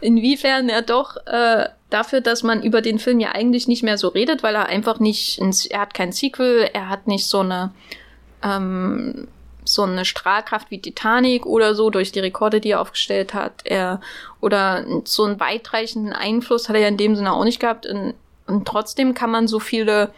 inwiefern 0.00 0.68
er 0.68 0.82
doch 0.82 1.16
äh, 1.26 1.68
dafür, 1.90 2.20
dass 2.20 2.42
man 2.42 2.62
über 2.62 2.82
den 2.82 2.98
Film 2.98 3.20
ja 3.20 3.32
eigentlich 3.32 3.68
nicht 3.68 3.82
mehr 3.82 3.98
so 3.98 4.08
redet, 4.08 4.42
weil 4.42 4.54
er 4.54 4.66
einfach 4.66 5.00
nicht, 5.00 5.38
ins, 5.38 5.66
er 5.66 5.80
hat 5.80 5.94
kein 5.94 6.12
Sequel, 6.12 6.68
er 6.72 6.88
hat 6.88 7.06
nicht 7.06 7.26
so 7.26 7.40
eine 7.40 7.72
ähm, 8.42 9.28
so 9.64 9.82
eine 9.82 10.04
Strahlkraft 10.04 10.70
wie 10.70 10.80
Titanic 10.80 11.46
oder 11.46 11.74
so 11.74 11.90
durch 11.90 12.12
die 12.12 12.20
Rekorde, 12.20 12.60
die 12.60 12.70
er 12.70 12.80
aufgestellt 12.80 13.34
hat. 13.34 13.62
Er 13.64 14.00
oder 14.40 14.84
so 15.04 15.24
einen 15.24 15.40
weitreichenden 15.40 16.12
Einfluss 16.12 16.68
hat 16.68 16.76
er 16.76 16.82
ja 16.82 16.88
in 16.88 16.96
dem 16.96 17.14
Sinne 17.16 17.32
auch 17.32 17.44
nicht 17.44 17.60
gehabt. 17.60 17.86
Und, 17.86 18.14
und 18.46 18.66
trotzdem 18.66 19.14
kann 19.14 19.30
man 19.30 19.48
so 19.48 19.60
viele 19.60 20.12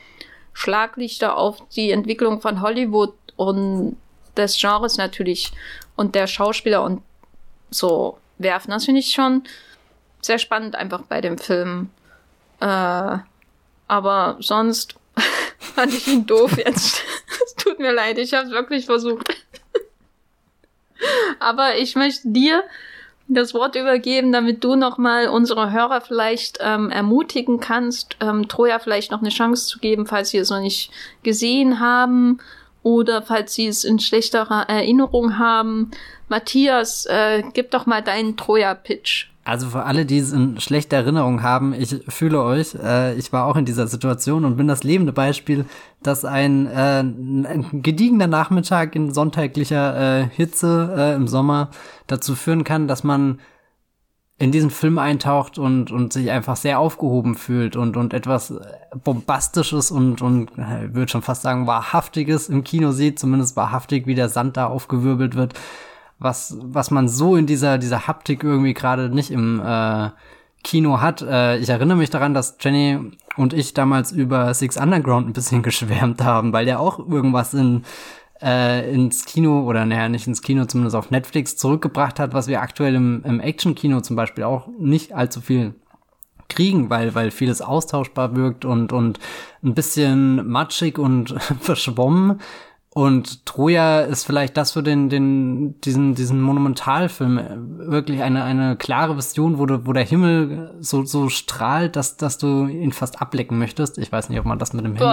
Schlaglichter 0.53 1.37
auf 1.37 1.59
die 1.75 1.91
Entwicklung 1.91 2.41
von 2.41 2.61
Hollywood 2.61 3.15
und 3.47 3.97
des 4.37 4.59
Genres 4.59 4.97
natürlich 4.97 5.53
und 5.97 6.15
der 6.15 6.27
Schauspieler 6.27 6.83
und 6.83 7.03
so 7.71 8.19
werfen. 8.39 8.71
Das 8.71 8.85
finde 8.85 9.01
ich 9.01 9.13
schon 9.13 9.45
sehr 10.21 10.39
spannend 10.39 10.75
einfach 10.75 11.03
bei 11.03 11.21
dem 11.21 11.39
Film. 11.39 11.91
Äh, 12.61 13.19
aber 13.89 14.37
sonst 14.41 14.95
fand 15.59 15.93
ich 15.93 16.09
ihn 16.09 16.27
doof 16.27 16.57
jetzt. 16.57 17.03
Es 17.45 17.57
tut 17.57 17.79
mir 17.79 17.93
leid, 17.93 18.19
ich 18.19 18.35
habe 18.35 18.47
es 18.47 18.53
wirklich 18.53 18.87
versucht. 18.87 19.29
Aber 21.41 21.77
ich 21.77 21.97
möchte 21.97 22.29
dir 22.29 22.63
das 23.27 23.55
Wort 23.55 23.75
übergeben, 23.75 24.33
damit 24.33 24.63
du 24.63 24.77
nochmal 24.77 25.29
unsere 25.29 25.73
Hörer 25.73 26.03
vielleicht 26.03 26.59
ähm, 26.61 26.91
ermutigen 26.91 27.59
kannst, 27.59 28.17
ähm, 28.21 28.49
Troja 28.49 28.79
vielleicht 28.79 29.11
noch 29.11 29.21
eine 29.21 29.31
Chance 29.31 29.67
zu 29.67 29.79
geben, 29.79 30.07
falls 30.07 30.31
sie 30.31 30.39
es 30.39 30.51
noch 30.51 30.61
nicht 30.61 30.93
gesehen 31.23 31.81
haben 31.81 32.39
oder 32.83 33.23
falls 33.23 33.55
sie 33.55 33.67
es 33.67 33.85
in 33.85 33.99
schlechterer 33.99 34.69
Erinnerung 34.69 35.39
haben. 35.39 35.91
Matthias, 36.29 37.07
äh, 37.07 37.43
gib 37.53 37.71
doch 37.71 37.87
mal 37.87 38.03
deinen 38.03 38.37
Troja-Pitch. 38.37 39.27
Also 39.45 39.71
für 39.71 39.83
alle, 39.83 40.07
die 40.07 40.19
es 40.19 40.33
in 40.33 40.61
schlechter 40.61 40.99
Erinnerung 40.99 41.43
haben, 41.43 41.75
ich 41.75 41.97
fühle 42.07 42.41
euch, 42.43 42.77
äh, 42.77 43.15
ich 43.17 43.33
war 43.33 43.47
auch 43.47 43.57
in 43.57 43.65
dieser 43.65 43.89
Situation 43.89 44.45
und 44.45 44.57
bin 44.57 44.69
das 44.69 44.85
lebende 44.85 45.13
Beispiel, 45.13 45.65
dass 46.01 46.25
ein, 46.25 46.69
äh, 46.69 47.01
ein 47.01 47.83
gediegener 47.83 48.29
Nachmittag 48.29 48.95
in 48.95 49.13
sonntäglicher 49.13 50.21
äh, 50.21 50.29
Hitze 50.29 50.95
äh, 50.97 51.15
im 51.17 51.27
Sommer 51.27 51.71
dazu 52.07 52.37
führen 52.37 52.63
kann, 52.63 52.87
dass 52.87 53.03
man 53.03 53.41
in 54.43 54.51
diesen 54.51 54.71
Film 54.71 54.99
eintaucht 54.99 55.59
und, 55.59 55.93
und 55.93 56.13
sich 56.13 56.31
einfach 56.31 56.57
sehr 56.57 56.79
aufgehoben 56.81 57.37
fühlt 57.37 57.77
und, 57.77 57.97
und 57.97 58.13
etwas 58.13 58.53
Bombastisches 59.05 59.91
und, 59.91 60.21
und 60.21 60.51
äh, 60.59 60.87
ich 60.87 60.95
würde 60.95 61.11
schon 61.11 61.23
fast 61.23 61.43
sagen, 61.43 61.67
Wahrhaftiges 61.67 62.49
im 62.49 62.65
Kino 62.65 62.91
sieht, 62.91 63.19
zumindest 63.19 63.57
wahrhaftig, 63.57 64.07
wie 64.07 64.17
der 64.17 64.29
Sand 64.29 64.57
da 64.57 64.67
aufgewirbelt 64.67 65.37
wird 65.37 65.55
was, 66.23 66.57
was 66.61 66.91
man 66.91 67.09
so 67.09 67.37
in 67.37 67.47
dieser, 67.47 67.79
dieser 67.79 68.07
Haptik 68.07 68.45
irgendwie 68.45 68.75
gerade 68.75 69.09
nicht 69.09 69.31
im 69.31 69.61
äh, 69.65 70.11
Kino 70.63 71.01
hat. 71.01 71.23
Äh, 71.23 71.59
ich 71.59 71.69
erinnere 71.69 71.97
mich 71.97 72.11
daran, 72.11 72.35
dass 72.35 72.57
Jenny 72.61 72.99
und 73.37 73.53
ich 73.53 73.75
damals 73.75 74.13
über 74.13 74.53
Six 74.55 74.77
Underground 74.77 75.29
ein 75.29 75.33
bisschen 75.33 75.63
geschwärmt 75.65 76.23
haben, 76.23 76.53
weil 76.53 76.65
der 76.65 76.81
auch 76.81 76.99
irgendwas 76.99 77.55
in, 77.55 77.85
äh, 78.43 78.93
ins 78.93 79.25
Kino 79.25 79.63
oder 79.63 79.85
naja, 79.87 80.09
nicht 80.09 80.27
ins 80.27 80.43
Kino, 80.43 80.65
zumindest 80.65 80.97
auf 80.97 81.11
Netflix 81.11 81.57
zurückgebracht 81.57 82.19
hat, 82.19 82.35
was 82.35 82.49
wir 82.49 82.61
aktuell 82.61 82.95
im, 82.95 83.23
im 83.25 83.41
Action-Kino 83.41 84.01
zum 84.01 84.17
Beispiel 84.17 84.45
auch 84.45 84.69
nicht 84.79 85.15
allzu 85.15 85.41
viel 85.41 85.75
kriegen, 86.49 86.91
weil, 86.91 87.15
weil 87.15 87.31
vieles 87.31 87.63
austauschbar 87.63 88.37
wirkt 88.37 88.65
und, 88.65 88.93
und 88.93 89.19
ein 89.63 89.75
bisschen 89.75 90.47
matschig 90.49 90.99
und 90.99 91.35
verschwommen. 91.61 92.41
Und 92.95 93.47
Troja 93.47 94.01
ist 94.01 94.27
vielleicht 94.27 94.55
das 94.59 94.73
für 94.73 94.83
den, 94.83 95.09
den, 95.09 95.81
diesen, 95.81 96.15
diesen 96.15 96.43
Monumentalfilm 96.43 97.39
äh, 97.39 97.57
wirklich 97.91 98.23
eine, 98.23 98.45
eine 98.45 98.77
klare 98.77 99.17
Vision, 99.17 99.59
wo, 99.59 99.65
du, 99.65 99.87
wo 99.87 99.95
der 99.95 100.05
Himmel 100.05 100.77
so, 100.81 101.03
so 101.03 101.31
strahlt, 101.31 101.97
dass, 101.97 102.19
dass 102.19 102.37
du 102.37 102.67
ihn 102.67 102.93
fast 102.93 103.23
ablecken 103.23 103.59
möchtest. 103.59 103.97
Ich 103.97 104.13
weiß 104.13 104.29
nicht, 104.29 104.39
ob 104.39 104.45
man 104.45 104.59
das 104.59 104.75
mit 104.75 104.85
dem 104.85 104.95
Himmel. 104.97 105.09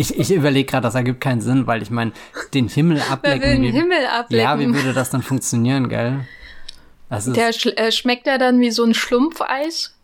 Ich, 0.00 0.18
ich 0.18 0.32
überlege 0.32 0.70
gerade, 0.70 0.82
das 0.84 0.94
ergibt 0.94 1.20
keinen 1.20 1.40
Sinn, 1.40 1.66
weil 1.66 1.82
ich 1.82 1.90
meine, 1.90 2.12
den 2.54 2.68
Himmel 2.68 2.96
Wer 2.98 3.10
ablecken. 3.10 3.42
will 3.42 3.70
den 3.70 3.72
Himmel 3.72 4.06
ablecken? 4.06 4.42
ja, 4.44 4.58
wie 4.58 4.72
würde 4.74 4.92
das 4.94 5.10
dann 5.10 5.22
funktionieren, 5.22 5.88
gell? 5.88 6.26
Der 7.10 7.52
schl- 7.52 7.76
äh, 7.76 7.90
schmeckt 7.92 8.26
er 8.26 8.38
dann 8.38 8.60
wie 8.60 8.70
so 8.70 8.84
ein 8.84 8.94
Schlumpfeis? 8.94 9.94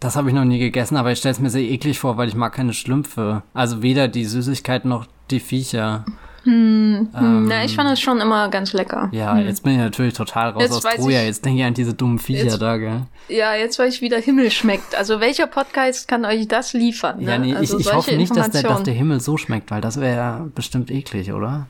das 0.00 0.16
habe 0.16 0.28
ich 0.28 0.34
noch 0.34 0.44
nie 0.44 0.58
gegessen, 0.58 0.96
aber 0.98 1.12
ich 1.12 1.18
stelle 1.18 1.32
es 1.32 1.40
mir 1.40 1.48
sehr 1.48 1.62
eklig 1.62 1.98
vor, 1.98 2.18
weil 2.18 2.28
ich 2.28 2.34
mag 2.34 2.52
keine 2.52 2.74
Schlümpfe. 2.74 3.42
Also 3.54 3.80
weder 3.82 4.06
die 4.06 4.26
Süßigkeit 4.26 4.84
noch 4.84 5.06
die 5.30 5.40
Viecher. 5.40 6.04
Hm, 6.44 7.08
Na, 7.12 7.64
ich 7.64 7.74
fand 7.74 7.88
das 7.90 8.00
schon 8.00 8.20
immer 8.20 8.48
ganz 8.48 8.72
lecker. 8.72 9.08
Ja, 9.12 9.38
jetzt 9.38 9.62
bin 9.62 9.72
ich 9.72 9.78
natürlich 9.78 10.14
total 10.14 10.50
raus 10.50 10.62
Hm. 10.62 10.72
Jetzt 10.72 10.86
aus 10.86 10.94
Troja. 10.94 11.20
ich- 11.20 11.26
Jetzt 11.26 11.44
denke 11.44 11.60
ich 11.60 11.66
an 11.66 11.74
diese 11.74 11.94
dummen 11.94 12.18
Viecher 12.18 12.44
Jetzt- 12.44 12.60
da, 12.62 12.76
gell? 12.76 13.02
Ja, 13.28 13.54
jetzt 13.54 13.78
weiß 13.78 13.94
ich, 13.94 14.00
wie 14.02 14.08
der 14.10 14.20
Himmel 14.20 14.50
schmeckt. 14.50 14.94
Also 14.94 15.20
welcher 15.20 15.46
Podcast 15.46 16.06
kann 16.08 16.24
euch 16.24 16.46
das 16.46 16.72
liefern? 16.74 17.18
Ne? 17.20 17.24
Ja, 17.30 17.38
nee, 17.38 17.54
also 17.54 17.78
ich, 17.78 17.86
ich 17.86 17.92
hoffe 17.94 18.14
nicht, 18.16 18.36
dass 18.36 18.50
der, 18.50 18.62
dass 18.62 18.82
der 18.82 18.94
Himmel 18.94 19.20
so 19.20 19.36
schmeckt, 19.38 19.70
weil 19.70 19.80
das 19.80 19.98
wäre 20.00 20.16
ja 20.16 20.46
bestimmt 20.54 20.90
eklig, 20.90 21.32
oder? 21.32 21.66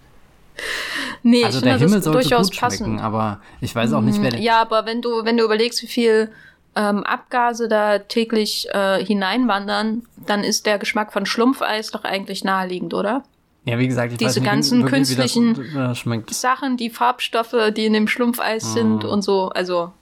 Nee, 1.22 1.44
Also 1.44 1.58
ich 1.58 1.64
der 1.64 1.72
finde 1.74 1.84
Himmel 1.86 1.96
das 2.00 2.04
sollte 2.04 2.20
durchaus 2.28 2.50
gut 2.50 2.60
passend. 2.60 2.86
schmecken, 2.86 3.00
aber 3.00 3.40
ich 3.60 3.74
weiß 3.74 3.92
auch 3.92 4.00
nicht, 4.02 4.20
wer 4.22 4.30
der... 4.30 4.40
Ja, 4.40 4.60
aber 4.60 4.86
wenn 4.86 5.00
du, 5.02 5.24
wenn 5.24 5.36
du 5.36 5.44
überlegst, 5.44 5.82
wie 5.82 5.86
viel 5.86 6.30
ähm, 6.76 7.04
Abgase 7.04 7.68
da 7.68 7.98
täglich 8.00 8.68
äh, 8.72 9.04
hineinwandern, 9.04 10.02
dann 10.26 10.42
ist 10.44 10.66
der 10.66 10.78
Geschmack 10.78 11.12
von 11.12 11.24
Schlumpfeis 11.26 11.90
doch 11.92 12.04
eigentlich 12.04 12.42
naheliegend, 12.44 12.94
oder? 12.94 13.22
Ja, 13.66 13.78
wie 13.78 13.88
gesagt, 13.88 14.12
ich 14.12 14.18
diese 14.18 14.28
weiß 14.30 14.36
nicht 14.40 14.44
ganzen 14.50 14.82
wirklich, 14.82 15.16
das, 15.16 15.32
künstlichen- 15.32 15.94
schmeckt. 15.94 16.34
Sachen, 16.34 16.76
die 16.76 16.90
Farbstoffe, 16.90 17.54
die 17.76 17.86
in 17.86 17.94
dem 17.94 18.08
Schlumpfeis 18.08 18.64
Ah. 18.64 18.72
sind 18.74 19.04
und 19.04 19.22
so, 19.22 19.48
also 19.48 19.92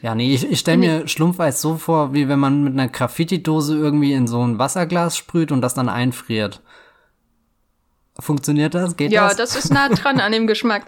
Ja, 0.00 0.14
nee, 0.14 0.32
ich, 0.32 0.48
ich 0.48 0.60
stelle 0.60 0.78
mir 0.78 1.08
Schlumpfeis 1.08 1.60
so 1.60 1.76
vor, 1.76 2.12
wie 2.14 2.28
wenn 2.28 2.38
man 2.38 2.62
mit 2.62 2.72
einer 2.74 2.86
Graffiti-Dose 2.86 3.76
irgendwie 3.76 4.12
in 4.12 4.28
so 4.28 4.40
ein 4.46 4.58
Wasserglas 4.60 5.16
sprüht 5.16 5.50
und 5.50 5.60
das 5.60 5.74
dann 5.74 5.88
einfriert. 5.88 6.60
Funktioniert 8.20 8.74
das? 8.74 8.96
Geht 8.96 9.10
ja, 9.12 9.26
das? 9.28 9.36
das 9.36 9.56
ist 9.56 9.72
nah 9.72 9.88
dran 9.88 10.20
an 10.20 10.30
dem 10.32 10.46
Geschmack. 10.46 10.86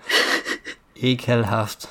Ekelhaft. 0.94 1.88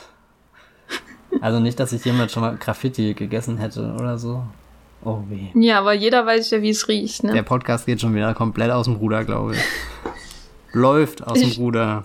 Also 1.42 1.60
nicht, 1.60 1.80
dass 1.80 1.92
ich 1.94 2.04
jemand 2.06 2.32
schon 2.32 2.42
mal 2.44 2.56
Graffiti 2.58 3.14
gegessen 3.14 3.58
hätte 3.58 3.94
oder 4.00 4.18
so. 4.18 4.44
Oh 5.04 5.20
weh. 5.30 5.48
Ja, 5.54 5.80
aber 5.80 5.94
jeder 5.94 6.26
weiß 6.26 6.52
ja, 6.52 6.62
wie 6.62 6.70
es 6.70 6.88
riecht, 6.88 7.24
ne? 7.24 7.34
Der 7.34 7.44
Podcast 7.44 7.86
geht 7.86 8.02
schon 8.02 8.14
wieder 8.16 8.34
komplett 8.34 8.72
aus 8.72 8.86
dem 8.86 8.96
Ruder, 8.96 9.24
glaube 9.24 9.56
ich. 9.56 9.62
Läuft 10.74 11.26
aus 11.26 11.40
dem 11.40 11.52
Ruder. 11.52 12.04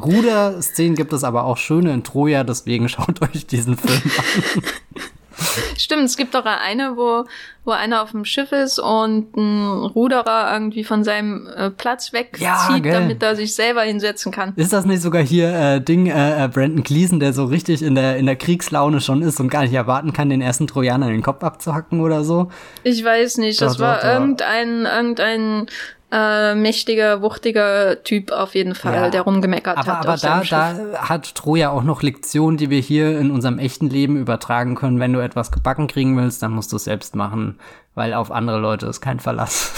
Ruder-Szenen 0.00 0.94
gibt 0.94 1.12
es 1.12 1.24
aber 1.24 1.44
auch 1.44 1.56
schöne 1.56 1.92
in 1.92 2.04
Troja, 2.04 2.44
deswegen 2.44 2.88
schaut 2.88 3.22
euch 3.22 3.46
diesen 3.46 3.76
Film 3.76 4.02
an. 4.18 4.62
Stimmt, 5.76 6.04
es 6.04 6.16
gibt 6.16 6.34
doch 6.34 6.44
eine, 6.44 6.96
wo, 6.96 7.24
wo 7.64 7.70
einer 7.70 8.02
auf 8.02 8.10
dem 8.12 8.24
Schiff 8.24 8.52
ist 8.52 8.78
und 8.78 9.36
ein 9.36 9.84
Ruderer 9.86 10.52
irgendwie 10.52 10.84
von 10.84 11.04
seinem 11.04 11.46
äh, 11.46 11.70
Platz 11.70 12.12
wegzieht, 12.12 12.44
Ja, 12.44 12.78
damit 12.78 13.22
er 13.22 13.36
sich 13.36 13.54
selber 13.54 13.82
hinsetzen 13.82 14.32
kann. 14.32 14.52
Ist 14.56 14.72
das 14.72 14.84
nicht 14.84 15.02
sogar 15.02 15.22
hier 15.22 15.52
äh, 15.52 15.80
Ding, 15.80 16.06
äh, 16.06 16.44
äh, 16.44 16.48
Brandon 16.48 16.82
Gleason, 16.82 17.20
der 17.20 17.32
so 17.32 17.44
richtig 17.44 17.82
in 17.82 17.94
der, 17.94 18.16
in 18.16 18.26
der 18.26 18.36
Kriegslaune 18.36 19.00
schon 19.00 19.22
ist 19.22 19.40
und 19.40 19.48
gar 19.48 19.62
nicht 19.62 19.74
erwarten 19.74 20.12
kann, 20.12 20.28
den 20.28 20.40
ersten 20.40 20.66
Trojaner 20.66 21.06
in 21.06 21.12
den 21.14 21.22
Kopf 21.22 21.42
abzuhacken 21.42 22.00
oder 22.00 22.24
so? 22.24 22.50
Ich 22.82 23.04
weiß 23.04 23.38
nicht, 23.38 23.60
das 23.60 23.74
Doch, 23.74 23.80
war 23.80 23.96
doch, 23.96 24.02
doch. 24.02 24.08
irgendein, 24.08 24.86
irgendein 24.86 25.66
äh, 26.16 26.54
mächtiger, 26.54 27.22
wuchtiger 27.22 28.04
Typ 28.04 28.30
auf 28.30 28.54
jeden 28.54 28.76
Fall, 28.76 28.94
Ja. 28.94 29.10
der 29.10 29.22
rumgemeckert 29.22 29.76
Aber, 29.78 29.98
hat. 29.98 30.06
aber 30.06 30.16
da, 30.16 30.42
da 30.44 31.08
hat 31.08 31.34
Troja 31.34 31.70
auch 31.70 31.82
noch 31.82 32.02
Lektionen, 32.02 32.56
die 32.56 32.70
wir 32.70 32.78
hier 32.80 33.18
in 33.18 33.32
unserem 33.32 33.58
echten 33.58 33.90
Leben 33.90 34.16
übertragen 34.16 34.76
können. 34.76 35.00
Wenn 35.00 35.12
du 35.12 35.18
etwas 35.18 35.50
gebacken 35.50 35.88
kriegen 35.88 36.16
willst, 36.16 36.40
dann 36.42 36.52
musst 36.52 36.70
du 36.70 36.76
es 36.76 36.84
selbst 36.84 37.16
machen, 37.16 37.58
weil 37.96 38.14
auf 38.14 38.30
andere 38.30 38.60
Leute 38.60 38.86
ist 38.86 39.00
kein 39.00 39.18
Verlass. 39.18 39.72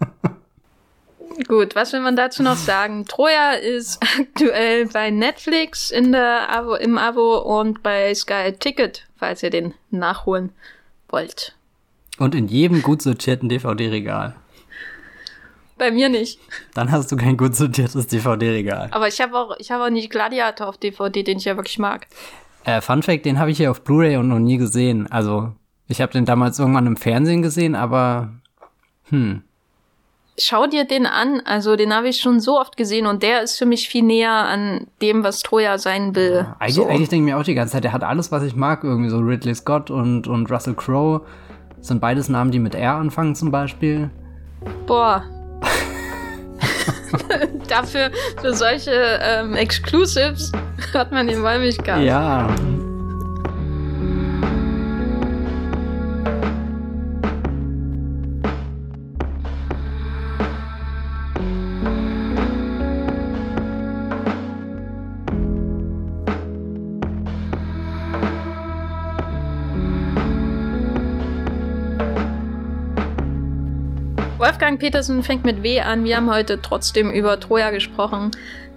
Gut, 1.48 1.74
was 1.74 1.92
will 1.92 2.00
man 2.00 2.16
dazu 2.16 2.42
noch 2.42 2.56
sagen? 2.56 3.04
Troja 3.06 3.52
ist 3.52 3.98
aktuell 4.18 4.86
bei 4.86 5.10
Netflix 5.10 5.90
in 5.90 6.12
der 6.12 6.48
Abo, 6.50 6.74
im 6.74 6.96
Abo 6.98 7.38
und 7.38 7.82
bei 7.82 8.14
Sky 8.14 8.52
Ticket, 8.58 9.06
falls 9.16 9.42
ihr 9.42 9.50
den 9.50 9.74
nachholen 9.90 10.52
wollt. 11.08 11.54
Und 12.18 12.34
in 12.34 12.48
jedem 12.48 12.82
gut 12.82 13.02
sortierten 13.02 13.48
DVD-Regal. 13.48 14.34
Bei 15.80 15.90
mir 15.90 16.10
nicht. 16.10 16.38
Dann 16.74 16.92
hast 16.92 17.10
du 17.10 17.16
kein 17.16 17.38
gut 17.38 17.56
sortiertes 17.56 18.06
DVD-Regal. 18.06 18.88
Aber 18.90 19.08
ich 19.08 19.18
habe 19.18 19.34
auch, 19.34 19.56
ich 19.58 19.70
habe 19.70 19.84
auch 19.84 19.88
nicht 19.88 20.10
Gladiator 20.10 20.68
auf 20.68 20.76
DVD, 20.76 21.22
den 21.22 21.38
ich 21.38 21.46
ja 21.46 21.56
wirklich 21.56 21.78
mag. 21.78 22.06
Äh, 22.64 22.82
Fun 22.82 23.02
Fact, 23.02 23.24
den 23.24 23.38
habe 23.38 23.50
ich 23.50 23.56
hier 23.56 23.70
auf 23.70 23.80
Blu-ray 23.80 24.18
und 24.18 24.28
noch 24.28 24.38
nie 24.38 24.58
gesehen. 24.58 25.10
Also, 25.10 25.54
ich 25.88 26.02
habe 26.02 26.12
den 26.12 26.26
damals 26.26 26.58
irgendwann 26.58 26.86
im 26.86 26.98
Fernsehen 26.98 27.40
gesehen, 27.40 27.74
aber 27.74 28.28
hm. 29.08 29.42
Schau 30.38 30.66
dir 30.66 30.84
den 30.84 31.06
an, 31.06 31.40
also 31.46 31.76
den 31.76 31.94
habe 31.94 32.08
ich 32.08 32.20
schon 32.20 32.40
so 32.40 32.60
oft 32.60 32.76
gesehen 32.76 33.06
und 33.06 33.22
der 33.22 33.42
ist 33.42 33.56
für 33.56 33.64
mich 33.64 33.88
viel 33.88 34.02
näher 34.02 34.32
an 34.32 34.86
dem, 35.00 35.24
was 35.24 35.40
Troja 35.40 35.78
sein 35.78 36.14
will. 36.14 36.46
Eigentlich, 36.58 36.74
so. 36.74 36.86
eigentlich 36.86 37.08
denke 37.08 37.26
ich 37.26 37.32
mir 37.32 37.40
auch 37.40 37.44
die 37.44 37.54
ganze 37.54 37.72
Zeit, 37.72 37.84
der 37.84 37.94
hat 37.94 38.04
alles, 38.04 38.30
was 38.30 38.42
ich 38.42 38.54
mag. 38.54 38.84
Irgendwie 38.84 39.08
so 39.08 39.18
Ridley 39.18 39.54
Scott 39.54 39.90
und, 39.90 40.28
und 40.28 40.50
Russell 40.50 40.74
Crowe. 40.74 41.22
Das 41.78 41.88
sind 41.88 42.02
beides 42.02 42.28
Namen, 42.28 42.50
die 42.50 42.58
mit 42.58 42.74
R 42.74 42.96
anfangen 42.96 43.34
zum 43.34 43.50
Beispiel. 43.50 44.10
Boah. 44.86 45.24
Dafür, 47.68 48.10
für 48.40 48.54
solche 48.54 49.20
ähm, 49.22 49.54
Exclusives 49.54 50.52
hat 50.92 51.12
man 51.12 51.26
den 51.26 51.42
Wollmilchgast. 51.42 52.02
Ja. 52.02 52.48
Wolfgang 74.40 74.80
Petersen 74.80 75.22
fängt 75.22 75.44
mit 75.44 75.62
W 75.62 75.80
an. 75.80 76.04
Wir 76.04 76.16
haben 76.16 76.30
heute 76.30 76.62
trotzdem 76.62 77.10
über 77.10 77.38
Troja 77.38 77.70
gesprochen, 77.70 78.30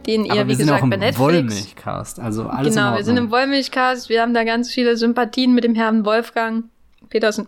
den 0.06 0.26
ihr, 0.26 0.44
wie 0.44 0.50
wir 0.50 0.56
sind 0.58 0.66
gesagt, 0.66 0.82
bei 0.82 0.96
im 0.96 1.00
Netflix. 1.00 1.20
Wollmilchcast. 1.20 2.20
Also 2.20 2.48
alles 2.48 2.76
genau, 2.76 2.98
wir 2.98 3.04
sind 3.06 3.16
im 3.16 3.32
Wollmilchcast. 3.32 4.10
Wir 4.10 4.22
haben 4.22 4.34
da 4.34 4.44
ganz 4.44 4.70
viele 4.70 4.98
Sympathien 4.98 5.56
mit 5.56 5.64
dem 5.64 5.74
Herrn 5.74 6.04
Wolfgang 6.04 6.66
Petersen. 7.08 7.48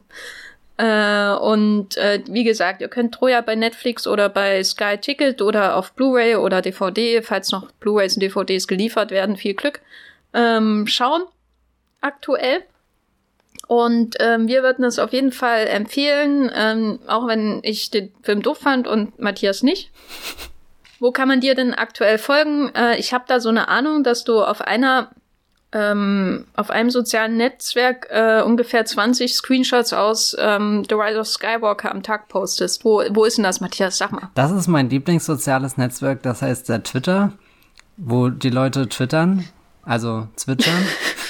Äh, 0.77 1.31
und 1.33 1.97
äh, 1.97 2.23
wie 2.29 2.45
gesagt, 2.45 2.79
ihr 2.79 2.87
könnt 2.87 3.13
Troja 3.13 3.41
bei 3.41 3.55
Netflix 3.55 4.07
oder 4.07 4.29
bei 4.29 4.63
Sky 4.63 4.97
Ticket 4.97 5.41
oder 5.41 5.75
auf 5.75 5.91
Blu-ray 5.91 6.35
oder 6.35 6.61
DVD, 6.61 7.21
falls 7.21 7.51
noch 7.51 7.69
Blu-rays 7.81 8.15
und 8.15 8.21
DVDs 8.21 8.67
geliefert 8.67 9.11
werden, 9.11 9.35
viel 9.35 9.55
Glück, 9.55 9.81
ähm, 10.33 10.87
schauen. 10.87 11.23
Aktuell. 11.99 12.63
Und 13.67 14.15
ähm, 14.19 14.47
wir 14.47 14.61
würden 14.63 14.85
es 14.85 14.99
auf 14.99 15.11
jeden 15.11 15.31
Fall 15.31 15.67
empfehlen, 15.67 16.51
ähm, 16.53 16.99
auch 17.07 17.27
wenn 17.27 17.59
ich 17.63 17.89
den 17.89 18.11
Film 18.21 18.41
doof 18.41 18.59
fand 18.59 18.87
und 18.87 19.19
Matthias 19.19 19.63
nicht. 19.63 19.91
Wo 20.99 21.11
kann 21.11 21.27
man 21.27 21.41
dir 21.41 21.55
denn 21.55 21.73
aktuell 21.73 22.17
folgen? 22.17 22.73
Äh, 22.73 22.97
ich 22.97 23.13
habe 23.13 23.25
da 23.27 23.39
so 23.39 23.49
eine 23.49 23.67
Ahnung, 23.67 24.03
dass 24.03 24.23
du 24.23 24.41
auf 24.41 24.61
einer 24.61 25.11
ähm, 25.75 26.45
auf 26.55 26.69
einem 26.69 26.89
sozialen 26.89 27.35
Netzwerk 27.35 28.07
äh, 28.09 28.41
ungefähr 28.41 28.85
20 28.85 29.33
Screenshots 29.33 29.91
aus 29.91 30.35
ähm, 30.39 30.83
The 30.87 30.95
Rise 30.95 31.19
of 31.19 31.27
Skywalker 31.27 31.91
am 31.91 32.01
Tag 32.01 32.29
postest. 32.29 32.85
Wo, 32.85 33.03
wo 33.09 33.25
ist 33.25 33.37
denn 33.37 33.43
das, 33.43 33.59
Matthias? 33.59 33.97
Sag 33.97 34.13
mal. 34.13 34.29
Das 34.35 34.51
ist 34.51 34.67
mein 34.67 34.89
Lieblingssoziales 34.89 35.75
Netzwerk, 35.75 36.23
das 36.23 36.41
heißt 36.41 36.69
der 36.69 36.81
Twitter, 36.83 37.33
wo 37.97 38.29
die 38.29 38.51
Leute 38.51 38.87
twittern, 38.87 39.43
also 39.83 40.29
zwitschern. 40.37 40.85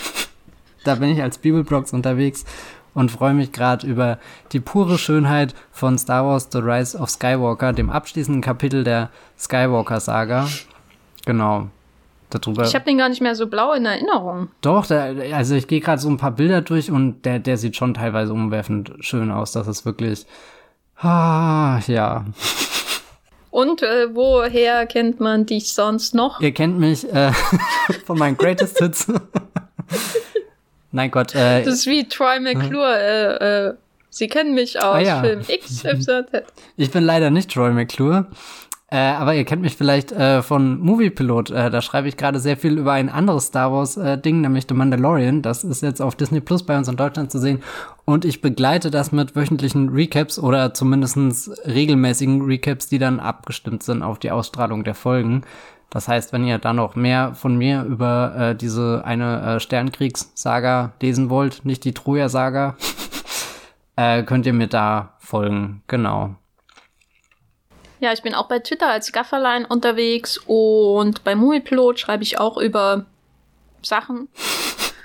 da 0.86 0.96
bin 0.96 1.10
ich 1.10 1.22
als 1.22 1.38
Bibelblogs 1.38 1.94
unterwegs 1.94 2.46
und 2.94 3.12
freue 3.12 3.34
mich 3.34 3.52
gerade 3.52 3.86
über 3.86 4.18
die 4.54 4.60
pure 4.60 4.98
Schönheit 4.98 5.54
von 5.72 5.98
Star 5.98 6.26
Wars 6.26 6.48
The 6.52 6.60
Rise 6.60 6.98
of 6.98 7.10
Skywalker, 7.10 7.74
dem 7.74 7.90
abschließenden 7.90 8.42
Kapitel 8.42 8.84
der 8.84 9.10
Skywalker-Saga. 9.38 10.48
Genau. 11.26 11.68
Darüber. 12.30 12.64
Ich 12.64 12.74
habe 12.74 12.86
den 12.86 12.98
gar 12.98 13.10
nicht 13.10 13.22
mehr 13.22 13.36
so 13.36 13.48
blau 13.48 13.74
in 13.74 13.86
Erinnerung. 13.86 14.50
Doch, 14.62 14.88
da, 14.88 15.12
also 15.34 15.56
ich 15.56 15.68
gehe 15.68 15.80
gerade 15.80 16.02
so 16.02 16.10
ein 16.10 16.18
paar 16.18 16.32
Bilder 16.32 16.62
durch 16.62 16.90
und 16.90 17.24
der, 17.24 17.38
der 17.40 17.58
sieht 17.58 17.76
schon 17.76 17.94
teilweise 17.94 18.34
umwerfend 18.34 18.94
schön 19.00 19.30
aus. 19.30 19.52
Das 19.52 19.68
ist 19.68 19.86
wirklich. 19.86 20.26
Ah, 20.98 21.80
ja. 21.86 22.26
Und 23.52 23.84
äh, 23.84 24.14
woher 24.14 24.86
kennt 24.86 25.20
man 25.20 25.46
dich 25.46 25.74
sonst 25.74 26.16
noch? 26.16 26.42
Ihr 26.42 26.54
kennt 26.54 26.80
mich 26.80 27.08
äh, 27.14 27.32
von 28.06 28.18
meinen 28.18 28.38
Greatest 28.38 28.80
Hits. 28.80 29.08
Nein 30.96 31.12
Gott, 31.12 31.36
äh, 31.36 31.62
Das 31.64 31.74
ist 31.76 31.88
wie 31.88 32.08
Troy 32.08 32.40
McClure. 32.40 32.98
Äh, 32.98 33.68
äh, 33.68 33.74
Sie 34.10 34.30
kennen 34.30 34.54
mich 34.54 34.82
aus 34.82 34.96
Ah, 34.96 35.00
ja. 35.02 35.22
Film 35.22 35.42
XYZ. 35.42 36.08
ich 36.78 36.90
bin 36.92 37.04
leider 37.04 37.30
nicht 37.32 37.52
Troy 37.54 37.72
McClure. 37.72 38.28
Äh, 38.90 38.98
aber 38.98 39.34
ihr 39.36 39.44
kennt 39.44 39.62
mich 39.62 39.76
vielleicht 39.76 40.14
äh, 40.14 40.42
von 40.42 40.80
Movie 40.80 41.10
Pilot. 41.10 41.50
Äh, 41.50 41.70
da 41.70 41.82
schreibe 41.82 42.08
ich 42.08 42.16
gerade 42.16 42.40
sehr 42.40 42.56
viel 42.56 42.78
über 42.78 42.94
ein 42.94 43.10
anderes 43.10 43.48
Star 43.48 43.74
Wars 43.74 43.98
äh, 43.98 44.18
Ding, 44.18 44.40
nämlich 44.40 44.68
The 44.70 44.74
Mandalorian. 44.76 45.42
Das 45.42 45.66
ist 45.66 45.82
jetzt 45.82 46.02
auf 46.02 46.16
Disney 46.16 46.40
Plus 46.40 46.64
bei 46.64 46.78
uns 46.78 46.88
in 46.88 46.96
Deutschland 46.96 47.30
zu 47.30 47.40
sehen. 47.40 47.62
Und 48.06 48.24
ich 48.24 48.40
begleite 48.42 48.90
das 48.92 49.12
mit 49.12 49.36
wöchentlichen 49.36 49.90
Recaps 49.90 50.40
oder 50.40 50.74
zumindestens 50.74 51.52
regelmäßigen 51.66 52.42
Recaps, 52.44 52.88
die 52.88 53.00
dann 53.00 53.20
abgestimmt 53.20 53.84
sind 53.84 54.02
auf 54.02 54.18
die 54.20 54.32
Ausstrahlung 54.32 54.86
der 54.86 54.96
Folgen. 54.96 55.42
Das 55.90 56.08
heißt, 56.08 56.34
wenn 56.34 56.46
ihr 56.46 56.58
da 56.58 56.74
noch 56.74 56.96
mehr 56.96 57.34
von 57.36 57.56
mir 57.56 57.84
über 57.84 58.36
äh, 58.38 58.56
diese 58.56 59.04
eine 59.06 59.56
äh, 59.56 59.60
Sternkriegs-Saga 59.60 60.94
lesen 61.02 61.30
wollt, 61.30 61.64
nicht 61.64 61.86
die 61.86 61.94
Troja-Saga, 61.94 62.76
äh, 63.96 64.24
könnt 64.24 64.46
ihr 64.46 64.54
mir 64.54 64.68
da 64.68 65.14
folgen. 65.20 65.84
Genau. 65.88 66.36
Ja, 68.00 68.12
ich 68.12 68.22
bin 68.22 68.36
auch 68.36 68.48
bei 68.48 68.60
Twitter 68.60 68.92
als 68.92 69.12
Gafferlein 69.12 69.66
unterwegs 69.66 70.38
und 70.46 71.24
bei 71.24 71.34
Moviepilot 71.34 72.00
schreibe 72.00 72.24
ich 72.24 72.38
auch 72.40 72.58
über 72.58 73.06
Sachen. 73.82 74.28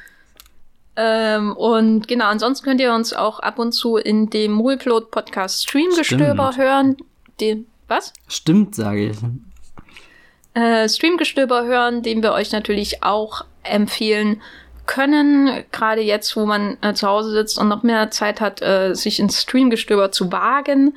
ähm, 0.97 1.57
und 1.57 2.09
genau, 2.09 2.27
ansonsten 2.27 2.65
könnt 2.65 2.81
ihr 2.81 2.93
uns 2.93 3.13
auch 3.13 3.39
ab 3.39 3.59
und 3.59 3.73
zu 3.73 3.97
in 3.97 4.29
dem 4.29 4.53
Moviepilot 4.53 5.11
Podcast 5.11 5.69
Streamgestöber 5.69 6.53
Stimmt. 6.53 6.67
hören. 6.67 6.97
Den, 7.41 7.67
was? 7.87 8.13
Stimmt, 8.27 8.75
sage 8.75 9.11
ich. 9.11 9.19
Äh, 10.55 10.89
Streamgestöber 10.89 11.65
hören, 11.65 12.03
den 12.03 12.23
wir 12.23 12.33
euch 12.33 12.53
natürlich 12.53 13.03
auch 13.03 13.45
empfehlen 13.63 14.41
können. 14.87 15.65
Gerade 15.71 16.01
jetzt, 16.01 16.37
wo 16.37 16.47
man 16.47 16.77
äh, 16.83 16.95
zu 16.95 17.07
Hause 17.07 17.31
sitzt 17.31 17.59
und 17.59 17.69
noch 17.69 17.83
mehr 17.83 18.11
Zeit 18.11 18.41
hat, 18.41 18.61
äh, 18.61 18.95
sich 18.95 19.21
ins 19.21 19.41
Streamgestöber 19.43 20.11
zu 20.11 20.33
wagen. 20.33 20.97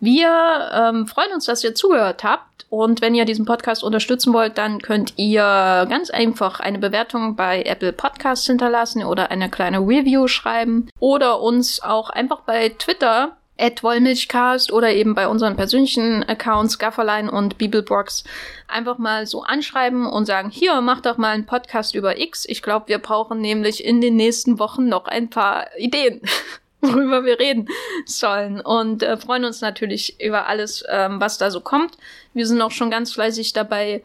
Wir 0.00 0.70
ähm, 0.72 1.06
freuen 1.06 1.32
uns, 1.32 1.46
dass 1.46 1.64
ihr 1.64 1.74
zugehört 1.74 2.24
habt. 2.24 2.66
Und 2.70 3.00
wenn 3.00 3.14
ihr 3.14 3.24
diesen 3.24 3.46
Podcast 3.46 3.82
unterstützen 3.82 4.34
wollt, 4.34 4.58
dann 4.58 4.82
könnt 4.82 5.14
ihr 5.16 5.86
ganz 5.88 6.10
einfach 6.10 6.60
eine 6.60 6.78
Bewertung 6.78 7.34
bei 7.34 7.62
Apple 7.62 7.94
Podcasts 7.94 8.46
hinterlassen 8.46 9.04
oder 9.04 9.30
eine 9.30 9.48
kleine 9.48 9.78
Review 9.78 10.28
schreiben 10.28 10.90
oder 11.00 11.40
uns 11.40 11.82
auch 11.82 12.10
einfach 12.10 12.40
bei 12.40 12.68
Twitter 12.68 13.38
Wollmilchcast 13.58 14.72
oder 14.72 14.92
eben 14.92 15.14
bei 15.14 15.28
unseren 15.28 15.56
persönlichen 15.56 16.22
Accounts 16.28 16.78
Gafferlein 16.78 17.28
und 17.28 17.58
Bibelbox 17.58 18.24
einfach 18.68 18.98
mal 18.98 19.26
so 19.26 19.42
anschreiben 19.42 20.06
und 20.06 20.26
sagen, 20.26 20.50
hier, 20.50 20.80
mach 20.80 21.00
doch 21.00 21.16
mal 21.16 21.30
einen 21.30 21.46
Podcast 21.46 21.94
über 21.94 22.18
X. 22.18 22.44
Ich 22.46 22.62
glaube, 22.62 22.88
wir 22.88 22.98
brauchen 22.98 23.40
nämlich 23.40 23.84
in 23.84 24.00
den 24.00 24.16
nächsten 24.16 24.58
Wochen 24.58 24.88
noch 24.88 25.06
ein 25.06 25.28
paar 25.28 25.66
Ideen, 25.76 26.20
worüber 26.80 27.24
wir 27.24 27.40
reden 27.40 27.68
sollen. 28.06 28.60
Und 28.60 29.02
äh, 29.02 29.16
freuen 29.16 29.44
uns 29.44 29.60
natürlich 29.60 30.20
über 30.20 30.46
alles, 30.46 30.84
ähm, 30.88 31.20
was 31.20 31.38
da 31.38 31.50
so 31.50 31.60
kommt. 31.60 31.98
Wir 32.34 32.46
sind 32.46 32.62
auch 32.62 32.70
schon 32.70 32.90
ganz 32.90 33.12
fleißig 33.12 33.52
dabei, 33.54 34.04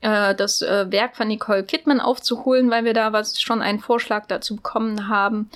äh, 0.00 0.34
das 0.34 0.62
äh, 0.62 0.90
Werk 0.90 1.16
von 1.16 1.26
Nicole 1.26 1.64
Kidman 1.64 2.00
aufzuholen, 2.00 2.70
weil 2.70 2.84
wir 2.84 2.94
da 2.94 3.12
was 3.12 3.40
schon 3.40 3.62
einen 3.62 3.80
Vorschlag 3.80 4.26
dazu 4.26 4.56
bekommen 4.56 5.08
haben 5.08 5.50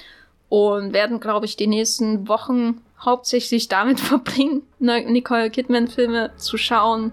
und 0.49 0.93
werden, 0.93 1.21
glaube 1.21 1.47
ich, 1.47 1.57
die 1.57 1.67
nächsten 1.67 2.29
Wochen 2.29 2.81
hauptsächlich 2.99 3.69
damit 3.69 4.01
verbringen, 4.01 4.63
Nicole 4.79 5.51
Kidman-Filme 5.51 6.31
zu 6.37 6.57
schauen 6.57 7.13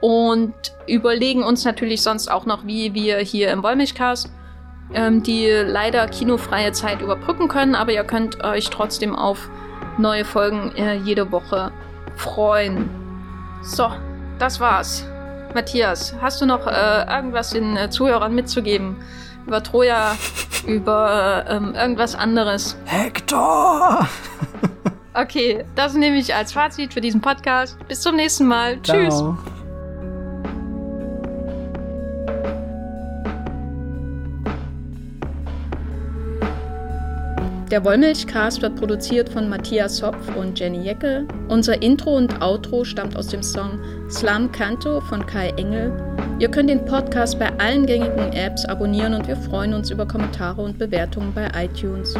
und 0.00 0.54
überlegen 0.86 1.42
uns 1.42 1.64
natürlich 1.64 2.02
sonst 2.02 2.30
auch 2.30 2.46
noch, 2.46 2.66
wie 2.66 2.94
wir 2.94 3.18
hier 3.18 3.50
im 3.50 3.62
Wollmilchcast 3.62 4.30
ähm, 4.94 5.22
die 5.22 5.46
leider 5.48 6.06
kinofreie 6.08 6.72
Zeit 6.72 7.02
überbrücken 7.02 7.48
können, 7.48 7.74
aber 7.74 7.92
ihr 7.92 8.04
könnt 8.04 8.42
euch 8.42 8.70
trotzdem 8.70 9.14
auf 9.14 9.50
neue 9.98 10.24
Folgen 10.24 10.72
äh, 10.76 10.94
jede 10.96 11.30
Woche 11.30 11.72
freuen. 12.16 12.88
So, 13.62 13.90
das 14.38 14.60
war's. 14.60 15.04
Matthias, 15.54 16.14
hast 16.20 16.40
du 16.40 16.46
noch 16.46 16.66
äh, 16.66 17.04
irgendwas 17.08 17.50
den 17.50 17.76
äh, 17.76 17.90
Zuhörern 17.90 18.34
mitzugeben? 18.34 18.96
Über 19.46 19.62
Troja, 19.62 20.16
über 20.66 21.44
ähm, 21.48 21.74
irgendwas 21.74 22.14
anderes? 22.14 22.76
Hector! 22.84 24.08
okay, 25.20 25.64
das 25.74 25.94
nehme 25.94 26.16
ich 26.16 26.34
als 26.34 26.52
Fazit 26.52 26.92
für 26.92 27.00
diesen 27.00 27.20
Podcast. 27.20 27.76
Bis 27.88 28.00
zum 28.00 28.16
nächsten 28.16 28.46
Mal. 28.46 28.80
Ciao. 28.82 28.96
Tschüss. 28.96 29.24
Der 37.70 37.84
Wollmilchcast 37.84 38.62
wird 38.62 38.76
produziert 38.76 39.28
von 39.28 39.46
Matthias 39.46 40.02
Hopf 40.02 40.34
und 40.36 40.58
Jenny 40.58 40.78
Jeckel. 40.78 41.28
Unser 41.48 41.82
Intro 41.82 42.16
und 42.16 42.40
Outro 42.40 42.82
stammt 42.82 43.14
aus 43.14 43.26
dem 43.26 43.42
Song 43.42 43.78
Slam 44.08 44.50
Canto 44.52 45.02
von 45.02 45.26
Kai 45.26 45.50
Engel. 45.58 45.92
Ihr 46.38 46.50
könnt 46.50 46.70
den 46.70 46.82
Podcast 46.86 47.38
bei 47.38 47.50
allen 47.58 47.84
gängigen 47.84 48.32
Apps 48.32 48.64
abonnieren 48.64 49.12
und 49.12 49.28
wir 49.28 49.36
freuen 49.36 49.74
uns 49.74 49.90
über 49.90 50.08
Kommentare 50.08 50.62
und 50.62 50.78
Bewertungen 50.78 51.34
bei 51.34 51.46
iTunes. 51.62 52.14